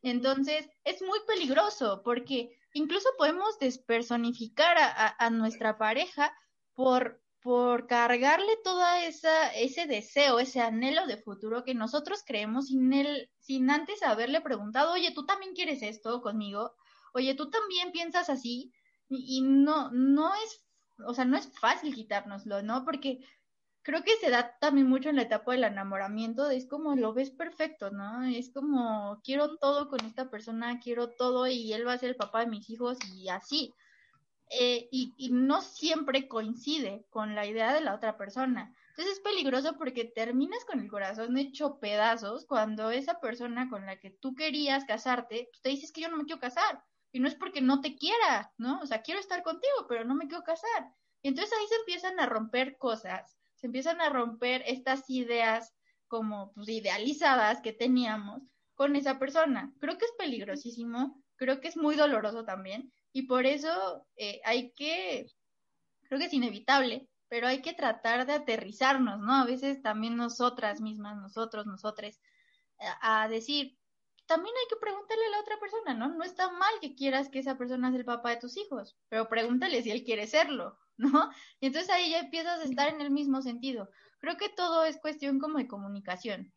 Entonces, 0.00 0.66
es 0.84 1.02
muy 1.02 1.18
peligroso 1.26 2.00
porque 2.02 2.58
incluso 2.72 3.06
podemos 3.18 3.58
despersonificar 3.58 4.78
a, 4.78 5.14
a 5.18 5.28
nuestra 5.28 5.76
pareja 5.76 6.34
por 6.72 7.22
por 7.42 7.86
cargarle 7.86 8.58
esa 9.06 9.48
ese 9.54 9.86
deseo, 9.86 10.38
ese 10.38 10.60
anhelo 10.60 11.06
de 11.06 11.16
futuro 11.16 11.64
que 11.64 11.74
nosotros 11.74 12.22
creemos 12.26 12.66
sin 12.66 12.92
él, 12.92 13.30
sin 13.38 13.70
antes 13.70 14.02
haberle 14.02 14.40
preguntado, 14.40 14.92
oye, 14.92 15.12
tú 15.12 15.24
también 15.24 15.54
quieres 15.54 15.82
esto 15.82 16.20
conmigo, 16.20 16.74
oye, 17.14 17.34
tú 17.34 17.50
también 17.50 17.92
piensas 17.92 18.28
así, 18.28 18.72
y, 19.08 19.42
no, 19.42 19.90
no 19.90 20.32
es, 20.34 20.64
o 21.04 21.14
sea, 21.14 21.24
no 21.24 21.36
es 21.36 21.50
fácil 21.58 21.94
quitárnoslo, 21.94 22.62
¿no? 22.62 22.84
Porque 22.84 23.20
creo 23.82 24.04
que 24.04 24.16
se 24.20 24.30
da 24.30 24.56
también 24.60 24.86
mucho 24.88 25.08
en 25.08 25.16
la 25.16 25.22
etapa 25.22 25.52
del 25.52 25.64
enamoramiento, 25.64 26.48
es 26.50 26.66
como 26.66 26.94
lo 26.94 27.12
ves 27.12 27.30
perfecto, 27.30 27.90
¿no? 27.90 28.22
Es 28.24 28.52
como 28.52 29.20
quiero 29.24 29.56
todo 29.56 29.88
con 29.88 30.04
esta 30.04 30.30
persona, 30.30 30.78
quiero 30.80 31.10
todo 31.10 31.46
y 31.46 31.72
él 31.72 31.86
va 31.86 31.94
a 31.94 31.98
ser 31.98 32.10
el 32.10 32.16
papá 32.16 32.40
de 32.40 32.46
mis 32.46 32.70
hijos 32.70 32.98
y 33.12 33.28
así. 33.28 33.74
Eh, 34.52 34.88
y, 34.90 35.30
no 35.30 35.62
siempre 35.62 36.26
coincide 36.26 37.06
con 37.10 37.36
la 37.36 37.46
idea 37.46 37.72
de 37.72 37.80
la 37.80 37.94
otra 37.94 38.16
persona. 38.16 38.74
Entonces 38.90 39.14
es 39.14 39.20
peligroso 39.20 39.76
porque 39.78 40.04
terminas 40.04 40.64
con 40.64 40.80
el 40.80 40.90
corazón 40.90 41.38
hecho 41.38 41.78
pedazos 41.78 42.46
cuando 42.46 42.90
esa 42.90 43.20
persona 43.20 43.70
con 43.70 43.86
la 43.86 44.00
que 44.00 44.10
tú 44.10 44.34
querías 44.34 44.84
casarte, 44.84 45.50
te 45.62 45.68
dices 45.68 45.92
que 45.92 46.00
yo 46.00 46.08
no 46.08 46.16
me 46.16 46.24
quiero 46.24 46.40
casar. 46.40 46.82
Y 47.12 47.20
no 47.20 47.28
es 47.28 47.36
porque 47.36 47.60
no 47.60 47.80
te 47.80 47.94
quiera, 47.94 48.52
¿no? 48.58 48.80
O 48.80 48.86
sea, 48.86 49.02
quiero 49.02 49.20
estar 49.20 49.42
contigo, 49.44 49.86
pero 49.88 50.04
no 50.04 50.16
me 50.16 50.26
quiero 50.26 50.42
casar. 50.42 50.94
Y 51.22 51.28
entonces 51.28 51.56
ahí 51.56 51.66
se 51.68 51.76
empiezan 51.76 52.18
a 52.18 52.26
romper 52.26 52.76
cosas, 52.76 53.36
se 53.54 53.66
empiezan 53.66 54.00
a 54.00 54.08
romper 54.08 54.64
estas 54.66 55.08
ideas 55.08 55.74
como 56.08 56.52
pues, 56.54 56.68
idealizadas 56.68 57.60
que 57.60 57.72
teníamos 57.72 58.42
con 58.74 58.96
esa 58.96 59.18
persona. 59.20 59.72
Creo 59.78 59.96
que 59.96 60.06
es 60.06 60.12
peligrosísimo, 60.18 61.22
creo 61.36 61.60
que 61.60 61.68
es 61.68 61.76
muy 61.76 61.94
doloroso 61.94 62.44
también, 62.44 62.92
y 63.12 63.22
por 63.22 63.46
eso 63.46 64.06
eh, 64.16 64.40
hay 64.44 64.72
que, 64.72 65.26
creo 66.02 66.18
que 66.18 66.26
es 66.26 66.32
inevitable, 66.32 67.08
pero 67.28 67.46
hay 67.46 67.62
que 67.62 67.74
tratar 67.74 68.26
de 68.26 68.34
aterrizarnos, 68.34 69.20
¿no? 69.20 69.34
A 69.34 69.44
veces 69.44 69.82
también 69.82 70.16
nosotras 70.16 70.80
mismas, 70.80 71.16
nosotros, 71.16 71.66
nosotres, 71.66 72.20
a, 73.02 73.28
decir, 73.28 73.78
también 74.26 74.54
hay 74.56 74.68
que 74.68 74.80
preguntarle 74.80 75.26
a 75.26 75.30
la 75.30 75.40
otra 75.40 75.58
persona, 75.60 75.94
¿no? 75.94 76.08
No 76.14 76.24
está 76.24 76.50
mal 76.50 76.72
que 76.80 76.94
quieras 76.94 77.28
que 77.28 77.40
esa 77.40 77.58
persona 77.58 77.90
sea 77.90 77.98
el 77.98 78.04
papá 78.04 78.30
de 78.30 78.38
tus 78.38 78.56
hijos, 78.56 78.96
pero 79.08 79.28
pregúntale 79.28 79.82
si 79.82 79.90
él 79.90 80.02
quiere 80.02 80.26
serlo, 80.26 80.78
¿no? 80.96 81.30
Y 81.60 81.66
entonces 81.66 81.90
ahí 81.90 82.10
ya 82.10 82.20
empiezas 82.20 82.60
a 82.60 82.64
estar 82.64 82.88
en 82.88 83.00
el 83.00 83.10
mismo 83.10 83.42
sentido. 83.42 83.90
Creo 84.18 84.36
que 84.36 84.48
todo 84.48 84.84
es 84.84 84.98
cuestión 84.98 85.38
como 85.38 85.58
de 85.58 85.68
comunicación. 85.68 86.52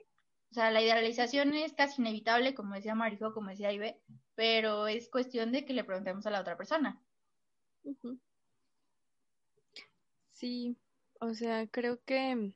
O 0.51 0.54
sea, 0.54 0.72
la 0.72 0.82
idealización 0.82 1.54
es 1.56 1.74
casi 1.74 2.01
inevitable, 2.01 2.54
como 2.54 2.76
decía 2.76 2.95
Marijo, 2.95 3.34
como 3.34 3.49
decía 3.49 3.72
Ibe, 3.72 4.01
pero 4.36 4.88
es 4.88 5.10
cuestión 5.10 5.52
de 5.52 5.66
que 5.66 5.74
le 5.74 5.84
preguntemos 5.84 6.26
a 6.26 6.32
la 6.32 6.42
otra 6.42 6.58
persona. 6.58 7.02
Sí, 10.32 10.78
o 11.20 11.34
sea, 11.34 11.68
creo 11.68 12.02
que 12.06 12.54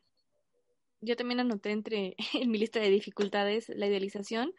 yo 1.01 1.15
también 1.15 1.39
anoté 1.39 1.71
entre 1.71 2.15
en 2.33 2.51
mi 2.51 2.57
lista 2.57 2.79
de 2.79 2.89
dificultades 2.89 3.69
la 3.69 3.87
idealización, 3.87 4.53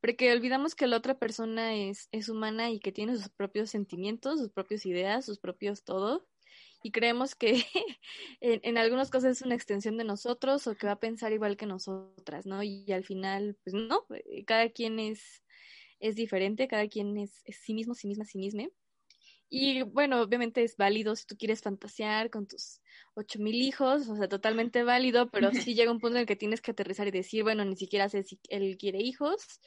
porque 0.00 0.32
olvidamos 0.32 0.74
que 0.74 0.86
la 0.86 0.96
otra 0.96 1.18
persona 1.18 1.74
es, 1.74 2.08
es 2.12 2.28
humana 2.28 2.70
y 2.70 2.78
que 2.80 2.92
tiene 2.92 3.16
sus 3.16 3.30
propios 3.30 3.70
sentimientos, 3.70 4.38
sus 4.38 4.50
propias 4.50 4.86
ideas, 4.86 5.24
sus 5.24 5.38
propios 5.38 5.82
todo, 5.82 6.28
y 6.82 6.92
creemos 6.92 7.34
que 7.34 7.64
en, 8.40 8.60
en 8.62 8.78
algunos 8.78 9.10
casos 9.10 9.30
es 9.30 9.42
una 9.42 9.54
extensión 9.54 9.96
de 9.96 10.04
nosotros 10.04 10.66
o 10.66 10.76
que 10.76 10.86
va 10.86 10.94
a 10.94 11.00
pensar 11.00 11.32
igual 11.32 11.56
que 11.56 11.66
nosotras, 11.66 12.46
¿no? 12.46 12.62
Y, 12.62 12.90
al 12.92 13.04
final, 13.04 13.56
pues 13.64 13.74
no, 13.74 14.06
eh, 14.14 14.44
cada 14.44 14.70
quien 14.70 14.98
es, 15.00 15.42
es 16.00 16.16
diferente, 16.16 16.68
cada 16.68 16.88
quien 16.88 17.16
es, 17.16 17.42
es 17.44 17.56
sí 17.56 17.74
mismo, 17.74 17.94
sí 17.94 18.08
misma, 18.08 18.24
sí 18.24 18.38
misma. 18.38 18.68
Y 19.50 19.82
bueno, 19.82 20.20
obviamente 20.20 20.62
es 20.62 20.76
válido 20.76 21.16
si 21.16 21.24
tú 21.26 21.36
quieres 21.36 21.62
fantasear 21.62 22.28
con 22.28 22.46
tus 22.46 22.80
ocho 23.14 23.38
mil 23.38 23.54
hijos, 23.54 24.08
o 24.08 24.16
sea, 24.16 24.28
totalmente 24.28 24.82
válido, 24.82 25.30
pero 25.30 25.50
sí 25.70 25.74
llega 25.74 25.90
un 25.90 26.00
punto 26.00 26.16
en 26.16 26.22
el 26.22 26.26
que 26.26 26.36
tienes 26.36 26.60
que 26.60 26.72
aterrizar 26.72 27.08
y 27.08 27.12
decir, 27.12 27.42
bueno, 27.44 27.64
ni 27.64 27.76
siquiera 27.76 28.08
sé 28.08 28.22
si 28.22 28.38
él 28.50 28.76
quiere 28.78 29.00
hijos, 29.00 29.60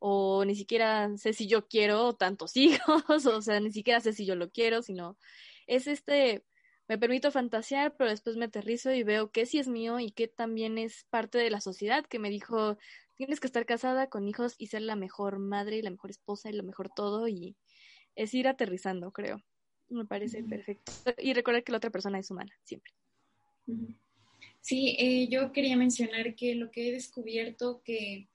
o 0.00 0.44
ni 0.44 0.56
siquiera 0.56 1.16
sé 1.16 1.32
si 1.32 1.46
yo 1.46 1.68
quiero 1.68 2.14
tantos 2.14 2.56
hijos, 2.56 3.26
o 3.26 3.42
sea, 3.42 3.60
ni 3.60 3.70
siquiera 3.72 4.00
sé 4.00 4.12
si 4.12 4.26
yo 4.26 4.34
lo 4.34 4.50
quiero, 4.50 4.82
sino 4.82 5.16
es 5.66 5.86
este, 5.86 6.44
me 6.88 6.98
permito 6.98 7.30
fantasear, 7.30 7.96
pero 7.96 8.10
después 8.10 8.36
me 8.36 8.46
aterrizo 8.46 8.92
y 8.92 9.04
veo 9.04 9.30
que 9.30 9.46
sí 9.46 9.60
es 9.60 9.68
mío 9.68 10.00
y 10.00 10.10
que 10.10 10.26
también 10.26 10.76
es 10.76 11.04
parte 11.10 11.38
de 11.38 11.50
la 11.50 11.60
sociedad 11.60 12.04
que 12.04 12.18
me 12.18 12.30
dijo, 12.30 12.78
tienes 13.20 13.38
que 13.38 13.48
estar 13.48 13.66
casada 13.66 14.08
con 14.08 14.26
hijos 14.26 14.54
y 14.56 14.68
ser 14.68 14.80
la 14.80 14.96
mejor 14.96 15.38
madre 15.38 15.76
y 15.76 15.82
la 15.82 15.90
mejor 15.90 16.08
esposa 16.08 16.48
y 16.48 16.54
lo 16.54 16.62
mejor 16.62 16.88
todo 16.88 17.28
y 17.28 17.54
es 18.16 18.32
ir 18.32 18.48
aterrizando, 18.48 19.12
creo. 19.12 19.42
Me 19.90 20.06
parece 20.06 20.42
perfecto. 20.42 20.90
Y 21.18 21.34
recordar 21.34 21.62
que 21.62 21.72
la 21.72 21.76
otra 21.76 21.90
persona 21.90 22.18
es 22.18 22.30
humana, 22.30 22.50
siempre. 22.64 22.94
Sí, 24.62 24.96
eh, 24.98 25.28
yo 25.28 25.52
quería 25.52 25.76
mencionar 25.76 26.34
que 26.34 26.54
lo 26.54 26.70
que 26.70 26.88
he 26.88 26.92
descubierto 26.92 27.82
que 27.84 28.26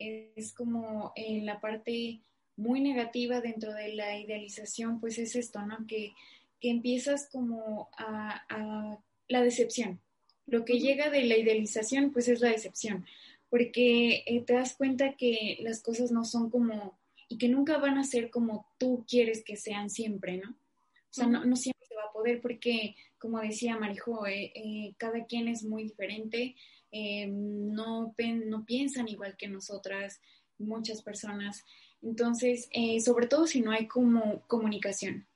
es 0.00 0.52
como 0.52 1.12
en 1.14 1.46
la 1.46 1.60
parte 1.60 2.20
muy 2.56 2.80
negativa 2.80 3.40
dentro 3.40 3.72
de 3.72 3.94
la 3.94 4.18
idealización, 4.18 4.98
pues 4.98 5.18
es 5.18 5.36
esto, 5.36 5.64
¿no? 5.64 5.86
Que, 5.86 6.14
que 6.60 6.68
empiezas 6.68 7.28
como 7.30 7.90
a, 7.96 8.42
a, 8.48 8.98
la 9.28 9.42
decepción. 9.42 10.00
Lo 10.46 10.64
que 10.64 10.80
llega 10.80 11.10
de 11.10 11.26
la 11.26 11.36
idealización, 11.36 12.10
pues 12.10 12.26
es 12.26 12.40
la 12.40 12.50
decepción, 12.50 13.06
porque 13.52 14.24
eh, 14.24 14.42
te 14.46 14.54
das 14.54 14.76
cuenta 14.76 15.14
que 15.14 15.58
las 15.60 15.82
cosas 15.82 16.10
no 16.10 16.24
son 16.24 16.48
como 16.48 16.98
y 17.28 17.36
que 17.36 17.48
nunca 17.48 17.76
van 17.76 17.98
a 17.98 18.04
ser 18.04 18.30
como 18.30 18.66
tú 18.78 19.04
quieres 19.06 19.44
que 19.44 19.56
sean 19.56 19.90
siempre, 19.90 20.38
¿no? 20.38 20.50
O 20.50 21.14
sea, 21.14 21.26
no, 21.26 21.56
siempre 21.56 21.86
se 21.86 21.94
va 21.94 22.04
a 22.04 22.12
poder 22.12 22.40
porque, 22.40 22.96
como 23.18 23.38
decía 23.38 23.76
Marijo, 23.76 24.26
eh, 24.26 24.52
eh, 24.54 24.94
cada 24.96 25.26
quien 25.26 25.48
es 25.48 25.64
muy 25.64 25.82
diferente, 25.82 26.56
eh, 26.90 27.26
no, 27.26 28.14
no 28.46 28.64
piensan 28.64 29.08
igual 29.08 29.36
que 29.36 29.48
nosotras, 29.48 30.22
muchas 30.56 31.02
personas. 31.02 31.62
Entonces, 32.00 32.70
sobre 33.04 33.26
todo 33.26 33.46
si 33.46 33.60
no 33.60 33.72
hay 33.72 33.86
como 33.86 34.40
comunicación. 34.46 35.26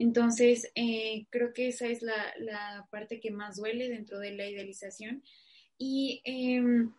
Entonces, 0.00 0.72
creo 1.30 1.52
que 1.52 1.68
esa 1.68 1.86
es 1.86 2.02
la, 2.02 2.34
la, 2.38 2.88
parte 2.90 3.20
que 3.20 3.30
más 3.30 3.56
duele 3.56 3.88
dentro 3.88 4.18
de 4.18 4.32
la 4.32 4.48
idealización. 4.48 5.22
Y 5.78 6.20
em, 6.24 6.92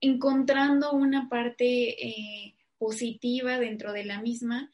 encontrando 0.00 0.92
una 0.92 1.28
parte 1.28 2.54
positiva 2.78 3.58
dentro 3.58 3.92
de 3.92 4.04
la 4.04 4.20
misma, 4.20 4.70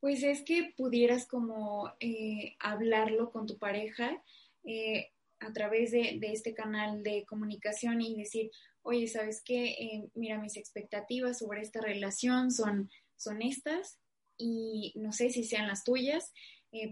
pues 0.00 0.22
es 0.22 0.42
que 0.42 0.72
pudieras 0.76 1.26
como 1.26 1.92
eh, 2.00 2.56
hablarlo 2.60 3.30
con 3.30 3.46
tu 3.46 3.58
pareja 3.58 4.22
eh, 4.64 5.10
a 5.40 5.52
través 5.52 5.92
de, 5.92 6.18
este 6.22 6.54
canal 6.54 7.02
de 7.02 7.24
comunicación 7.24 8.00
y 8.00 8.16
decir, 8.16 8.50
oye, 8.82 9.06
¿sabes 9.06 9.42
qué? 9.44 9.70
Eh, 9.70 10.08
mira, 10.14 10.38
mis 10.40 10.56
expectativas 10.56 11.38
sobre 11.38 11.62
esta 11.62 11.80
relación 11.80 12.50
son, 12.50 12.90
son 13.16 13.42
estas 13.42 13.98
y 14.36 14.92
no 14.96 15.12
sé 15.12 15.30
si 15.30 15.44
sean 15.44 15.66
las 15.66 15.82
tuyas, 15.82 16.32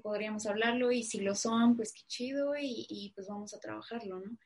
podríamos 0.03 0.47
hablarlo 0.47 0.91
y 0.91 1.03
si 1.05 1.21
lo 1.21 1.35
son, 1.35 1.77
pues 1.77 1.93
qué 1.93 2.01
chido 2.09 2.55
y 2.59 3.13
pues 3.15 3.29
vamos 3.29 3.53
a 3.55 3.61
trabajarlo, 3.61 4.21
¿no? 4.21 4.37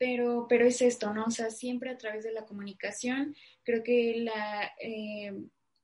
Pero, 0.00 0.46
pero 0.48 0.66
es 0.66 0.80
esto, 0.80 1.12
¿no? 1.12 1.26
O 1.26 1.30
sea, 1.30 1.50
siempre 1.50 1.90
a 1.90 1.98
través 1.98 2.24
de 2.24 2.32
la 2.32 2.46
comunicación, 2.46 3.36
creo 3.62 3.82
que 3.82 4.14
la, 4.16 4.72
eh, 4.80 5.30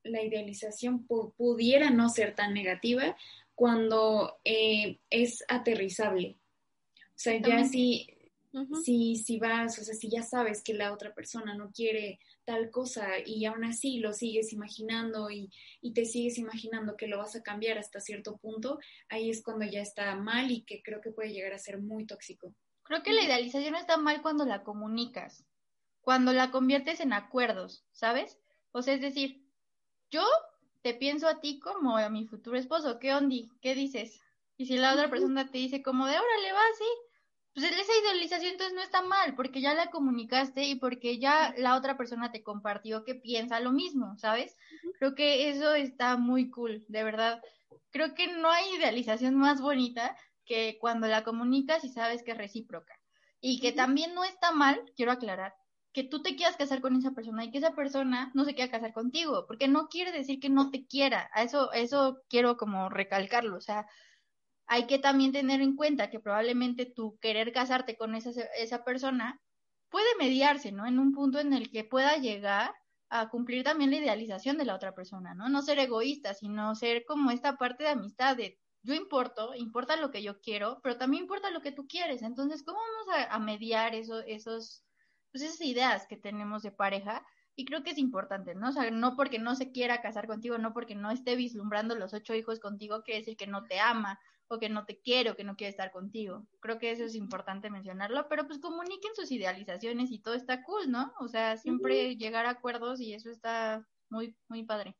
la 0.05 0.23
idealización 0.23 1.07
pudiera 1.07 1.91
no 1.91 2.09
ser 2.09 2.35
tan 2.35 2.55
negativa 2.55 3.15
cuando 3.55 4.39
eh, 4.43 5.01
es 5.11 5.45
aterrizable. 5.49 6.39
O 6.99 7.19
sea, 7.19 7.39
ya 7.43 7.65
si, 7.65 8.09
si, 8.83 9.17
si 9.17 9.39
vas, 9.39 9.79
o 9.79 9.85
sea, 9.85 9.95
si 9.95 10.09
ya 10.09 10.23
sabes 10.23 10.63
que 10.63 10.73
la 10.73 10.95
otra 10.95 11.15
persona 11.15 11.55
no 11.55 11.71
quiere 11.71 12.19
tal 12.47 12.71
cosa 12.71 13.19
y 13.23 13.45
aún 13.45 13.65
así 13.65 13.99
lo 13.99 14.15
sigues 14.15 14.51
imaginando 14.55 15.31
y, 15.31 15.51
y, 15.83 15.93
te 15.93 16.07
sigues 16.07 16.39
imaginando 16.39 16.97
que 16.97 17.07
lo 17.07 17.19
vas 17.19 17.37
a 17.37 17.43
cambiar 17.43 17.77
hasta 17.77 18.01
cierto 18.01 18.39
punto, 18.39 18.79
ahí 19.11 19.29
es 19.29 19.43
cuando 19.43 19.67
ya 19.67 19.83
está 19.83 20.15
mal 20.15 20.51
y 20.51 20.63
que 20.63 20.81
creo 20.83 21.03
que 21.03 21.11
puede 21.11 21.35
llegar 21.35 21.53
a 21.53 21.59
ser 21.59 21.79
muy 21.83 22.07
tóxico. 22.07 22.55
Creo 22.87 23.03
que 23.03 23.13
la 23.13 23.23
idealización 23.23 23.75
está 23.75 23.97
mal 23.97 24.23
cuando 24.23 24.45
la 24.45 24.63
comunicas, 24.63 25.45
cuando 26.01 26.33
la 26.33 26.51
conviertes 26.51 27.01
en 27.01 27.13
acuerdos, 27.13 27.85
¿sabes? 27.91 28.39
O 28.73 28.83
sea, 28.83 28.95
es 28.95 29.01
decir, 29.01 29.45
yo 30.11 30.25
te 30.83 30.95
pienso 30.95 31.27
a 31.27 31.41
ti 31.41 31.59
como 31.59 31.97
a 31.97 32.09
mi 32.09 32.27
futuro 32.27 32.57
esposo, 32.57 32.99
¿qué 33.01 33.13
ondi? 33.13 33.51
¿Qué 33.61 33.75
dices? 33.75 34.21
Y 34.57 34.67
si 34.67 34.77
la 34.77 34.93
otra 34.93 35.11
persona 35.11 35.51
te 35.51 35.59
dice 35.59 35.83
como 35.83 36.07
de, 36.07 36.13
órale, 36.13 36.53
va, 36.53 36.63
sí, 36.79 36.85
pues 37.57 37.73
esa 37.73 37.93
idealización 38.03 38.53
entonces 38.53 38.75
no 38.75 38.83
está 38.83 39.03
mal, 39.03 39.35
porque 39.35 39.63
ya 39.63 39.73
la 39.73 39.91
comunicaste 39.91 40.65
y 40.65 40.75
porque 40.75 41.19
ya 41.19 41.55
la 41.57 41.75
otra 41.77 41.97
persona 41.97 42.31
te 42.31 42.43
compartió 42.43 43.03
que 43.03 43.15
piensa 43.15 43.61
lo 43.61 43.73
mismo, 43.73 44.15
¿sabes? 44.19 44.57
Creo 44.99 45.15
que 45.15 45.49
eso 45.49 45.75
está 45.75 46.19
muy 46.19 46.51
cool, 46.51 46.85
de 46.89 47.03
verdad. 47.03 47.43
Creo 47.91 48.15
que 48.15 48.27
no 48.29 48.51
hay 48.51 48.75
idealización 48.75 49.37
más 49.37 49.63
bonita 49.63 50.17
que 50.47 50.79
cuando 50.81 51.07
la 51.09 51.25
comunicas 51.25 51.85
y 51.85 51.91
sabes 51.91 52.23
que 52.23 52.33
es 52.33 52.39
recíproca. 52.39 52.95
Y 53.41 53.61
que 53.61 53.73
también 53.73 54.15
no 54.15 54.25
está 54.25 54.53
mal, 54.53 54.81
quiero 54.97 55.13
aclarar, 55.13 55.55
que 55.93 56.05
tú 56.05 56.23
te 56.23 56.37
quieras 56.37 56.57
casar 56.57 56.81
con 56.81 56.97
esa 56.97 57.13
persona 57.13 57.45
y 57.45 57.51
que 57.51 57.59
esa 57.59 57.75
persona 57.75 58.31
no 58.35 58.45
se 58.45 58.55
quiera 58.55 58.71
casar 58.71 58.93
contigo, 58.93 59.45
porque 59.47 59.69
no 59.69 59.89
quiere 59.89 60.13
decir 60.13 60.41
que 60.41 60.51
no 60.51 60.71
te 60.71 60.87
quiera. 60.87 61.31
A 61.33 61.43
eso, 61.43 61.73
eso 61.73 62.19
quiero 62.29 62.57
como 62.57 62.89
recalcarlo. 62.89 63.57
O 63.57 63.61
sea, 63.61 63.87
hay 64.67 64.87
que 64.87 64.99
también 64.99 65.33
tener 65.33 65.61
en 65.61 65.77
cuenta 65.77 66.11
que 66.11 66.21
probablemente 66.21 66.87
tu 66.87 67.19
querer 67.19 67.53
casarte 67.53 67.97
con 67.97 68.15
esa, 68.15 68.31
esa 68.59 68.85
persona 68.85 69.41
puede 69.89 70.07
mediarse, 70.19 70.73
¿no? 70.73 70.87
En 70.87 70.99
un 70.99 71.13
punto 71.13 71.39
en 71.39 71.53
el 71.53 71.71
que 71.71 71.85
pueda 71.85 72.17
llegar 72.17 72.75
a 73.09 73.29
cumplir 73.31 73.65
también 73.65 73.91
la 73.91 73.99
idealización 73.99 74.59
de 74.59 74.65
la 74.65 74.75
otra 74.75 74.95
persona, 74.95 75.35
¿no? 75.35 75.49
No 75.49 75.63
ser 75.63 75.79
egoísta, 75.79 76.35
sino 76.35 76.75
ser 76.75 77.05
como 77.07 77.31
esta 77.31 77.57
parte 77.57 77.85
de 77.85 77.91
amistad, 77.91 78.37
de 78.37 78.59
yo 78.87 78.95
importo, 78.95 79.55
importa 79.55 79.97
lo 79.97 80.11
que 80.11 80.23
yo 80.23 80.41
quiero, 80.41 80.81
pero 80.83 80.97
también 80.97 81.25
importa 81.25 81.51
lo 81.51 81.61
que 81.61 81.73
tú 81.73 81.87
quieres. 81.89 82.23
Entonces, 82.23 82.63
¿cómo 82.63 82.79
vamos 82.79 83.27
a, 83.29 83.39
mediar 83.41 83.95
eso, 83.95 84.21
esos, 84.21 84.85
pues 85.33 85.43
esas 85.43 85.61
ideas 85.61 86.07
que 86.07 86.17
tenemos 86.17 86.63
de 86.63 86.71
pareja? 86.71 87.27
Y 87.57 87.65
creo 87.65 87.83
que 87.83 87.91
es 87.91 87.99
importante, 87.99 88.55
¿no? 88.55 88.69
O 88.69 88.73
sea, 88.73 88.91
no 88.91 89.17
porque 89.17 89.39
no 89.41 89.57
se 89.57 89.73
quiera 89.73 90.03
casar 90.03 90.29
contigo, 90.29 90.57
no 90.59 90.73
porque 90.73 90.95
no 90.95 91.11
esté 91.11 91.35
vislumbrando 91.35 91.97
los 91.97 92.15
ocho 92.15 92.35
hijos 92.35 92.61
contigo, 92.61 93.03
quiere 93.03 93.21
decir 93.21 93.37
que 93.37 93.47
no 93.49 93.65
te 93.65 93.81
ama 93.81 94.21
o 94.49 94.59
que 94.59 94.69
no 94.69 94.85
te 94.85 95.01
quiere 95.01 95.31
o 95.31 95.37
que 95.37 95.43
no 95.43 95.57
quiere 95.57 95.71
estar 95.71 95.91
contigo. 95.91 96.47
Creo 96.61 96.79
que 96.79 96.93
eso 96.93 97.05
es 97.05 97.17
importante 97.17 97.71
mencionarlo, 97.71 98.29
pero 98.29 98.47
pues 98.47 98.61
comuniquen 98.61 99.17
sus 99.17 99.33
idealizaciones 99.33 100.13
y 100.13 100.21
todo 100.21 100.35
está 100.35 100.63
cool, 100.63 100.91
¿no? 100.91 101.13
O 101.19 101.27
sea, 101.27 101.57
siempre 101.57 102.17
llegar 102.17 102.47
a 102.47 102.51
acuerdos 102.51 103.01
y 103.01 103.15
eso 103.15 103.31
está 103.31 103.85
muy, 104.11 104.37
muy 104.49 104.63
padre. 104.63 104.97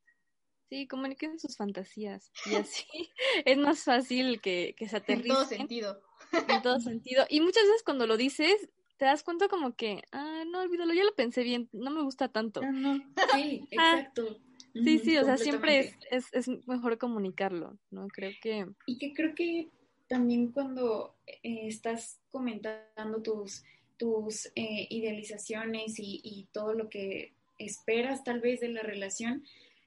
Sí, 0.69 0.89
comuniquen 0.89 1.39
sus 1.39 1.57
fantasías 1.57 2.33
y 2.51 2.57
así 2.57 2.85
es 3.45 3.59
más 3.59 3.85
fácil 3.85 4.41
que, 4.41 4.75
que 4.77 4.89
se 4.89 4.97
aterricen. 4.97 5.31
En 5.31 5.37
todo 5.37 5.45
sentido. 5.47 6.03
En 6.49 6.63
todo 6.63 6.81
sentido. 6.81 7.25
Y 7.29 7.41
muchas 7.41 7.65
veces 7.65 7.83
cuando 7.85 8.07
lo 8.07 8.17
dices, 8.17 8.69
te 8.97 9.05
das 9.05 9.23
cuenta 9.23 9.49
como 9.49 9.75
que, 9.77 10.03
ah, 10.13 10.45
no, 10.47 10.61
olvídalo, 10.61 10.93
ya 10.95 11.05
lo 11.05 11.15
pensé 11.15 11.43
bien, 11.43 11.69
no 11.73 11.91
me 11.91 12.03
gusta 12.03 12.29
tanto. 12.29 12.63
No, 12.63 12.97
Sí, 13.35 13.69
ah, 13.79 13.99
exacto. 13.99 14.39
sí, 14.75 14.99
sí, 14.99 15.17
o 15.19 15.25
sea, 15.25 15.37
siempre 15.37 15.79
es, 15.79 15.97
es, 16.11 16.49
es, 16.49 16.67
mejor 16.67 16.99
comunicarlo, 16.99 17.79
¿no? 17.91 18.09
Creo 18.09 18.33
que... 18.41 18.67
Y 18.87 18.99
que 18.99 19.13
creo 19.13 19.35
que 19.35 19.69
también 20.09 20.51
cuando 20.51 21.15
eh, 21.27 21.67
estás 21.67 22.21
comentando 22.31 23.23
tus, 23.23 23.65
tus 23.97 24.47
eh, 24.55 24.87
idealizaciones 24.91 25.99
y, 25.99 26.21
y 26.25 26.49
todo 26.53 26.73
lo 26.75 26.89
que 26.89 27.35
esperas 27.59 28.25
tal 28.25 28.41
vez 28.41 28.61
de 28.61 28.69
la 28.69 28.83
relación, 28.83 29.45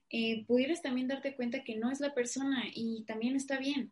eh, 0.09 0.45
pudieras 0.45 0.81
también 0.81 1.07
darte 1.07 1.35
cuenta 1.35 1.63
que 1.63 1.75
no 1.75 1.91
es 1.91 1.99
la 1.99 2.13
persona 2.13 2.63
y 2.73 3.03
también 3.03 3.35
está 3.35 3.57
bien, 3.57 3.91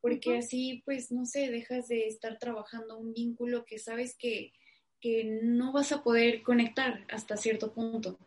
porque 0.00 0.38
así 0.38 0.82
pues 0.84 1.10
no 1.10 1.26
sé, 1.26 1.50
dejas 1.50 1.88
de 1.88 2.06
estar 2.06 2.38
trabajando 2.38 2.98
un 2.98 3.12
vínculo 3.12 3.64
que 3.64 3.78
sabes 3.78 4.16
que, 4.16 4.52
que 5.00 5.40
no 5.42 5.72
vas 5.72 5.92
a 5.92 6.02
poder 6.02 6.42
conectar 6.42 7.04
hasta 7.08 7.36
cierto 7.36 7.72
punto. 7.72 8.18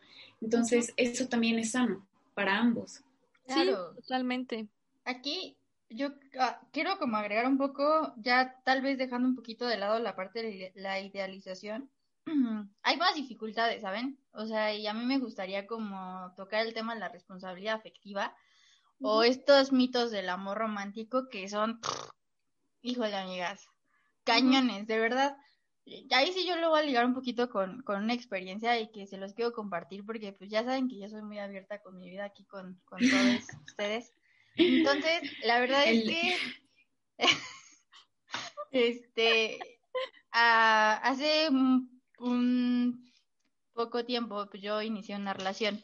Entonces, 0.41 0.93
eso 0.97 1.27
también 1.27 1.59
es 1.59 1.71
sano 1.71 2.07
para 2.33 2.57
ambos. 2.57 3.01
Claro. 3.45 3.93
Sí, 3.93 4.01
totalmente. 4.01 4.67
Aquí 5.03 5.57
yo 5.89 6.09
ah, 6.39 6.61
quiero 6.71 6.97
como 6.97 7.17
agregar 7.17 7.47
un 7.47 7.57
poco, 7.57 8.13
ya 8.17 8.61
tal 8.63 8.81
vez 8.81 8.97
dejando 8.97 9.27
un 9.27 9.35
poquito 9.35 9.65
de 9.65 9.77
lado 9.77 9.99
la 9.99 10.15
parte 10.15 10.41
de 10.41 10.71
la 10.75 10.99
idealización. 10.99 11.89
Hay 12.83 12.97
más 12.97 13.15
dificultades, 13.15 13.81
¿saben? 13.81 14.19
O 14.31 14.45
sea, 14.45 14.73
y 14.73 14.87
a 14.87 14.93
mí 14.93 15.05
me 15.05 15.19
gustaría 15.19 15.67
como 15.67 16.33
tocar 16.35 16.65
el 16.65 16.73
tema 16.73 16.93
de 16.93 16.99
la 16.99 17.09
responsabilidad 17.09 17.75
afectiva 17.75 18.35
o 19.01 19.23
estos 19.23 19.71
mitos 19.71 20.11
del 20.11 20.29
amor 20.29 20.57
romántico 20.57 21.29
que 21.29 21.47
son, 21.49 21.79
híjole, 22.81 23.15
amigas, 23.15 23.67
cañones, 24.23 24.87
de 24.87 24.99
verdad 24.99 25.37
ahí 26.11 26.31
sí 26.33 26.45
yo 26.45 26.55
lo 26.57 26.69
voy 26.69 26.81
a 26.81 26.83
ligar 26.83 27.05
un 27.05 27.13
poquito 27.13 27.49
con, 27.49 27.81
con, 27.83 28.03
una 28.03 28.13
experiencia 28.13 28.79
y 28.79 28.91
que 28.91 29.07
se 29.07 29.17
los 29.17 29.33
quiero 29.33 29.53
compartir 29.53 30.05
porque 30.05 30.33
pues 30.33 30.49
ya 30.49 30.63
saben 30.63 30.87
que 30.87 30.99
yo 30.99 31.09
soy 31.09 31.21
muy 31.21 31.39
abierta 31.39 31.81
con 31.81 31.97
mi 31.97 32.09
vida 32.09 32.25
aquí 32.25 32.45
con, 32.45 32.79
con 32.85 32.99
todos 32.99 33.47
ustedes. 33.67 34.13
Entonces, 34.55 35.21
la 35.43 35.59
verdad 35.59 35.83
es 35.85 36.03
que 36.03 36.37
este 38.71 39.59
hace 40.31 41.49
un, 42.19 43.11
poco 43.73 44.05
tiempo 44.05 44.47
pues 44.49 44.61
yo 44.61 44.81
inicié 44.81 45.15
una 45.15 45.33
relación 45.33 45.83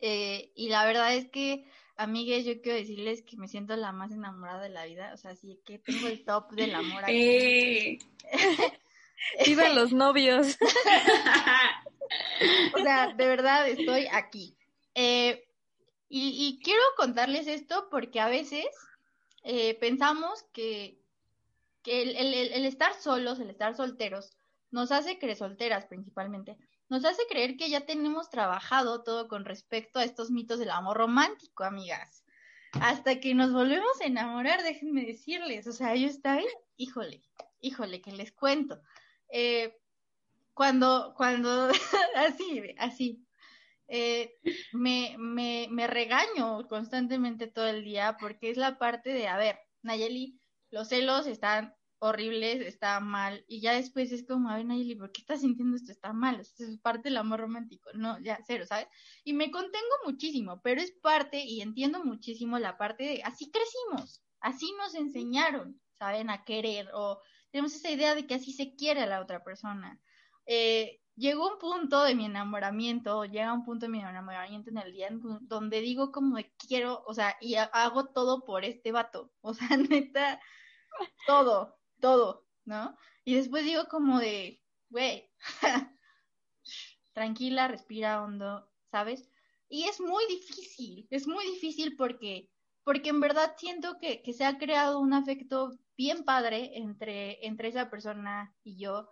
eh, 0.00 0.52
y 0.54 0.68
la 0.68 0.84
verdad 0.84 1.14
es 1.14 1.30
que 1.30 1.66
amigues, 1.98 2.44
yo 2.44 2.62
quiero 2.62 2.78
decirles 2.78 3.22
que 3.22 3.36
me 3.36 3.48
siento 3.48 3.76
la 3.76 3.92
más 3.92 4.12
enamorada 4.12 4.62
de 4.62 4.68
la 4.68 4.86
vida, 4.86 5.10
o 5.12 5.16
sea, 5.16 5.34
sí 5.34 5.60
que 5.66 5.80
tengo 5.80 6.06
el 6.06 6.24
top 6.24 6.52
del 6.52 6.74
amor 6.74 7.04
aquí. 7.04 7.12
Eh. 7.12 7.98
Vivan 9.46 9.74
los 9.74 9.92
novios. 9.92 10.56
o 12.74 12.78
sea, 12.78 13.12
de 13.14 13.26
verdad 13.26 13.68
estoy 13.68 14.06
aquí. 14.12 14.56
Eh, 14.94 15.44
y, 16.08 16.60
quiero 16.62 16.80
contarles 16.96 17.48
esto 17.48 17.88
porque 17.90 18.20
a 18.20 18.28
veces 18.28 18.66
eh, 19.42 19.74
pensamos 19.74 20.44
que, 20.52 21.02
el, 21.84 22.64
estar 22.64 22.94
solos, 22.94 23.40
el 23.40 23.50
estar 23.50 23.76
solteros, 23.76 24.37
nos 24.70 24.92
hace 24.92 25.18
creer, 25.18 25.36
solteras 25.36 25.86
principalmente, 25.86 26.56
nos 26.88 27.04
hace 27.04 27.22
creer 27.28 27.56
que 27.56 27.68
ya 27.68 27.86
tenemos 27.86 28.30
trabajado 28.30 29.02
todo 29.02 29.28
con 29.28 29.44
respecto 29.44 29.98
a 29.98 30.04
estos 30.04 30.30
mitos 30.30 30.58
del 30.58 30.70
amor 30.70 30.96
romántico, 30.96 31.64
amigas. 31.64 32.24
Hasta 32.72 33.20
que 33.20 33.34
nos 33.34 33.52
volvemos 33.52 34.00
a 34.00 34.06
enamorar, 34.06 34.62
déjenme 34.62 35.04
decirles, 35.04 35.66
o 35.66 35.72
sea, 35.72 35.94
yo 35.94 36.06
estoy, 36.06 36.46
híjole, 36.76 37.22
híjole, 37.60 38.00
que 38.00 38.12
les 38.12 38.32
cuento. 38.32 38.80
Eh, 39.30 39.76
cuando, 40.54 41.14
cuando, 41.16 41.68
así, 42.16 42.74
así, 42.78 43.24
eh, 43.88 44.34
me, 44.72 45.16
me, 45.18 45.68
me 45.70 45.86
regaño 45.86 46.66
constantemente 46.68 47.46
todo 47.46 47.68
el 47.68 47.84
día 47.84 48.16
porque 48.20 48.50
es 48.50 48.56
la 48.56 48.78
parte 48.78 49.10
de, 49.10 49.28
a 49.28 49.38
ver, 49.38 49.58
Nayeli, 49.82 50.38
los 50.70 50.88
celos 50.88 51.26
están 51.26 51.74
horribles, 52.00 52.60
está 52.60 53.00
mal, 53.00 53.44
y 53.48 53.60
ya 53.60 53.74
después 53.74 54.12
es 54.12 54.26
como, 54.26 54.50
a 54.50 54.56
ver, 54.56 54.66
Nayeli, 54.66 54.94
¿por 54.94 55.12
qué 55.12 55.20
estás 55.20 55.40
sintiendo 55.40 55.76
esto? 55.76 55.92
Está 55.92 56.12
mal, 56.12 56.40
esto 56.40 56.64
es 56.64 56.78
parte 56.78 57.08
del 57.08 57.16
amor 57.16 57.40
romántico, 57.40 57.90
no, 57.94 58.20
ya, 58.20 58.38
cero, 58.46 58.64
¿sabes? 58.66 58.86
Y 59.24 59.32
me 59.32 59.50
contengo 59.50 59.94
muchísimo, 60.04 60.60
pero 60.62 60.80
es 60.80 60.92
parte, 60.92 61.44
y 61.44 61.60
entiendo 61.60 62.04
muchísimo 62.04 62.58
la 62.58 62.78
parte 62.78 63.04
de, 63.04 63.22
así 63.22 63.50
crecimos, 63.50 64.22
así 64.40 64.72
nos 64.78 64.94
enseñaron, 64.94 65.80
¿saben? 65.98 66.30
A 66.30 66.44
querer, 66.44 66.88
o 66.94 67.20
tenemos 67.50 67.74
esa 67.74 67.90
idea 67.90 68.14
de 68.14 68.26
que 68.26 68.34
así 68.34 68.52
se 68.52 68.74
quiere 68.74 69.02
a 69.02 69.06
la 69.06 69.20
otra 69.20 69.42
persona. 69.42 70.00
Eh, 70.46 71.00
llegó 71.18 71.52
un 71.52 71.58
punto 71.58 72.04
de 72.04 72.14
mi 72.14 72.26
enamoramiento, 72.26 73.24
llega 73.24 73.52
un 73.52 73.64
punto 73.64 73.86
de 73.86 73.92
mi 73.92 74.00
enamoramiento 74.00 74.70
en 74.70 74.78
el 74.78 74.92
día 74.92 75.08
donde 75.42 75.80
digo 75.80 76.12
como 76.12 76.36
quiero, 76.56 77.02
o 77.06 77.14
sea, 77.14 77.36
y 77.40 77.56
hago 77.56 78.06
todo 78.06 78.44
por 78.44 78.64
este 78.64 78.92
vato, 78.92 79.32
o 79.40 79.54
sea, 79.54 79.76
neta, 79.76 80.40
todo, 81.26 81.77
todo, 82.00 82.46
¿no? 82.64 82.96
Y 83.24 83.34
después 83.34 83.64
digo 83.64 83.86
como 83.86 84.20
de, 84.20 84.62
güey, 84.90 85.30
tranquila, 87.12 87.68
respira 87.68 88.22
hondo, 88.22 88.70
¿sabes? 88.90 89.28
Y 89.68 89.84
es 89.84 90.00
muy 90.00 90.24
difícil, 90.28 91.06
es 91.10 91.26
muy 91.26 91.44
difícil 91.44 91.96
porque, 91.96 92.48
porque 92.84 93.10
en 93.10 93.20
verdad 93.20 93.54
siento 93.58 93.98
que, 93.98 94.22
que 94.22 94.32
se 94.32 94.44
ha 94.44 94.56
creado 94.56 94.98
un 94.98 95.12
afecto 95.12 95.78
bien 95.96 96.24
padre 96.24 96.78
entre, 96.78 97.44
entre 97.46 97.68
esa 97.68 97.90
persona 97.90 98.54
y 98.62 98.78
yo. 98.78 99.08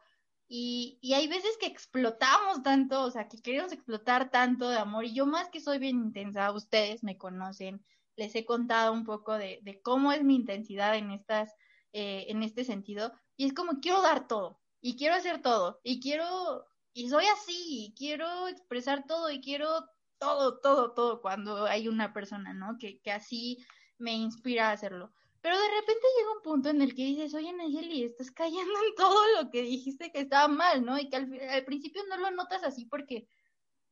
Y, 0.49 0.99
y, 1.03 1.15
hay 1.15 1.27
veces 1.27 1.59
que 1.59 1.67
explotamos 1.67 2.63
tanto, 2.63 3.03
o 3.03 3.11
sea, 3.11 3.29
que 3.29 3.43
queremos 3.43 3.73
explotar 3.73 4.31
tanto 4.31 4.69
de 4.69 4.79
amor. 4.79 5.05
Y 5.05 5.13
yo 5.13 5.27
más 5.27 5.49
que 5.51 5.61
soy 5.61 5.79
bien 5.79 5.97
intensa, 5.99 6.53
ustedes 6.53 7.03
me 7.03 7.19
conocen, 7.19 7.85
les 8.15 8.35
he 8.37 8.45
contado 8.45 8.93
un 8.93 9.05
poco 9.05 9.35
de, 9.35 9.59
de 9.63 9.83
cómo 9.83 10.13
es 10.13 10.23
mi 10.23 10.37
intensidad 10.37 10.97
en 10.97 11.11
estas, 11.11 11.53
eh, 11.93 12.27
en 12.29 12.43
este 12.43 12.65
sentido. 12.65 13.13
Y 13.37 13.47
es 13.47 13.53
como 13.53 13.81
quiero 13.81 14.03
dar 14.03 14.29
todo, 14.29 14.61
y 14.81 14.97
quiero 14.97 15.15
hacer 15.15 15.43
todo, 15.43 15.81
y 15.83 16.01
quiero, 16.01 16.67
y 16.93 17.09
soy 17.09 17.25
así, 17.27 17.87
y 17.87 17.95
quiero 17.95 18.49
expresar 18.49 19.07
todo, 19.07 19.31
y 19.31 19.41
quiero 19.41 19.87
todo, 20.19 20.59
todo, 20.61 20.93
todo 20.93 21.21
cuando 21.21 21.67
hay 21.67 21.89
una 21.89 22.13
persona, 22.13 22.55
¿no? 22.55 22.79
Que, 22.79 23.01
que 23.01 23.13
así 23.13 23.65
me 23.99 24.13
inspira 24.15 24.69
a 24.69 24.73
hacerlo. 24.73 25.13
Pero 25.47 25.61
de 25.61 25.69
repente 25.81 26.03
llega 26.19 26.33
un 26.33 26.43
punto 26.43 26.71
en 26.71 26.83
el 26.83 26.95
que 26.95 27.05
dices, 27.05 27.33
oye 27.35 27.53
Nayeli, 27.53 28.03
estás 28.03 28.33
cayendo 28.33 28.73
en 28.89 28.95
todo 28.97 29.21
lo 29.37 29.51
que 29.51 29.63
dijiste 29.63 30.11
que 30.11 30.21
estaba 30.21 30.49
mal, 30.49 30.85
¿no? 30.85 30.99
Y 30.99 31.09
que 31.09 31.17
al, 31.17 31.65
principio 31.65 32.03
no 32.09 32.17
lo 32.17 32.33
notas 32.33 32.65
así 32.65 32.85
porque 32.87 33.29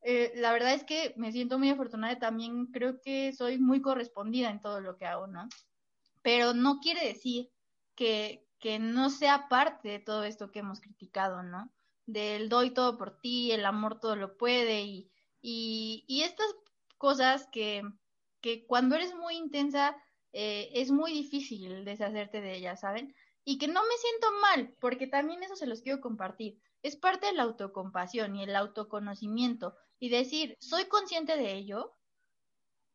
eh, 0.01 0.33
la 0.35 0.51
verdad 0.51 0.73
es 0.73 0.83
que 0.83 1.13
me 1.15 1.31
siento 1.31 1.57
muy 1.57 1.69
afortunada 1.69 2.19
también 2.19 2.65
creo 2.67 2.99
que 2.99 3.31
soy 3.31 3.57
muy 3.57 3.81
correspondida 3.81 4.49
en 4.49 4.61
todo 4.61 4.81
lo 4.81 4.97
que 4.97 5.05
hago, 5.05 5.27
¿no? 5.27 5.47
Pero 6.21 6.53
no 6.53 6.79
quiere 6.81 7.05
decir 7.07 7.49
que, 7.95 8.41
no 8.79 9.11
sea 9.11 9.47
parte 9.47 9.89
de 9.89 9.99
todo 9.99 10.23
esto 10.23 10.51
que 10.51 10.59
hemos 10.59 10.81
criticado, 10.81 11.43
¿no? 11.43 11.71
Del 12.07 12.49
doy 12.49 12.71
todo 12.71 12.97
por 12.97 13.19
ti, 13.19 13.51
el 13.51 13.63
amor 13.65 13.99
todo 13.99 14.15
lo 14.15 14.37
puede 14.37 14.81
y, 15.41 16.21
estas 16.23 16.47
cosas 16.97 17.47
que, 17.51 17.83
cuando 18.67 18.95
eres 18.95 19.13
muy 19.15 19.35
intensa 19.35 19.95
eh, 20.33 20.69
es 20.73 20.91
muy 20.91 21.11
difícil 21.13 21.85
deshacerte 21.85 22.41
de 22.41 22.55
ella, 22.55 22.75
¿saben? 22.75 23.15
Y 23.43 23.57
que 23.59 23.67
no 23.67 23.81
me 23.83 23.97
siento 23.97 24.27
mal, 24.41 24.75
porque 24.79 25.07
también 25.07 25.43
eso 25.43 25.55
se 25.55 25.67
los 25.67 25.81
quiero 25.81 26.01
compartir. 26.01 26.59
Es 26.81 26.95
parte 26.95 27.27
de 27.27 27.33
la 27.33 27.43
autocompasión 27.43 28.35
y 28.35 28.43
el 28.43 28.55
autoconocimiento 28.55 29.75
y 29.99 30.09
decir, 30.09 30.57
soy 30.59 30.85
consciente 30.85 31.37
de 31.37 31.53
ello, 31.53 31.95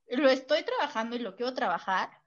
lo 0.08 0.28
estoy 0.28 0.64
trabajando 0.64 1.16
y 1.16 1.20
lo 1.20 1.36
quiero 1.36 1.54
trabajar, 1.54 2.19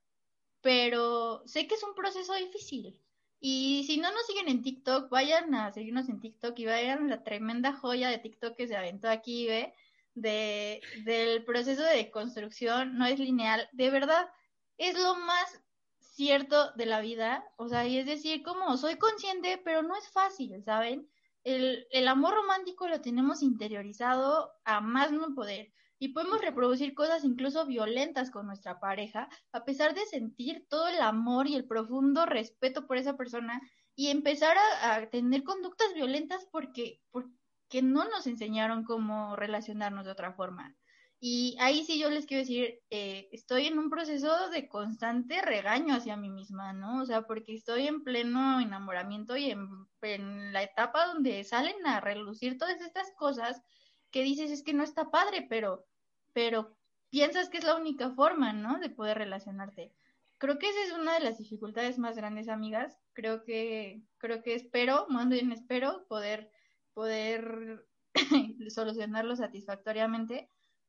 pero 0.63 1.43
sé 1.45 1.67
que 1.67 1.75
es 1.75 1.83
un 1.83 1.93
proceso 1.93 2.33
difícil. 2.33 2.97
Y 3.39 3.83
si 3.85 3.97
no 3.97 4.11
nos 4.13 4.25
siguen 4.25 4.47
en 4.47 4.61
TikTok, 4.61 5.09
vayan 5.09 5.53
a 5.53 5.71
seguirnos 5.73 6.07
en 6.07 6.21
TikTok 6.21 6.57
y 6.57 6.65
vayan 6.65 7.09
la 7.09 7.23
tremenda 7.23 7.73
joya 7.73 8.09
de 8.09 8.17
TikTok 8.17 8.55
que 8.55 8.67
se 8.67 8.77
aventó 8.77 9.09
aquí, 9.09 9.45
¿ve? 9.45 9.73
De, 10.15 10.81
del 11.03 11.43
proceso 11.43 11.83
de 11.83 12.09
construcción, 12.09 12.97
no 12.97 13.05
es 13.05 13.19
lineal. 13.19 13.67
De 13.73 13.89
verdad, 13.89 14.29
es 14.77 14.97
lo 14.97 15.15
más 15.15 15.61
cierto 15.99 16.71
de 16.71 16.85
la 16.85 17.01
vida, 17.01 17.43
o 17.57 17.67
sea, 17.67 17.85
y 17.85 17.97
es 17.97 18.05
decir, 18.05 18.41
como 18.41 18.77
soy 18.77 18.95
consciente, 18.95 19.61
pero 19.65 19.81
no 19.81 19.97
es 19.97 20.07
fácil, 20.09 20.63
¿saben? 20.63 21.09
El, 21.43 21.87
el 21.91 22.07
amor 22.07 22.35
romántico 22.35 22.87
lo 22.87 23.01
tenemos 23.01 23.43
interiorizado 23.43 24.53
a 24.63 24.79
más 24.79 25.11
no 25.11 25.35
poder 25.35 25.73
y 25.99 26.09
podemos 26.09 26.41
reproducir 26.41 26.93
cosas 26.93 27.23
incluso 27.23 27.65
violentas 27.65 28.31
con 28.31 28.45
nuestra 28.45 28.79
pareja, 28.79 29.29
a 29.51 29.63
pesar 29.63 29.93
de 29.93 30.05
sentir 30.05 30.65
todo 30.69 30.87
el 30.87 30.99
amor 31.01 31.47
y 31.47 31.55
el 31.55 31.65
profundo 31.65 32.25
respeto 32.25 32.87
por 32.87 32.97
esa 32.97 33.15
persona 33.15 33.61
y 33.95 34.07
empezar 34.07 34.57
a, 34.81 35.09
tener 35.09 35.43
conductas 35.43 35.93
violentas 35.93 36.47
porque, 36.51 36.99
porque 37.11 37.81
no 37.81 38.05
nos 38.05 38.27
enseñaron 38.27 38.83
cómo 38.83 39.35
relacionarnos 39.35 40.05
de 40.05 40.11
otra 40.11 40.33
forma. 40.33 40.75
Y 41.25 41.55
ahí 41.61 41.85
sí 41.85 41.99
yo 41.99 42.09
les 42.09 42.25
quiero 42.25 42.41
decir, 42.41 42.81
eh, 42.89 43.29
estoy 43.31 43.67
en 43.67 43.79
un 43.79 43.89
proceso 43.89 44.49
de 44.49 44.67
constante 44.67 45.41
regaño 45.41 45.95
hacia 45.95 46.17
mí 46.17 46.29
misma, 46.29 46.73
¿no? 46.73 47.01
O 47.01 47.05
sea, 47.05 47.21
porque 47.21 47.53
estoy 47.53 47.87
en 47.87 48.03
pleno 48.03 48.59
enamoramiento 48.59 49.37
y 49.37 49.51
en, 49.51 50.51
la 50.51 50.63
etapa 50.63 51.05
donde 51.05 51.41
salen 51.45 51.87
a 51.87 52.01
relucir 52.01 52.57
todas 52.57 52.81
estas 52.81 53.09
cosas 53.17 53.61
que 54.13 54.23
dices 54.23 54.51
es 54.51 54.63
que 54.63 54.73
no 54.73 54.83
está 54.83 55.09
padre, 55.09 55.45
pero, 55.49 55.85
pero 56.33 56.77
piensas 57.09 57.49
que 57.49 57.57
es 57.57 57.63
la 57.63 57.75
única 57.75 58.11
forma, 58.11 58.53
¿no? 58.53 58.79
De 58.79 58.91
poder 58.91 59.17
relacionarte. 59.17 59.91
Creo 60.37 60.59
que 60.59 60.69
esa 60.69 60.83
es 60.83 60.91
una 60.93 61.15
de 61.15 61.21
las 61.21 61.39
dificultades 61.39 61.97
más 61.97 62.15
grandes, 62.15 62.47
amigas. 62.47 62.95
Creo 63.13 63.43
que, 63.43 64.03
creo 64.19 64.43
que 64.43 64.53
espero, 64.53 65.07
más 65.09 65.27
bien 65.27 65.51
espero 65.51 66.05
poder, 66.07 66.51
poder 66.93 67.87
solucionarlo 68.69 69.35
satisfactoriamente, 69.35 70.47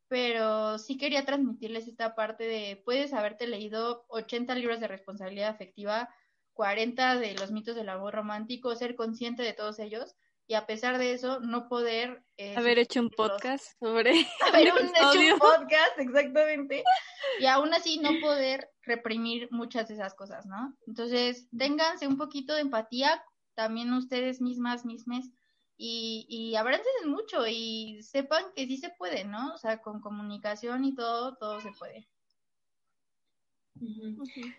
pero 0.09 0.79
sí 0.79 0.99
quería 0.99 1.25
transmitirles 1.25 1.89
esta 1.89 2.15
parte 2.15 2.45
de, 2.45 2.83
puedes 2.85 3.15
haberte 3.15 3.47
leído 3.47 4.05
80 4.09 4.55
libros 4.55 4.81
de 4.81 4.89
responsabilidad 4.89 5.49
afectiva, 5.49 6.15
40 6.53 7.19
de 7.19 7.35
los 7.35 7.53
mitos 7.53 7.75
del 7.75 7.89
amor 7.89 8.15
romántico, 8.15 8.77
ser 8.77 8.95
consciente 8.97 9.43
de 9.43 9.55
todos 9.55 9.79
ellos, 9.79 10.15
y 10.47 10.55
a 10.55 10.67
pesar 10.67 10.99
de 10.99 11.13
eso 11.13 11.41
no 11.41 11.69
poder 11.69 12.23
eh, 12.37 12.55
haber 12.57 12.79
hecho 12.79 13.01
un 13.01 13.11
podcast 13.11 13.65
sobre 13.79 14.13
haber 14.55 14.69
hecho 14.69 15.35
un 15.35 15.39
podcast 15.39 15.99
exactamente. 15.99 16.85
Y 17.41 17.47
aún 17.47 17.73
así 17.73 17.99
no 17.99 18.11
poder 18.21 18.71
reprimir 18.83 19.49
muchas 19.51 19.89
de 19.89 19.95
esas 19.95 20.15
cosas 20.15 20.47
no 20.47 20.77
entonces 20.87 21.49
ténganse 21.57 22.07
un 22.07 22.19
poquito 22.19 22.55
de 22.55 22.61
empatía 22.61 23.25
también 23.55 23.93
ustedes 23.93 24.41
mismas 24.41 24.85
mismes 24.85 25.31
y, 25.77 26.27
y 26.29 26.55
abracen 26.55 26.85
mucho 27.07 27.47
y 27.49 28.01
sepan 28.03 28.45
que 28.55 28.67
sí 28.67 28.77
se 28.77 28.91
puede 28.91 29.25
no 29.25 29.55
o 29.55 29.59
sea 29.59 29.81
con 29.81 30.01
comunicación 30.01 30.85
y 30.85 30.95
todo 30.95 31.37
todo 31.37 31.61
se 31.61 31.73
puede. 31.73 32.09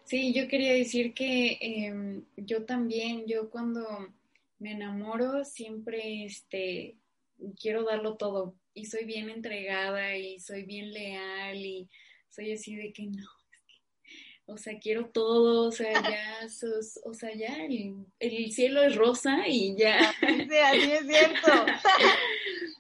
Sí, 0.04 0.34
yo 0.34 0.48
quería 0.48 0.74
decir 0.74 1.14
que 1.14 1.58
em, 1.62 2.26
yo 2.36 2.66
también, 2.66 3.26
yo 3.28 3.50
cuando 3.50 3.88
me 4.60 4.72
enamoro, 4.72 5.44
siempre 5.46 6.26
este, 6.26 6.98
quiero 7.60 7.84
darlo 7.84 8.16
todo 8.18 8.56
y 8.74 8.86
soy 8.86 9.06
bien 9.06 9.30
entregada 9.30 10.18
y 10.18 10.40
soy 10.40 10.64
bien 10.64 10.92
leal 10.92 11.58
y 11.58 11.90
soy 12.30 12.52
así 12.52 12.76
de 12.76 12.92
que 12.92 13.04
no, 13.08 13.28
o 14.48 14.58
sea, 14.58 14.78
quiero 14.80 15.08
todo, 15.08 15.68
o 15.68 15.72
sea, 15.72 15.94
ya, 16.12 16.48
o 17.04 17.14
sea, 17.14 17.34
ya 17.34 17.58
el, 18.20 18.52
cielo 18.52 18.84
es 18.84 18.96
rosa 18.96 19.48
y 19.48 19.76
ya. 19.76 20.14
Sí, 20.20 20.58
así 20.58 20.92
es 20.92 21.08
cierto. 21.08 21.66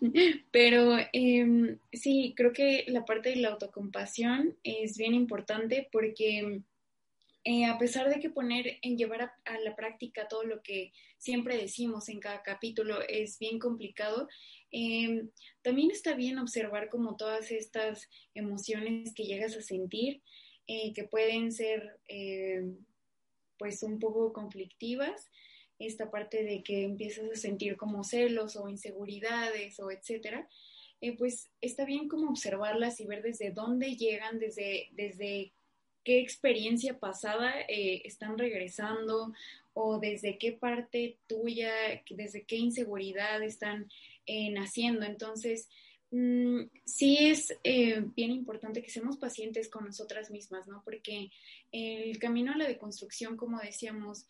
Pero 0.51 0.97
em, 1.13 1.79
sí, 1.91 2.33
creo 2.35 2.53
que 2.53 2.85
la 2.87 3.05
parte 3.05 3.29
de 3.29 3.37
la 3.37 3.49
autocompasión 3.49 4.55
es 4.63 4.97
bien 4.97 5.13
importante 5.13 5.87
porque 5.91 6.61
eh, 7.47 7.65
a 7.65 7.77
pesar 7.77 8.09
de 8.09 8.19
que 8.19 8.31
poner 8.31 8.79
en 8.81 8.97
llevar 8.97 9.21
a, 9.21 9.59
la 9.59 9.75
práctica 9.75 10.27
todo 10.27 10.43
lo 10.43 10.63
que 10.63 10.91
siempre 11.19 11.55
decimos 11.55 12.09
en 12.09 12.19
cada 12.19 12.41
capítulo 12.41 13.01
es 13.07 13.37
bien 13.37 13.59
complicado, 13.59 14.27
em, 14.71 15.29
también 15.61 15.91
está 15.91 16.15
bien 16.15 16.39
observar 16.39 16.89
como 16.89 17.15
todas 17.15 17.51
estas 17.51 18.09
emociones 18.33 19.13
que 19.13 19.25
llegas 19.25 19.55
a 19.55 19.61
sentir, 19.61 20.23
eh, 20.65 20.91
que 20.93 21.03
pueden 21.03 21.51
ser 21.51 21.99
em, 22.07 22.83
pues 23.59 23.83
un 23.83 23.99
poco 23.99 24.33
conflictivas, 24.33 25.29
esta 25.77 26.09
parte 26.09 26.43
de 26.43 26.63
que 26.63 26.83
empiezas 26.83 27.29
a 27.31 27.35
sentir 27.35 27.77
como 27.77 28.03
celos 28.03 28.55
o 28.55 28.67
inseguridades 28.69 29.79
o 29.79 29.91
etcétera, 29.91 30.49
eh, 30.99 31.15
pues 31.15 31.51
está 31.61 31.85
bien 31.85 32.07
como 32.07 32.29
observarlas 32.29 32.99
y 32.99 33.05
ver 33.05 33.21
desde 33.21 33.51
dónde 33.51 33.95
llegan, 33.97 34.39
desde, 34.39 34.89
desde 34.93 35.53
qué 36.05 36.19
experiencia 36.19 36.99
pasada 36.99 37.51
eh, 37.67 38.03
están 38.05 38.37
regresando 38.37 39.33
o 39.73 39.99
desde 39.99 40.37
qué 40.37 40.53
parte 40.53 41.17
tuya, 41.27 41.73
desde 42.09 42.43
qué 42.43 42.55
inseguridad 42.57 43.43
están 43.43 43.89
eh, 44.27 44.51
naciendo. 44.51 45.03
Entonces, 45.03 45.67
mm, 46.11 46.61
sí 46.85 47.17
es 47.19 47.57
eh, 47.63 48.05
bien 48.15 48.31
importante 48.31 48.83
que 48.83 48.91
seamos 48.91 49.17
pacientes 49.17 49.67
con 49.67 49.83
nosotras 49.83 50.29
mismas, 50.29 50.67
¿no? 50.67 50.81
Porque 50.85 51.31
el 51.71 52.17
camino 52.19 52.53
a 52.53 52.57
la 52.57 52.67
deconstrucción, 52.67 53.35
como 53.35 53.59
decíamos, 53.59 54.27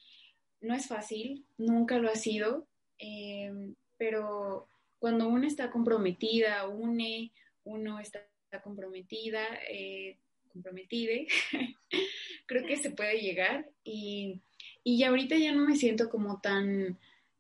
no 0.62 0.74
es 0.74 0.88
fácil, 0.88 1.46
nunca 1.58 2.00
lo 2.00 2.10
ha 2.10 2.16
sido, 2.16 2.66
pero 3.98 4.68
cuando 4.98 5.28
uno 5.28 5.46
está 5.46 5.70
comprometida, 5.70 6.68
une, 6.68 7.32
uno 7.66 8.00
está 8.00 8.26
comprometida, 8.64 9.46
comprometida, 10.56 11.14
creo 12.46 12.66
que 12.66 12.78
se 12.78 12.92
puede 12.92 13.20
llegar 13.20 13.70
y, 13.84 14.42
y 14.84 15.04
ahorita 15.04 15.36
ya 15.38 15.52
no 15.52 15.68
me 15.68 15.76
siento 15.76 16.10
como 16.10 16.40
tan 16.40 16.98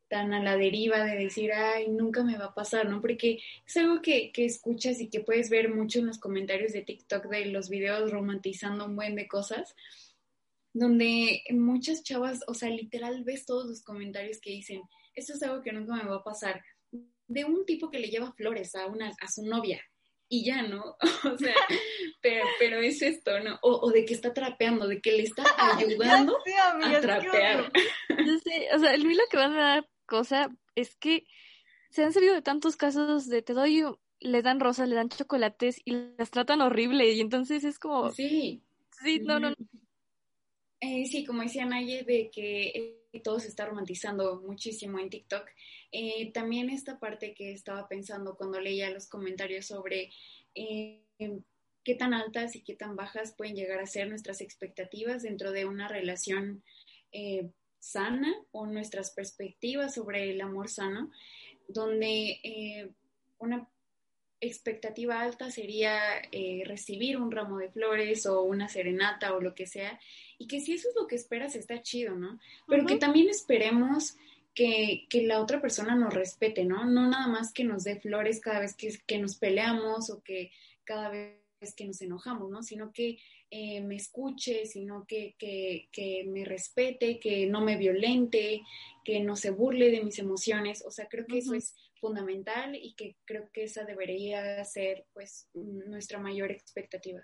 tan 0.07 0.33
a 0.33 0.43
la 0.43 0.55
deriva 0.55 1.03
de 1.03 1.17
decir, 1.17 1.51
ay, 1.51 1.89
nunca 1.89 2.23
me 2.23 2.37
va 2.37 2.45
a 2.45 2.53
pasar, 2.53 2.87
¿no? 2.87 3.01
Porque 3.01 3.39
es 3.65 3.77
algo 3.77 4.03
que, 4.03 4.31
que, 4.31 4.45
escuchas 4.45 5.01
y 5.01 5.09
que 5.09 5.21
puedes 5.21 5.49
ver 5.49 5.73
mucho 5.73 5.97
en 5.97 6.05
los 6.05 6.19
comentarios 6.19 6.73
de 6.73 6.83
TikTok 6.83 7.25
de 7.25 7.47
los 7.47 7.69
videos 7.69 8.11
romantizando 8.11 8.85
un 8.85 8.95
buen 8.95 9.15
de 9.15 9.27
cosas, 9.27 9.75
donde 10.73 11.41
muchas 11.49 12.03
chavas, 12.03 12.41
o 12.47 12.53
sea, 12.53 12.69
literal 12.69 13.23
ves 13.23 13.47
todos 13.47 13.65
los 13.65 13.81
comentarios 13.81 14.39
que 14.39 14.51
dicen, 14.51 14.83
esto 15.15 15.33
es 15.33 15.41
algo 15.41 15.63
que 15.63 15.71
nunca 15.71 15.95
me 15.95 16.07
va 16.07 16.17
a 16.17 16.23
pasar, 16.23 16.63
de 17.27 17.45
un 17.45 17.65
tipo 17.65 17.89
que 17.89 17.99
le 17.99 18.09
lleva 18.09 18.31
flores 18.33 18.75
a, 18.75 18.85
una, 18.85 19.11
a 19.19 19.27
su 19.27 19.43
novia, 19.43 19.81
y 20.35 20.43
ya, 20.43 20.61
¿no? 20.61 20.97
O 21.33 21.37
sea, 21.37 21.55
pero, 22.21 22.45
pero 22.59 22.79
es 22.79 23.01
esto, 23.01 23.39
¿no? 23.39 23.57
O, 23.61 23.89
de 23.91 24.05
que 24.05 24.13
está 24.13 24.33
trapeando, 24.33 24.87
de 24.87 25.01
que 25.01 25.13
le 25.13 25.23
está 25.23 25.43
ayudando 25.77 26.37
a 26.91 27.01
trapear. 27.01 27.71
o 28.75 28.79
sea, 28.79 28.93
el 28.93 29.05
mí 29.05 29.15
lo 29.15 29.23
que 29.29 29.37
va 29.37 29.45
a 29.45 29.49
dar 29.49 29.89
cosa 30.05 30.49
es 30.75 30.95
que 30.95 31.25
se 31.89 32.03
han 32.03 32.13
sabido 32.13 32.33
de 32.33 32.41
tantos 32.41 32.75
casos 32.75 33.27
de 33.27 33.41
te 33.41 33.53
doy, 33.53 33.83
le 34.19 34.41
dan 34.41 34.59
rosas, 34.59 34.89
le 34.89 34.95
dan 34.95 35.09
chocolates 35.09 35.81
y 35.85 35.91
las 36.17 36.31
tratan 36.31 36.61
horrible 36.61 37.11
y 37.11 37.21
entonces 37.21 37.63
es 37.63 37.79
como... 37.79 38.11
Sí. 38.11 38.61
Sí, 39.03 39.19
no, 39.19 39.39
no. 39.39 39.53
Eh, 40.79 41.05
sí, 41.05 41.25
como 41.25 41.41
decía 41.41 41.65
Naye, 41.65 42.03
de 42.03 42.29
que 42.31 43.04
todo 43.21 43.39
se 43.39 43.47
está 43.47 43.65
romantizando 43.65 44.41
muchísimo 44.41 44.99
en 44.99 45.09
TikTok. 45.09 45.47
Eh, 45.91 46.31
también 46.33 46.69
esta 46.69 46.99
parte 46.99 47.33
que 47.33 47.51
estaba 47.51 47.87
pensando 47.87 48.35
cuando 48.35 48.59
leía 48.59 48.89
los 48.89 49.07
comentarios 49.07 49.65
sobre 49.65 50.11
eh, 50.53 51.03
qué 51.83 51.95
tan 51.95 52.13
altas 52.13 52.55
y 52.55 52.63
qué 52.63 52.75
tan 52.75 52.95
bajas 52.95 53.35
pueden 53.37 53.55
llegar 53.55 53.79
a 53.79 53.87
ser 53.87 54.09
nuestras 54.09 54.41
expectativas 54.41 55.23
dentro 55.23 55.51
de 55.51 55.65
una 55.65 55.87
relación 55.87 56.63
eh, 57.11 57.49
sana 57.79 58.33
o 58.51 58.65
nuestras 58.65 59.11
perspectivas 59.11 59.93
sobre 59.93 60.31
el 60.31 60.41
amor 60.41 60.69
sano, 60.69 61.11
donde 61.67 62.93
una 63.37 63.69
expectativa 64.41 65.21
alta 65.21 65.49
sería 65.49 65.97
recibir 66.65 67.17
un 67.17 67.31
ramo 67.31 67.57
de 67.57 67.69
flores 67.69 68.25
o 68.25 68.43
una 68.43 68.67
serenata 68.67 69.33
o 69.33 69.41
lo 69.41 69.55
que 69.55 69.65
sea, 69.65 69.99
y 70.37 70.47
que 70.47 70.59
si 70.59 70.73
eso 70.73 70.89
es 70.89 70.95
lo 70.95 71.07
que 71.07 71.15
esperas 71.15 71.55
está 71.55 71.81
chido, 71.81 72.15
¿no? 72.15 72.39
Pero 72.67 72.85
que 72.85 72.97
también 72.97 73.29
esperemos 73.29 74.15
que, 74.55 75.05
que, 75.09 75.23
la 75.23 75.41
otra 75.41 75.61
persona 75.61 75.95
nos 75.95 76.13
respete, 76.13 76.63
¿no? 76.63 76.85
No 76.85 77.07
nada 77.09 77.27
más 77.27 77.51
que 77.51 77.63
nos 77.63 77.83
dé 77.83 77.99
flores 77.99 78.39
cada 78.39 78.61
vez 78.61 78.75
que, 78.75 78.97
que 79.05 79.19
nos 79.19 79.35
peleamos 79.35 80.09
o 80.09 80.23
que 80.23 80.51
cada 80.85 81.09
vez 81.09 81.35
que 81.75 81.85
nos 81.85 82.01
enojamos, 82.01 82.49
¿no? 82.49 82.63
Sino 82.63 82.91
que 82.91 83.17
eh, 83.51 83.81
me 83.81 83.95
escuche, 83.95 84.65
sino 84.65 85.05
que, 85.05 85.35
que, 85.37 85.89
que, 85.91 86.23
me 86.25 86.45
respete, 86.45 87.19
que 87.19 87.47
no 87.47 87.61
me 87.61 87.77
violente, 87.77 88.61
que 89.03 89.19
no 89.19 89.35
se 89.35 89.51
burle 89.51 89.91
de 89.91 90.03
mis 90.03 90.19
emociones. 90.19 90.83
O 90.85 90.91
sea, 90.91 91.07
creo 91.07 91.25
que 91.25 91.39
eso 91.39 91.53
es 91.53 91.75
fundamental 92.05 92.75
y 92.75 92.93
que 92.93 93.17
creo 93.25 93.49
que 93.51 93.63
esa 93.63 93.83
debería 93.83 94.63
ser, 94.63 95.05
pues, 95.13 95.49
nuestra 95.53 96.19
mayor 96.19 96.51
expectativa. 96.51 97.21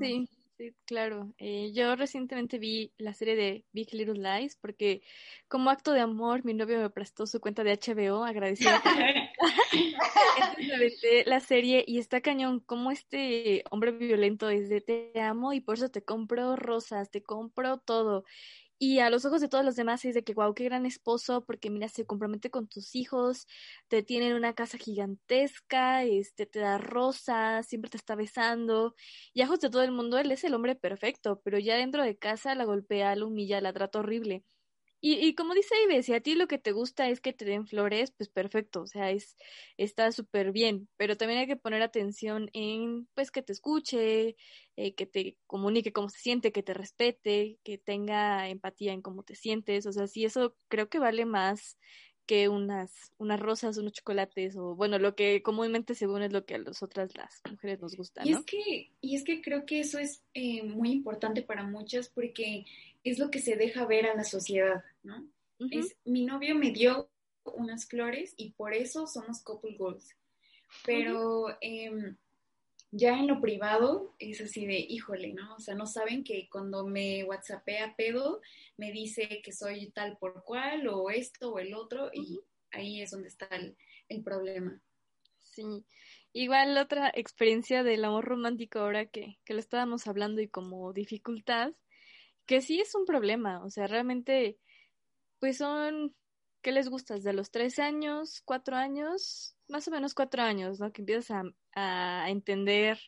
Sí, 0.00 0.28
Sí, 0.56 0.74
claro. 0.86 1.34
Eh, 1.36 1.72
yo 1.74 1.94
recientemente 1.96 2.58
vi 2.58 2.90
la 2.96 3.12
serie 3.12 3.36
de 3.36 3.66
Big 3.72 3.92
Little 3.92 4.14
Lies 4.14 4.56
porque 4.56 5.02
como 5.48 5.68
acto 5.68 5.92
de 5.92 6.00
amor 6.00 6.46
mi 6.46 6.54
novio 6.54 6.80
me 6.80 6.88
prestó 6.88 7.26
su 7.26 7.40
cuenta 7.40 7.62
de 7.62 7.72
HBO, 7.72 8.24
agradecida. 8.24 8.82
La 11.26 11.40
serie 11.40 11.84
y 11.86 11.98
está 11.98 12.22
cañón 12.22 12.60
como 12.60 12.90
este 12.90 13.64
hombre 13.70 13.92
violento 13.92 14.48
es 14.48 14.70
de 14.70 14.80
te 14.80 15.20
amo 15.20 15.52
y 15.52 15.60
por 15.60 15.76
eso 15.76 15.90
te 15.90 16.02
compro 16.02 16.56
rosas, 16.56 17.10
te 17.10 17.22
compro 17.22 17.76
todo. 17.78 18.24
Y 18.78 18.98
a 19.00 19.08
los 19.10 19.24
ojos 19.24 19.40
de 19.40 19.48
todos 19.48 19.64
los 19.64 19.74
demás 19.76 20.04
es 20.04 20.14
de 20.14 20.22
que, 20.22 20.34
wow, 20.34 20.52
qué 20.54 20.64
gran 20.64 20.84
esposo, 20.86 21.44
porque 21.44 21.70
mira, 21.70 21.88
se 21.88 22.04
compromete 22.04 22.50
con 22.50 22.68
tus 22.68 22.94
hijos, 22.94 23.46
te 23.88 24.02
tiene 24.02 24.28
en 24.28 24.34
una 24.34 24.54
casa 24.54 24.76
gigantesca, 24.78 26.04
este, 26.04 26.44
te 26.46 26.58
da 26.60 26.76
rosas, 26.78 27.66
siempre 27.66 27.90
te 27.90 27.96
está 27.96 28.14
besando. 28.16 28.94
Y 29.32 29.40
a 29.42 29.46
ojos 29.46 29.60
de 29.60 29.70
todo 29.70 29.82
el 29.82 29.92
mundo, 29.92 30.18
él 30.18 30.30
es 30.30 30.44
el 30.44 30.52
hombre 30.54 30.74
perfecto, 30.76 31.40
pero 31.42 31.58
ya 31.58 31.76
dentro 31.76 32.02
de 32.02 32.18
casa 32.18 32.54
la 32.54 32.64
golpea, 32.64 33.16
la 33.16 33.24
humilla, 33.26 33.60
la 33.62 33.72
trata 33.72 34.00
horrible. 34.00 34.44
Y, 35.08 35.24
y 35.24 35.36
como 35.36 35.54
dice 35.54 35.72
Ibe, 35.84 36.02
si 36.02 36.14
a 36.14 36.20
ti 36.20 36.34
lo 36.34 36.48
que 36.48 36.58
te 36.58 36.72
gusta 36.72 37.08
es 37.08 37.20
que 37.20 37.32
te 37.32 37.44
den 37.44 37.68
flores, 37.68 38.10
pues 38.10 38.28
perfecto, 38.28 38.82
o 38.82 38.86
sea, 38.88 39.12
es, 39.12 39.36
está 39.76 40.10
súper 40.10 40.50
bien, 40.50 40.88
pero 40.96 41.16
también 41.16 41.38
hay 41.38 41.46
que 41.46 41.54
poner 41.54 41.80
atención 41.80 42.50
en, 42.52 43.06
pues, 43.14 43.30
que 43.30 43.40
te 43.40 43.52
escuche, 43.52 44.34
eh, 44.74 44.94
que 44.96 45.06
te 45.06 45.36
comunique 45.46 45.92
cómo 45.92 46.08
se 46.08 46.18
siente, 46.18 46.50
que 46.50 46.64
te 46.64 46.74
respete, 46.74 47.56
que 47.62 47.78
tenga 47.78 48.48
empatía 48.48 48.94
en 48.94 49.00
cómo 49.00 49.22
te 49.22 49.36
sientes, 49.36 49.86
o 49.86 49.92
sea, 49.92 50.08
sí, 50.08 50.24
eso 50.24 50.56
creo 50.66 50.88
que 50.88 50.98
vale 50.98 51.24
más 51.24 51.78
que 52.26 52.48
unas, 52.48 53.12
unas 53.18 53.38
rosas, 53.38 53.78
unos 53.78 53.92
chocolates, 53.92 54.56
o 54.56 54.74
bueno, 54.74 54.98
lo 54.98 55.14
que 55.14 55.40
comúnmente 55.40 55.94
según 55.94 56.22
es 56.22 56.32
lo 56.32 56.44
que 56.44 56.56
a 56.56 56.58
las 56.58 56.82
otras 56.82 57.16
las 57.16 57.40
mujeres 57.48 57.80
nos 57.80 57.94
gusta, 57.96 58.24
¿no? 58.24 58.28
Y 58.28 58.32
es 58.32 58.44
que, 58.44 58.90
y 59.00 59.14
es 59.14 59.22
que 59.22 59.40
creo 59.40 59.64
que 59.66 59.78
eso 59.78 60.00
es 60.00 60.24
eh, 60.34 60.64
muy 60.64 60.90
importante 60.90 61.42
para 61.42 61.62
muchas 61.62 62.08
porque 62.08 62.64
es 63.04 63.20
lo 63.20 63.30
que 63.30 63.38
se 63.38 63.54
deja 63.54 63.86
ver 63.86 64.06
a 64.06 64.16
la 64.16 64.24
sociedad, 64.24 64.82
¿no? 65.06 65.26
Es, 65.70 65.96
mi 66.04 66.26
novio 66.26 66.54
me 66.54 66.70
dio 66.70 67.10
unas 67.44 67.86
flores 67.88 68.34
y 68.36 68.52
por 68.52 68.74
eso 68.74 69.06
somos 69.06 69.42
couple 69.42 69.76
goals. 69.78 70.14
pero 70.84 71.56
em, 71.60 72.16
ya 72.90 73.18
en 73.18 73.26
lo 73.26 73.40
privado 73.40 74.14
es 74.18 74.40
así 74.40 74.66
de, 74.66 74.78
híjole, 74.78 75.32
¿no? 75.32 75.54
O 75.54 75.60
sea, 75.60 75.74
no 75.74 75.86
saben 75.86 76.24
que 76.24 76.48
cuando 76.50 76.86
me 76.86 77.24
whatsappea 77.24 77.94
pedo, 77.96 78.40
me 78.76 78.92
dice 78.92 79.40
que 79.42 79.52
soy 79.52 79.90
tal 79.90 80.18
por 80.18 80.44
cual, 80.44 80.86
o 80.88 81.10
esto 81.10 81.52
o 81.52 81.58
el 81.58 81.74
otro, 81.74 82.10
y 82.12 82.40
ahí 82.70 83.00
es 83.00 83.10
donde 83.10 83.28
está 83.28 83.46
el, 83.46 83.76
el 84.08 84.22
problema. 84.22 84.80
Sí, 85.40 85.84
igual 86.32 86.76
otra 86.78 87.10
experiencia 87.14 87.82
del 87.82 88.04
amor 88.04 88.24
romántico 88.24 88.80
ahora 88.80 89.06
que, 89.06 89.38
que 89.44 89.54
lo 89.54 89.60
estábamos 89.60 90.06
hablando 90.06 90.40
y 90.40 90.48
como 90.48 90.92
dificultad, 90.92 91.72
que 92.46 92.60
sí 92.60 92.80
es 92.80 92.94
un 92.94 93.04
problema, 93.04 93.64
o 93.64 93.70
sea, 93.70 93.86
realmente, 93.86 94.58
pues 95.38 95.58
son, 95.58 96.14
¿qué 96.62 96.72
les 96.72 96.88
gustas? 96.88 97.22
De 97.22 97.32
los 97.32 97.50
tres 97.50 97.78
años, 97.78 98.42
cuatro 98.44 98.76
años, 98.76 99.56
más 99.68 99.86
o 99.88 99.90
menos 99.90 100.14
cuatro 100.14 100.42
años, 100.42 100.80
¿no? 100.80 100.92
Que 100.92 101.02
empiezas 101.02 101.30
a, 101.30 101.44
a 102.24 102.30
entender 102.30 102.98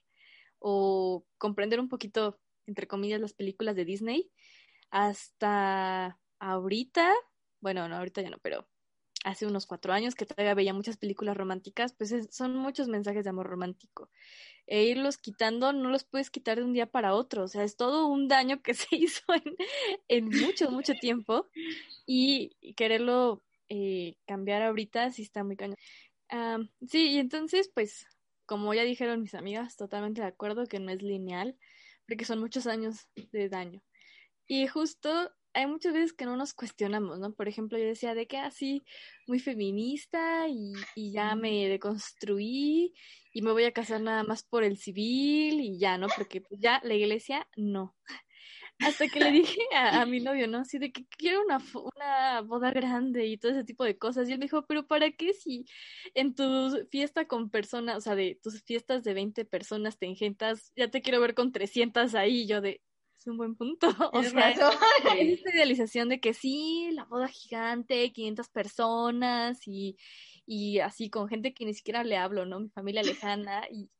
o 0.59 1.25
comprender 1.39 1.81
un 1.81 1.89
poquito, 1.89 2.41
entre 2.67 2.87
comillas, 2.87 3.21
las 3.21 3.35
películas 3.35 3.77
de 3.77 3.85
Disney, 3.85 4.31
hasta 4.91 6.19
ahorita, 6.39 7.15
bueno, 7.61 7.89
no, 7.89 7.97
ahorita 7.97 8.23
ya 8.23 8.31
no, 8.31 8.39
pero 8.39 8.69
hace 9.25 9.47
unos 9.47 9.67
cuatro 9.67 9.93
años 9.93 10.15
que 10.15 10.27
todavía 10.27 10.55
veía 10.55 10.73
muchas 10.73 10.97
películas 10.97 11.37
románticas, 11.37 11.93
pues 11.93 12.15
son 12.31 12.57
muchos 12.57 12.89
mensajes 12.89 13.25
de 13.25 13.31
amor 13.31 13.47
romántico. 13.47 14.11
E 14.67 14.85
irlos 14.85 15.19
quitando 15.19 15.73
no 15.73 15.89
los 15.89 16.05
puedes 16.05 16.31
quitar 16.31 16.59
de 16.59 16.65
un 16.65 16.73
día 16.75 16.87
para 16.87 17.15
otro, 17.15 17.45
o 17.45 17.49
sea, 17.49 17.65
es 17.65 17.77
todo 17.77 18.07
un 18.07 18.29
daño 18.29 18.63
que 18.63 18.75
se 18.75 18.97
hizo 18.97 19.25
en, 20.09 20.27
mucho, 20.27 20.71
mucho 20.71 20.95
tiempo 20.95 21.49
y, 22.07 22.57
quererlo 22.77 23.43
eh, 23.69 24.17
cambiar 24.27 24.63
ahorita 24.63 25.11
sí 25.11 25.23
está 25.23 25.45
muy 25.45 25.57
cañón. 25.57 25.77
sí, 26.87 27.11
y 27.13 27.19
entonces, 27.19 27.71
pues, 27.75 28.07
como 28.47 28.73
ya 28.75 28.83
dijeron 28.83 29.21
mis 29.23 29.35
amigas, 29.35 29.77
totalmente 29.77 30.23
de 30.23 30.29
acuerdo 30.29 30.67
que 30.67 30.81
no 30.81 30.91
es 30.91 31.03
lineal, 31.03 31.57
porque 32.07 32.25
son 32.25 32.41
muchos 32.41 32.67
años 32.67 33.09
de 33.33 33.49
daño. 33.49 33.83
Y 34.47 34.67
justo 34.67 35.31
hay 35.55 35.67
muchas 35.67 35.93
veces 35.93 36.13
que 36.13 36.25
no 36.25 36.37
nos 36.37 36.55
cuestionamos, 36.55 37.19
¿no? 37.19 37.33
Por 37.33 37.49
ejemplo, 37.49 37.79
yo 37.79 37.85
decía 37.85 38.15
de 38.15 38.27
que 38.27 38.39
así, 38.39 38.83
muy 39.27 39.39
feminista 39.41 40.49
y, 40.49 40.73
y, 40.95 41.13
ya 41.13 41.35
me 41.35 41.69
deconstruí 41.69 42.95
y 43.33 43.43
me 43.43 43.53
voy 43.53 43.65
a 43.65 43.73
casar 43.73 44.01
nada 44.01 44.23
más 44.25 44.45
por 44.45 44.65
el 44.65 44.79
civil 44.79 45.61
y 45.61 45.79
ya, 45.79 45.99
¿no? 45.99 46.09
Porque 46.17 46.41
pues, 46.41 46.61
ya 46.61 46.81
la 46.85 46.95
iglesia 46.95 47.47
no. 47.57 47.97
Hasta 48.81 49.09
que 49.09 49.19
le 49.19 49.33
dije 49.33 49.61
a, 49.75 50.03
a, 50.03 50.07
mi 50.07 50.21
novio, 50.21 50.47
¿no? 50.47 50.59
Así 50.59 50.79
de 50.79 50.93
que 50.93 51.05
quiero 51.07 51.43
una, 51.43 51.59
una 51.97 52.41
boda 52.43 52.71
grande 52.71 53.27
y 53.27 53.37
todo 53.37 53.53
ese 53.53 53.65
tipo 53.65 53.85
de 53.85 53.99
cosas. 53.99 54.29
Y 54.29 54.33
él 54.33 54.39
me 54.39 54.45
dijo, 54.45 54.67
pero 54.67 54.87
¿para 54.87 55.11
qué 55.11 55.33
si 55.35 55.65
en 56.15 56.35
tu 56.35 56.87
fiesta 56.91 57.27
con 57.27 57.51
personas, 57.51 57.97
o 57.99 58.01
sea, 58.01 58.15
de 58.15 58.39
tus 58.43 58.63
fiestas 58.63 59.03
de 59.03 59.15
20 59.15 59.45
personas 59.47 59.99
te 59.99 60.07
engentas, 60.07 60.73
ya 60.77 60.89
te 60.91 61.03
quiero 61.03 61.21
ver 61.21 61.35
con 61.35 61.51
300 61.51 62.15
ahí? 62.15 62.43
Y 62.43 62.47
yo 62.47 62.61
de, 62.61 62.81
un 63.31 63.37
buen 63.37 63.55
punto. 63.55 63.89
O 64.13 64.23
sea, 64.23 64.51
esta 64.51 65.51
idealización 65.51 66.09
de 66.09 66.21
que 66.21 66.35
sí, 66.35 66.91
la 66.93 67.05
boda 67.05 67.29
gigante, 67.29 68.13
500 68.13 68.49
personas 68.49 69.67
y, 69.67 69.97
y 70.47 70.79
así 70.81 71.11
con 71.11 71.29
gente 71.29 71.55
que 71.55 71.65
ni 71.65 71.75
siquiera 71.75 72.05
le 72.05 72.17
hablo, 72.17 72.47
¿no? 72.47 72.61
Mi 72.61 72.69
familia 72.71 73.03
lejana 73.03 73.67
y 73.71 73.91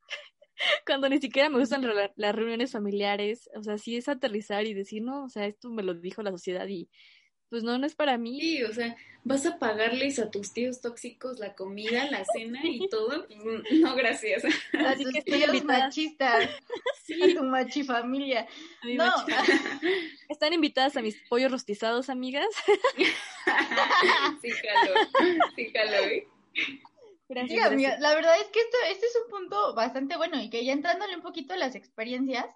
cuando 0.85 1.09
ni 1.09 1.19
siquiera 1.19 1.49
me 1.49 1.59
gustan 1.59 1.85
las 2.15 2.35
reuniones 2.35 2.71
familiares, 2.71 3.49
o 3.55 3.63
sea, 3.63 3.77
sí 3.77 3.95
es 3.97 4.09
aterrizar 4.09 4.65
y 4.65 4.73
decir, 4.73 5.01
no, 5.03 5.25
o 5.25 5.29
sea, 5.29 5.45
esto 5.45 5.69
me 5.69 5.83
lo 5.83 5.93
dijo 5.93 6.21
la 6.21 6.31
sociedad 6.31 6.67
y 6.67 6.89
pues 7.49 7.63
no, 7.63 7.77
no 7.77 7.85
es 7.85 7.95
para 7.95 8.17
mí. 8.17 8.39
Sí, 8.39 8.63
o 8.63 8.73
sea, 8.73 8.95
vas 9.23 9.45
a 9.45 9.59
pagarles 9.59 10.19
a 10.19 10.29
tus 10.29 10.53
tíos 10.53 10.81
tóxicos 10.81 11.39
la 11.39 11.55
comida, 11.55 12.09
la 12.09 12.23
cena 12.25 12.59
y 12.63 12.87
todo. 12.89 13.27
Mm, 13.29 13.81
no, 13.81 13.95
gracias. 13.95 14.43
A 14.45 14.95
tus 14.95 15.23
tíos 15.25 15.63
machistas, 15.63 16.49
sí. 17.03 17.21
a 17.21 17.39
tu 17.39 17.43
machifamilia. 17.43 18.47
No. 18.83 19.11
¿Están 20.29 20.53
invitadas 20.53 20.95
a 20.97 21.01
mis 21.01 21.15
pollos 21.27 21.51
rostizados, 21.51 22.09
amigas? 22.09 22.47
sí, 24.41 24.49
jalo, 24.51 24.93
sí, 25.55 25.71
jalo, 25.73 25.95
¿eh? 26.05 26.27
Gracias, 27.29 27.59
sí, 27.59 27.73
amiga, 27.73 27.97
la 27.99 28.15
verdad 28.15 28.33
es 28.41 28.47
que 28.47 28.59
esto, 28.59 28.77
este 28.89 29.05
es 29.05 29.15
un 29.23 29.29
punto 29.29 29.75
bastante 29.75 30.17
bueno 30.17 30.41
y 30.41 30.49
que 30.49 30.65
ya 30.65 30.73
entrándole 30.73 31.15
un 31.15 31.21
poquito 31.21 31.53
a 31.53 31.57
las 31.57 31.75
experiencias, 31.75 32.47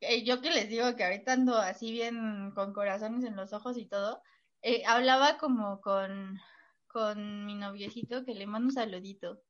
eh, 0.00 0.24
yo 0.24 0.40
que 0.40 0.50
les 0.50 0.68
digo 0.68 0.94
que 0.96 1.04
ahorita 1.04 1.32
ando 1.32 1.56
así 1.56 1.92
bien 1.92 2.52
con 2.54 2.72
corazones 2.72 3.24
en 3.24 3.36
los 3.36 3.52
ojos 3.52 3.76
y 3.76 3.86
todo, 3.86 4.22
eh, 4.62 4.82
hablaba 4.86 5.38
como 5.38 5.80
con, 5.80 6.38
con 6.86 7.46
mi 7.46 7.54
noviecito 7.54 8.24
que 8.24 8.34
le 8.34 8.46
mando 8.46 8.68
un 8.68 8.72
saludito. 8.72 9.42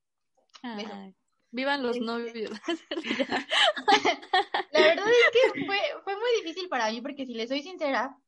vivan 1.50 1.82
los 1.82 1.96
este 1.96 2.06
novios. 2.06 2.50
la 4.72 4.80
verdad 4.80 5.06
es 5.08 5.52
que 5.52 5.64
fue, 5.66 5.78
fue 6.02 6.16
muy 6.16 6.42
difícil 6.42 6.68
para 6.68 6.90
mí 6.90 7.00
porque 7.00 7.26
si 7.26 7.34
les 7.34 7.48
soy 7.48 7.62
sincera, 7.62 8.18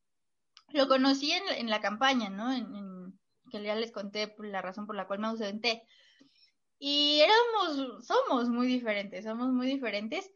lo 0.69 0.87
conocí 0.87 1.31
en, 1.31 1.43
en 1.49 1.69
la 1.69 1.81
campaña, 1.81 2.29
¿no? 2.29 2.51
En, 2.53 2.73
en, 2.75 3.19
que 3.49 3.61
ya 3.63 3.75
les 3.75 3.91
conté 3.91 4.35
la 4.39 4.61
razón 4.61 4.85
por 4.85 4.95
la 4.95 5.07
cual 5.07 5.19
me 5.19 5.27
ausenté. 5.27 5.83
Y 6.79 7.21
éramos, 7.21 8.05
somos 8.05 8.49
muy 8.49 8.67
diferentes, 8.67 9.25
somos 9.25 9.49
muy 9.49 9.67
diferentes 9.67 10.31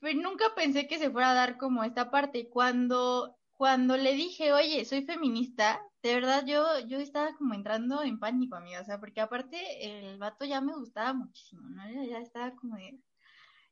pero 0.00 0.20
nunca 0.20 0.54
pensé 0.54 0.86
que 0.86 0.98
se 0.98 1.10
fuera 1.10 1.30
a 1.30 1.34
dar 1.34 1.56
como 1.58 1.84
esta 1.84 2.10
parte. 2.10 2.48
Cuando, 2.48 3.36
cuando 3.52 3.96
le 3.96 4.12
dije, 4.14 4.52
oye, 4.52 4.84
soy 4.84 5.04
feminista, 5.04 5.80
de 6.02 6.14
verdad 6.14 6.44
yo, 6.46 6.80
yo 6.86 6.98
estaba 6.98 7.34
como 7.36 7.54
entrando 7.54 8.02
en 8.02 8.18
pánico, 8.18 8.56
amiga, 8.56 8.80
o 8.80 8.84
sea, 8.84 9.00
porque 9.00 9.20
aparte 9.20 10.08
el 10.10 10.18
vato 10.18 10.44
ya 10.44 10.60
me 10.60 10.74
gustaba 10.74 11.12
muchísimo, 11.12 11.68
¿no? 11.70 11.82
Ya 12.04 12.18
estaba 12.18 12.54
como 12.54 12.76
de... 12.76 13.00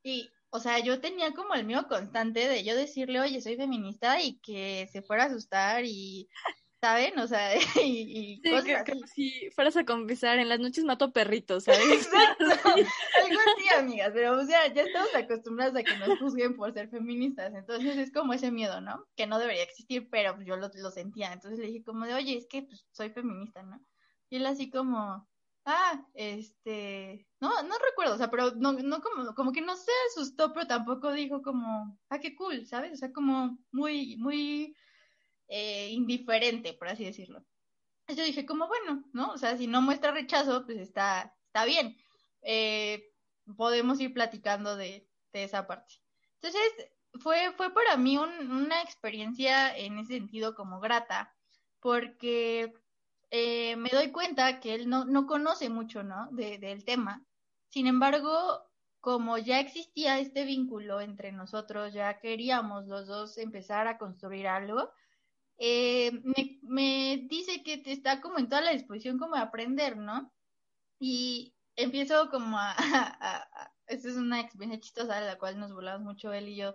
Y, 0.03 0.31
o 0.51 0.61
sea, 0.61 0.79
yo 0.81 1.01
tenía 1.01 1.33
como 1.33 1.55
el 1.55 1.67
mío 1.67 1.87
constante 1.89 2.49
de 2.49 2.65
yo 2.65 2.77
decirle, 2.77 3.21
oye, 3.21 3.41
soy 3.41 3.57
feminista 3.57 4.21
y 4.23 4.39
que 4.41 4.89
se 4.93 5.03
fuera 5.03 5.25
a 5.25 5.27
asustar 5.27 5.85
y 5.85 6.29
¿saben? 6.85 7.19
O 7.19 7.27
sea, 7.27 7.57
y, 7.83 8.41
sí, 8.43 8.51
cosas 8.51 8.85
que, 8.85 8.93
si 9.07 9.51
fueras 9.53 9.77
a 9.77 9.87
confesar, 9.87 10.39
en 10.39 10.51
las 10.51 10.61
noches 10.61 10.85
mato 10.85 11.13
perritos, 11.13 11.65
¿sabes? 11.65 11.81
Exacto, 11.93 12.45
algo 12.45 13.41
así, 13.57 13.69
amigas, 13.79 14.11
pero 14.13 14.39
o 14.39 14.45
sea, 14.45 14.73
ya 14.73 14.83
estamos 14.83 15.15
acostumbradas 15.15 15.77
a 15.77 15.83
que 15.83 15.97
nos 15.97 16.19
juzguen 16.19 16.55
por 16.57 16.75
ser 16.75 16.91
feministas, 16.91 17.55
entonces 17.55 17.97
es 17.97 18.13
como 18.13 18.35
ese 18.35 18.51
miedo, 18.51 18.83
¿no? 18.83 19.07
Que 19.17 19.27
no 19.27 19.39
debería 19.39 19.63
existir, 19.63 20.09
pero 20.11 20.39
yo 20.43 20.57
lo, 20.57 20.69
lo 20.75 20.91
sentía, 20.91 21.33
entonces 21.33 21.59
le 21.59 21.69
dije 21.69 21.85
como 21.85 22.05
de, 22.05 22.15
oye, 22.15 22.37
es 22.37 22.47
que 22.47 22.65
pues, 22.65 22.87
soy 22.93 23.09
feminista, 23.11 23.63
¿no? 23.63 23.81
Y 24.29 24.37
él 24.37 24.47
así 24.47 24.69
como, 24.69 25.27
ah, 25.65 26.07
este, 26.13 27.27
no, 27.41 27.63
no 27.63 27.75
recuerdo, 27.79 28.15
o 28.15 28.19
sea, 28.19 28.31
pero 28.31 28.51
no, 28.57 28.73
no 28.75 29.01
como, 29.01 29.35
como 29.35 29.53
que 29.53 29.63
no 29.63 29.75
se 29.75 29.93
asustó, 30.11 30.53
pero 30.53 30.67
tampoco 30.67 31.13
dijo 31.13 31.41
como, 31.41 31.99
ah, 32.11 32.19
qué 32.19 32.35
cool, 32.37 32.67
¿sabes? 32.67 32.93
O 32.93 32.97
sea, 32.97 33.11
como 33.11 33.57
muy, 33.73 34.17
muy 34.19 34.77
eh, 35.49 35.89
indiferente, 35.91 36.73
por 36.75 36.89
así 36.89 37.05
decirlo. 37.05 37.45
Yo 38.09 38.23
dije, 38.25 38.45
como 38.45 38.69
bueno, 38.69 39.05
¿no? 39.13 39.33
O 39.33 39.39
sea, 39.39 39.57
si 39.57 39.67
no 39.67 39.81
muestra 39.81 40.13
rechazo, 40.13 40.67
pues 40.67 40.79
está, 40.79 41.35
está 41.47 41.65
bien. 41.65 41.97
Eh, 42.43 43.03
podemos 43.57 44.01
ir 44.01 44.13
platicando 44.13 44.77
de, 44.77 45.09
de, 45.33 45.45
esa 45.45 45.67
parte. 45.67 45.95
Entonces, 46.35 46.91
fue, 47.21 47.53
fue 47.57 47.73
para 47.73 47.97
mí 47.97 48.19
un, 48.19 48.31
una 48.51 48.83
experiencia 48.83 49.77
en 49.77 49.99
ese 49.99 50.15
sentido 50.15 50.55
como 50.55 50.81
grata, 50.81 51.35
porque 51.81 52.75
eh, 53.31 53.77
me 53.77 53.91
doy 53.91 54.11
cuenta 54.13 54.61
que 54.61 54.75
él 54.75 54.89
no, 54.89 55.05
no 55.05 55.27
conoce 55.27 55.71
mucho, 55.71 56.03
¿no? 56.03 56.29
De, 56.33 56.59
del 56.59 56.85
tema. 56.85 57.25
Sin 57.69 57.87
embargo, 57.87 58.63
como 59.01 59.39
ya 59.39 59.61
existía 59.61 60.19
este 60.19 60.45
vínculo 60.45 61.01
entre 61.01 61.33
nosotros, 61.33 61.93
ya 61.93 62.19
queríamos 62.21 62.87
los 62.87 63.07
dos 63.07 63.39
empezar 63.39 63.87
a 63.87 63.99
construir 63.99 64.47
algo, 64.47 64.91
eh, 65.59 66.13
me, 66.25 66.59
me, 66.63 67.27
dice 67.29 67.63
que 67.63 67.79
te 67.79 67.93
está 67.93 68.21
como 68.21 68.39
en 68.39 68.49
toda 68.49 68.63
la 68.63 68.73
disposición 68.73 69.19
como 69.19 69.37
de 69.37 69.43
aprender, 69.43 69.97
¿no? 69.97 70.33
Y 70.99 71.55
empiezo 71.77 72.29
como 72.31 72.59
a, 72.59 72.75
a, 72.77 73.73
esta 73.87 74.09
es 74.09 74.17
una 74.17 74.41
experiencia 74.41 74.81
chistosa 74.81 75.21
de 75.21 75.27
la 75.27 75.39
cual 75.39 75.59
nos 75.59 75.73
volamos 75.73 76.03
mucho 76.03 76.33
él 76.33 76.49
y 76.49 76.57
yo, 76.57 76.75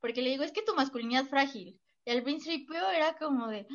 porque 0.00 0.22
le 0.22 0.30
digo, 0.30 0.44
es 0.44 0.52
que 0.52 0.62
tu 0.62 0.74
masculinidad 0.74 1.24
es 1.24 1.30
frágil. 1.30 1.80
Y 2.04 2.10
al 2.10 2.22
principio 2.22 2.88
era 2.90 3.16
como 3.16 3.48
de, 3.48 3.66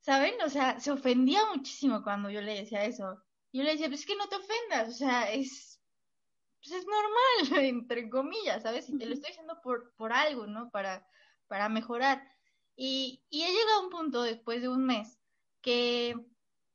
¿saben? 0.00 0.34
O 0.44 0.48
sea, 0.50 0.80
se 0.80 0.90
ofendía 0.90 1.40
muchísimo 1.54 2.02
cuando 2.02 2.30
yo 2.30 2.40
le 2.40 2.54
decía 2.54 2.84
eso. 2.84 3.22
Yo 3.52 3.62
le 3.62 3.72
decía, 3.72 3.88
pues 3.88 4.00
es 4.00 4.06
que 4.06 4.16
no 4.16 4.28
te 4.28 4.36
ofendas, 4.36 4.88
o 4.88 4.92
sea, 4.92 5.30
es, 5.32 5.80
pues 6.62 6.72
es 6.72 6.86
normal, 6.86 7.64
entre 7.64 8.08
comillas, 8.10 8.62
¿sabes? 8.62 8.88
Y 8.88 8.98
te 8.98 9.06
lo 9.06 9.14
estoy 9.14 9.30
diciendo 9.30 9.60
por, 9.62 9.94
por 9.96 10.12
algo, 10.12 10.46
¿no? 10.46 10.70
Para, 10.70 11.06
para 11.48 11.68
mejorar. 11.68 12.22
Y, 12.82 13.22
y 13.28 13.42
he 13.42 13.52
llegado 13.52 13.80
a 13.80 13.84
un 13.84 13.90
punto 13.90 14.22
después 14.22 14.62
de 14.62 14.70
un 14.70 14.86
mes 14.86 15.18
que 15.60 16.14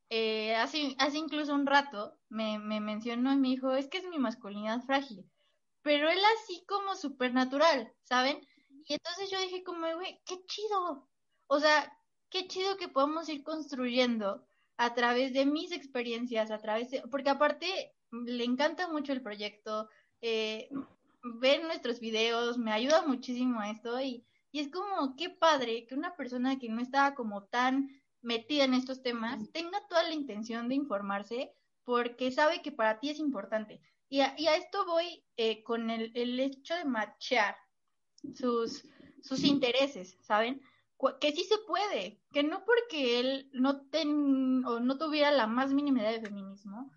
eh, 0.08 0.54
hace, 0.54 0.94
incluso 1.14 1.52
un 1.52 1.66
rato 1.66 2.16
me, 2.28 2.60
me 2.60 2.78
mencionó 2.78 3.32
y 3.32 3.36
me 3.36 3.48
dijo, 3.48 3.72
es 3.74 3.88
que 3.88 3.98
es 3.98 4.06
mi 4.06 4.16
masculinidad 4.16 4.84
frágil, 4.84 5.28
pero 5.82 6.08
él 6.08 6.20
así 6.38 6.64
como 6.68 6.94
supernatural, 6.94 7.92
¿saben? 8.04 8.40
Y 8.86 8.94
entonces 8.94 9.32
yo 9.32 9.40
dije 9.40 9.64
como, 9.64 9.84
güey, 9.96 10.22
qué 10.24 10.36
chido, 10.46 11.08
o 11.48 11.58
sea, 11.58 11.92
qué 12.30 12.46
chido 12.46 12.76
que 12.76 12.86
podamos 12.86 13.28
ir 13.28 13.42
construyendo 13.42 14.46
a 14.76 14.94
través 14.94 15.32
de 15.32 15.44
mis 15.44 15.72
experiencias, 15.72 16.52
a 16.52 16.58
través 16.58 16.88
de, 16.92 17.02
porque 17.10 17.30
aparte 17.30 17.96
le 18.12 18.44
encanta 18.44 18.86
mucho 18.86 19.12
el 19.12 19.22
proyecto, 19.22 19.88
eh, 20.20 20.68
ven 21.40 21.64
nuestros 21.64 21.98
videos, 21.98 22.58
me 22.58 22.70
ayuda 22.70 23.02
muchísimo 23.02 23.60
esto 23.64 24.00
y, 24.00 24.24
y 24.52 24.60
es 24.60 24.70
como, 24.70 25.16
qué 25.16 25.30
padre 25.30 25.86
que 25.86 25.94
una 25.94 26.16
persona 26.16 26.58
que 26.58 26.68
no 26.68 26.80
estaba 26.80 27.14
como 27.14 27.44
tan 27.44 27.88
metida 28.22 28.64
en 28.64 28.74
estos 28.74 29.02
temas 29.02 29.50
tenga 29.52 29.86
toda 29.88 30.02
la 30.02 30.14
intención 30.14 30.68
de 30.68 30.74
informarse 30.74 31.52
porque 31.84 32.32
sabe 32.32 32.62
que 32.62 32.72
para 32.72 32.98
ti 32.98 33.10
es 33.10 33.18
importante. 33.18 33.80
Y 34.08 34.20
a, 34.20 34.34
y 34.38 34.46
a 34.46 34.56
esto 34.56 34.84
voy 34.86 35.24
eh, 35.36 35.62
con 35.62 35.90
el, 35.90 36.12
el, 36.14 36.38
hecho 36.40 36.74
de 36.74 36.84
matchar 36.84 37.56
sus, 38.34 38.84
sus 39.22 39.44
intereses, 39.44 40.16
¿saben? 40.20 40.60
que 41.20 41.32
sí 41.32 41.44
se 41.44 41.58
puede, 41.66 42.22
que 42.32 42.42
no 42.42 42.64
porque 42.64 43.20
él 43.20 43.50
no, 43.52 43.82
ten, 43.88 44.64
o 44.64 44.80
no 44.80 44.96
tuviera 44.96 45.30
la 45.30 45.46
más 45.46 45.72
mínima 45.72 46.00
idea 46.00 46.12
de 46.12 46.22
feminismo, 46.22 46.90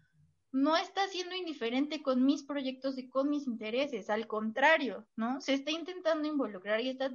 no 0.52 0.76
está 0.76 1.08
siendo 1.08 1.36
indiferente 1.36 2.02
con 2.02 2.26
mis 2.26 2.43
proyectos 2.43 2.97
y 2.97 3.08
con 3.08 3.30
mis 3.30 3.45
intereses, 3.45 4.10
al 4.10 4.28
contrario, 4.28 5.08
¿no? 5.16 5.39
Se 5.41 5.54
está 5.54 5.72
intentando 5.72 6.28
involucrar 6.28 6.82
y 6.82 6.89
está 6.89 7.12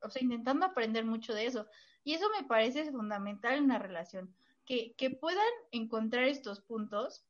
o 0.00 0.10
sea, 0.10 0.22
intentando 0.22 0.66
aprender 0.66 1.04
mucho 1.04 1.34
de 1.34 1.46
eso. 1.46 1.66
Y 2.04 2.14
eso 2.14 2.26
me 2.38 2.46
parece 2.46 2.90
fundamental 2.90 3.54
en 3.54 3.64
una 3.64 3.78
relación, 3.78 4.34
que, 4.64 4.94
que 4.96 5.10
puedan 5.10 5.44
encontrar 5.72 6.24
estos 6.24 6.60
puntos 6.60 7.26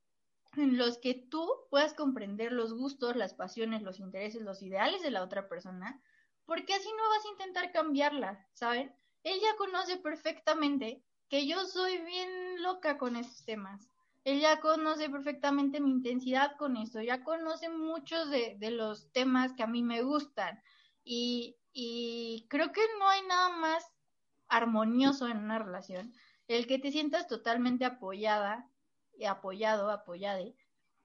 en 0.57 0.79
los 0.79 0.99
que 0.99 1.15
tú 1.15 1.49
puedas 1.69 1.95
comprender 1.95 2.53
los 2.53 2.73
gustos, 2.73 3.17
las 3.17 3.35
pasiones, 3.35 3.83
los 3.83 3.99
intereses, 3.99 4.43
los 4.43 4.63
ideales 4.63 5.03
de 5.03 5.11
la 5.11 5.23
otra 5.23 5.49
persona, 5.49 6.01
porque 6.47 6.75
así 6.75 6.89
no 6.97 7.09
vas 7.09 7.25
a 7.25 7.31
intentar 7.31 7.73
cambiarla, 7.73 8.47
¿saben? 8.53 8.95
Él 9.25 9.41
ya 9.41 9.57
conoce 9.57 9.97
perfectamente 9.97 11.03
que 11.29 11.47
yo 11.47 11.65
soy 11.65 11.99
bien 11.99 12.63
loca 12.63 12.99
con 12.99 13.17
estos 13.17 13.45
temas. 13.45 13.91
Él 14.25 14.41
ya 14.41 14.61
conoce 14.61 15.11
perfectamente 15.11 15.81
mi 15.81 15.91
intensidad 15.91 16.57
con 16.57 16.77
esto, 16.77 17.01
ya 17.03 17.23
conoce 17.23 17.69
muchos 17.69 18.31
de, 18.31 18.57
de 18.59 18.71
los 18.71 19.13
temas 19.13 19.53
que 19.53 19.63
a 19.63 19.67
mí 19.67 19.83
me 19.83 20.03
gustan. 20.03 20.63
Y, 21.05 21.57
y 21.73 22.47
creo 22.49 22.73
que 22.73 22.81
no 22.99 23.09
hay 23.09 23.21
nada 23.27 23.51
más 23.57 23.85
armonioso 24.49 25.29
en 25.29 25.39
una 25.39 25.59
relación, 25.59 26.15
el 26.49 26.67
que 26.67 26.79
te 26.79 26.93
sientas 26.93 27.27
totalmente 27.27 27.85
apoyada, 27.85 28.71
apoyado, 29.29 29.91
apoyade, 29.91 30.55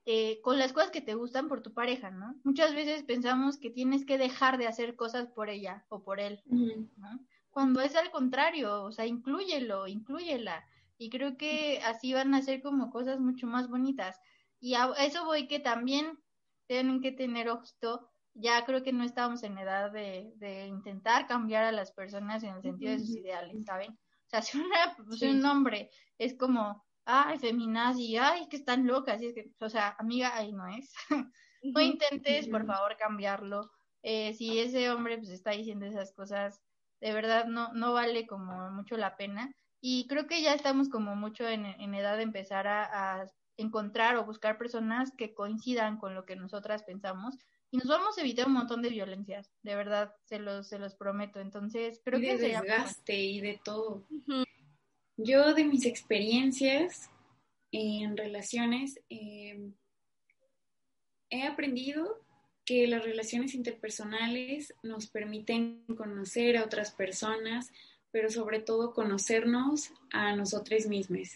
eh, 0.05 0.39
con 0.41 0.57
las 0.57 0.73
cosas 0.73 0.91
que 0.91 1.01
te 1.01 1.15
gustan 1.15 1.47
por 1.47 1.61
tu 1.61 1.73
pareja, 1.73 2.09
¿no? 2.11 2.35
Muchas 2.43 2.73
veces 2.73 3.03
pensamos 3.03 3.57
que 3.57 3.69
tienes 3.69 4.05
que 4.05 4.17
dejar 4.17 4.57
de 4.57 4.67
hacer 4.67 4.95
cosas 4.95 5.27
por 5.27 5.49
ella 5.49 5.85
o 5.89 6.03
por 6.03 6.19
él, 6.19 6.41
¿no? 6.45 7.19
Cuando 7.49 7.81
es 7.81 7.95
al 7.95 8.11
contrario, 8.11 8.83
o 8.83 8.91
sea, 8.91 9.05
inclúyelo, 9.05 9.87
inclúyela. 9.87 10.65
Y 10.99 11.09
creo 11.09 11.37
que 11.37 11.79
así 11.83 12.13
van 12.13 12.33
a 12.35 12.41
ser 12.41 12.61
como 12.61 12.91
cosas 12.91 13.19
mucho 13.19 13.47
más 13.47 13.69
bonitas. 13.69 14.19
Y 14.59 14.75
a 14.75 14.91
eso 14.99 15.25
voy 15.25 15.47
que 15.47 15.59
también 15.59 16.19
tienen 16.67 17.01
que 17.01 17.13
tener 17.13 17.49
ojito. 17.49 18.11
Ya 18.33 18.65
creo 18.65 18.83
que 18.83 18.91
no 18.91 19.05
estamos 19.05 19.41
en 19.43 19.57
edad 19.57 19.91
de, 19.91 20.33
de 20.35 20.67
intentar 20.67 21.25
cambiar 21.25 21.63
a 21.63 21.71
las 21.71 21.93
personas 21.93 22.43
en 22.43 22.55
el 22.55 22.61
sentido 22.61 22.91
de 22.91 22.99
sus 22.99 23.15
ideales, 23.15 23.63
¿saben? 23.65 23.91
O 23.93 24.29
sea, 24.29 24.41
si, 24.41 24.59
una, 24.59 24.95
si 25.17 25.27
un 25.27 25.43
hombre 25.45 25.89
es 26.17 26.37
como, 26.37 26.85
ay, 27.05 27.39
feminazi, 27.39 28.17
ay, 28.17 28.47
que 28.49 28.57
están 28.57 28.85
locas, 28.85 29.21
y 29.21 29.27
es 29.27 29.33
que, 29.33 29.51
o 29.59 29.69
sea, 29.69 29.95
amiga, 29.97 30.35
ahí 30.35 30.51
no 30.51 30.67
es. 30.67 30.93
no 31.63 31.81
intentes, 31.81 32.47
por 32.49 32.65
favor, 32.65 32.97
cambiarlo. 32.97 33.71
Eh, 34.03 34.33
si 34.33 34.59
ese 34.59 34.91
hombre 34.91 35.17
pues 35.17 35.29
está 35.29 35.51
diciendo 35.51 35.85
esas 35.85 36.13
cosas, 36.13 36.61
de 37.01 37.13
verdad 37.13 37.45
no, 37.45 37.73
no 37.73 37.93
vale 37.93 38.27
como 38.27 38.69
mucho 38.71 38.97
la 38.97 39.15
pena. 39.15 39.53
Y 39.81 40.07
creo 40.07 40.27
que 40.27 40.41
ya 40.41 40.53
estamos 40.53 40.89
como 40.89 41.15
mucho 41.15 41.47
en, 41.47 41.65
en 41.65 41.93
edad 41.95 42.17
de 42.17 42.23
empezar 42.23 42.67
a, 42.67 43.21
a, 43.21 43.25
encontrar 43.57 44.15
o 44.15 44.25
buscar 44.25 44.57
personas 44.57 45.11
que 45.17 45.33
coincidan 45.33 45.97
con 45.97 46.15
lo 46.15 46.25
que 46.25 46.35
nosotras 46.35 46.83
pensamos. 46.83 47.35
Y 47.71 47.77
nos 47.77 47.87
vamos 47.87 48.17
a 48.17 48.21
evitar 48.21 48.47
un 48.47 48.53
montón 48.53 48.81
de 48.81 48.89
violencias, 48.89 49.51
de 49.63 49.75
verdad, 49.75 50.15
se 50.23 50.39
los, 50.39 50.67
se 50.67 50.79
los 50.79 50.95
prometo. 50.95 51.39
Entonces, 51.39 52.01
creo 52.03 52.19
y 52.19 52.23
que... 52.23 52.37
De 52.37 52.47
desgaste 52.49 53.15
y 53.15 53.41
de 53.41 53.59
todo. 53.63 54.05
Yo 55.17 55.53
de 55.53 55.65
mis 55.65 55.85
experiencias 55.85 57.09
en 57.71 58.17
relaciones 58.17 58.99
eh, 59.09 59.71
he 61.29 61.43
aprendido 61.43 62.25
que 62.65 62.87
las 62.87 63.03
relaciones 63.03 63.55
interpersonales 63.55 64.73
nos 64.83 65.07
permiten 65.07 65.85
conocer 65.97 66.57
a 66.57 66.63
otras 66.63 66.91
personas, 66.91 67.71
pero 68.11 68.29
sobre 68.29 68.59
todo 68.59 68.93
conocernos 68.93 69.91
a 70.11 70.35
nosotros 70.35 70.87
mismos. 70.87 71.29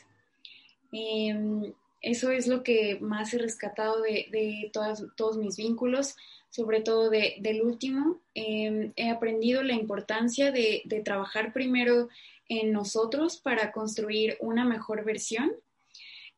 Eh, 0.92 1.74
eso 2.02 2.32
es 2.32 2.48
lo 2.48 2.64
que 2.64 2.98
más 3.00 3.34
he 3.34 3.38
rescatado 3.38 4.02
de, 4.02 4.28
de 4.32 4.72
todos 4.74 5.38
mis 5.38 5.56
vínculos, 5.56 6.16
sobre 6.50 6.82
todo 6.82 7.10
de, 7.10 7.38
del 7.40 7.62
último. 7.62 8.22
Eh, 8.36 8.92
he 8.98 9.10
aprendido 9.10 9.64
la 9.64 9.74
importancia 9.74 10.52
de, 10.52 10.82
de 10.86 11.02
trabajar 11.02 11.54
primero 11.54 12.10
en 12.50 12.74
nosotros 12.74 13.38
para 13.38 13.72
construir 13.72 14.38
una 14.42 14.66
mejor 14.66 15.06
versión 15.06 15.54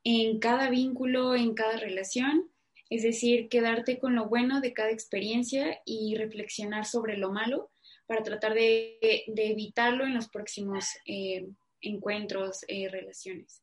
en 0.04 0.40
cada 0.40 0.70
vínculo, 0.70 1.34
en 1.34 1.56
cada 1.56 1.78
relación, 1.78 2.48
es 2.92 3.02
decir, 3.02 3.50
quedarte 3.50 3.98
con 3.98 4.14
lo 4.14 4.30
bueno 4.30 4.62
de 4.62 4.72
cada 4.72 4.92
experiencia 4.92 5.82
y 5.84 6.16
reflexionar 6.16 6.86
sobre 6.86 7.18
lo 7.18 7.32
malo 7.32 7.72
para 8.08 8.24
tratar 8.24 8.54
de, 8.54 8.98
evitarlo 9.36 10.06
en 10.06 10.14
los 10.14 10.30
próximos 10.30 10.86
eh, 11.06 11.48
encuentros, 11.82 12.66
eh, 12.68 12.88
relaciones. 12.90 13.62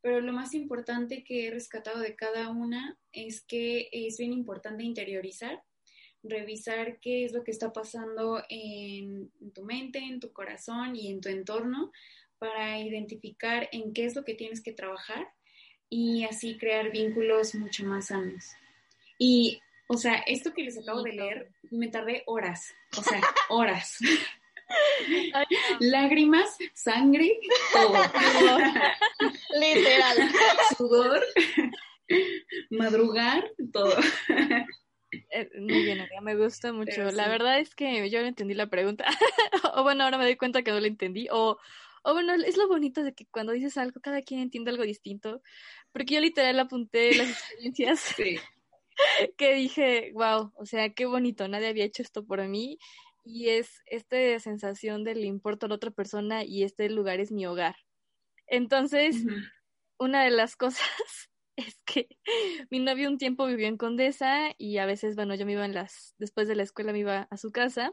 Pero 0.00 0.20
lo 0.20 0.32
más 0.32 0.54
importante 0.54 1.24
que 1.24 1.46
he 1.46 1.50
rescatado 1.50 2.00
de 2.00 2.14
cada 2.14 2.50
una 2.50 2.98
es 3.12 3.42
que 3.42 3.88
es 3.92 4.18
bien 4.18 4.32
importante 4.32 4.84
interiorizar 4.84 5.62
revisar 6.24 6.98
qué 7.00 7.24
es 7.24 7.32
lo 7.32 7.44
que 7.44 7.50
está 7.50 7.72
pasando 7.72 8.42
en, 8.48 9.30
tu 9.54 9.62
mente, 9.62 9.98
en 9.98 10.20
tu 10.20 10.32
corazón 10.32 10.96
y 10.96 11.10
en 11.10 11.20
tu 11.20 11.28
entorno 11.28 11.92
para 12.38 12.80
identificar 12.80 13.68
en 13.72 13.92
qué 13.92 14.06
es 14.06 14.16
lo 14.16 14.24
que 14.24 14.34
tienes 14.34 14.62
que 14.62 14.72
trabajar 14.72 15.28
y 15.88 16.24
así 16.24 16.58
crear 16.58 16.90
vínculos 16.90 17.54
mucho 17.54 17.84
más 17.84 18.06
sanos. 18.06 18.44
Y, 19.18 19.60
o 19.86 19.96
sea, 19.96 20.14
esto 20.26 20.52
que 20.52 20.62
les 20.62 20.78
acabo 20.78 21.02
de 21.02 21.12
leer, 21.12 21.50
me 21.70 21.88
tardé 21.88 22.22
horas, 22.26 22.74
o 22.96 23.02
sea, 23.02 23.20
horas. 23.50 23.98
Ay, 25.34 25.46
no. 25.50 25.76
Lágrimas, 25.80 26.56
sangre, 26.72 27.38
todo. 27.72 27.92
Literal. 29.60 30.30
Sudor, 30.76 31.22
madrugar, 32.70 33.50
todo. 33.72 33.94
Eh, 35.30 35.50
muy 35.58 35.84
bien, 35.84 36.08
me 36.22 36.36
gusta 36.36 36.72
mucho. 36.72 37.10
Sí. 37.10 37.16
La 37.16 37.28
verdad 37.28 37.58
es 37.58 37.74
que 37.74 38.08
yo 38.10 38.20
no 38.20 38.26
entendí 38.26 38.54
la 38.54 38.68
pregunta. 38.68 39.04
o 39.74 39.82
bueno, 39.82 40.04
ahora 40.04 40.18
me 40.18 40.24
doy 40.24 40.36
cuenta 40.36 40.62
que 40.62 40.70
no 40.70 40.80
la 40.80 40.86
entendí. 40.86 41.28
O, 41.30 41.58
o 42.02 42.12
bueno, 42.12 42.34
es 42.34 42.56
lo 42.56 42.66
bonito 42.68 43.02
de 43.02 43.14
que 43.14 43.26
cuando 43.26 43.52
dices 43.52 43.76
algo, 43.76 44.00
cada 44.00 44.22
quien 44.22 44.40
entiende 44.40 44.70
algo 44.70 44.82
distinto. 44.82 45.42
Porque 45.92 46.14
yo 46.14 46.20
literal 46.20 46.58
apunté 46.58 47.14
las 47.14 47.28
experiencias 47.28 48.00
sí. 48.00 48.38
que 49.36 49.54
dije, 49.54 50.12
wow, 50.14 50.52
o 50.56 50.66
sea, 50.66 50.92
qué 50.94 51.06
bonito, 51.06 51.48
nadie 51.48 51.68
había 51.68 51.84
hecho 51.84 52.02
esto 52.02 52.24
por 52.26 52.46
mí. 52.48 52.78
Y 53.24 53.48
es 53.50 53.82
esta 53.86 54.38
sensación 54.38 55.04
de 55.04 55.14
le 55.14 55.26
importo 55.26 55.66
a 55.66 55.68
la 55.70 55.76
otra 55.76 55.90
persona 55.90 56.44
y 56.44 56.62
este 56.62 56.90
lugar 56.90 57.20
es 57.20 57.32
mi 57.32 57.46
hogar. 57.46 57.76
Entonces, 58.46 59.16
uh 59.24 59.28
-huh. 59.28 59.50
una 59.98 60.24
de 60.24 60.30
las 60.30 60.56
cosas 60.56 61.30
es 61.56 61.80
que 61.84 62.08
mi 62.70 62.80
novio 62.80 63.08
un 63.08 63.18
tiempo 63.18 63.46
vivió 63.46 63.68
en 63.68 63.76
Condesa 63.78 64.54
y 64.58 64.78
a 64.78 64.86
veces, 64.86 65.16
bueno, 65.16 65.34
yo 65.34 65.46
me 65.46 65.52
iba 65.52 65.64
en 65.64 65.74
las, 65.74 66.14
después 66.18 66.48
de 66.48 66.56
la 66.56 66.62
escuela 66.64 66.92
me 66.92 67.00
iba 67.00 67.28
a 67.30 67.36
su 67.36 67.52
casa 67.52 67.92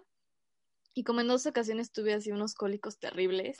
y 0.94 1.04
como 1.04 1.22
en 1.22 1.28
dos 1.28 1.46
ocasiones 1.46 1.92
tuve 1.92 2.14
así 2.14 2.32
unos 2.32 2.54
cólicos 2.54 3.00
terribles 3.00 3.58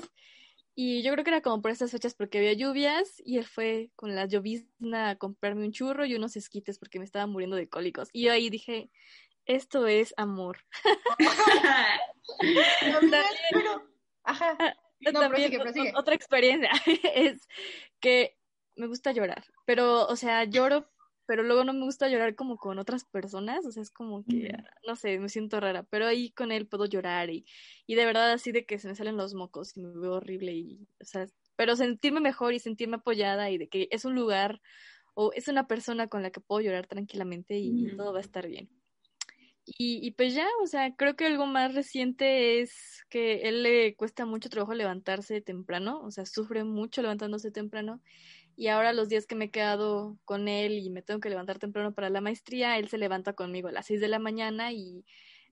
y 0.76 1.04
yo 1.04 1.12
creo 1.12 1.24
que 1.24 1.32
era 1.32 1.42
como 1.42 1.62
por 1.62 1.72
estas 1.72 1.92
fechas 1.92 2.14
porque 2.14 2.38
había 2.38 2.54
lluvias 2.54 3.22
y 3.26 3.38
él 3.38 3.46
fue 3.46 3.92
con 3.96 4.16
la 4.16 4.26
llovizna 4.26 5.10
a 5.12 5.16
comprarme 5.18 5.66
un 5.66 5.72
churro 5.72 6.06
y 6.06 6.16
unos 6.16 6.36
esquites 6.36 6.80
porque 6.80 7.00
me 7.00 7.06
estaba 7.06 7.28
muriendo 7.28 7.56
de 7.56 7.70
cólicos. 7.70 8.10
Y 8.14 8.24
yo 8.24 8.32
ahí 8.32 8.50
dije, 8.50 8.90
esto 9.46 9.88
es 9.88 10.14
amor. 10.18 10.60
otra 15.96 16.16
experiencia 16.16 16.72
es 17.16 17.48
que 18.00 18.38
me 18.76 18.88
gusta 18.88 19.12
llorar, 19.12 19.44
pero, 19.66 20.08
o 20.08 20.16
sea, 20.16 20.44
lloro, 20.46 20.91
pero 21.32 21.44
luego 21.44 21.64
no 21.64 21.72
me 21.72 21.86
gusta 21.86 22.10
llorar 22.10 22.36
como 22.36 22.58
con 22.58 22.78
otras 22.78 23.06
personas, 23.06 23.66
o 23.66 23.72
sea, 23.72 23.82
es 23.82 23.90
como 23.90 24.26
que, 24.26 24.54
no 24.86 24.98
sé, 24.98 25.18
me 25.18 25.30
siento 25.30 25.62
rara, 25.62 25.84
pero 25.84 26.06
ahí 26.06 26.32
con 26.32 26.52
él 26.52 26.68
puedo 26.68 26.86
llorar 26.88 27.30
y, 27.30 27.46
y 27.88 27.96
de 27.96 28.04
verdad 28.04 28.34
así 28.34 28.52
de 28.52 28.66
que 28.66 28.78
se 28.80 28.90
me 28.90 28.96
salen 28.96 29.16
los 29.16 29.34
mocos 29.34 29.78
y 29.78 29.80
me 29.80 29.98
veo 29.98 30.16
horrible 30.16 30.52
y, 30.52 30.90
o 31.00 31.06
sea, 31.06 31.28
pero 31.56 31.78
sentirme 31.78 32.20
mejor 32.20 32.54
y 32.54 32.60
sentirme 32.60 32.98
apoyada 32.98 33.50
y 33.50 33.58
de 33.58 33.70
que 33.70 33.88
es 33.92 34.04
un 34.04 34.14
lugar 34.14 34.62
o 35.14 35.32
es 35.32 35.48
una 35.48 35.68
persona 35.68 36.08
con 36.08 36.22
la 36.22 36.32
que 36.32 36.42
puedo 36.42 36.60
llorar 36.60 36.88
tranquilamente 36.88 37.58
y, 37.58 37.72
mm. 37.72 37.96
todo 37.96 38.12
va 38.12 38.20
a 38.20 38.24
estar 38.24 38.46
bien. 38.46 38.70
Y, 39.66 40.06
y 40.06 40.12
pues 40.12 40.34
ya, 40.34 40.50
o 40.62 40.68
sea, 40.68 40.94
creo 40.98 41.16
que 41.16 41.28
algo 41.28 41.46
más 41.46 41.74
reciente 41.74 42.60
es 42.60 43.06
que 43.10 43.44
él 43.44 43.64
le 43.64 43.96
cuesta 43.96 44.26
mucho 44.26 44.50
trabajo 44.50 44.74
levantarse 44.74 45.40
temprano, 45.40 46.02
o 46.02 46.12
sea, 46.12 46.26
sufre 46.26 46.66
mucho 46.66 47.02
levantándose 47.02 47.52
temprano. 47.52 48.02
Y 48.62 48.68
ahora 48.68 48.94
los 48.94 49.10
días 49.10 49.26
que 49.26 49.34
me 49.34 49.46
he 49.46 49.50
quedado 49.50 50.20
con 50.24 50.48
él 50.48 50.78
y 50.78 50.92
me 50.92 51.02
tengo 51.02 51.20
que 51.20 51.32
levantar 51.32 51.58
temprano 51.58 51.96
para 51.96 52.12
la 52.12 52.22
maestría, 52.22 52.78
él 52.78 52.90
se 52.90 53.00
levanta 53.00 53.34
conmigo 53.34 53.70
a 53.70 53.72
las 53.72 53.88
6 53.88 54.00
de 54.00 54.08
la 54.08 54.20
mañana 54.20 54.72
y 54.72 55.04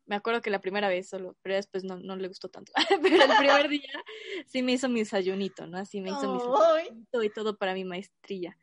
me 0.05 0.16
acuerdo 0.16 0.43
que 0.43 0.51
la 0.51 0.62
primera 0.62 0.89
vez 0.89 1.10
solo, 1.10 1.36
pero 1.41 1.55
después 1.55 1.84
no, 1.84 1.97
no 1.97 2.16
le 2.18 2.28
gustó 2.28 2.49
tanto. 2.49 2.72
pero 3.01 3.24
el 3.24 3.38
primer 3.39 3.68
día 3.68 4.03
sí 4.45 4.62
me 4.62 4.74
hizo 4.74 4.89
mi 4.89 4.99
desayunito, 4.99 5.66
¿no? 5.66 5.80
Así 5.80 6.01
me 6.01 6.10
hizo 6.12 6.32
mi 6.32 6.38
desayunito 6.38 7.24
y 7.24 7.32
todo 7.32 7.57
para 7.57 7.74
mi 7.74 7.84
maestría. 7.84 8.55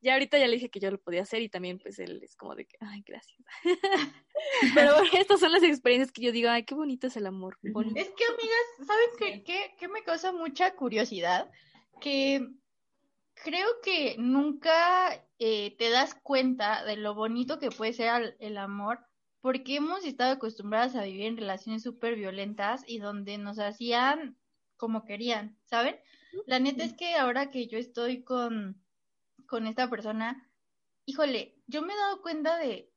Ya 0.00 0.14
ahorita 0.14 0.36
ya 0.36 0.48
le 0.48 0.54
dije 0.54 0.68
que 0.68 0.80
yo 0.80 0.90
lo 0.90 1.00
podía 1.00 1.22
hacer 1.22 1.40
y 1.40 1.48
también 1.48 1.78
pues 1.78 2.00
él 2.00 2.20
es 2.24 2.34
como 2.34 2.56
de 2.56 2.64
que, 2.64 2.76
ay, 2.80 3.04
gracias. 3.06 3.38
Pero 4.74 4.96
estas 5.12 5.38
son 5.38 5.52
las 5.52 5.62
experiencias 5.62 6.10
que 6.10 6.22
yo 6.22 6.32
digo, 6.32 6.50
ay, 6.50 6.64
qué 6.64 6.74
bonito 6.74 7.06
es 7.06 7.16
el 7.16 7.26
amor. 7.26 7.56
Es 7.62 7.70
que 7.70 8.24
amigas, 8.24 8.66
¿saben 8.84 9.10
qué, 9.16 9.44
qué, 9.44 9.76
qué 9.78 9.86
me 9.86 10.02
causa 10.02 10.32
mucha 10.32 10.74
curiosidad? 10.74 11.48
Que 12.00 12.48
creo 13.42 13.66
que 13.82 14.16
nunca 14.18 15.26
eh, 15.38 15.76
te 15.76 15.90
das 15.90 16.14
cuenta 16.22 16.84
de 16.84 16.96
lo 16.96 17.14
bonito 17.14 17.58
que 17.58 17.70
puede 17.70 17.92
ser 17.92 18.36
el 18.38 18.56
amor 18.56 19.00
porque 19.40 19.76
hemos 19.76 20.04
estado 20.04 20.32
acostumbradas 20.32 20.94
a 20.94 21.02
vivir 21.02 21.26
en 21.26 21.36
relaciones 21.36 21.82
súper 21.82 22.14
violentas 22.14 22.84
y 22.86 22.98
donde 22.98 23.38
nos 23.38 23.58
hacían 23.58 24.38
como 24.76 25.04
querían, 25.04 25.58
¿saben? 25.64 25.96
La 26.46 26.60
neta 26.60 26.84
es 26.84 26.94
que 26.94 27.14
ahora 27.16 27.50
que 27.50 27.66
yo 27.66 27.76
estoy 27.76 28.22
con, 28.22 28.80
con 29.46 29.66
esta 29.66 29.90
persona, 29.90 30.48
híjole, 31.04 31.56
yo 31.66 31.82
me 31.82 31.92
he 31.92 31.96
dado 31.96 32.22
cuenta 32.22 32.56
de, 32.56 32.90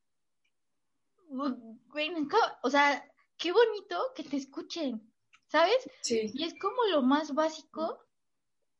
o 2.62 2.70
sea, 2.70 3.04
qué 3.36 3.52
bonito 3.52 4.00
que 4.14 4.22
te 4.22 4.36
escuchen, 4.36 5.12
¿sabes? 5.48 5.76
Sí. 6.02 6.30
Y 6.32 6.44
es 6.44 6.54
como 6.60 6.76
lo 6.92 7.02
más 7.02 7.34
básico 7.34 7.98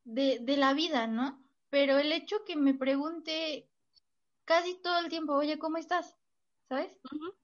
de, 0.04 0.38
de 0.40 0.56
la 0.56 0.72
vida, 0.72 1.08
¿no? 1.08 1.45
Pero 1.76 1.98
el 1.98 2.10
hecho 2.10 2.42
que 2.46 2.56
me 2.56 2.72
pregunte 2.72 3.68
casi 4.46 4.80
todo 4.80 4.98
el 4.98 5.10
tiempo, 5.10 5.34
oye, 5.34 5.58
¿cómo 5.58 5.76
estás? 5.76 6.16
¿Sabes? 6.70 6.98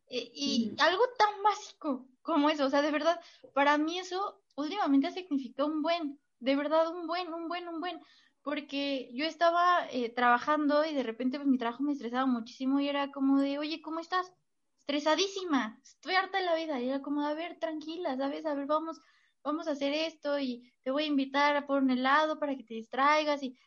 Eh, 0.07 0.33
y 0.35 0.75
algo 0.79 1.03
tan 1.19 1.43
básico 1.43 2.09
como 2.23 2.49
eso, 2.49 2.65
o 2.65 2.71
sea, 2.71 2.81
de 2.81 2.91
verdad, 2.91 3.21
para 3.53 3.77
mí 3.77 3.99
eso 3.99 4.43
últimamente 4.55 5.07
ha 5.07 5.11
significado 5.11 5.69
un 5.69 5.83
buen, 5.83 6.19
de 6.39 6.57
verdad, 6.57 6.97
un 6.97 7.07
buen, 7.07 7.31
un 7.31 7.47
buen, 7.47 7.69
un 7.69 7.81
buen, 7.81 8.01
porque 8.41 9.11
yo 9.13 9.27
estaba 9.27 9.87
eh, 9.91 10.09
trabajando 10.09 10.83
y 10.87 10.95
de 10.95 11.03
repente 11.03 11.37
pues 11.39 11.47
mi 11.47 11.59
trabajo 11.59 11.83
me 11.83 11.93
estresaba 11.93 12.25
muchísimo 12.25 12.81
y 12.81 12.89
era 12.89 13.11
como 13.11 13.39
de, 13.39 13.59
oye, 13.59 13.83
¿cómo 13.83 14.01
estás? 14.01 14.33
Estresadísima, 14.79 15.79
estoy 15.85 16.15
harta 16.15 16.39
de 16.39 16.47
la 16.47 16.55
vida 16.55 16.81
y 16.81 16.89
era 16.89 17.03
como, 17.03 17.21
a 17.21 17.35
ver, 17.35 17.59
tranquila, 17.59 18.17
¿sabes? 18.17 18.47
A 18.47 18.55
ver, 18.55 18.65
vamos, 18.65 18.99
vamos 19.45 19.69
a 19.69 19.73
hacer 19.73 19.93
esto 19.93 20.39
y 20.39 20.73
te 20.83 20.91
voy 20.91 21.03
a 21.03 21.09
invitar 21.09 21.55
a 21.55 21.67
por 21.67 21.83
un 21.83 21.91
helado 21.91 22.39
para 22.39 22.57
que 22.57 22.65
te 22.65 22.73
distraigas 22.73 23.43
y 23.43 23.59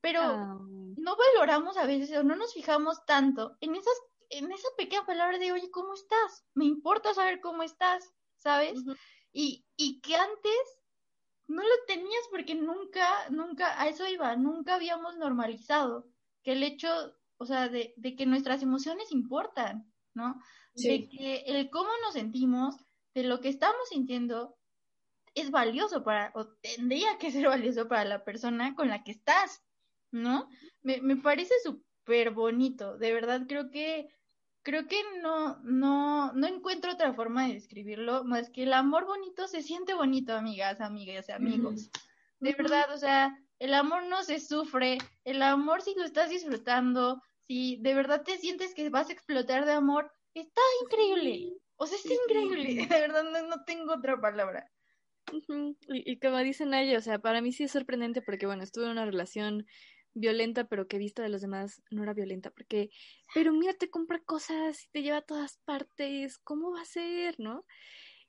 pero 0.00 0.60
no 0.96 1.16
valoramos 1.16 1.76
a 1.76 1.86
veces 1.86 2.16
o 2.16 2.22
no 2.22 2.36
nos 2.36 2.54
fijamos 2.54 3.04
tanto 3.06 3.56
en 3.60 3.74
esas 3.74 3.94
en 4.30 4.52
esa 4.52 4.68
pequeña 4.76 5.04
palabra 5.04 5.38
de 5.38 5.52
oye 5.52 5.70
cómo 5.70 5.94
estás 5.94 6.44
me 6.54 6.64
importa 6.64 7.14
saber 7.14 7.40
cómo 7.40 7.62
estás 7.62 8.12
sabes 8.36 8.78
y 9.32 9.64
y 9.76 10.00
que 10.00 10.16
antes 10.16 10.78
no 11.46 11.62
lo 11.62 11.74
tenías 11.86 12.22
porque 12.30 12.54
nunca 12.54 13.28
nunca 13.30 13.80
a 13.80 13.88
eso 13.88 14.06
iba 14.06 14.36
nunca 14.36 14.74
habíamos 14.74 15.16
normalizado 15.16 16.06
que 16.42 16.52
el 16.52 16.62
hecho 16.62 16.88
o 17.38 17.46
sea 17.46 17.68
de, 17.68 17.94
de 17.96 18.14
que 18.16 18.26
nuestras 18.26 18.62
emociones 18.62 19.12
importan 19.12 19.92
no 20.14 20.40
de 20.74 21.08
que 21.08 21.44
el 21.46 21.70
cómo 21.70 21.90
nos 22.04 22.14
sentimos 22.14 22.76
de 23.14 23.24
lo 23.24 23.40
que 23.40 23.48
estamos 23.48 23.88
sintiendo 23.88 24.56
es 25.34 25.50
valioso 25.50 26.02
para, 26.02 26.32
o 26.34 26.46
tendría 26.46 27.18
que 27.18 27.30
ser 27.30 27.46
valioso 27.46 27.88
para 27.88 28.04
la 28.04 28.24
persona 28.24 28.74
con 28.74 28.88
la 28.88 29.02
que 29.04 29.12
estás, 29.12 29.62
¿no? 30.12 30.48
Me, 30.82 31.00
me 31.00 31.16
parece 31.16 31.54
súper 31.62 32.30
bonito, 32.30 32.96
de 32.98 33.12
verdad 33.12 33.42
creo 33.46 33.70
que 33.70 34.08
creo 34.62 34.86
que 34.86 35.00
no, 35.22 35.58
no, 35.62 36.32
no 36.32 36.46
encuentro 36.46 36.92
otra 36.92 37.14
forma 37.14 37.46
de 37.46 37.54
describirlo 37.54 38.24
más 38.24 38.50
que 38.50 38.64
el 38.64 38.72
amor 38.72 39.06
bonito 39.06 39.48
se 39.48 39.62
siente 39.62 39.94
bonito, 39.94 40.34
amigas, 40.34 40.80
amigas 40.80 41.30
amigos. 41.30 41.90
De 42.40 42.52
verdad, 42.52 42.92
o 42.92 42.98
sea, 42.98 43.36
el 43.58 43.74
amor 43.74 44.04
no 44.04 44.22
se 44.22 44.40
sufre, 44.40 44.98
el 45.24 45.42
amor 45.42 45.82
si 45.82 45.94
lo 45.94 46.04
estás 46.04 46.30
disfrutando, 46.30 47.22
si 47.46 47.76
de 47.76 47.94
verdad 47.94 48.22
te 48.22 48.38
sientes 48.38 48.74
que 48.74 48.88
vas 48.90 49.08
a 49.08 49.12
explotar 49.12 49.66
de 49.66 49.72
amor, 49.72 50.12
está 50.34 50.60
increíble. 50.82 51.52
O 51.76 51.86
sea, 51.86 51.98
está 51.98 52.14
increíble, 52.14 52.86
de 52.88 53.00
verdad 53.00 53.24
no, 53.24 53.46
no 53.46 53.64
tengo 53.64 53.94
otra 53.94 54.20
palabra. 54.20 54.70
y, 55.32 56.12
y, 56.12 56.18
como 56.18 56.38
dicen 56.38 56.74
ellos, 56.74 56.98
o 56.98 57.04
sea, 57.04 57.18
para 57.18 57.40
mí 57.40 57.52
sí 57.52 57.64
es 57.64 57.72
sorprendente 57.72 58.22
porque, 58.22 58.46
bueno, 58.46 58.62
estuve 58.62 58.86
en 58.86 58.92
una 58.92 59.04
relación 59.04 59.66
violenta, 60.14 60.68
pero 60.68 60.88
que 60.88 60.98
vista 60.98 61.22
de 61.22 61.28
los 61.28 61.40
demás 61.40 61.82
no 61.90 62.02
era 62.02 62.14
violenta, 62.14 62.50
porque, 62.50 62.90
pero 63.34 63.52
mira, 63.52 63.74
te 63.74 63.90
compra 63.90 64.20
cosas 64.20 64.84
y 64.84 64.88
te 64.90 65.02
lleva 65.02 65.18
a 65.18 65.22
todas 65.22 65.58
partes, 65.64 66.38
¿cómo 66.38 66.72
va 66.72 66.82
a 66.82 66.84
ser, 66.84 67.36
no? 67.38 67.64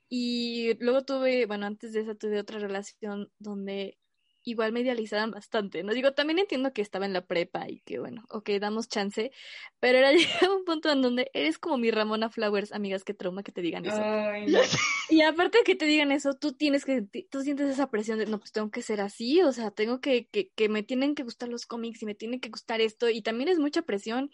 Y 0.09 0.75
luego 0.83 1.03
tuve, 1.05 1.45
bueno, 1.45 1.65
antes 1.65 1.93
de 1.93 2.01
esa 2.01 2.15
tuve 2.15 2.39
otra 2.39 2.59
relación 2.59 3.31
donde 3.39 3.97
igual 4.43 4.71
me 4.71 4.81
idealizaban 4.81 5.31
bastante, 5.31 5.83
¿no? 5.83 5.93
Digo, 5.93 6.13
también 6.13 6.39
entiendo 6.39 6.73
que 6.73 6.81
estaba 6.81 7.05
en 7.05 7.13
la 7.13 7.25
prepa 7.25 7.69
y 7.69 7.81
que, 7.81 7.99
bueno, 7.99 8.23
ok, 8.29 8.49
damos 8.59 8.87
chance, 8.87 9.31
pero 9.79 9.97
era 9.99 10.11
llegado 10.49 10.57
un 10.57 10.65
punto 10.65 10.91
en 10.91 11.01
donde 11.01 11.29
eres 11.33 11.59
como 11.59 11.77
mi 11.77 11.91
Ramona 11.91 12.29
Flowers, 12.29 12.71
amigas, 12.71 13.03
qué 13.03 13.13
trauma 13.13 13.43
que 13.43 13.51
te 13.51 13.61
digan 13.61 13.85
eso. 13.85 14.01
Y 15.09 15.21
aparte 15.21 15.59
de 15.59 15.63
que 15.65 15.75
te 15.75 15.85
digan 15.85 16.11
eso, 16.11 16.35
tú 16.35 16.53
tienes 16.53 16.85
que, 16.85 17.01
tú 17.29 17.41
sientes 17.41 17.69
esa 17.69 17.89
presión 17.89 18.17
de, 18.17 18.25
no, 18.25 18.39
pues 18.39 18.51
tengo 18.53 18.71
que 18.71 18.81
ser 18.81 19.01
así, 19.01 19.41
o 19.41 19.51
sea, 19.51 19.71
tengo 19.71 19.99
que, 19.99 20.27
que, 20.27 20.49
que 20.55 20.69
me 20.69 20.83
tienen 20.83 21.15
que 21.15 21.23
gustar 21.23 21.49
los 21.49 21.65
cómics 21.65 22.01
y 22.01 22.05
me 22.05 22.15
tiene 22.15 22.39
que 22.39 22.49
gustar 22.49 22.79
esto, 22.79 23.09
y 23.09 23.21
también 23.21 23.49
es 23.49 23.59
mucha 23.59 23.81
presión. 23.81 24.31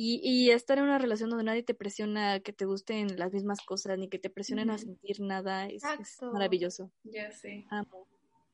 Y, 0.00 0.20
y 0.22 0.52
estar 0.52 0.78
en 0.78 0.84
una 0.84 0.98
relación 0.98 1.28
donde 1.28 1.44
nadie 1.44 1.64
te 1.64 1.74
presiona 1.74 2.38
que 2.38 2.52
te 2.52 2.66
gusten 2.66 3.18
las 3.18 3.32
mismas 3.32 3.58
cosas, 3.66 3.98
ni 3.98 4.08
que 4.08 4.20
te 4.20 4.30
presionen 4.30 4.70
a 4.70 4.78
sentir 4.78 5.20
nada, 5.20 5.66
es, 5.66 5.82
es 5.98 6.22
maravilloso. 6.22 6.92
Ya 7.02 7.32
sé. 7.32 7.66
Amo. 7.68 8.06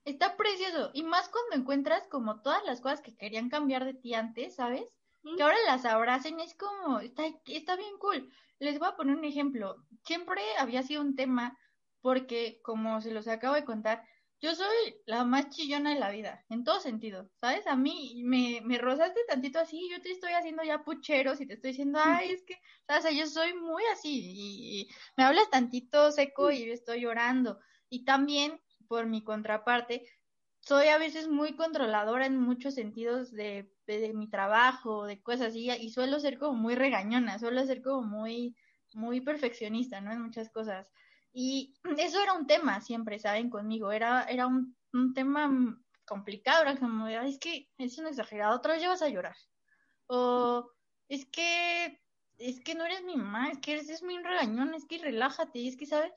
Está 0.04 0.36
precioso. 0.36 0.90
Y 0.92 1.02
más 1.02 1.28
cuando 1.28 1.56
encuentras 1.56 2.06
como 2.08 2.42
todas 2.42 2.64
las 2.64 2.80
cosas 2.80 3.00
que 3.00 3.16
querían 3.16 3.48
cambiar 3.48 3.84
de 3.84 3.94
ti 3.94 4.14
antes, 4.14 4.56
¿sabes? 4.56 4.84
Que 5.36 5.42
ahora 5.42 5.56
las 5.66 5.86
abracen, 5.86 6.38
es 6.40 6.54
como, 6.54 7.00
está, 7.00 7.24
está 7.46 7.76
bien 7.76 7.96
cool. 7.98 8.30
Les 8.58 8.78
voy 8.78 8.88
a 8.88 8.96
poner 8.96 9.16
un 9.16 9.24
ejemplo. 9.24 9.76
Siempre 10.04 10.42
había 10.58 10.82
sido 10.82 11.00
un 11.00 11.16
tema 11.16 11.58
porque, 12.02 12.60
como 12.62 13.00
se 13.00 13.12
los 13.12 13.26
acabo 13.28 13.54
de 13.54 13.64
contar, 13.64 14.04
yo 14.42 14.54
soy 14.54 15.00
la 15.06 15.24
más 15.24 15.48
chillona 15.48 15.94
de 15.94 16.00
la 16.00 16.10
vida, 16.10 16.44
en 16.50 16.64
todo 16.64 16.78
sentido, 16.78 17.30
¿sabes? 17.40 17.66
A 17.66 17.76
mí 17.76 18.20
me, 18.24 18.60
me 18.62 18.76
rozaste 18.76 19.20
tantito 19.26 19.58
así, 19.58 19.88
yo 19.90 20.02
te 20.02 20.10
estoy 20.10 20.32
haciendo 20.32 20.62
ya 20.62 20.84
pucheros 20.84 21.40
y 21.40 21.46
te 21.46 21.54
estoy 21.54 21.70
diciendo, 21.70 21.98
ay, 22.02 22.32
es 22.32 22.42
que, 22.42 22.60
o 22.94 23.00
sea, 23.00 23.10
yo 23.10 23.26
soy 23.26 23.54
muy 23.54 23.82
así 23.90 24.20
y, 24.22 24.80
y 24.80 24.88
me 25.16 25.24
hablas 25.24 25.48
tantito 25.48 26.12
seco 26.12 26.50
y 26.50 26.66
yo 26.66 26.74
estoy 26.74 27.00
llorando. 27.00 27.58
Y 27.88 28.04
también 28.04 28.60
por 28.86 29.06
mi 29.06 29.22
contraparte, 29.22 30.06
soy 30.60 30.88
a 30.88 30.98
veces 30.98 31.28
muy 31.28 31.54
controladora 31.56 32.26
en 32.26 32.38
muchos 32.38 32.74
sentidos 32.74 33.32
de, 33.32 33.70
de, 33.86 34.14
mi 34.14 34.28
trabajo, 34.28 35.04
de 35.04 35.22
cosas 35.22 35.48
así, 35.48 35.70
y 35.70 35.90
suelo 35.90 36.18
ser 36.20 36.38
como 36.38 36.54
muy 36.54 36.74
regañona, 36.74 37.38
suelo 37.38 37.64
ser 37.66 37.82
como 37.82 38.02
muy, 38.02 38.56
muy 38.94 39.20
perfeccionista, 39.20 40.00
¿no? 40.00 40.12
En 40.12 40.22
muchas 40.22 40.50
cosas. 40.50 40.86
Y 41.32 41.74
eso 41.98 42.22
era 42.22 42.32
un 42.32 42.46
tema 42.46 42.80
siempre, 42.80 43.18
¿saben? 43.18 43.50
Conmigo, 43.50 43.92
era, 43.92 44.24
era 44.24 44.46
un, 44.46 44.74
un 44.92 45.12
tema 45.12 45.50
complicado, 46.06 46.62
era 46.62 46.76
como, 46.76 47.08
es 47.08 47.38
que 47.38 47.68
es 47.78 47.98
un 47.98 48.06
exagerado, 48.06 48.56
otra 48.56 48.72
vez 48.72 48.82
llevas 48.82 49.02
a 49.02 49.08
llorar. 49.08 49.36
O 50.06 50.70
es 51.08 51.26
que, 51.26 52.00
es 52.38 52.60
que 52.60 52.74
no 52.74 52.84
eres 52.86 53.04
mi 53.04 53.16
mamá, 53.16 53.50
es 53.50 53.58
que 53.58 53.72
eres 53.72 53.90
es 53.90 54.02
muy 54.02 54.16
regañón, 54.18 54.74
es 54.74 54.86
que 54.86 54.98
relájate, 54.98 55.66
es 55.66 55.76
que, 55.76 55.86
¿sabes? 55.86 56.12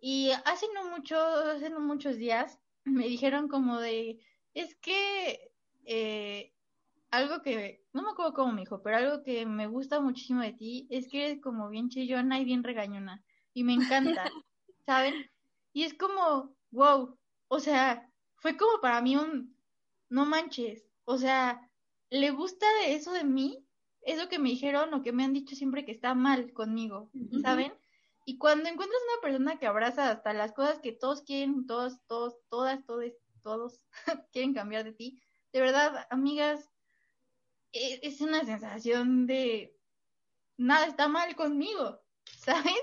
Y 0.00 0.30
hace 0.44 0.66
no 0.74 0.88
mucho, 0.90 1.18
hace 1.18 1.70
no 1.70 1.80
muchos 1.80 2.16
días, 2.16 2.58
me 2.84 3.06
dijeron 3.06 3.48
como 3.48 3.78
de, 3.78 4.18
es 4.54 4.74
que 4.76 5.52
eh, 5.84 6.52
algo 7.10 7.42
que, 7.42 7.84
no 7.92 8.02
me 8.02 8.10
acuerdo 8.10 8.34
cómo 8.34 8.52
me 8.52 8.62
dijo, 8.62 8.82
pero 8.82 8.96
algo 8.96 9.22
que 9.22 9.44
me 9.46 9.66
gusta 9.66 10.00
muchísimo 10.00 10.40
de 10.42 10.52
ti 10.52 10.86
es 10.90 11.08
que 11.08 11.26
eres 11.26 11.40
como 11.40 11.68
bien 11.68 11.88
chillona 11.88 12.40
y 12.40 12.44
bien 12.44 12.64
regañona. 12.64 13.22
Y 13.52 13.64
me 13.64 13.74
encanta, 13.74 14.24
¿saben? 14.86 15.30
Y 15.72 15.82
es 15.84 15.94
como, 15.94 16.54
wow, 16.70 17.16
o 17.48 17.60
sea, 17.60 18.08
fue 18.36 18.56
como 18.56 18.80
para 18.80 19.02
mí 19.02 19.16
un, 19.16 19.54
no 20.08 20.24
manches, 20.24 20.84
o 21.04 21.18
sea, 21.18 21.68
le 22.10 22.30
gusta 22.30 22.66
de 22.82 22.94
eso 22.94 23.12
de 23.12 23.24
mí, 23.24 23.64
eso 24.02 24.28
que 24.28 24.38
me 24.38 24.48
dijeron 24.48 24.94
o 24.94 25.02
que 25.02 25.12
me 25.12 25.24
han 25.24 25.32
dicho 25.32 25.54
siempre 25.54 25.84
que 25.84 25.92
está 25.92 26.14
mal 26.14 26.52
conmigo, 26.52 27.10
¿saben? 27.42 27.72
Y 28.30 28.38
cuando 28.38 28.68
encuentras 28.68 29.02
una 29.12 29.22
persona 29.22 29.58
que 29.58 29.66
abraza 29.66 30.08
hasta 30.08 30.32
las 30.32 30.52
cosas 30.52 30.78
que 30.78 30.92
todos 30.92 31.22
quieren, 31.22 31.66
todos, 31.66 31.98
todos, 32.06 32.36
todas, 32.48 32.86
todos, 32.86 33.12
todos 33.42 33.80
quieren 34.32 34.54
cambiar 34.54 34.84
de 34.84 34.92
ti, 34.92 35.20
de 35.52 35.60
verdad, 35.60 36.06
amigas, 36.10 36.70
e, 37.72 37.98
es 38.04 38.20
una 38.20 38.44
sensación 38.44 39.26
de 39.26 39.76
nada 40.56 40.86
está 40.86 41.08
mal 41.08 41.34
conmigo, 41.34 42.00
¿sabes? 42.24 42.80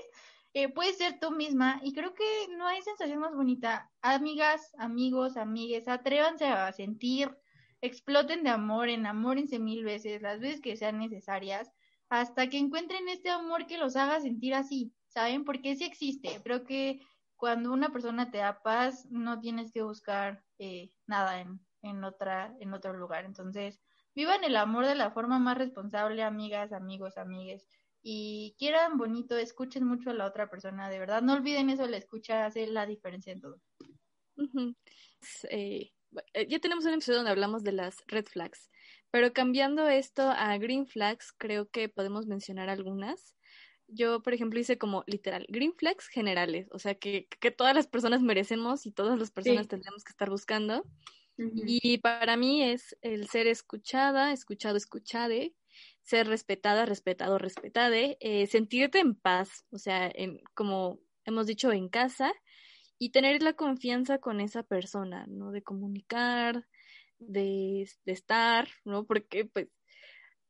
eh, 0.52 0.68
puedes 0.68 0.98
ser 0.98 1.18
tú 1.18 1.30
misma 1.30 1.80
y 1.82 1.94
creo 1.94 2.12
que 2.12 2.24
no 2.58 2.66
hay 2.66 2.82
sensación 2.82 3.20
más 3.20 3.34
bonita. 3.34 3.90
Amigas, 4.02 4.74
amigos, 4.76 5.38
amigues, 5.38 5.88
atrévanse 5.88 6.44
a 6.44 6.70
sentir, 6.72 7.34
exploten 7.80 8.42
de 8.42 8.50
amor, 8.50 8.90
enamórense 8.90 9.58
mil 9.58 9.82
veces, 9.82 10.20
las 10.20 10.40
veces 10.40 10.60
que 10.60 10.76
sean 10.76 10.98
necesarias, 10.98 11.72
hasta 12.10 12.50
que 12.50 12.58
encuentren 12.58 13.08
este 13.08 13.30
amor 13.30 13.66
que 13.66 13.78
los 13.78 13.96
haga 13.96 14.20
sentir 14.20 14.52
así, 14.52 14.92
¿saben? 15.18 15.44
Porque 15.44 15.74
sí 15.74 15.84
existe. 15.84 16.40
Creo 16.44 16.64
que 16.64 17.00
cuando 17.36 17.72
una 17.72 17.90
persona 17.90 18.30
te 18.30 18.38
da 18.38 18.62
paz, 18.62 19.06
no 19.10 19.40
tienes 19.40 19.72
que 19.72 19.82
buscar 19.82 20.44
eh, 20.58 20.92
nada 21.06 21.40
en, 21.40 21.60
en, 21.82 22.04
otra, 22.04 22.54
en 22.60 22.72
otro 22.72 22.92
lugar. 22.92 23.24
Entonces, 23.24 23.80
vivan 24.14 24.44
el 24.44 24.54
amor 24.54 24.86
de 24.86 24.94
la 24.94 25.10
forma 25.10 25.40
más 25.40 25.58
responsable, 25.58 26.22
amigas, 26.22 26.72
amigos, 26.72 27.18
amigues. 27.18 27.66
Y 28.00 28.54
quieran 28.58 28.96
bonito, 28.96 29.36
escuchen 29.36 29.84
mucho 29.84 30.10
a 30.10 30.14
la 30.14 30.26
otra 30.26 30.48
persona, 30.48 30.88
de 30.88 31.00
verdad. 31.00 31.20
No 31.20 31.34
olviden 31.34 31.68
eso, 31.68 31.86
la 31.88 31.96
escucha 31.96 32.46
hace 32.46 32.68
la 32.68 32.86
diferencia 32.86 33.32
en 33.32 33.40
todo. 33.40 33.60
Eh, 35.50 35.90
eh, 36.32 36.46
ya 36.48 36.60
tenemos 36.60 36.84
un 36.84 36.92
episodio 36.92 37.18
donde 37.18 37.32
hablamos 37.32 37.64
de 37.64 37.72
las 37.72 38.04
red 38.06 38.26
flags, 38.26 38.70
pero 39.10 39.32
cambiando 39.32 39.88
esto 39.88 40.22
a 40.30 40.56
green 40.58 40.86
flags, 40.86 41.32
creo 41.32 41.68
que 41.68 41.88
podemos 41.88 42.26
mencionar 42.26 42.70
algunas. 42.70 43.34
Yo, 43.88 44.22
por 44.22 44.34
ejemplo, 44.34 44.60
hice 44.60 44.78
como 44.78 45.02
literal 45.06 45.46
green 45.48 45.74
flags 45.74 46.08
generales, 46.08 46.68
o 46.72 46.78
sea, 46.78 46.94
que, 46.96 47.26
que 47.40 47.50
todas 47.50 47.74
las 47.74 47.86
personas 47.86 48.22
merecemos 48.22 48.86
y 48.86 48.92
todas 48.92 49.18
las 49.18 49.30
personas 49.30 49.68
tendríamos 49.68 50.04
que 50.04 50.10
estar 50.10 50.30
buscando. 50.30 50.86
Y 51.54 51.98
para 51.98 52.36
mí 52.36 52.62
es 52.64 52.96
el 53.02 53.28
ser 53.28 53.46
escuchada, 53.46 54.32
escuchado, 54.32 54.76
escuchade, 54.76 55.54
ser 56.02 56.26
respetada, 56.28 56.86
respetado, 56.86 57.38
respetade, 57.38 58.16
eh, 58.20 58.46
sentirte 58.46 58.98
en 59.00 59.14
paz, 59.14 59.64
o 59.70 59.78
sea, 59.78 60.10
en, 60.14 60.40
como 60.54 61.00
hemos 61.24 61.46
dicho, 61.46 61.72
en 61.72 61.88
casa 61.88 62.32
y 62.98 63.10
tener 63.10 63.42
la 63.42 63.54
confianza 63.54 64.18
con 64.18 64.40
esa 64.40 64.62
persona, 64.64 65.26
¿no? 65.28 65.52
De 65.52 65.62
comunicar, 65.62 66.66
de, 67.18 67.88
de 68.04 68.12
estar, 68.12 68.68
¿no? 68.84 69.06
Porque, 69.06 69.44
pues, 69.46 69.68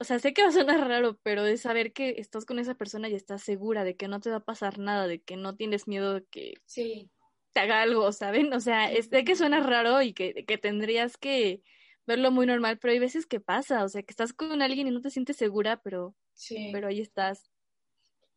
o 0.00 0.04
sea, 0.04 0.18
sé 0.18 0.32
que 0.32 0.42
va 0.42 0.48
a 0.48 0.52
sonar 0.52 0.86
raro, 0.86 1.18
pero 1.22 1.42
de 1.42 1.56
saber 1.56 1.92
que 1.92 2.16
estás 2.18 2.44
con 2.44 2.58
esa 2.58 2.74
persona 2.74 3.08
y 3.08 3.14
estás 3.14 3.42
segura 3.42 3.84
de 3.84 3.96
que 3.96 4.08
no 4.08 4.20
te 4.20 4.30
va 4.30 4.36
a 4.36 4.44
pasar 4.44 4.78
nada, 4.78 5.06
de 5.06 5.20
que 5.20 5.36
no 5.36 5.56
tienes 5.56 5.88
miedo 5.88 6.14
de 6.14 6.24
que 6.24 6.54
sí 6.66 7.10
te 7.52 7.60
haga 7.60 7.82
algo, 7.82 8.12
¿saben? 8.12 8.52
O 8.52 8.60
sea, 8.60 8.90
es 8.92 9.10
de 9.10 9.24
que 9.24 9.36
suena 9.36 9.60
raro 9.60 10.02
y 10.02 10.12
que, 10.12 10.44
que 10.46 10.58
tendrías 10.58 11.16
que 11.16 11.62
verlo 12.06 12.30
muy 12.30 12.46
normal, 12.46 12.78
pero 12.78 12.92
hay 12.92 12.98
veces 12.98 13.26
que 13.26 13.40
pasa, 13.40 13.84
o 13.84 13.88
sea, 13.88 14.02
que 14.02 14.12
estás 14.12 14.32
con 14.32 14.62
alguien 14.62 14.88
y 14.88 14.90
no 14.90 15.00
te 15.00 15.10
sientes 15.10 15.36
segura, 15.36 15.80
pero, 15.82 16.14
sí. 16.32 16.70
pero 16.72 16.88
ahí 16.88 17.00
estás. 17.00 17.50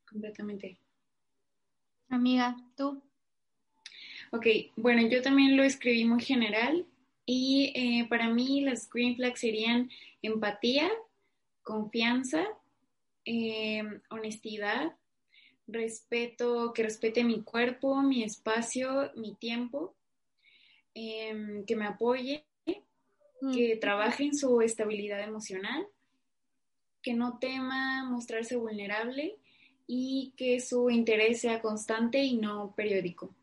Completamente. 0.09 0.77
Amiga, 2.09 2.57
¿tú? 2.75 3.01
Ok, 4.31 4.45
bueno, 4.75 5.07
yo 5.07 5.21
también 5.21 5.55
lo 5.55 5.63
escribí 5.63 6.03
muy 6.05 6.21
general 6.21 6.85
y 7.25 7.71
eh, 7.75 8.07
para 8.09 8.29
mí 8.29 8.61
las 8.61 8.89
green 8.89 9.15
flags 9.15 9.39
serían 9.39 9.89
empatía, 10.21 10.89
confianza, 11.63 12.47
eh, 13.25 13.83
honestidad, 14.09 14.95
respeto, 15.67 16.73
que 16.73 16.83
respete 16.83 17.23
mi 17.23 17.43
cuerpo, 17.43 18.01
mi 18.01 18.23
espacio, 18.23 19.11
mi 19.15 19.35
tiempo, 19.35 19.95
em, 20.93 21.65
que 21.65 21.75
me 21.75 21.85
apoye, 21.85 22.45
mm. 23.41 23.53
que 23.53 23.77
trabaje 23.77 24.25
en 24.25 24.35
su 24.35 24.61
estabilidad 24.61 25.23
emocional, 25.23 25.87
que 27.01 27.13
no 27.13 27.39
tema 27.39 28.03
mostrarse 28.09 28.55
vulnerable 28.55 29.37
y 29.87 30.33
que 30.37 30.59
su 30.59 30.89
interés 30.89 31.41
sea 31.41 31.61
constante 31.61 32.19
y 32.19 32.37
no 32.37 32.73
periódico. 32.75 33.33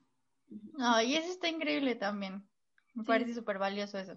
Ay, 0.79 1.17
eso 1.17 1.31
está 1.31 1.49
increíble 1.49 1.95
también. 1.95 2.43
Me 2.95 3.05
parece 3.05 3.35
súper 3.35 3.59
valioso 3.59 3.99
eso. 3.99 4.17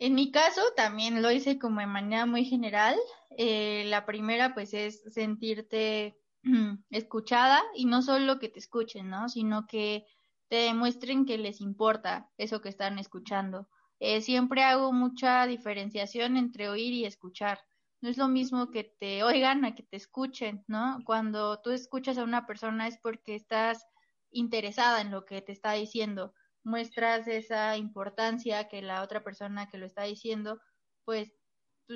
En 0.00 0.14
mi 0.14 0.32
caso 0.32 0.62
también 0.74 1.20
lo 1.20 1.30
hice 1.30 1.58
como 1.58 1.80
de 1.80 1.86
manera 1.86 2.24
muy 2.24 2.46
general. 2.46 2.96
Eh, 3.36 3.84
la 3.86 4.06
primera 4.06 4.54
pues 4.54 4.72
es 4.72 5.02
sentirte 5.12 6.18
escuchada 6.90 7.62
y 7.74 7.84
no 7.84 8.00
solo 8.00 8.38
que 8.38 8.48
te 8.48 8.60
escuchen, 8.60 9.10
¿no? 9.10 9.28
Sino 9.28 9.66
que 9.66 10.06
te 10.48 10.56
demuestren 10.56 11.26
que 11.26 11.36
les 11.36 11.60
importa 11.60 12.30
eso 12.38 12.62
que 12.62 12.70
están 12.70 12.98
escuchando. 12.98 13.68
Eh, 13.98 14.22
siempre 14.22 14.62
hago 14.62 14.90
mucha 14.94 15.46
diferenciación 15.46 16.38
entre 16.38 16.70
oír 16.70 16.94
y 16.94 17.04
escuchar. 17.04 17.60
No 18.00 18.08
es 18.08 18.16
lo 18.16 18.28
mismo 18.28 18.70
que 18.70 18.84
te 18.84 19.22
oigan 19.22 19.66
a 19.66 19.74
que 19.74 19.82
te 19.82 19.98
escuchen, 19.98 20.64
¿no? 20.66 21.00
Cuando 21.04 21.60
tú 21.60 21.72
escuchas 21.72 22.16
a 22.16 22.24
una 22.24 22.46
persona 22.46 22.88
es 22.88 22.96
porque 22.96 23.34
estás 23.34 23.86
interesada 24.30 25.02
en 25.02 25.10
lo 25.10 25.26
que 25.26 25.42
te 25.42 25.52
está 25.52 25.72
diciendo, 25.72 26.32
muestras 26.64 27.26
esa 27.28 27.76
importancia 27.76 28.68
que 28.68 28.82
la 28.82 29.02
otra 29.02 29.22
persona 29.22 29.68
que 29.68 29.78
lo 29.78 29.86
está 29.86 30.04
diciendo, 30.04 30.60
pues 31.04 31.32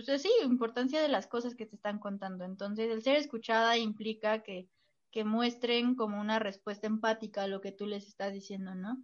pues 0.03 0.23
sí, 0.23 0.31
importancia 0.43 1.01
de 1.01 1.09
las 1.09 1.28
cosas 1.28 1.55
que 1.55 1.66
te 1.66 1.77
están 1.77 2.01
contando. 2.01 2.45
Entonces, 2.45 2.91
el 2.91 3.03
ser 3.03 3.15
escuchada 3.15 3.78
implica 3.78 4.43
que, 4.43 4.69
que 5.12 5.23
muestren 5.23 5.95
como 5.95 6.20
una 6.20 6.41
respuesta 6.41 6.89
empática 6.89 7.45
a 7.45 7.47
lo 7.47 7.61
que 7.61 7.70
tú 7.70 7.86
les 7.86 8.09
estás 8.09 8.32
diciendo, 8.32 8.74
¿no? 8.74 8.97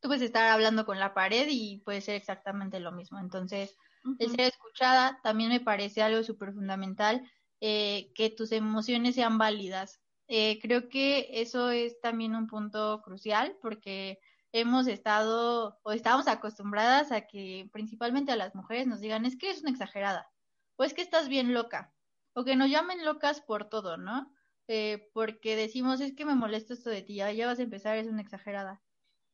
Tú 0.00 0.08
puedes 0.08 0.22
estar 0.22 0.50
hablando 0.50 0.84
con 0.84 0.98
la 0.98 1.14
pared 1.14 1.46
y 1.48 1.78
puede 1.84 2.00
ser 2.00 2.16
exactamente 2.16 2.80
lo 2.80 2.90
mismo. 2.90 3.20
Entonces, 3.20 3.76
el 4.18 4.30
ser 4.30 4.40
escuchada 4.40 5.20
también 5.22 5.50
me 5.50 5.60
parece 5.60 6.02
algo 6.02 6.24
súper 6.24 6.52
fundamental, 6.52 7.22
eh, 7.60 8.10
que 8.16 8.30
tus 8.30 8.50
emociones 8.50 9.14
sean 9.14 9.38
válidas. 9.38 10.00
Eh, 10.26 10.58
creo 10.60 10.88
que 10.88 11.28
eso 11.40 11.70
es 11.70 12.00
también 12.00 12.34
un 12.34 12.48
punto 12.48 13.02
crucial 13.04 13.56
porque 13.62 14.18
hemos 14.52 14.86
estado 14.86 15.80
o 15.82 15.92
estamos 15.92 16.28
acostumbradas 16.28 17.10
a 17.10 17.26
que 17.26 17.68
principalmente 17.72 18.32
a 18.32 18.36
las 18.36 18.54
mujeres 18.54 18.86
nos 18.86 19.00
digan 19.00 19.24
es 19.24 19.36
que 19.36 19.50
es 19.50 19.62
una 19.62 19.70
exagerada 19.70 20.30
o 20.76 20.84
es 20.84 20.94
que 20.94 21.02
estás 21.02 21.28
bien 21.28 21.54
loca 21.54 21.94
o 22.34 22.44
que 22.44 22.56
nos 22.56 22.70
llamen 22.70 23.04
locas 23.04 23.40
por 23.40 23.68
todo, 23.68 23.96
¿no? 23.96 24.32
Eh, 24.68 25.10
porque 25.12 25.56
decimos 25.56 26.00
es 26.00 26.14
que 26.14 26.24
me 26.24 26.34
molesta 26.34 26.74
esto 26.74 26.90
de 26.90 27.02
ti, 27.02 27.16
ya, 27.16 27.32
ya 27.32 27.46
vas 27.46 27.58
a 27.58 27.62
empezar, 27.62 27.96
es 27.98 28.06
una 28.06 28.22
exagerada. 28.22 28.80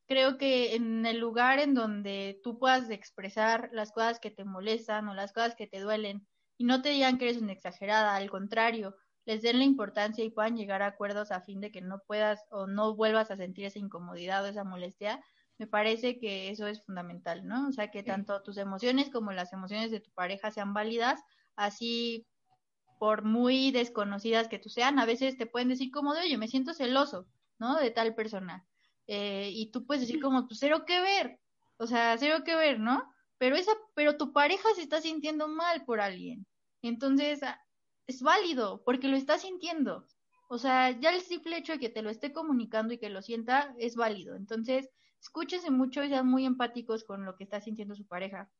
Creo 0.06 0.38
que 0.38 0.74
en 0.74 1.04
el 1.04 1.18
lugar 1.18 1.58
en 1.58 1.74
donde 1.74 2.40
tú 2.42 2.58
puedas 2.58 2.88
expresar 2.90 3.68
las 3.72 3.92
cosas 3.92 4.20
que 4.20 4.30
te 4.30 4.44
molestan 4.44 5.08
o 5.08 5.14
las 5.14 5.32
cosas 5.32 5.54
que 5.54 5.66
te 5.66 5.80
duelen 5.80 6.26
y 6.56 6.64
no 6.64 6.80
te 6.82 6.88
digan 6.90 7.18
que 7.18 7.28
eres 7.28 7.42
una 7.42 7.52
exagerada, 7.52 8.16
al 8.16 8.30
contrario, 8.30 8.96
les 9.28 9.42
den 9.42 9.58
la 9.58 9.64
importancia 9.64 10.24
y 10.24 10.30
puedan 10.30 10.56
llegar 10.56 10.80
a 10.80 10.86
acuerdos 10.86 11.32
a 11.32 11.42
fin 11.42 11.60
de 11.60 11.70
que 11.70 11.82
no 11.82 11.98
puedas 12.06 12.46
o 12.48 12.66
no 12.66 12.96
vuelvas 12.96 13.30
a 13.30 13.36
sentir 13.36 13.66
esa 13.66 13.78
incomodidad 13.78 14.42
o 14.42 14.46
esa 14.46 14.64
molestia, 14.64 15.22
me 15.58 15.66
parece 15.66 16.18
que 16.18 16.48
eso 16.48 16.66
es 16.66 16.82
fundamental, 16.82 17.46
¿no? 17.46 17.68
O 17.68 17.72
sea, 17.72 17.90
que 17.90 18.02
tanto 18.02 18.42
tus 18.42 18.56
emociones 18.56 19.10
como 19.10 19.32
las 19.32 19.52
emociones 19.52 19.90
de 19.90 20.00
tu 20.00 20.10
pareja 20.12 20.50
sean 20.50 20.72
válidas, 20.72 21.20
así 21.56 22.26
por 22.98 23.22
muy 23.22 23.70
desconocidas 23.70 24.48
que 24.48 24.58
tú 24.58 24.70
sean, 24.70 24.98
a 24.98 25.04
veces 25.04 25.36
te 25.36 25.44
pueden 25.44 25.68
decir 25.68 25.90
como 25.90 26.14
de, 26.14 26.22
oye, 26.22 26.38
me 26.38 26.48
siento 26.48 26.72
celoso, 26.72 27.28
¿no? 27.58 27.76
De 27.76 27.90
tal 27.90 28.14
persona. 28.14 28.66
Eh, 29.08 29.50
y 29.52 29.70
tú 29.72 29.84
puedes 29.84 30.00
decir 30.00 30.22
como, 30.22 30.46
pues 30.46 30.58
cero 30.58 30.86
que 30.86 31.02
ver, 31.02 31.38
o 31.76 31.86
sea, 31.86 32.16
cero 32.16 32.44
que 32.46 32.54
ver, 32.54 32.80
¿no? 32.80 33.04
Pero 33.36 33.56
esa, 33.56 33.72
pero 33.94 34.16
tu 34.16 34.32
pareja 34.32 34.70
se 34.74 34.80
está 34.80 35.02
sintiendo 35.02 35.48
mal 35.48 35.84
por 35.84 36.00
alguien. 36.00 36.46
Entonces, 36.80 37.40
es 38.08 38.22
válido 38.22 38.82
porque 38.84 39.06
lo 39.06 39.16
está 39.16 39.38
sintiendo. 39.38 40.08
O 40.48 40.58
sea, 40.58 40.98
ya 40.98 41.10
el 41.10 41.20
simple 41.20 41.58
hecho 41.58 41.72
de 41.72 41.78
que 41.78 41.90
te 41.90 42.02
lo 42.02 42.10
esté 42.10 42.32
comunicando 42.32 42.94
y 42.94 42.98
que 42.98 43.10
lo 43.10 43.22
sienta 43.22 43.74
es 43.78 43.94
válido. 43.94 44.34
Entonces, 44.34 44.90
escúchense 45.20 45.70
mucho 45.70 46.02
y 46.02 46.08
sean 46.08 46.26
muy 46.26 46.46
empáticos 46.46 47.04
con 47.04 47.24
lo 47.24 47.36
que 47.36 47.44
está 47.44 47.60
sintiendo 47.60 47.94
su 47.94 48.06
pareja. 48.06 48.50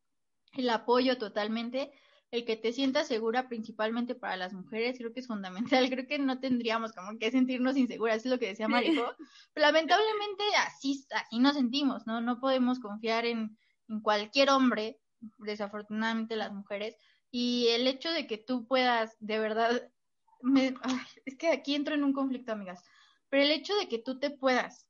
El 0.53 0.69
apoyo 0.69 1.17
totalmente, 1.17 1.91
el 2.31 2.45
que 2.45 2.57
te 2.57 2.75
sientas 2.75 3.09
segura 3.09 3.49
principalmente 3.49 4.15
para 4.15 4.37
las 4.37 4.53
mujeres, 4.53 4.99
creo 4.99 5.15
que 5.15 5.21
es 5.21 5.27
fundamental. 5.27 5.89
Creo 5.91 6.07
que 6.07 6.19
no 6.19 6.41
tendríamos 6.41 6.93
como 6.93 7.19
que 7.19 7.31
sentirnos 7.31 7.79
inseguras, 7.79 8.19
es 8.19 8.31
lo 8.31 8.39
que 8.39 8.49
decía 8.49 8.69
Marico. 8.69 9.15
Lamentablemente 9.55 10.45
así, 10.67 11.07
así 11.11 11.39
nos 11.39 11.55
sentimos, 11.55 12.07
¿no? 12.07 12.21
No 12.21 12.39
podemos 12.39 12.81
confiar 12.81 13.25
en, 13.25 13.57
en 13.89 14.01
cualquier 14.01 14.51
hombre, 14.51 15.01
desafortunadamente 15.39 16.37
las 16.37 16.53
mujeres, 16.53 16.97
y 17.31 17.69
el 17.69 17.87
hecho 17.87 18.11
de 18.11 18.27
que 18.27 18.39
tú 18.39 18.67
puedas, 18.67 19.17
de 19.21 19.39
verdad, 19.39 19.91
me, 20.41 20.75
es 21.25 21.37
que 21.37 21.51
aquí 21.51 21.75
entro 21.75 21.95
en 21.95 22.05
un 22.05 22.13
conflicto, 22.13 22.53
amigas, 22.53 22.83
pero 23.29 23.43
el 23.43 23.51
hecho 23.51 23.75
de 23.77 23.89
que 23.89 23.99
tú 23.99 24.19
te 24.19 24.31
puedas, 24.31 24.87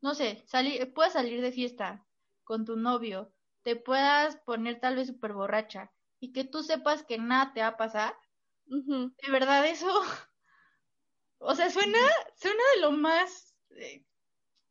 no 0.00 0.14
sé, 0.14 0.44
salir, 0.46 0.92
puedas 0.94 1.12
salir 1.12 1.40
de 1.42 1.52
fiesta 1.52 2.06
con 2.44 2.64
tu 2.64 2.76
novio, 2.76 3.32
te 3.62 3.76
puedas 3.76 4.36
poner 4.36 4.80
tal 4.80 4.96
vez 4.96 5.08
súper 5.08 5.34
borracha 5.34 5.92
y 6.20 6.32
que 6.32 6.44
tú 6.44 6.62
sepas 6.62 7.02
que 7.02 7.18
nada 7.18 7.52
te 7.52 7.60
va 7.60 7.68
a 7.68 7.76
pasar, 7.76 8.16
de 8.64 9.30
verdad 9.30 9.66
eso, 9.66 9.88
o 11.38 11.54
sea, 11.54 11.70
suena, 11.70 11.98
suena 12.36 12.62
de 12.74 12.80
lo 12.80 12.92
más 12.92 13.54
eh, 13.70 14.04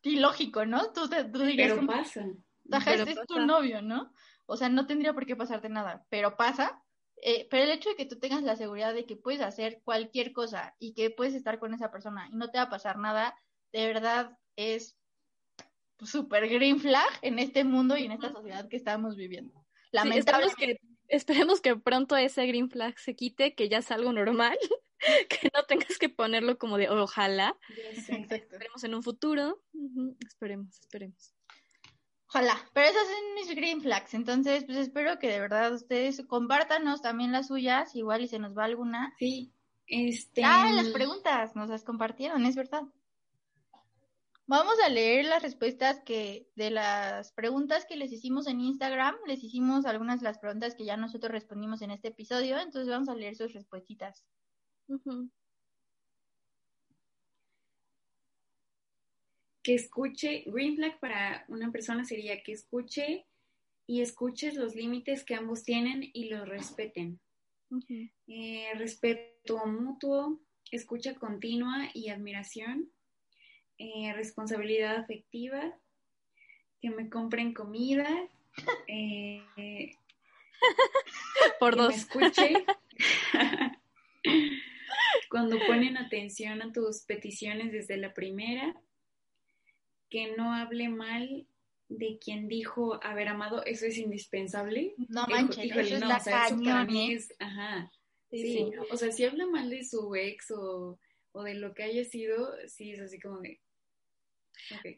ilógico, 0.02 0.66
¿no? 0.66 0.92
Tú, 0.94 1.08
tú 1.10 1.40
dirías, 1.40 1.74
pero 1.74 1.88
pasa. 1.88 2.26
Este 2.70 3.12
es 3.12 3.28
tu 3.28 3.40
novio, 3.40 3.82
¿no? 3.82 4.12
O 4.46 4.58
sea, 4.58 4.70
no 4.70 4.88
tendría 4.88 5.14
por 5.14 5.26
qué 5.26 5.36
pasarte 5.36 5.70
nada, 5.70 6.06
pero 6.10 6.36
pasa 6.36 6.84
eh, 7.24 7.48
pero 7.50 7.64
el 7.64 7.72
hecho 7.72 7.90
de 7.90 7.96
que 7.96 8.06
tú 8.06 8.20
tengas 8.20 8.44
la 8.44 8.56
seguridad 8.56 8.94
de 8.94 9.06
que 9.06 9.16
puedes 9.16 9.42
hacer 9.42 9.82
cualquier 9.84 10.34
cosa 10.34 10.76
y 10.80 10.94
que 10.94 11.10
puedes 11.10 11.34
estar 11.34 11.60
con 11.60 11.74
esa 11.74 11.92
persona 11.92 12.28
y 12.32 12.36
no 12.36 12.50
te 12.50 12.58
va 12.58 12.66
a 12.66 12.70
pasar 12.70 12.98
nada, 12.98 13.36
de 13.74 13.88
verdad 13.88 14.38
es 14.56 14.98
súper 16.04 16.48
green 16.48 16.80
flag 16.80 17.10
en 17.22 17.40
este 17.40 17.64
mundo 17.64 17.98
y 17.98 18.06
en 18.06 18.12
esta 18.12 18.32
sociedad 18.32 18.68
que 18.68 18.78
estamos 18.78 19.16
viviendo. 19.16 19.66
Lamentable. 19.92 20.48
que, 20.58 20.80
esperemos 21.08 21.62
que 21.62 21.76
pronto 21.76 22.16
ese 22.16 22.46
green 22.46 22.70
flag 22.70 22.98
se 23.00 23.16
quite, 23.16 23.56
que 23.56 23.70
ya 23.70 23.80
es 23.80 23.90
algo 23.92 24.14
normal, 24.14 24.58
que 25.30 25.50
no 25.54 25.64
tengas 25.66 25.98
que 25.98 26.10
ponerlo 26.10 26.58
como 26.58 26.78
de 26.78 26.90
ojalá. 26.90 27.58
Esperemos 28.08 28.84
en 28.84 28.96
un 28.96 29.04
futuro. 29.04 29.64
Esperemos, 30.20 30.80
esperemos. 30.80 31.37
Ojalá, 32.30 32.58
pero 32.74 32.88
esas 32.88 33.08
son 33.08 33.36
mis 33.36 33.56
green 33.56 33.82
flags, 33.82 34.14
entonces 34.14 34.66
pues 34.66 34.78
espero 34.78 35.18
que 35.18 35.30
de 35.30 35.40
verdad 35.40 35.74
ustedes 35.74 36.26
compártanos 36.28 37.02
también 37.02 37.32
las 37.32 37.48
suyas, 37.48 37.96
igual 37.96 38.22
y 38.22 38.28
se 38.28 38.38
nos 38.38 38.58
va 38.58 38.66
alguna. 38.66 39.14
Sí, 39.18 39.54
este... 39.88 40.44
Ah, 40.44 40.72
las 40.74 40.90
preguntas 40.90 41.56
nos 41.56 41.70
las 41.70 41.86
compartieron, 41.86 42.46
es 42.46 42.56
verdad. 42.56 42.84
Vamos 44.46 44.76
a 44.86 44.90
leer 44.90 45.26
las 45.26 45.42
respuestas 45.42 46.02
que 46.06 46.50
de 46.56 46.70
las 46.70 47.32
preguntas 47.34 47.86
que 47.86 47.98
les 47.98 48.12
hicimos 48.12 48.48
en 48.48 48.62
Instagram, 48.62 49.16
les 49.26 49.44
hicimos 49.44 49.86
algunas 49.86 50.20
de 50.20 50.26
las 50.26 50.40
preguntas 50.40 50.76
que 50.76 50.86
ya 50.86 50.96
nosotros 50.98 51.32
respondimos 51.32 51.82
en 51.82 51.92
este 51.92 52.10
episodio, 52.10 52.58
entonces 52.58 52.90
vamos 52.90 53.10
a 53.10 53.16
leer 53.16 53.36
sus 53.36 53.54
respuestas. 53.54 54.26
Que 59.68 59.76
escuche, 59.76 60.46
green 60.46 60.78
flag 60.78 60.98
para 61.02 61.44
una 61.50 61.74
persona 61.74 62.06
sería 62.06 62.42
que 62.42 62.54
escuche 62.54 63.26
y 63.86 64.00
escuches 64.00 64.56
los 64.56 64.76
límites 64.76 65.26
que 65.26 65.36
ambos 65.36 65.66
tienen 65.66 66.10
y 66.14 66.30
los 66.30 66.48
respeten. 66.48 67.20
Eh, 68.28 68.70
respeto 68.76 69.66
mutuo, 69.66 70.40
escucha 70.72 71.16
continua 71.16 71.90
y 71.94 72.08
admiración, 72.08 72.90
eh, 73.78 74.14
responsabilidad 74.14 74.96
afectiva, 74.96 75.78
que 76.80 76.90
me 76.90 77.10
compren 77.10 77.54
comida, 77.54 78.08
eh, 78.88 79.44
por 81.60 81.74
que 81.74 81.82
dos. 81.82 81.90
me 81.90 81.96
escuche. 81.98 82.54
Cuando 85.30 85.58
ponen 85.68 85.98
atención 85.98 86.62
a 86.62 86.72
tus 86.72 87.02
peticiones 87.02 87.74
desde 87.74 87.98
la 87.98 88.14
primera, 88.14 88.74
que 90.10 90.36
no 90.36 90.54
hable 90.54 90.90
mal 90.90 91.48
de 91.90 92.20
quien 92.20 92.48
dijo 92.48 93.00
haber 93.04 93.30
amado, 93.30 93.64
eso 93.66 93.86
es 93.86 93.98
indispensable. 93.98 94.94
No 95.10 95.26
manches, 95.28 95.72
eso 95.76 95.96
es 95.96 96.02
la 96.02 96.20
cañón, 96.20 96.96
¿eh? 96.96 97.20
ajá. 97.40 97.92
Sí, 98.30 98.72
o 98.92 98.98
sea, 98.98 99.12
si 99.12 99.24
habla 99.24 99.48
mal 99.48 99.70
de 99.70 99.86
su 99.86 100.14
ex 100.16 100.52
o, 100.52 101.00
o, 101.32 101.44
de 101.44 101.54
lo 101.54 101.74
que 101.74 101.84
haya 101.84 102.04
sido, 102.04 102.54
sí 102.68 102.92
es 102.92 103.00
así 103.00 103.20
como 103.20 103.40
de... 103.40 103.62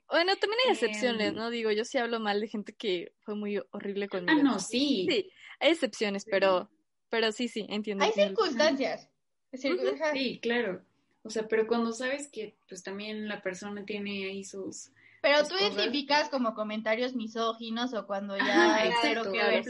Bueno, 0.09 0.35
también 0.37 0.59
hay 0.65 0.71
excepciones, 0.71 1.33
¿no? 1.33 1.51
Digo, 1.51 1.69
yo 1.71 1.85
sí 1.85 1.99
hablo 1.99 2.19
mal 2.19 2.41
de 2.41 2.47
gente 2.47 2.73
que 2.73 3.13
fue 3.19 3.35
muy 3.35 3.61
horrible 3.71 4.07
conmigo. 4.07 4.39
Ah, 4.39 4.41
no, 4.41 4.59
sí. 4.59 5.05
Sí, 5.07 5.31
hay 5.59 5.71
excepciones, 5.71 6.25
pero, 6.25 6.71
pero 7.09 7.31
sí, 7.31 7.49
sí, 7.49 7.67
entiendo. 7.69 8.03
Hay 8.03 8.13
circunstancias. 8.13 9.09
Sí, 9.53 10.39
claro. 10.41 10.81
O 11.23 11.29
sea, 11.29 11.47
pero 11.47 11.67
cuando 11.67 11.91
sabes 11.91 12.29
que 12.31 12.55
pues 12.67 12.81
también 12.81 13.27
la 13.27 13.41
persona 13.41 13.85
tiene 13.85 14.25
ahí 14.25 14.43
sus 14.43 14.91
pero 15.21 15.47
tú 15.47 15.55
identificas 15.55 16.29
como 16.29 16.53
comentarios 16.53 17.15
misóginos 17.15 17.93
o 17.93 18.07
cuando 18.07 18.37
ya 18.37 18.91
cero 19.01 19.23
que 19.31 19.37
ver, 19.37 19.63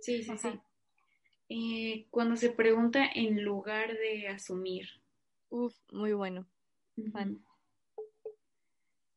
Sí, 0.00 0.22
sí, 0.22 0.38
sí. 0.38 0.60
Eh, 1.48 2.06
cuando 2.10 2.36
se 2.36 2.50
pregunta 2.50 3.04
en 3.14 3.42
lugar 3.42 3.92
de 3.98 4.28
asumir. 4.28 4.88
Uf, 5.50 5.74
muy 5.90 6.12
bueno. 6.12 6.46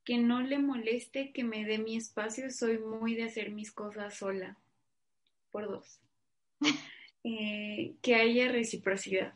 Que 0.03 0.17
no 0.17 0.41
le 0.41 0.57
moleste 0.57 1.31
que 1.31 1.43
me 1.43 1.63
dé 1.63 1.77
mi 1.77 1.95
espacio, 1.95 2.49
soy 2.49 2.79
muy 2.79 3.15
de 3.15 3.23
hacer 3.23 3.51
mis 3.51 3.71
cosas 3.71 4.15
sola. 4.15 4.57
Por 5.51 5.67
dos. 5.67 6.01
eh, 7.23 7.95
que 8.01 8.15
haya 8.15 8.51
reciprocidad. 8.51 9.33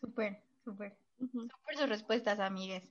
Súper, 0.00 0.42
súper. 0.64 0.96
Súper 1.18 1.76
sus 1.76 1.88
respuestas, 1.88 2.40
amigues. 2.40 2.82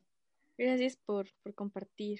Gracias 0.59 0.97
por, 0.97 1.29
por 1.41 1.55
compartir. 1.55 2.19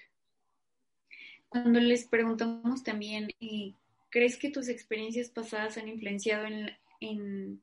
Cuando 1.50 1.82
les 1.82 2.06
preguntamos 2.06 2.84
también, 2.86 3.32
eh, 3.42 3.74
¿crees 4.10 4.38
que 4.38 4.50
tus 4.50 4.70
experiencias 4.70 5.30
pasadas 5.30 5.78
han 5.78 5.90
influenciado 5.90 6.46
en, 6.46 6.72
en 7.02 7.62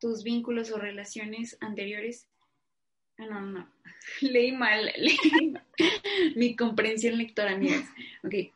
tus 0.00 0.24
vínculos 0.24 0.72
o 0.72 0.78
relaciones 0.78 1.56
anteriores? 1.60 2.26
Ah, 3.16 3.26
no, 3.26 3.42
no, 3.42 3.72
leí 4.20 4.50
mal, 4.50 4.86
leí 4.96 5.50
mal. 5.52 5.64
mi 6.34 6.56
comprensión 6.56 7.16
lectora, 7.16 7.52
amigas. 7.52 7.88
Ok. 8.24 8.52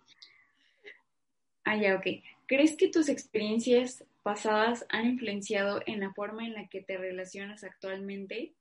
Ah, 1.62 1.76
ya, 1.76 1.94
ok. 1.94 2.06
¿Crees 2.48 2.76
que 2.76 2.88
tus 2.88 3.08
experiencias 3.08 4.04
pasadas 4.24 4.84
han 4.88 5.06
influenciado 5.06 5.80
en 5.86 6.00
la 6.00 6.12
forma 6.12 6.44
en 6.44 6.54
la 6.54 6.66
que 6.66 6.82
te 6.82 6.98
relacionas 6.98 7.62
actualmente? 7.62 8.52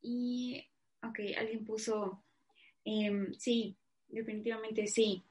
Y 0.00 0.68
Ok, 1.02 1.20
alguien 1.36 1.64
puso, 1.64 2.22
em, 2.84 3.34
sí, 3.34 3.76
definitivamente 4.08 4.86
sí. 4.86 5.22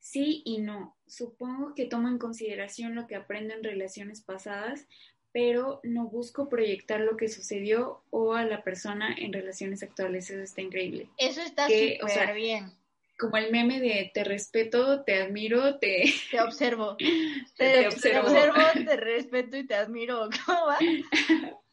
Sí 0.00 0.42
y 0.44 0.58
no. 0.58 0.96
Supongo 1.06 1.74
que 1.74 1.86
tomo 1.86 2.08
en 2.08 2.18
consideración 2.18 2.94
lo 2.94 3.06
que 3.06 3.16
aprendo 3.16 3.54
en 3.54 3.62
relaciones 3.62 4.20
pasadas, 4.22 4.86
pero 5.32 5.80
no 5.82 6.08
busco 6.08 6.48
proyectar 6.48 7.00
lo 7.00 7.16
que 7.16 7.28
sucedió 7.28 8.02
o 8.10 8.34
a 8.34 8.44
la 8.44 8.62
persona 8.64 9.14
en 9.16 9.32
relaciones 9.32 9.82
actuales. 9.82 10.30
Eso 10.30 10.42
está 10.42 10.62
increíble. 10.62 11.08
Eso 11.18 11.42
está 11.42 11.66
súper 11.66 12.34
bien. 12.34 12.72
Como 13.18 13.36
el 13.36 13.50
meme 13.50 13.80
de 13.80 14.10
te 14.14 14.22
respeto, 14.22 15.02
te 15.02 15.20
admiro, 15.20 15.78
te... 15.78 16.04
Te 16.30 16.40
observo. 16.40 16.96
Te, 17.56 17.88
observo. 17.88 18.28
te, 18.32 18.48
observo. 18.48 18.84
te 18.86 18.96
respeto 18.96 19.56
y 19.56 19.66
te 19.66 19.74
admiro. 19.74 20.28
¿Cómo 20.46 20.66
va? 20.66 20.78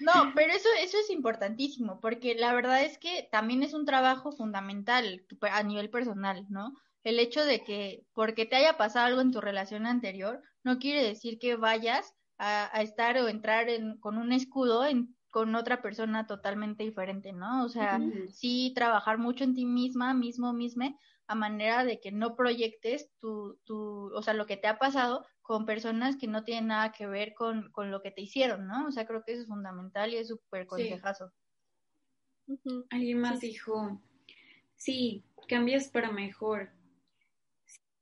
No, 0.00 0.32
pero 0.34 0.52
eso, 0.52 0.68
eso 0.80 0.98
es 0.98 1.10
importantísimo, 1.10 2.00
porque 2.00 2.34
la 2.34 2.52
verdad 2.54 2.82
es 2.84 2.98
que 2.98 3.28
también 3.30 3.62
es 3.62 3.74
un 3.74 3.84
trabajo 3.84 4.32
fundamental 4.32 5.24
a 5.40 5.62
nivel 5.62 5.90
personal, 5.90 6.46
¿no? 6.48 6.74
El 7.04 7.18
hecho 7.20 7.44
de 7.44 7.62
que 7.62 8.04
porque 8.14 8.46
te 8.46 8.56
haya 8.56 8.76
pasado 8.76 9.06
algo 9.06 9.20
en 9.20 9.32
tu 9.32 9.40
relación 9.40 9.86
anterior, 9.86 10.42
no 10.64 10.78
quiere 10.78 11.02
decir 11.02 11.38
que 11.38 11.56
vayas 11.56 12.14
a, 12.38 12.82
estar 12.82 13.16
o 13.18 13.28
entrar 13.28 13.68
en, 13.68 13.98
con 13.98 14.18
un 14.18 14.32
escudo 14.32 14.84
en, 14.84 15.14
con 15.30 15.54
otra 15.54 15.82
persona 15.82 16.26
totalmente 16.26 16.84
diferente, 16.84 17.32
¿no? 17.32 17.64
O 17.64 17.68
sea, 17.68 18.00
sí 18.30 18.72
trabajar 18.74 19.18
mucho 19.18 19.44
en 19.44 19.54
ti 19.54 19.66
misma, 19.66 20.14
mismo, 20.14 20.52
misma, 20.52 20.96
a 21.28 21.34
manera 21.34 21.84
de 21.84 22.00
que 22.00 22.12
no 22.12 22.36
proyectes 22.36 23.10
tu, 23.18 23.58
tu, 23.64 24.12
o 24.14 24.22
sea, 24.22 24.34
lo 24.34 24.46
que 24.46 24.56
te 24.56 24.68
ha 24.68 24.78
pasado 24.78 25.26
con 25.42 25.66
personas 25.66 26.16
que 26.16 26.26
no 26.26 26.44
tienen 26.44 26.68
nada 26.68 26.92
que 26.92 27.06
ver 27.06 27.34
con, 27.34 27.70
con 27.70 27.90
lo 27.90 28.02
que 28.02 28.10
te 28.10 28.20
hicieron, 28.20 28.66
¿no? 28.66 28.86
O 28.86 28.90
sea, 28.92 29.06
creo 29.06 29.22
que 29.24 29.32
eso 29.32 29.42
es 29.42 29.48
fundamental 29.48 30.12
y 30.12 30.16
es 30.16 30.28
súper 30.28 30.66
consejazo. 30.66 31.32
Alguien 32.90 33.20
más 33.20 33.40
dijo, 33.40 34.00
sí, 34.76 35.24
cambias 35.48 35.88
para 35.88 36.10
mejor. 36.10 36.70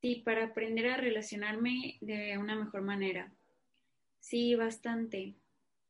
Sí, 0.01 0.17
para 0.25 0.45
aprender 0.45 0.89
a 0.89 0.97
relacionarme 0.97 1.97
de 2.01 2.37
una 2.37 2.57
mejor 2.57 2.83
manera. 2.83 3.33
Sí, 4.21 4.55
bastante. 4.55 5.35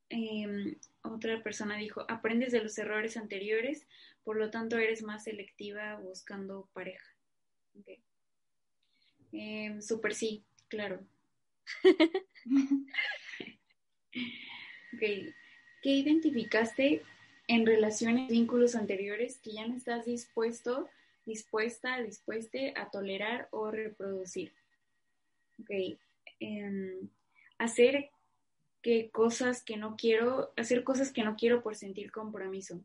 Em, 0.09 0.77
otra 1.01 1.41
persona 1.41 1.77
dijo, 1.77 2.05
aprendes 2.09 2.51
de 2.51 2.61
los 2.61 2.77
errores 2.77 3.17
anteriores, 3.17 3.87
por 4.23 4.37
lo 4.37 4.49
tanto 4.51 4.77
eres 4.77 5.03
más 5.03 5.23
selectiva 5.23 5.95
buscando 5.99 6.69
pareja. 6.73 7.14
Okay. 7.79 8.01
Em, 9.31 9.81
super 9.81 10.13
sí, 10.13 10.45
claro. 10.67 11.05
¿Qué 14.99 15.33
identificaste 15.83 17.01
en 17.47 17.65
relaciones, 17.65 18.29
vínculos 18.29 18.75
anteriores 18.75 19.39
que 19.39 19.53
ya 19.53 19.67
no 19.67 19.75
estás 19.75 20.05
dispuesto, 20.05 20.89
dispuesta, 21.25 22.01
dispueste 22.01 22.73
a 22.75 22.89
tolerar 22.89 23.49
o 23.51 23.71
reproducir? 23.71 24.53
Okay. 25.61 25.97
Em, 26.39 27.09
hacer 27.57 28.09
que 28.81 29.09
cosas 29.09 29.63
que 29.63 29.77
no 29.77 29.95
quiero, 29.95 30.53
hacer 30.55 30.83
cosas 30.83 31.11
que 31.11 31.23
no 31.23 31.35
quiero 31.35 31.63
por 31.63 31.75
sentir 31.75 32.11
compromiso. 32.11 32.83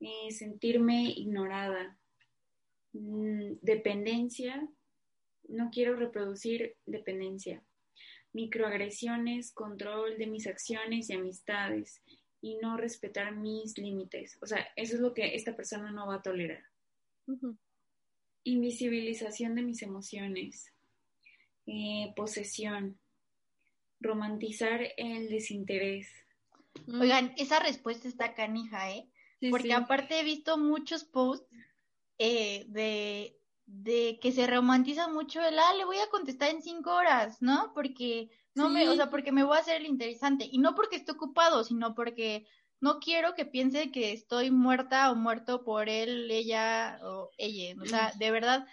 Eh, 0.00 0.32
sentirme 0.32 1.04
ignorada. 1.10 1.96
Mm, 2.92 3.54
dependencia, 3.62 4.68
no 5.48 5.70
quiero 5.70 5.96
reproducir 5.96 6.76
dependencia, 6.86 7.62
microagresiones, 8.32 9.52
control 9.52 10.18
de 10.18 10.26
mis 10.26 10.46
acciones 10.46 11.08
y 11.08 11.14
amistades 11.14 12.02
y 12.42 12.56
no 12.56 12.76
respetar 12.76 13.34
mis 13.34 13.78
límites. 13.78 14.38
O 14.42 14.46
sea, 14.46 14.66
eso 14.76 14.96
es 14.96 15.00
lo 15.00 15.14
que 15.14 15.34
esta 15.34 15.56
persona 15.56 15.90
no 15.90 16.06
va 16.06 16.16
a 16.16 16.22
tolerar. 16.22 16.64
Invisibilización 18.44 19.54
de 19.54 19.62
mis 19.62 19.82
emociones. 19.82 20.72
Eh, 21.66 22.12
posesión, 22.16 22.98
romantizar 24.00 24.80
el 24.96 25.30
desinterés. 25.30 26.10
Oigan, 26.88 27.32
esa 27.38 27.60
respuesta 27.60 28.08
está 28.08 28.34
canija, 28.34 28.90
¿eh? 28.92 29.08
Porque 29.50 29.72
aparte 29.72 30.18
he 30.18 30.24
visto 30.24 30.58
muchos 30.58 31.04
posts 31.04 31.46
eh, 32.24 32.66
de, 32.68 33.36
de 33.66 34.20
que 34.22 34.30
se 34.30 34.46
romantiza 34.46 35.08
mucho 35.08 35.40
el, 35.40 35.58
ah, 35.58 35.74
le 35.76 35.84
voy 35.84 35.98
a 35.98 36.08
contestar 36.08 36.50
en 36.50 36.62
cinco 36.62 36.94
horas, 36.94 37.42
¿no? 37.42 37.72
Porque 37.74 38.30
no 38.54 38.68
me, 38.68 38.88
o 38.88 38.94
sea, 38.94 39.10
porque 39.10 39.32
me 39.32 39.42
voy 39.42 39.56
a 39.56 39.60
hacer 39.60 39.80
el 39.80 39.86
interesante. 39.88 40.48
Y 40.48 40.58
no 40.58 40.76
porque 40.76 40.94
esté 40.94 41.10
ocupado, 41.10 41.64
sino 41.64 41.96
porque 41.96 42.46
no 42.80 43.00
quiero 43.00 43.34
que 43.34 43.44
piense 43.44 43.90
que 43.90 44.12
estoy 44.12 44.52
muerta 44.52 45.10
o 45.10 45.16
muerto 45.16 45.64
por 45.64 45.88
él, 45.88 46.30
ella 46.30 47.00
o 47.02 47.30
ella. 47.38 47.74
O 47.82 47.86
sea, 47.86 48.12
de 48.16 48.30
verdad, 48.30 48.68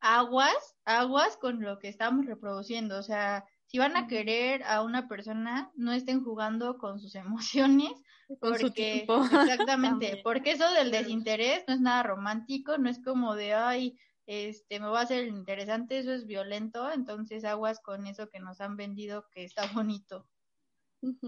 aguas, 0.00 0.76
aguas 0.86 1.36
con 1.36 1.60
lo 1.60 1.78
que 1.78 1.88
estamos 1.88 2.24
reproduciendo. 2.24 2.98
O 2.98 3.02
sea, 3.02 3.44
si 3.66 3.76
van 3.76 3.94
a 3.98 4.06
querer 4.06 4.62
a 4.62 4.80
una 4.80 5.06
persona, 5.06 5.70
no 5.74 5.92
estén 5.92 6.24
jugando 6.24 6.78
con 6.78 6.98
sus 6.98 7.14
emociones, 7.14 7.92
porque 8.40 9.06
exactamente, 9.06 10.20
porque 10.22 10.52
eso 10.52 10.70
del 10.72 10.90
desinterés 10.90 11.64
no 11.68 11.74
es 11.74 11.80
nada 11.80 12.02
romántico, 12.02 12.78
no 12.78 12.88
es 12.90 12.98
como 13.02 13.34
de 13.34 13.54
ay, 13.54 13.98
este 14.26 14.80
me 14.80 14.88
va 14.88 15.00
a 15.00 15.04
hacer 15.04 15.26
interesante, 15.28 15.98
eso 15.98 16.12
es 16.12 16.26
violento, 16.26 16.90
entonces 16.92 17.44
aguas 17.44 17.80
con 17.80 18.06
eso 18.06 18.28
que 18.28 18.40
nos 18.40 18.60
han 18.60 18.76
vendido 18.76 19.26
que 19.32 19.44
está 19.44 19.66
bonito. 19.72 20.26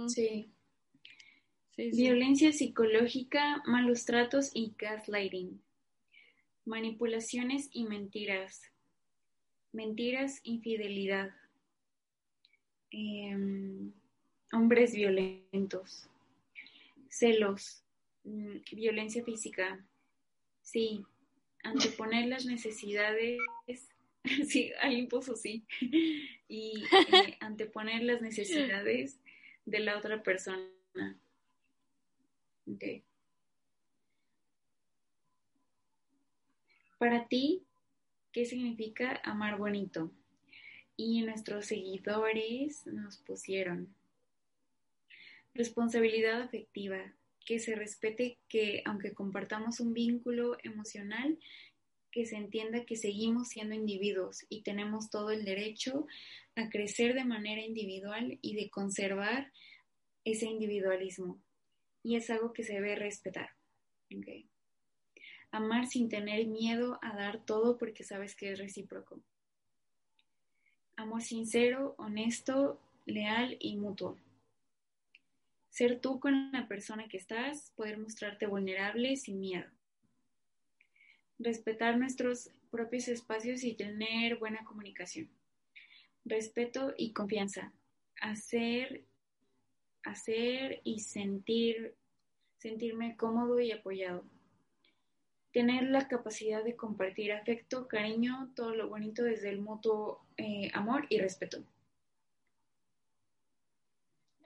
sí. 0.08 0.52
Violencia 1.76 2.52
psicológica, 2.52 3.62
malos 3.64 4.04
tratos 4.04 4.50
y 4.52 4.74
gaslighting. 4.76 5.62
Manipulaciones 6.64 7.68
y 7.72 7.84
mentiras. 7.84 8.62
Mentiras, 9.72 10.40
infidelidad. 10.42 11.30
Em, 12.90 13.92
hombres 14.52 14.92
violentos. 14.92 16.08
Celos. 17.08 17.82
Mm, 18.24 18.58
violencia 18.72 19.24
física. 19.24 19.84
Sí. 20.62 21.04
Anteponer 21.62 22.28
las 22.28 22.46
necesidades. 22.46 23.40
sí, 24.48 24.72
alguien 24.80 25.08
puso 25.08 25.36
sí. 25.36 25.64
Y 26.50 26.82
eh, 27.12 27.36
anteponer 27.40 28.02
las 28.04 28.22
necesidades 28.22 29.18
de 29.66 29.80
la 29.80 29.98
otra 29.98 30.22
persona 30.22 30.66
para 36.98 37.28
ti, 37.28 37.62
¿qué 38.32 38.44
significa 38.44 39.20
amar 39.24 39.56
bonito? 39.56 40.10
Y 40.96 41.22
nuestros 41.22 41.66
seguidores 41.66 42.86
nos 42.86 43.18
pusieron 43.18 43.94
responsabilidad 45.58 46.40
afectiva, 46.40 47.12
que 47.44 47.58
se 47.58 47.74
respete 47.74 48.38
que 48.48 48.82
aunque 48.86 49.12
compartamos 49.12 49.80
un 49.80 49.92
vínculo 49.92 50.56
emocional, 50.62 51.38
que 52.10 52.24
se 52.24 52.36
entienda 52.36 52.86
que 52.86 52.96
seguimos 52.96 53.48
siendo 53.48 53.74
individuos 53.74 54.46
y 54.48 54.62
tenemos 54.62 55.10
todo 55.10 55.30
el 55.30 55.44
derecho 55.44 56.06
a 56.54 56.70
crecer 56.70 57.14
de 57.14 57.24
manera 57.24 57.60
individual 57.60 58.38
y 58.40 58.54
de 58.54 58.70
conservar 58.70 59.52
ese 60.24 60.46
individualismo 60.46 61.40
y 62.02 62.16
es 62.16 62.30
algo 62.30 62.52
que 62.52 62.64
se 62.64 62.74
debe 62.74 62.94
respetar. 62.94 63.50
Amar 65.50 65.86
sin 65.86 66.08
tener 66.08 66.46
miedo 66.46 66.98
a 67.02 67.14
dar 67.14 67.44
todo 67.44 67.78
porque 67.78 68.04
sabes 68.04 68.36
que 68.36 68.52
es 68.52 68.58
recíproco. 68.58 69.20
Amor 70.96 71.22
sincero, 71.22 71.94
honesto, 71.98 72.80
leal 73.06 73.56
y 73.60 73.76
mutuo. 73.76 74.16
Ser 75.70 76.00
tú 76.00 76.20
con 76.20 76.52
la 76.52 76.66
persona 76.66 77.08
que 77.08 77.18
estás, 77.18 77.72
poder 77.76 77.98
mostrarte 77.98 78.46
vulnerable 78.46 79.16
sin 79.16 79.40
miedo. 79.40 79.66
Respetar 81.38 81.98
nuestros 81.98 82.50
propios 82.70 83.08
espacios 83.08 83.62
y 83.64 83.74
tener 83.74 84.36
buena 84.36 84.64
comunicación. 84.64 85.28
Respeto 86.24 86.94
y 86.96 87.12
confianza. 87.12 87.72
Hacer 88.20 89.04
hacer 90.08 90.80
y 90.84 91.00
sentir, 91.00 91.94
sentirme 92.56 93.16
cómodo 93.16 93.60
y 93.60 93.72
apoyado. 93.72 94.24
Tener 95.52 95.84
la 95.84 96.08
capacidad 96.08 96.62
de 96.62 96.76
compartir 96.76 97.32
afecto, 97.32 97.88
cariño, 97.88 98.50
todo 98.54 98.74
lo 98.74 98.88
bonito 98.88 99.22
desde 99.22 99.50
el 99.50 99.60
mutuo 99.60 100.20
eh, 100.36 100.70
amor 100.74 101.06
y 101.08 101.18
respeto. 101.18 101.62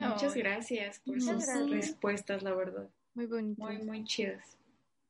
Muchas 0.09 0.35
gracias 0.35 1.01
por 1.01 1.21
sus 1.21 1.47
respuestas, 1.71 2.43
la 2.43 2.55
verdad. 2.55 2.89
Muy 3.15 3.27
bonitas. 3.27 3.67
Muy, 3.67 3.79
muy 3.85 4.05
chidas. 4.05 4.57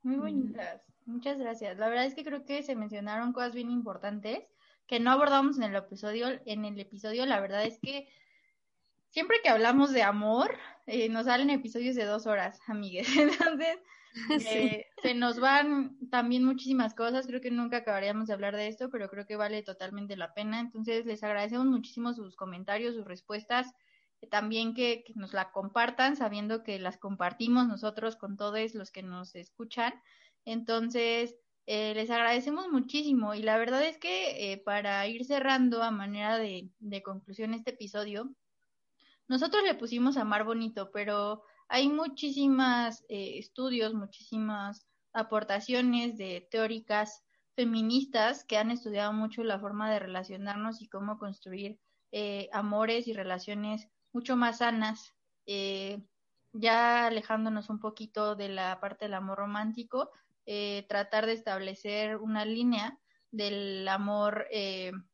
Muy 0.02 0.16
bonitas. 0.16 0.82
Muchas 1.06 1.38
gracias. 1.38 1.78
La 1.78 1.88
verdad 1.88 2.06
es 2.06 2.14
que 2.14 2.24
creo 2.24 2.44
que 2.44 2.62
se 2.62 2.74
mencionaron 2.74 3.32
cosas 3.32 3.54
bien 3.54 3.70
importantes 3.70 4.40
que 4.86 5.00
no 5.00 5.10
abordamos 5.10 5.56
en 5.56 5.64
el 5.64 5.76
episodio. 5.76 6.26
En 6.44 6.64
el 6.64 6.78
episodio, 6.78 7.26
la 7.26 7.40
verdad 7.40 7.64
es 7.64 7.78
que 7.78 8.08
siempre 9.08 9.38
que 9.42 9.48
hablamos 9.48 9.92
de 9.92 10.02
amor, 10.02 10.56
eh, 10.86 11.08
nos 11.08 11.26
salen 11.26 11.50
episodios 11.50 11.96
de 11.96 12.04
dos 12.04 12.26
horas, 12.26 12.60
amigues. 12.66 13.06
Entonces, 13.16 13.78
eh, 14.46 14.86
se 15.02 15.14
nos 15.14 15.40
van 15.40 15.96
también 16.10 16.44
muchísimas 16.44 16.94
cosas. 16.94 17.26
Creo 17.26 17.40
que 17.40 17.50
nunca 17.50 17.78
acabaríamos 17.78 18.28
de 18.28 18.34
hablar 18.34 18.56
de 18.56 18.68
esto, 18.68 18.90
pero 18.90 19.08
creo 19.08 19.26
que 19.26 19.36
vale 19.36 19.62
totalmente 19.62 20.16
la 20.16 20.34
pena. 20.34 20.60
Entonces, 20.60 21.06
les 21.06 21.22
agradecemos 21.22 21.66
muchísimo 21.66 22.12
sus 22.14 22.36
comentarios, 22.36 22.94
sus 22.94 23.06
respuestas. 23.06 23.74
Eh, 24.22 24.28
también 24.28 24.72
que, 24.74 25.04
nos 25.14 25.34
la 25.34 25.52
compartan, 25.52 26.16
sabiendo 26.16 26.62
que 26.62 26.78
las 26.78 26.96
compartimos 26.96 27.68
nosotros 27.68 28.16
con 28.16 28.38
todos 28.38 28.74
los 28.74 28.90
que 28.90 29.02
nos 29.02 29.34
escuchan. 29.34 29.92
Entonces, 30.46 31.36
les 31.66 32.10
agradecemos 32.10 32.68
muchísimo 32.70 33.34
y 33.34 33.42
la 33.42 33.56
verdad 33.58 33.84
es 33.84 33.98
que 33.98 34.60
para 34.64 35.06
ir 35.06 35.24
cerrando 35.24 35.82
a 35.82 35.92
manera 35.92 36.36
de, 36.38 36.70
de 36.80 37.02
conclusión 37.02 37.54
este 37.54 37.70
episodio, 37.70 38.34
nosotros 39.28 39.62
le 39.64 39.74
pusimos 39.74 40.16
amar 40.16 40.44
bonito, 40.44 40.90
pero 40.92 41.44
hay 41.68 41.88
muchísimas 41.88 43.02
eh, 43.08 43.38
estudios, 43.38 43.94
muchísimas 43.94 44.86
aportaciones 45.14 46.18
de 46.18 46.46
teóricas 46.50 47.24
feministas 47.56 48.44
que 48.44 48.58
han 48.58 48.70
estudiado 48.70 49.14
mucho 49.14 49.42
la 49.42 49.58
forma 49.58 49.90
de 49.90 49.98
relacionarnos 49.98 50.82
y 50.82 50.88
cómo 50.90 51.16
construir 51.18 51.78
eh, 52.10 52.50
amores 52.52 53.08
y 53.08 53.14
relaciones 53.14 53.88
mucho 54.12 54.36
más 54.36 54.58
sanas. 54.58 55.14
Eh, 55.46 56.02
ya 56.52 57.06
alejándonos 57.06 57.70
un 57.70 57.80
poquito 57.80 58.36
de 58.36 58.48
la 58.48 58.78
parte 58.80 59.06
del 59.06 59.14
amor 59.14 59.38
romántico, 59.38 60.10
tratar 60.88 61.24
de 61.24 61.32
establecer 61.32 62.18
una 62.18 62.44
línea 62.44 62.98
del 63.30 63.88
amor 63.88 64.46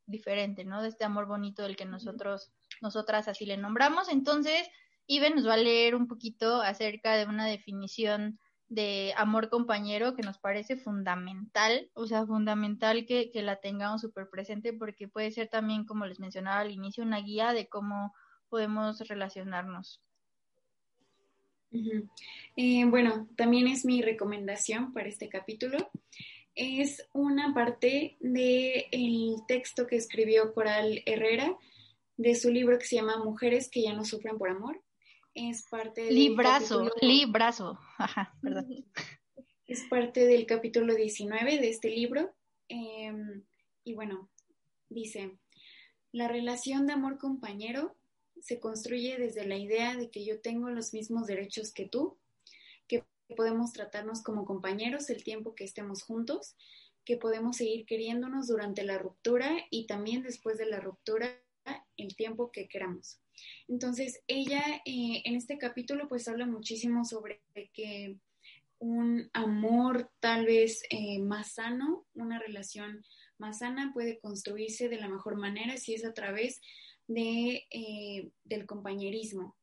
diferente, 0.05 0.65
¿no? 0.65 0.83
De 0.83 0.89
este 0.89 1.05
amor 1.05 1.27
bonito 1.27 1.63
del 1.63 1.77
que 1.77 1.85
nosotros 1.85 2.51
nosotras 2.81 3.29
así 3.29 3.47
le 3.47 3.57
nombramos. 3.57 4.09
Entonces, 4.09 4.69
Ibe 5.07 5.31
nos 5.31 5.47
va 5.47 5.55
a 5.55 5.59
leer 5.59 5.95
un 5.95 6.07
poquito 6.07 6.61
acerca 6.61 7.17
de 7.17 7.27
una 7.27 7.47
definición 7.47 8.39
de 8.69 9.15
amor 9.17 9.49
compañero 9.49 10.15
que 10.15 10.23
nos 10.23 10.39
parece 10.39 10.77
fundamental, 10.77 11.91
o 11.95 12.07
sea, 12.07 12.27
fundamental 12.27 13.07
que, 13.07 13.31
la 13.35 13.57
tengamos 13.57 14.03
súper 14.03 14.29
presente 14.29 14.75
porque 14.75 15.09
puede 15.09 15.31
ser 15.31 15.49
también, 15.49 15.87
como 15.87 16.05
les 16.05 16.21
mencionaba 16.21 16.61
al 16.61 16.71
inicio, 16.71 17.03
una 17.03 17.21
guía 17.21 17.55
de 17.55 17.69
cómo 17.69 18.13
podemos 18.49 19.01
relacionarnos. 19.01 20.01
Eh, 22.57 22.85
bueno, 22.87 23.29
también 23.37 23.69
es 23.69 23.85
mi 23.85 24.03
recomendación 24.03 24.93
para 24.93 25.09
este 25.09 25.29
capítulo. 25.29 25.91
Es 26.55 27.07
una 27.13 27.55
parte 27.55 28.17
del 28.21 28.87
el 28.91 29.37
texto 29.47 29.87
que 29.87 29.97
escribió 29.97 30.53
Coral 30.55 31.03
Herrera 31.07 31.57
de 32.17 32.35
su 32.35 32.51
libro 32.51 32.79
que 32.79 32.87
se 32.87 32.97
llama 32.97 33.23
Mujeres 33.23 33.71
que 33.71 33.83
ya 33.83 33.93
no 33.93 34.05
sufren 34.05 34.39
por 34.39 34.51
amor. 34.51 34.83
Es 35.35 35.69
parte 35.69 36.03
del 36.03 36.15
Librazo, 36.15 36.91
librazo. 37.01 37.79
Ajá, 37.99 38.35
perdón. 38.43 38.85
Es 39.67 39.85
parte 39.85 40.27
del 40.27 40.47
capítulo 40.47 40.95
19 40.95 41.59
de 41.59 41.69
este 41.69 41.91
libro. 41.91 42.35
Em, 42.69 43.45
y 43.85 43.95
bueno, 43.95 44.31
dice, 44.89 45.39
la 46.11 46.27
relación 46.27 46.87
de 46.87 46.95
amor 46.95 47.19
compañero 47.19 47.98
se 48.43 48.61
construye 48.61 49.19
desde 49.19 49.47
la 49.47 49.57
idea 49.57 49.97
de 49.97 50.11
que 50.11 50.25
yo 50.25 50.41
tengo 50.41 50.71
los 50.71 50.93
mismos 50.93 51.27
derechos 51.27 51.73
que 51.73 51.87
tú, 51.87 52.17
que 52.87 53.05
podemos 53.37 53.73
tratarnos 53.73 54.23
como 54.23 54.45
compañeros 54.45 55.11
el 55.11 55.23
tiempo 55.25 55.55
que 55.55 55.65
estemos 55.65 56.03
juntos, 56.03 56.57
que 57.05 57.17
podemos 57.17 57.57
seguir 57.57 57.87
queriéndonos 57.87 58.49
durante 58.49 58.85
la 58.85 58.99
ruptura 58.99 59.51
y 59.71 59.87
también 59.87 60.23
después 60.23 60.59
de 60.59 60.67
la 60.67 60.81
ruptura 60.81 61.41
el 61.97 62.17
tiempo 62.17 62.51
que 62.51 62.69
queramos. 62.69 63.19
Entonces, 63.69 64.21
ella 64.27 64.63
eh, 64.85 65.23
en 65.25 65.35
este 65.35 65.59
capítulo 65.59 66.09
pues 66.09 66.29
habla 66.29 66.47
muchísimo 66.47 67.05
sobre 67.05 67.41
que 67.73 68.17
un 68.79 69.29
amor 69.33 70.11
tal 70.21 70.47
vez 70.47 70.83
eh, 70.91 71.19
más 71.19 71.53
sano, 71.53 72.07
una 72.15 72.39
relación 72.39 73.05
más 73.39 73.61
sana 73.61 73.93
puede 73.93 74.19
construirse 74.19 74.89
de 74.89 75.01
la 75.01 75.09
mejor 75.09 75.37
manera 75.37 75.77
si 75.77 75.95
es 75.95 76.05
a 76.05 76.15
través 76.15 76.61
de, 77.09 77.67
eh, 77.71 78.31
del 78.45 78.67
compañerismo. 78.67 79.57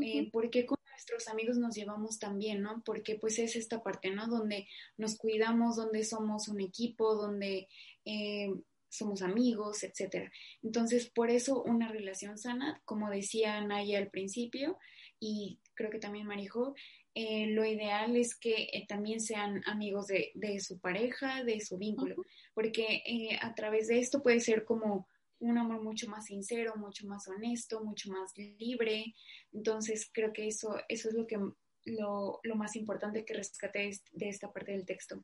Eh, 0.00 0.28
porque 0.30 0.66
con 0.66 0.78
nuestros 0.90 1.26
amigos 1.28 1.56
nos 1.56 1.74
llevamos 1.74 2.18
tan 2.18 2.38
bien, 2.38 2.60
¿no? 2.60 2.82
Porque 2.84 3.16
pues 3.16 3.38
es 3.38 3.56
esta 3.56 3.82
parte, 3.82 4.10
¿no? 4.10 4.26
Donde 4.26 4.68
nos 4.98 5.16
cuidamos, 5.16 5.76
donde 5.76 6.04
somos 6.04 6.48
un 6.48 6.60
equipo, 6.60 7.14
donde 7.14 7.68
eh, 8.04 8.50
somos 8.88 9.22
amigos, 9.22 9.82
etcétera. 9.84 10.30
Entonces, 10.62 11.08
por 11.08 11.30
eso 11.30 11.62
una 11.62 11.88
relación 11.88 12.38
sana, 12.38 12.82
como 12.84 13.10
decía 13.10 13.60
Naya 13.62 13.98
al 13.98 14.10
principio, 14.10 14.78
y 15.18 15.58
creo 15.74 15.90
que 15.90 15.98
también 15.98 16.26
Marijo, 16.26 16.74
eh, 17.18 17.46
lo 17.46 17.64
ideal 17.64 18.14
es 18.14 18.36
que 18.36 18.68
eh, 18.72 18.84
también 18.86 19.20
sean 19.20 19.62
amigos 19.64 20.06
de, 20.06 20.60
su 20.60 20.78
pareja, 20.78 21.44
de 21.44 21.60
su 21.60 21.78
vínculo, 21.78 22.16
porque 22.52 23.02
eh, 23.06 23.38
a 23.40 23.54
través 23.54 23.88
de 23.88 24.00
esto 24.00 24.22
puede 24.22 24.40
ser 24.40 24.66
como 24.66 25.08
un 25.38 25.58
amor 25.58 25.82
mucho 25.82 26.08
más 26.08 26.26
sincero, 26.26 26.74
mucho 26.76 27.06
más 27.06 27.28
honesto, 27.28 27.82
mucho 27.84 28.10
más 28.10 28.36
libre. 28.36 29.14
Entonces 29.52 30.10
creo 30.12 30.32
que 30.32 30.46
eso, 30.48 30.76
eso 30.88 31.08
es 31.08 31.14
lo 31.14 31.26
que 31.26 31.38
lo, 31.84 32.40
más 32.54 32.76
importante 32.76 33.24
que 33.24 33.34
rescaté 33.34 33.90
de 34.12 34.28
esta 34.28 34.52
parte 34.52 34.72
del 34.72 34.86
texto. 34.86 35.22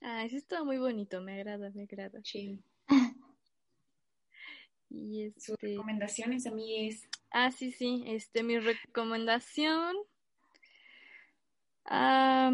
Ah, 0.00 0.24
eso 0.24 0.36
está 0.36 0.62
muy 0.64 0.78
bonito, 0.78 1.20
me 1.20 1.34
agrada, 1.34 1.70
me 1.70 1.82
agrada. 1.84 2.20
Sí. 2.22 2.60
y 4.90 5.24
este... 5.24 5.40
Sus 5.40 5.56
recomendaciones 5.60 6.46
a 6.46 6.52
mí 6.52 6.88
es... 6.88 7.08
Ah, 7.30 7.50
sí, 7.50 7.72
sí, 7.72 8.04
este, 8.06 8.42
mi 8.42 8.58
recomendación 8.58 9.96
Ah, 11.90 12.52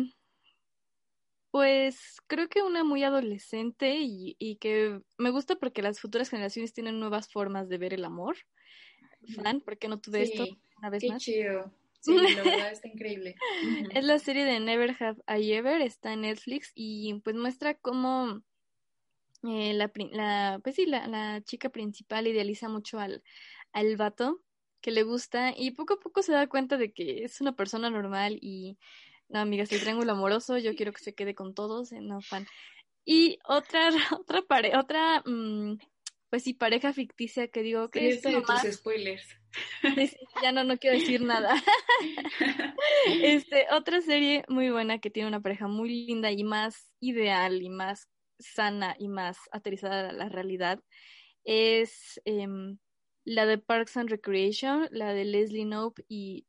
pues 1.54 2.16
creo 2.26 2.48
que 2.48 2.62
una 2.62 2.82
muy 2.82 3.04
adolescente 3.04 4.00
y, 4.00 4.34
y, 4.40 4.56
que 4.56 5.00
me 5.18 5.30
gusta 5.30 5.54
porque 5.54 5.82
las 5.82 6.00
futuras 6.00 6.28
generaciones 6.28 6.72
tienen 6.72 6.98
nuevas 6.98 7.30
formas 7.30 7.68
de 7.68 7.78
ver 7.78 7.94
el 7.94 8.04
amor. 8.04 8.36
Fan, 9.36 9.60
¿por 9.60 9.78
qué 9.78 9.86
no 9.86 10.00
tuve 10.00 10.22
esto 10.22 10.46
una 10.78 10.90
vez 10.90 11.02
qué 11.02 11.10
más? 11.10 11.22
Chido. 11.22 11.72
Sí, 12.00 12.16
la 12.16 12.42
verdad 12.42 12.72
está 12.72 12.88
increíble. 12.88 13.36
Es 13.90 14.02
la 14.02 14.18
serie 14.18 14.44
de 14.44 14.58
Never 14.58 14.96
Have 14.98 15.22
I 15.28 15.52
Ever, 15.52 15.80
está 15.80 16.14
en 16.14 16.22
Netflix 16.22 16.72
y 16.74 17.20
pues 17.20 17.36
muestra 17.36 17.74
cómo 17.74 18.42
eh, 19.44 19.74
la, 19.74 19.92
la, 20.10 20.60
pues 20.60 20.74
sí, 20.74 20.86
la, 20.86 21.06
la, 21.06 21.40
chica 21.42 21.68
principal 21.68 22.26
idealiza 22.26 22.68
mucho 22.68 22.98
al, 22.98 23.22
al 23.72 23.96
vato 23.96 24.42
que 24.80 24.90
le 24.90 25.04
gusta 25.04 25.54
y 25.56 25.70
poco 25.70 25.94
a 25.94 26.00
poco 26.00 26.20
se 26.20 26.32
da 26.32 26.48
cuenta 26.48 26.78
de 26.78 26.92
que 26.92 27.22
es 27.22 27.40
una 27.40 27.54
persona 27.54 27.90
normal 27.90 28.40
y 28.42 28.76
no, 29.28 29.40
amigas, 29.40 29.72
el 29.72 29.80
triángulo 29.80 30.12
amoroso, 30.12 30.58
yo 30.58 30.74
quiero 30.74 30.92
que 30.92 31.02
se 31.02 31.14
quede 31.14 31.34
con 31.34 31.54
todos, 31.54 31.92
eh, 31.92 32.00
no 32.00 32.20
fan. 32.20 32.46
Y 33.04 33.38
otra, 33.44 33.88
otra 34.20 34.42
pare 34.42 34.76
otra, 34.76 35.22
mm, 35.24 35.78
pues 36.30 36.42
sí, 36.42 36.54
pareja 36.54 36.92
ficticia 36.92 37.48
que 37.48 37.62
digo 37.62 37.90
que 37.90 38.08
es 38.08 38.22
de 38.22 38.42
tus 38.42 38.74
spoilers. 38.74 39.26
ya 40.42 40.52
no, 40.52 40.64
no 40.64 40.78
quiero 40.78 40.98
decir 40.98 41.22
nada. 41.22 41.54
este, 43.22 43.66
otra 43.70 44.00
serie 44.00 44.44
muy 44.48 44.70
buena 44.70 44.98
que 44.98 45.10
tiene 45.10 45.28
una 45.28 45.40
pareja 45.40 45.68
muy 45.68 46.06
linda 46.06 46.30
y 46.32 46.42
más 46.44 46.90
ideal 47.00 47.62
y 47.62 47.68
más 47.68 48.08
sana 48.38 48.96
y 48.98 49.08
más 49.08 49.38
aterrizada 49.52 50.10
a 50.10 50.12
la 50.12 50.28
realidad 50.28 50.80
es 51.44 52.20
em, 52.24 52.78
la 53.24 53.46
de 53.46 53.58
Parks 53.58 53.96
and 53.96 54.10
Recreation, 54.10 54.88
la 54.90 55.12
de 55.12 55.24
Leslie 55.24 55.64
Knope 55.64 56.04
y 56.08 56.46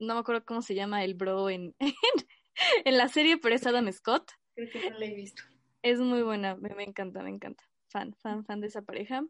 no 0.00 0.14
me 0.14 0.20
acuerdo 0.20 0.44
cómo 0.44 0.62
se 0.62 0.74
llama 0.74 1.04
el 1.04 1.14
bro 1.14 1.50
en, 1.50 1.74
en, 1.78 2.96
la 2.96 3.08
serie, 3.08 3.38
pero 3.38 3.54
es 3.54 3.66
Adam 3.66 3.90
Scott. 3.92 4.32
Creo 4.54 4.70
que 4.70 4.90
no 4.90 4.98
la 4.98 5.06
he 5.06 5.14
visto. 5.14 5.42
Es 5.82 5.98
muy 5.98 6.22
buena, 6.22 6.56
me, 6.56 6.82
encanta, 6.82 7.22
me 7.22 7.30
encanta. 7.30 7.64
Fan, 7.88 8.14
fan, 8.14 8.44
fan 8.44 8.60
de 8.60 8.66
esa 8.66 8.82
pareja. 8.82 9.24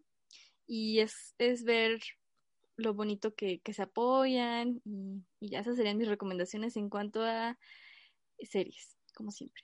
Y 0.66 1.00
es, 1.00 1.34
es 1.38 1.64
ver 1.64 2.00
lo 2.76 2.94
bonito 2.94 3.34
que, 3.34 3.60
que 3.60 3.72
se 3.72 3.82
apoyan 3.82 4.80
y, 4.84 5.22
y, 5.40 5.50
ya 5.50 5.60
esas 5.60 5.76
serían 5.76 5.98
mis 5.98 6.08
recomendaciones 6.08 6.76
en 6.76 6.88
cuanto 6.88 7.22
a 7.22 7.58
series, 8.38 8.96
como 9.14 9.30
siempre. 9.30 9.62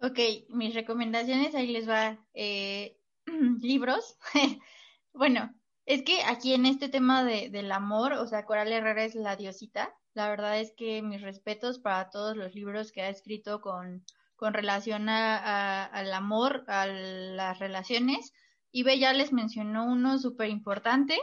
Ok, 0.00 0.18
mis 0.50 0.74
recomendaciones, 0.74 1.54
ahí 1.54 1.66
les 1.68 1.88
va 1.88 2.24
eh, 2.34 2.96
libros. 3.60 4.16
bueno, 5.12 5.52
es 5.88 6.02
que 6.02 6.22
aquí 6.22 6.52
en 6.52 6.66
este 6.66 6.90
tema 6.90 7.24
de, 7.24 7.48
del 7.48 7.72
amor, 7.72 8.12
o 8.12 8.26
sea, 8.26 8.44
Coral 8.44 8.70
Herrera 8.70 9.04
es 9.04 9.14
la 9.14 9.36
diosita. 9.36 9.94
La 10.12 10.28
verdad 10.28 10.60
es 10.60 10.74
que 10.76 11.00
mis 11.00 11.22
respetos 11.22 11.78
para 11.78 12.10
todos 12.10 12.36
los 12.36 12.54
libros 12.54 12.92
que 12.92 13.00
ha 13.00 13.08
escrito 13.08 13.62
con, 13.62 14.04
con 14.36 14.52
relación 14.52 15.08
a, 15.08 15.86
al 15.86 16.12
amor, 16.12 16.64
a 16.68 16.86
las 16.86 17.58
relaciones. 17.58 18.34
Ibe 18.70 18.98
ya 18.98 19.14
les 19.14 19.32
mencionó 19.32 19.86
uno 19.86 20.18
súper 20.18 20.50
importante, 20.50 21.18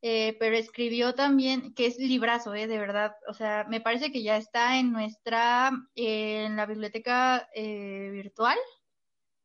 eh, 0.00 0.38
pero 0.40 0.56
escribió 0.56 1.14
también, 1.14 1.74
que 1.74 1.84
es 1.84 1.98
librazo, 1.98 2.54
eh, 2.54 2.66
de 2.66 2.78
verdad. 2.78 3.12
O 3.28 3.34
sea, 3.34 3.66
me 3.68 3.82
parece 3.82 4.10
que 4.10 4.22
ya 4.22 4.38
está 4.38 4.78
en 4.78 4.90
nuestra, 4.90 5.70
en 5.94 6.56
la 6.56 6.64
biblioteca 6.64 7.46
eh, 7.54 8.08
virtual, 8.10 8.56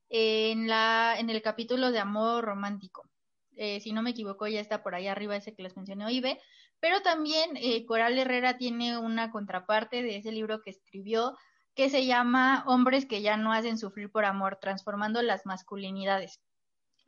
en, 0.07 0.69
la, 0.69 1.15
en 1.19 1.29
el 1.29 1.41
capítulo 1.41 1.91
de 1.91 1.99
amor 1.99 2.45
romántico. 2.45 3.09
Eh, 3.57 3.79
si 3.79 3.93
no 3.93 4.01
me 4.01 4.11
equivoco, 4.11 4.47
ya 4.47 4.59
está 4.59 4.83
por 4.83 4.95
ahí 4.95 5.07
arriba 5.07 5.35
ese 5.35 5.53
que 5.53 5.63
les 5.63 5.75
mencioné, 5.75 6.11
Ibe, 6.11 6.39
pero 6.79 7.01
también 7.01 7.51
eh, 7.55 7.85
Coral 7.85 8.17
Herrera 8.17 8.57
tiene 8.57 8.97
una 8.97 9.31
contraparte 9.31 10.01
de 10.01 10.17
ese 10.17 10.31
libro 10.31 10.61
que 10.61 10.71
escribió 10.71 11.37
que 11.75 11.89
se 11.89 12.05
llama 12.05 12.63
Hombres 12.67 13.05
que 13.05 13.21
ya 13.21 13.37
no 13.37 13.51
hacen 13.51 13.77
sufrir 13.77 14.11
por 14.11 14.25
amor, 14.25 14.57
transformando 14.61 15.21
las 15.21 15.45
masculinidades. 15.45 16.39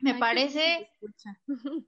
Me 0.00 0.14
parece, 0.14 0.90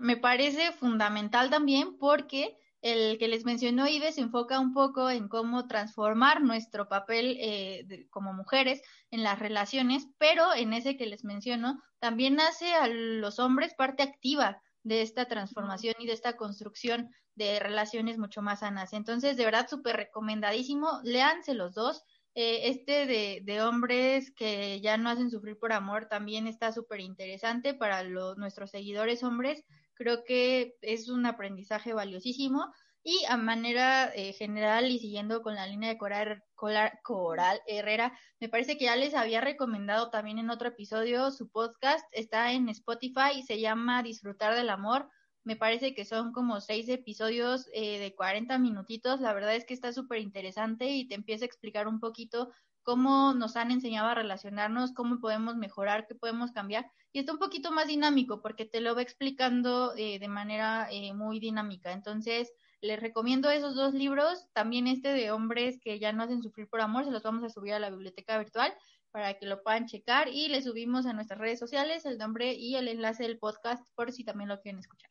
me 0.00 0.16
parece 0.16 0.72
fundamental 0.72 1.50
también 1.50 1.98
porque 1.98 2.56
el 2.84 3.16
que 3.16 3.28
les 3.28 3.46
mencionó 3.46 3.88
Ibe 3.88 4.12
se 4.12 4.20
enfoca 4.20 4.60
un 4.60 4.74
poco 4.74 5.08
en 5.08 5.26
cómo 5.26 5.66
transformar 5.66 6.42
nuestro 6.42 6.86
papel 6.86 7.38
eh, 7.40 8.06
como 8.10 8.34
mujeres 8.34 8.82
en 9.10 9.22
las 9.22 9.38
relaciones, 9.38 10.06
pero 10.18 10.54
en 10.54 10.74
ese 10.74 10.98
que 10.98 11.06
les 11.06 11.24
menciono 11.24 11.82
también 11.98 12.38
hace 12.40 12.74
a 12.74 12.86
los 12.86 13.38
hombres 13.38 13.72
parte 13.72 14.02
activa 14.02 14.60
de 14.82 15.00
esta 15.00 15.24
transformación 15.24 15.94
y 15.98 16.06
de 16.06 16.12
esta 16.12 16.36
construcción 16.36 17.08
de 17.34 17.58
relaciones 17.58 18.18
mucho 18.18 18.42
más 18.42 18.60
sanas. 18.60 18.92
Entonces, 18.92 19.38
de 19.38 19.46
verdad, 19.46 19.66
súper 19.66 19.96
recomendadísimo. 19.96 21.00
Léanse 21.04 21.54
los 21.54 21.72
dos. 21.72 22.02
Eh, 22.34 22.68
este 22.68 23.06
de, 23.06 23.40
de, 23.44 23.62
hombres 23.62 24.30
que 24.32 24.82
ya 24.82 24.98
no 24.98 25.08
hacen 25.08 25.30
sufrir 25.30 25.56
por 25.56 25.72
amor 25.72 26.08
también 26.10 26.46
está 26.46 26.70
súper 26.70 27.00
interesante 27.00 27.72
para 27.72 28.02
los, 28.02 28.36
nuestros 28.36 28.72
seguidores 28.72 29.22
hombres 29.22 29.64
Creo 29.94 30.24
que 30.24 30.76
es 30.82 31.08
un 31.08 31.26
aprendizaje 31.26 31.92
valiosísimo 31.92 32.72
y 33.06 33.22
a 33.28 33.36
manera 33.36 34.10
eh, 34.14 34.32
general 34.32 34.90
y 34.90 34.98
siguiendo 34.98 35.42
con 35.42 35.54
la 35.54 35.66
línea 35.66 35.90
de 35.90 35.98
Coral, 35.98 36.42
Coral, 36.54 37.60
Herrera, 37.66 38.18
me 38.40 38.48
parece 38.48 38.78
que 38.78 38.86
ya 38.86 38.96
les 38.96 39.14
había 39.14 39.42
recomendado 39.42 40.08
también 40.08 40.38
en 40.38 40.48
otro 40.48 40.68
episodio 40.68 41.30
su 41.30 41.50
podcast, 41.50 42.06
está 42.12 42.52
en 42.52 42.70
Spotify 42.70 43.32
y 43.36 43.42
se 43.42 43.60
llama 43.60 44.02
Disfrutar 44.02 44.54
del 44.54 44.70
Amor. 44.70 45.10
Me 45.44 45.56
parece 45.56 45.94
que 45.94 46.06
son 46.06 46.32
como 46.32 46.62
seis 46.62 46.88
episodios 46.88 47.68
eh, 47.74 47.98
de 47.98 48.14
40 48.14 48.58
minutitos. 48.58 49.20
La 49.20 49.34
verdad 49.34 49.54
es 49.54 49.66
que 49.66 49.74
está 49.74 49.92
súper 49.92 50.20
interesante 50.20 50.86
y 50.86 51.06
te 51.06 51.14
empieza 51.14 51.44
a 51.44 51.46
explicar 51.46 51.86
un 51.86 52.00
poquito 52.00 52.50
cómo 52.84 53.34
nos 53.34 53.56
han 53.56 53.72
enseñado 53.72 54.08
a 54.08 54.14
relacionarnos, 54.14 54.92
cómo 54.92 55.18
podemos 55.18 55.56
mejorar, 55.56 56.06
qué 56.06 56.14
podemos 56.14 56.52
cambiar. 56.52 56.88
Y 57.12 57.18
está 57.18 57.32
un 57.32 57.38
poquito 57.38 57.72
más 57.72 57.88
dinámico 57.88 58.40
porque 58.40 58.66
te 58.66 58.80
lo 58.80 58.94
va 58.94 59.02
explicando 59.02 59.94
eh, 59.96 60.18
de 60.18 60.28
manera 60.28 60.88
eh, 60.90 61.12
muy 61.14 61.40
dinámica. 61.40 61.92
Entonces, 61.92 62.52
les 62.80 63.00
recomiendo 63.00 63.50
esos 63.50 63.74
dos 63.74 63.94
libros, 63.94 64.46
también 64.52 64.86
este 64.86 65.08
de 65.08 65.30
hombres 65.30 65.80
que 65.80 65.98
ya 65.98 66.12
no 66.12 66.22
hacen 66.22 66.42
sufrir 66.42 66.68
por 66.68 66.80
amor, 66.80 67.04
se 67.04 67.10
los 67.10 67.22
vamos 67.22 67.42
a 67.42 67.48
subir 67.48 67.72
a 67.72 67.78
la 67.78 67.90
biblioteca 67.90 68.38
virtual 68.38 68.74
para 69.10 69.34
que 69.34 69.46
lo 69.46 69.62
puedan 69.62 69.86
checar 69.86 70.28
y 70.28 70.48
le 70.48 70.60
subimos 70.60 71.06
a 71.06 71.12
nuestras 71.12 71.38
redes 71.38 71.58
sociales 71.58 72.04
el 72.04 72.18
nombre 72.18 72.52
y 72.52 72.76
el 72.76 72.88
enlace 72.88 73.22
del 73.22 73.38
podcast 73.38 73.88
por 73.94 74.12
si 74.12 74.24
también 74.24 74.48
lo 74.48 74.60
quieren 74.60 74.80
escuchar. 74.80 75.10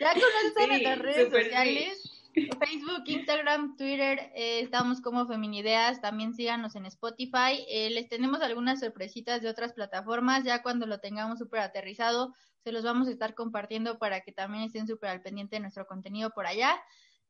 Ya 0.00 0.12
conocen 0.12 0.68
nuestras 0.68 0.98
redes 0.98 1.30
sociales. 1.30 2.13
Facebook, 2.34 3.04
Instagram, 3.06 3.76
Twitter, 3.76 4.32
eh, 4.34 4.60
estamos 4.60 5.00
como 5.00 5.26
Feminideas, 5.26 6.00
también 6.00 6.34
síganos 6.34 6.74
en 6.74 6.86
Spotify. 6.86 7.64
Eh, 7.68 7.90
les 7.90 8.08
tenemos 8.08 8.40
algunas 8.40 8.80
sorpresitas 8.80 9.40
de 9.40 9.48
otras 9.48 9.72
plataformas, 9.72 10.44
ya 10.44 10.62
cuando 10.62 10.86
lo 10.86 10.98
tengamos 10.98 11.38
súper 11.38 11.60
aterrizado, 11.60 12.34
se 12.64 12.72
los 12.72 12.82
vamos 12.82 13.06
a 13.08 13.12
estar 13.12 13.34
compartiendo 13.34 13.98
para 13.98 14.22
que 14.22 14.32
también 14.32 14.64
estén 14.64 14.86
súper 14.86 15.10
al 15.10 15.22
pendiente 15.22 15.56
de 15.56 15.60
nuestro 15.60 15.86
contenido 15.86 16.30
por 16.30 16.46
allá. 16.46 16.74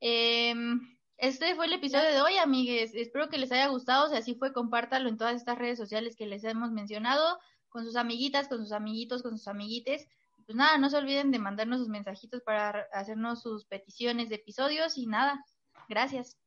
Em, 0.00 0.80
este 1.18 1.54
fue 1.54 1.66
el 1.66 1.74
episodio 1.74 2.10
de 2.10 2.20
hoy, 2.22 2.36
amigues. 2.38 2.94
Espero 2.94 3.28
que 3.28 3.38
les 3.38 3.52
haya 3.52 3.66
gustado. 3.68 4.08
Si 4.08 4.16
así 4.16 4.34
fue, 4.34 4.52
compártalo 4.52 5.08
en 5.08 5.18
todas 5.18 5.36
estas 5.36 5.58
redes 5.58 5.78
sociales 5.78 6.16
que 6.16 6.26
les 6.26 6.44
hemos 6.44 6.70
mencionado, 6.70 7.38
con 7.68 7.84
sus 7.84 7.96
amiguitas, 7.96 8.48
con 8.48 8.58
sus 8.58 8.72
amiguitos, 8.72 9.22
con 9.22 9.36
sus 9.36 9.48
amiguites 9.48 10.08
pues 10.44 10.56
nada, 10.56 10.78
no 10.78 10.90
se 10.90 10.96
olviden 10.96 11.30
de 11.30 11.38
mandarnos 11.38 11.80
sus 11.80 11.88
mensajitos 11.88 12.42
para 12.42 12.86
hacernos 12.92 13.42
sus 13.42 13.66
peticiones 13.66 14.28
de 14.28 14.36
episodios 14.36 14.96
y 14.98 15.06
nada, 15.06 15.44
gracias. 15.88 16.38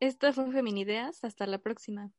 Esta 0.00 0.32
fue 0.32 0.50
Feminideas, 0.50 1.24
hasta 1.24 1.46
la 1.46 1.58
próxima. 1.58 2.10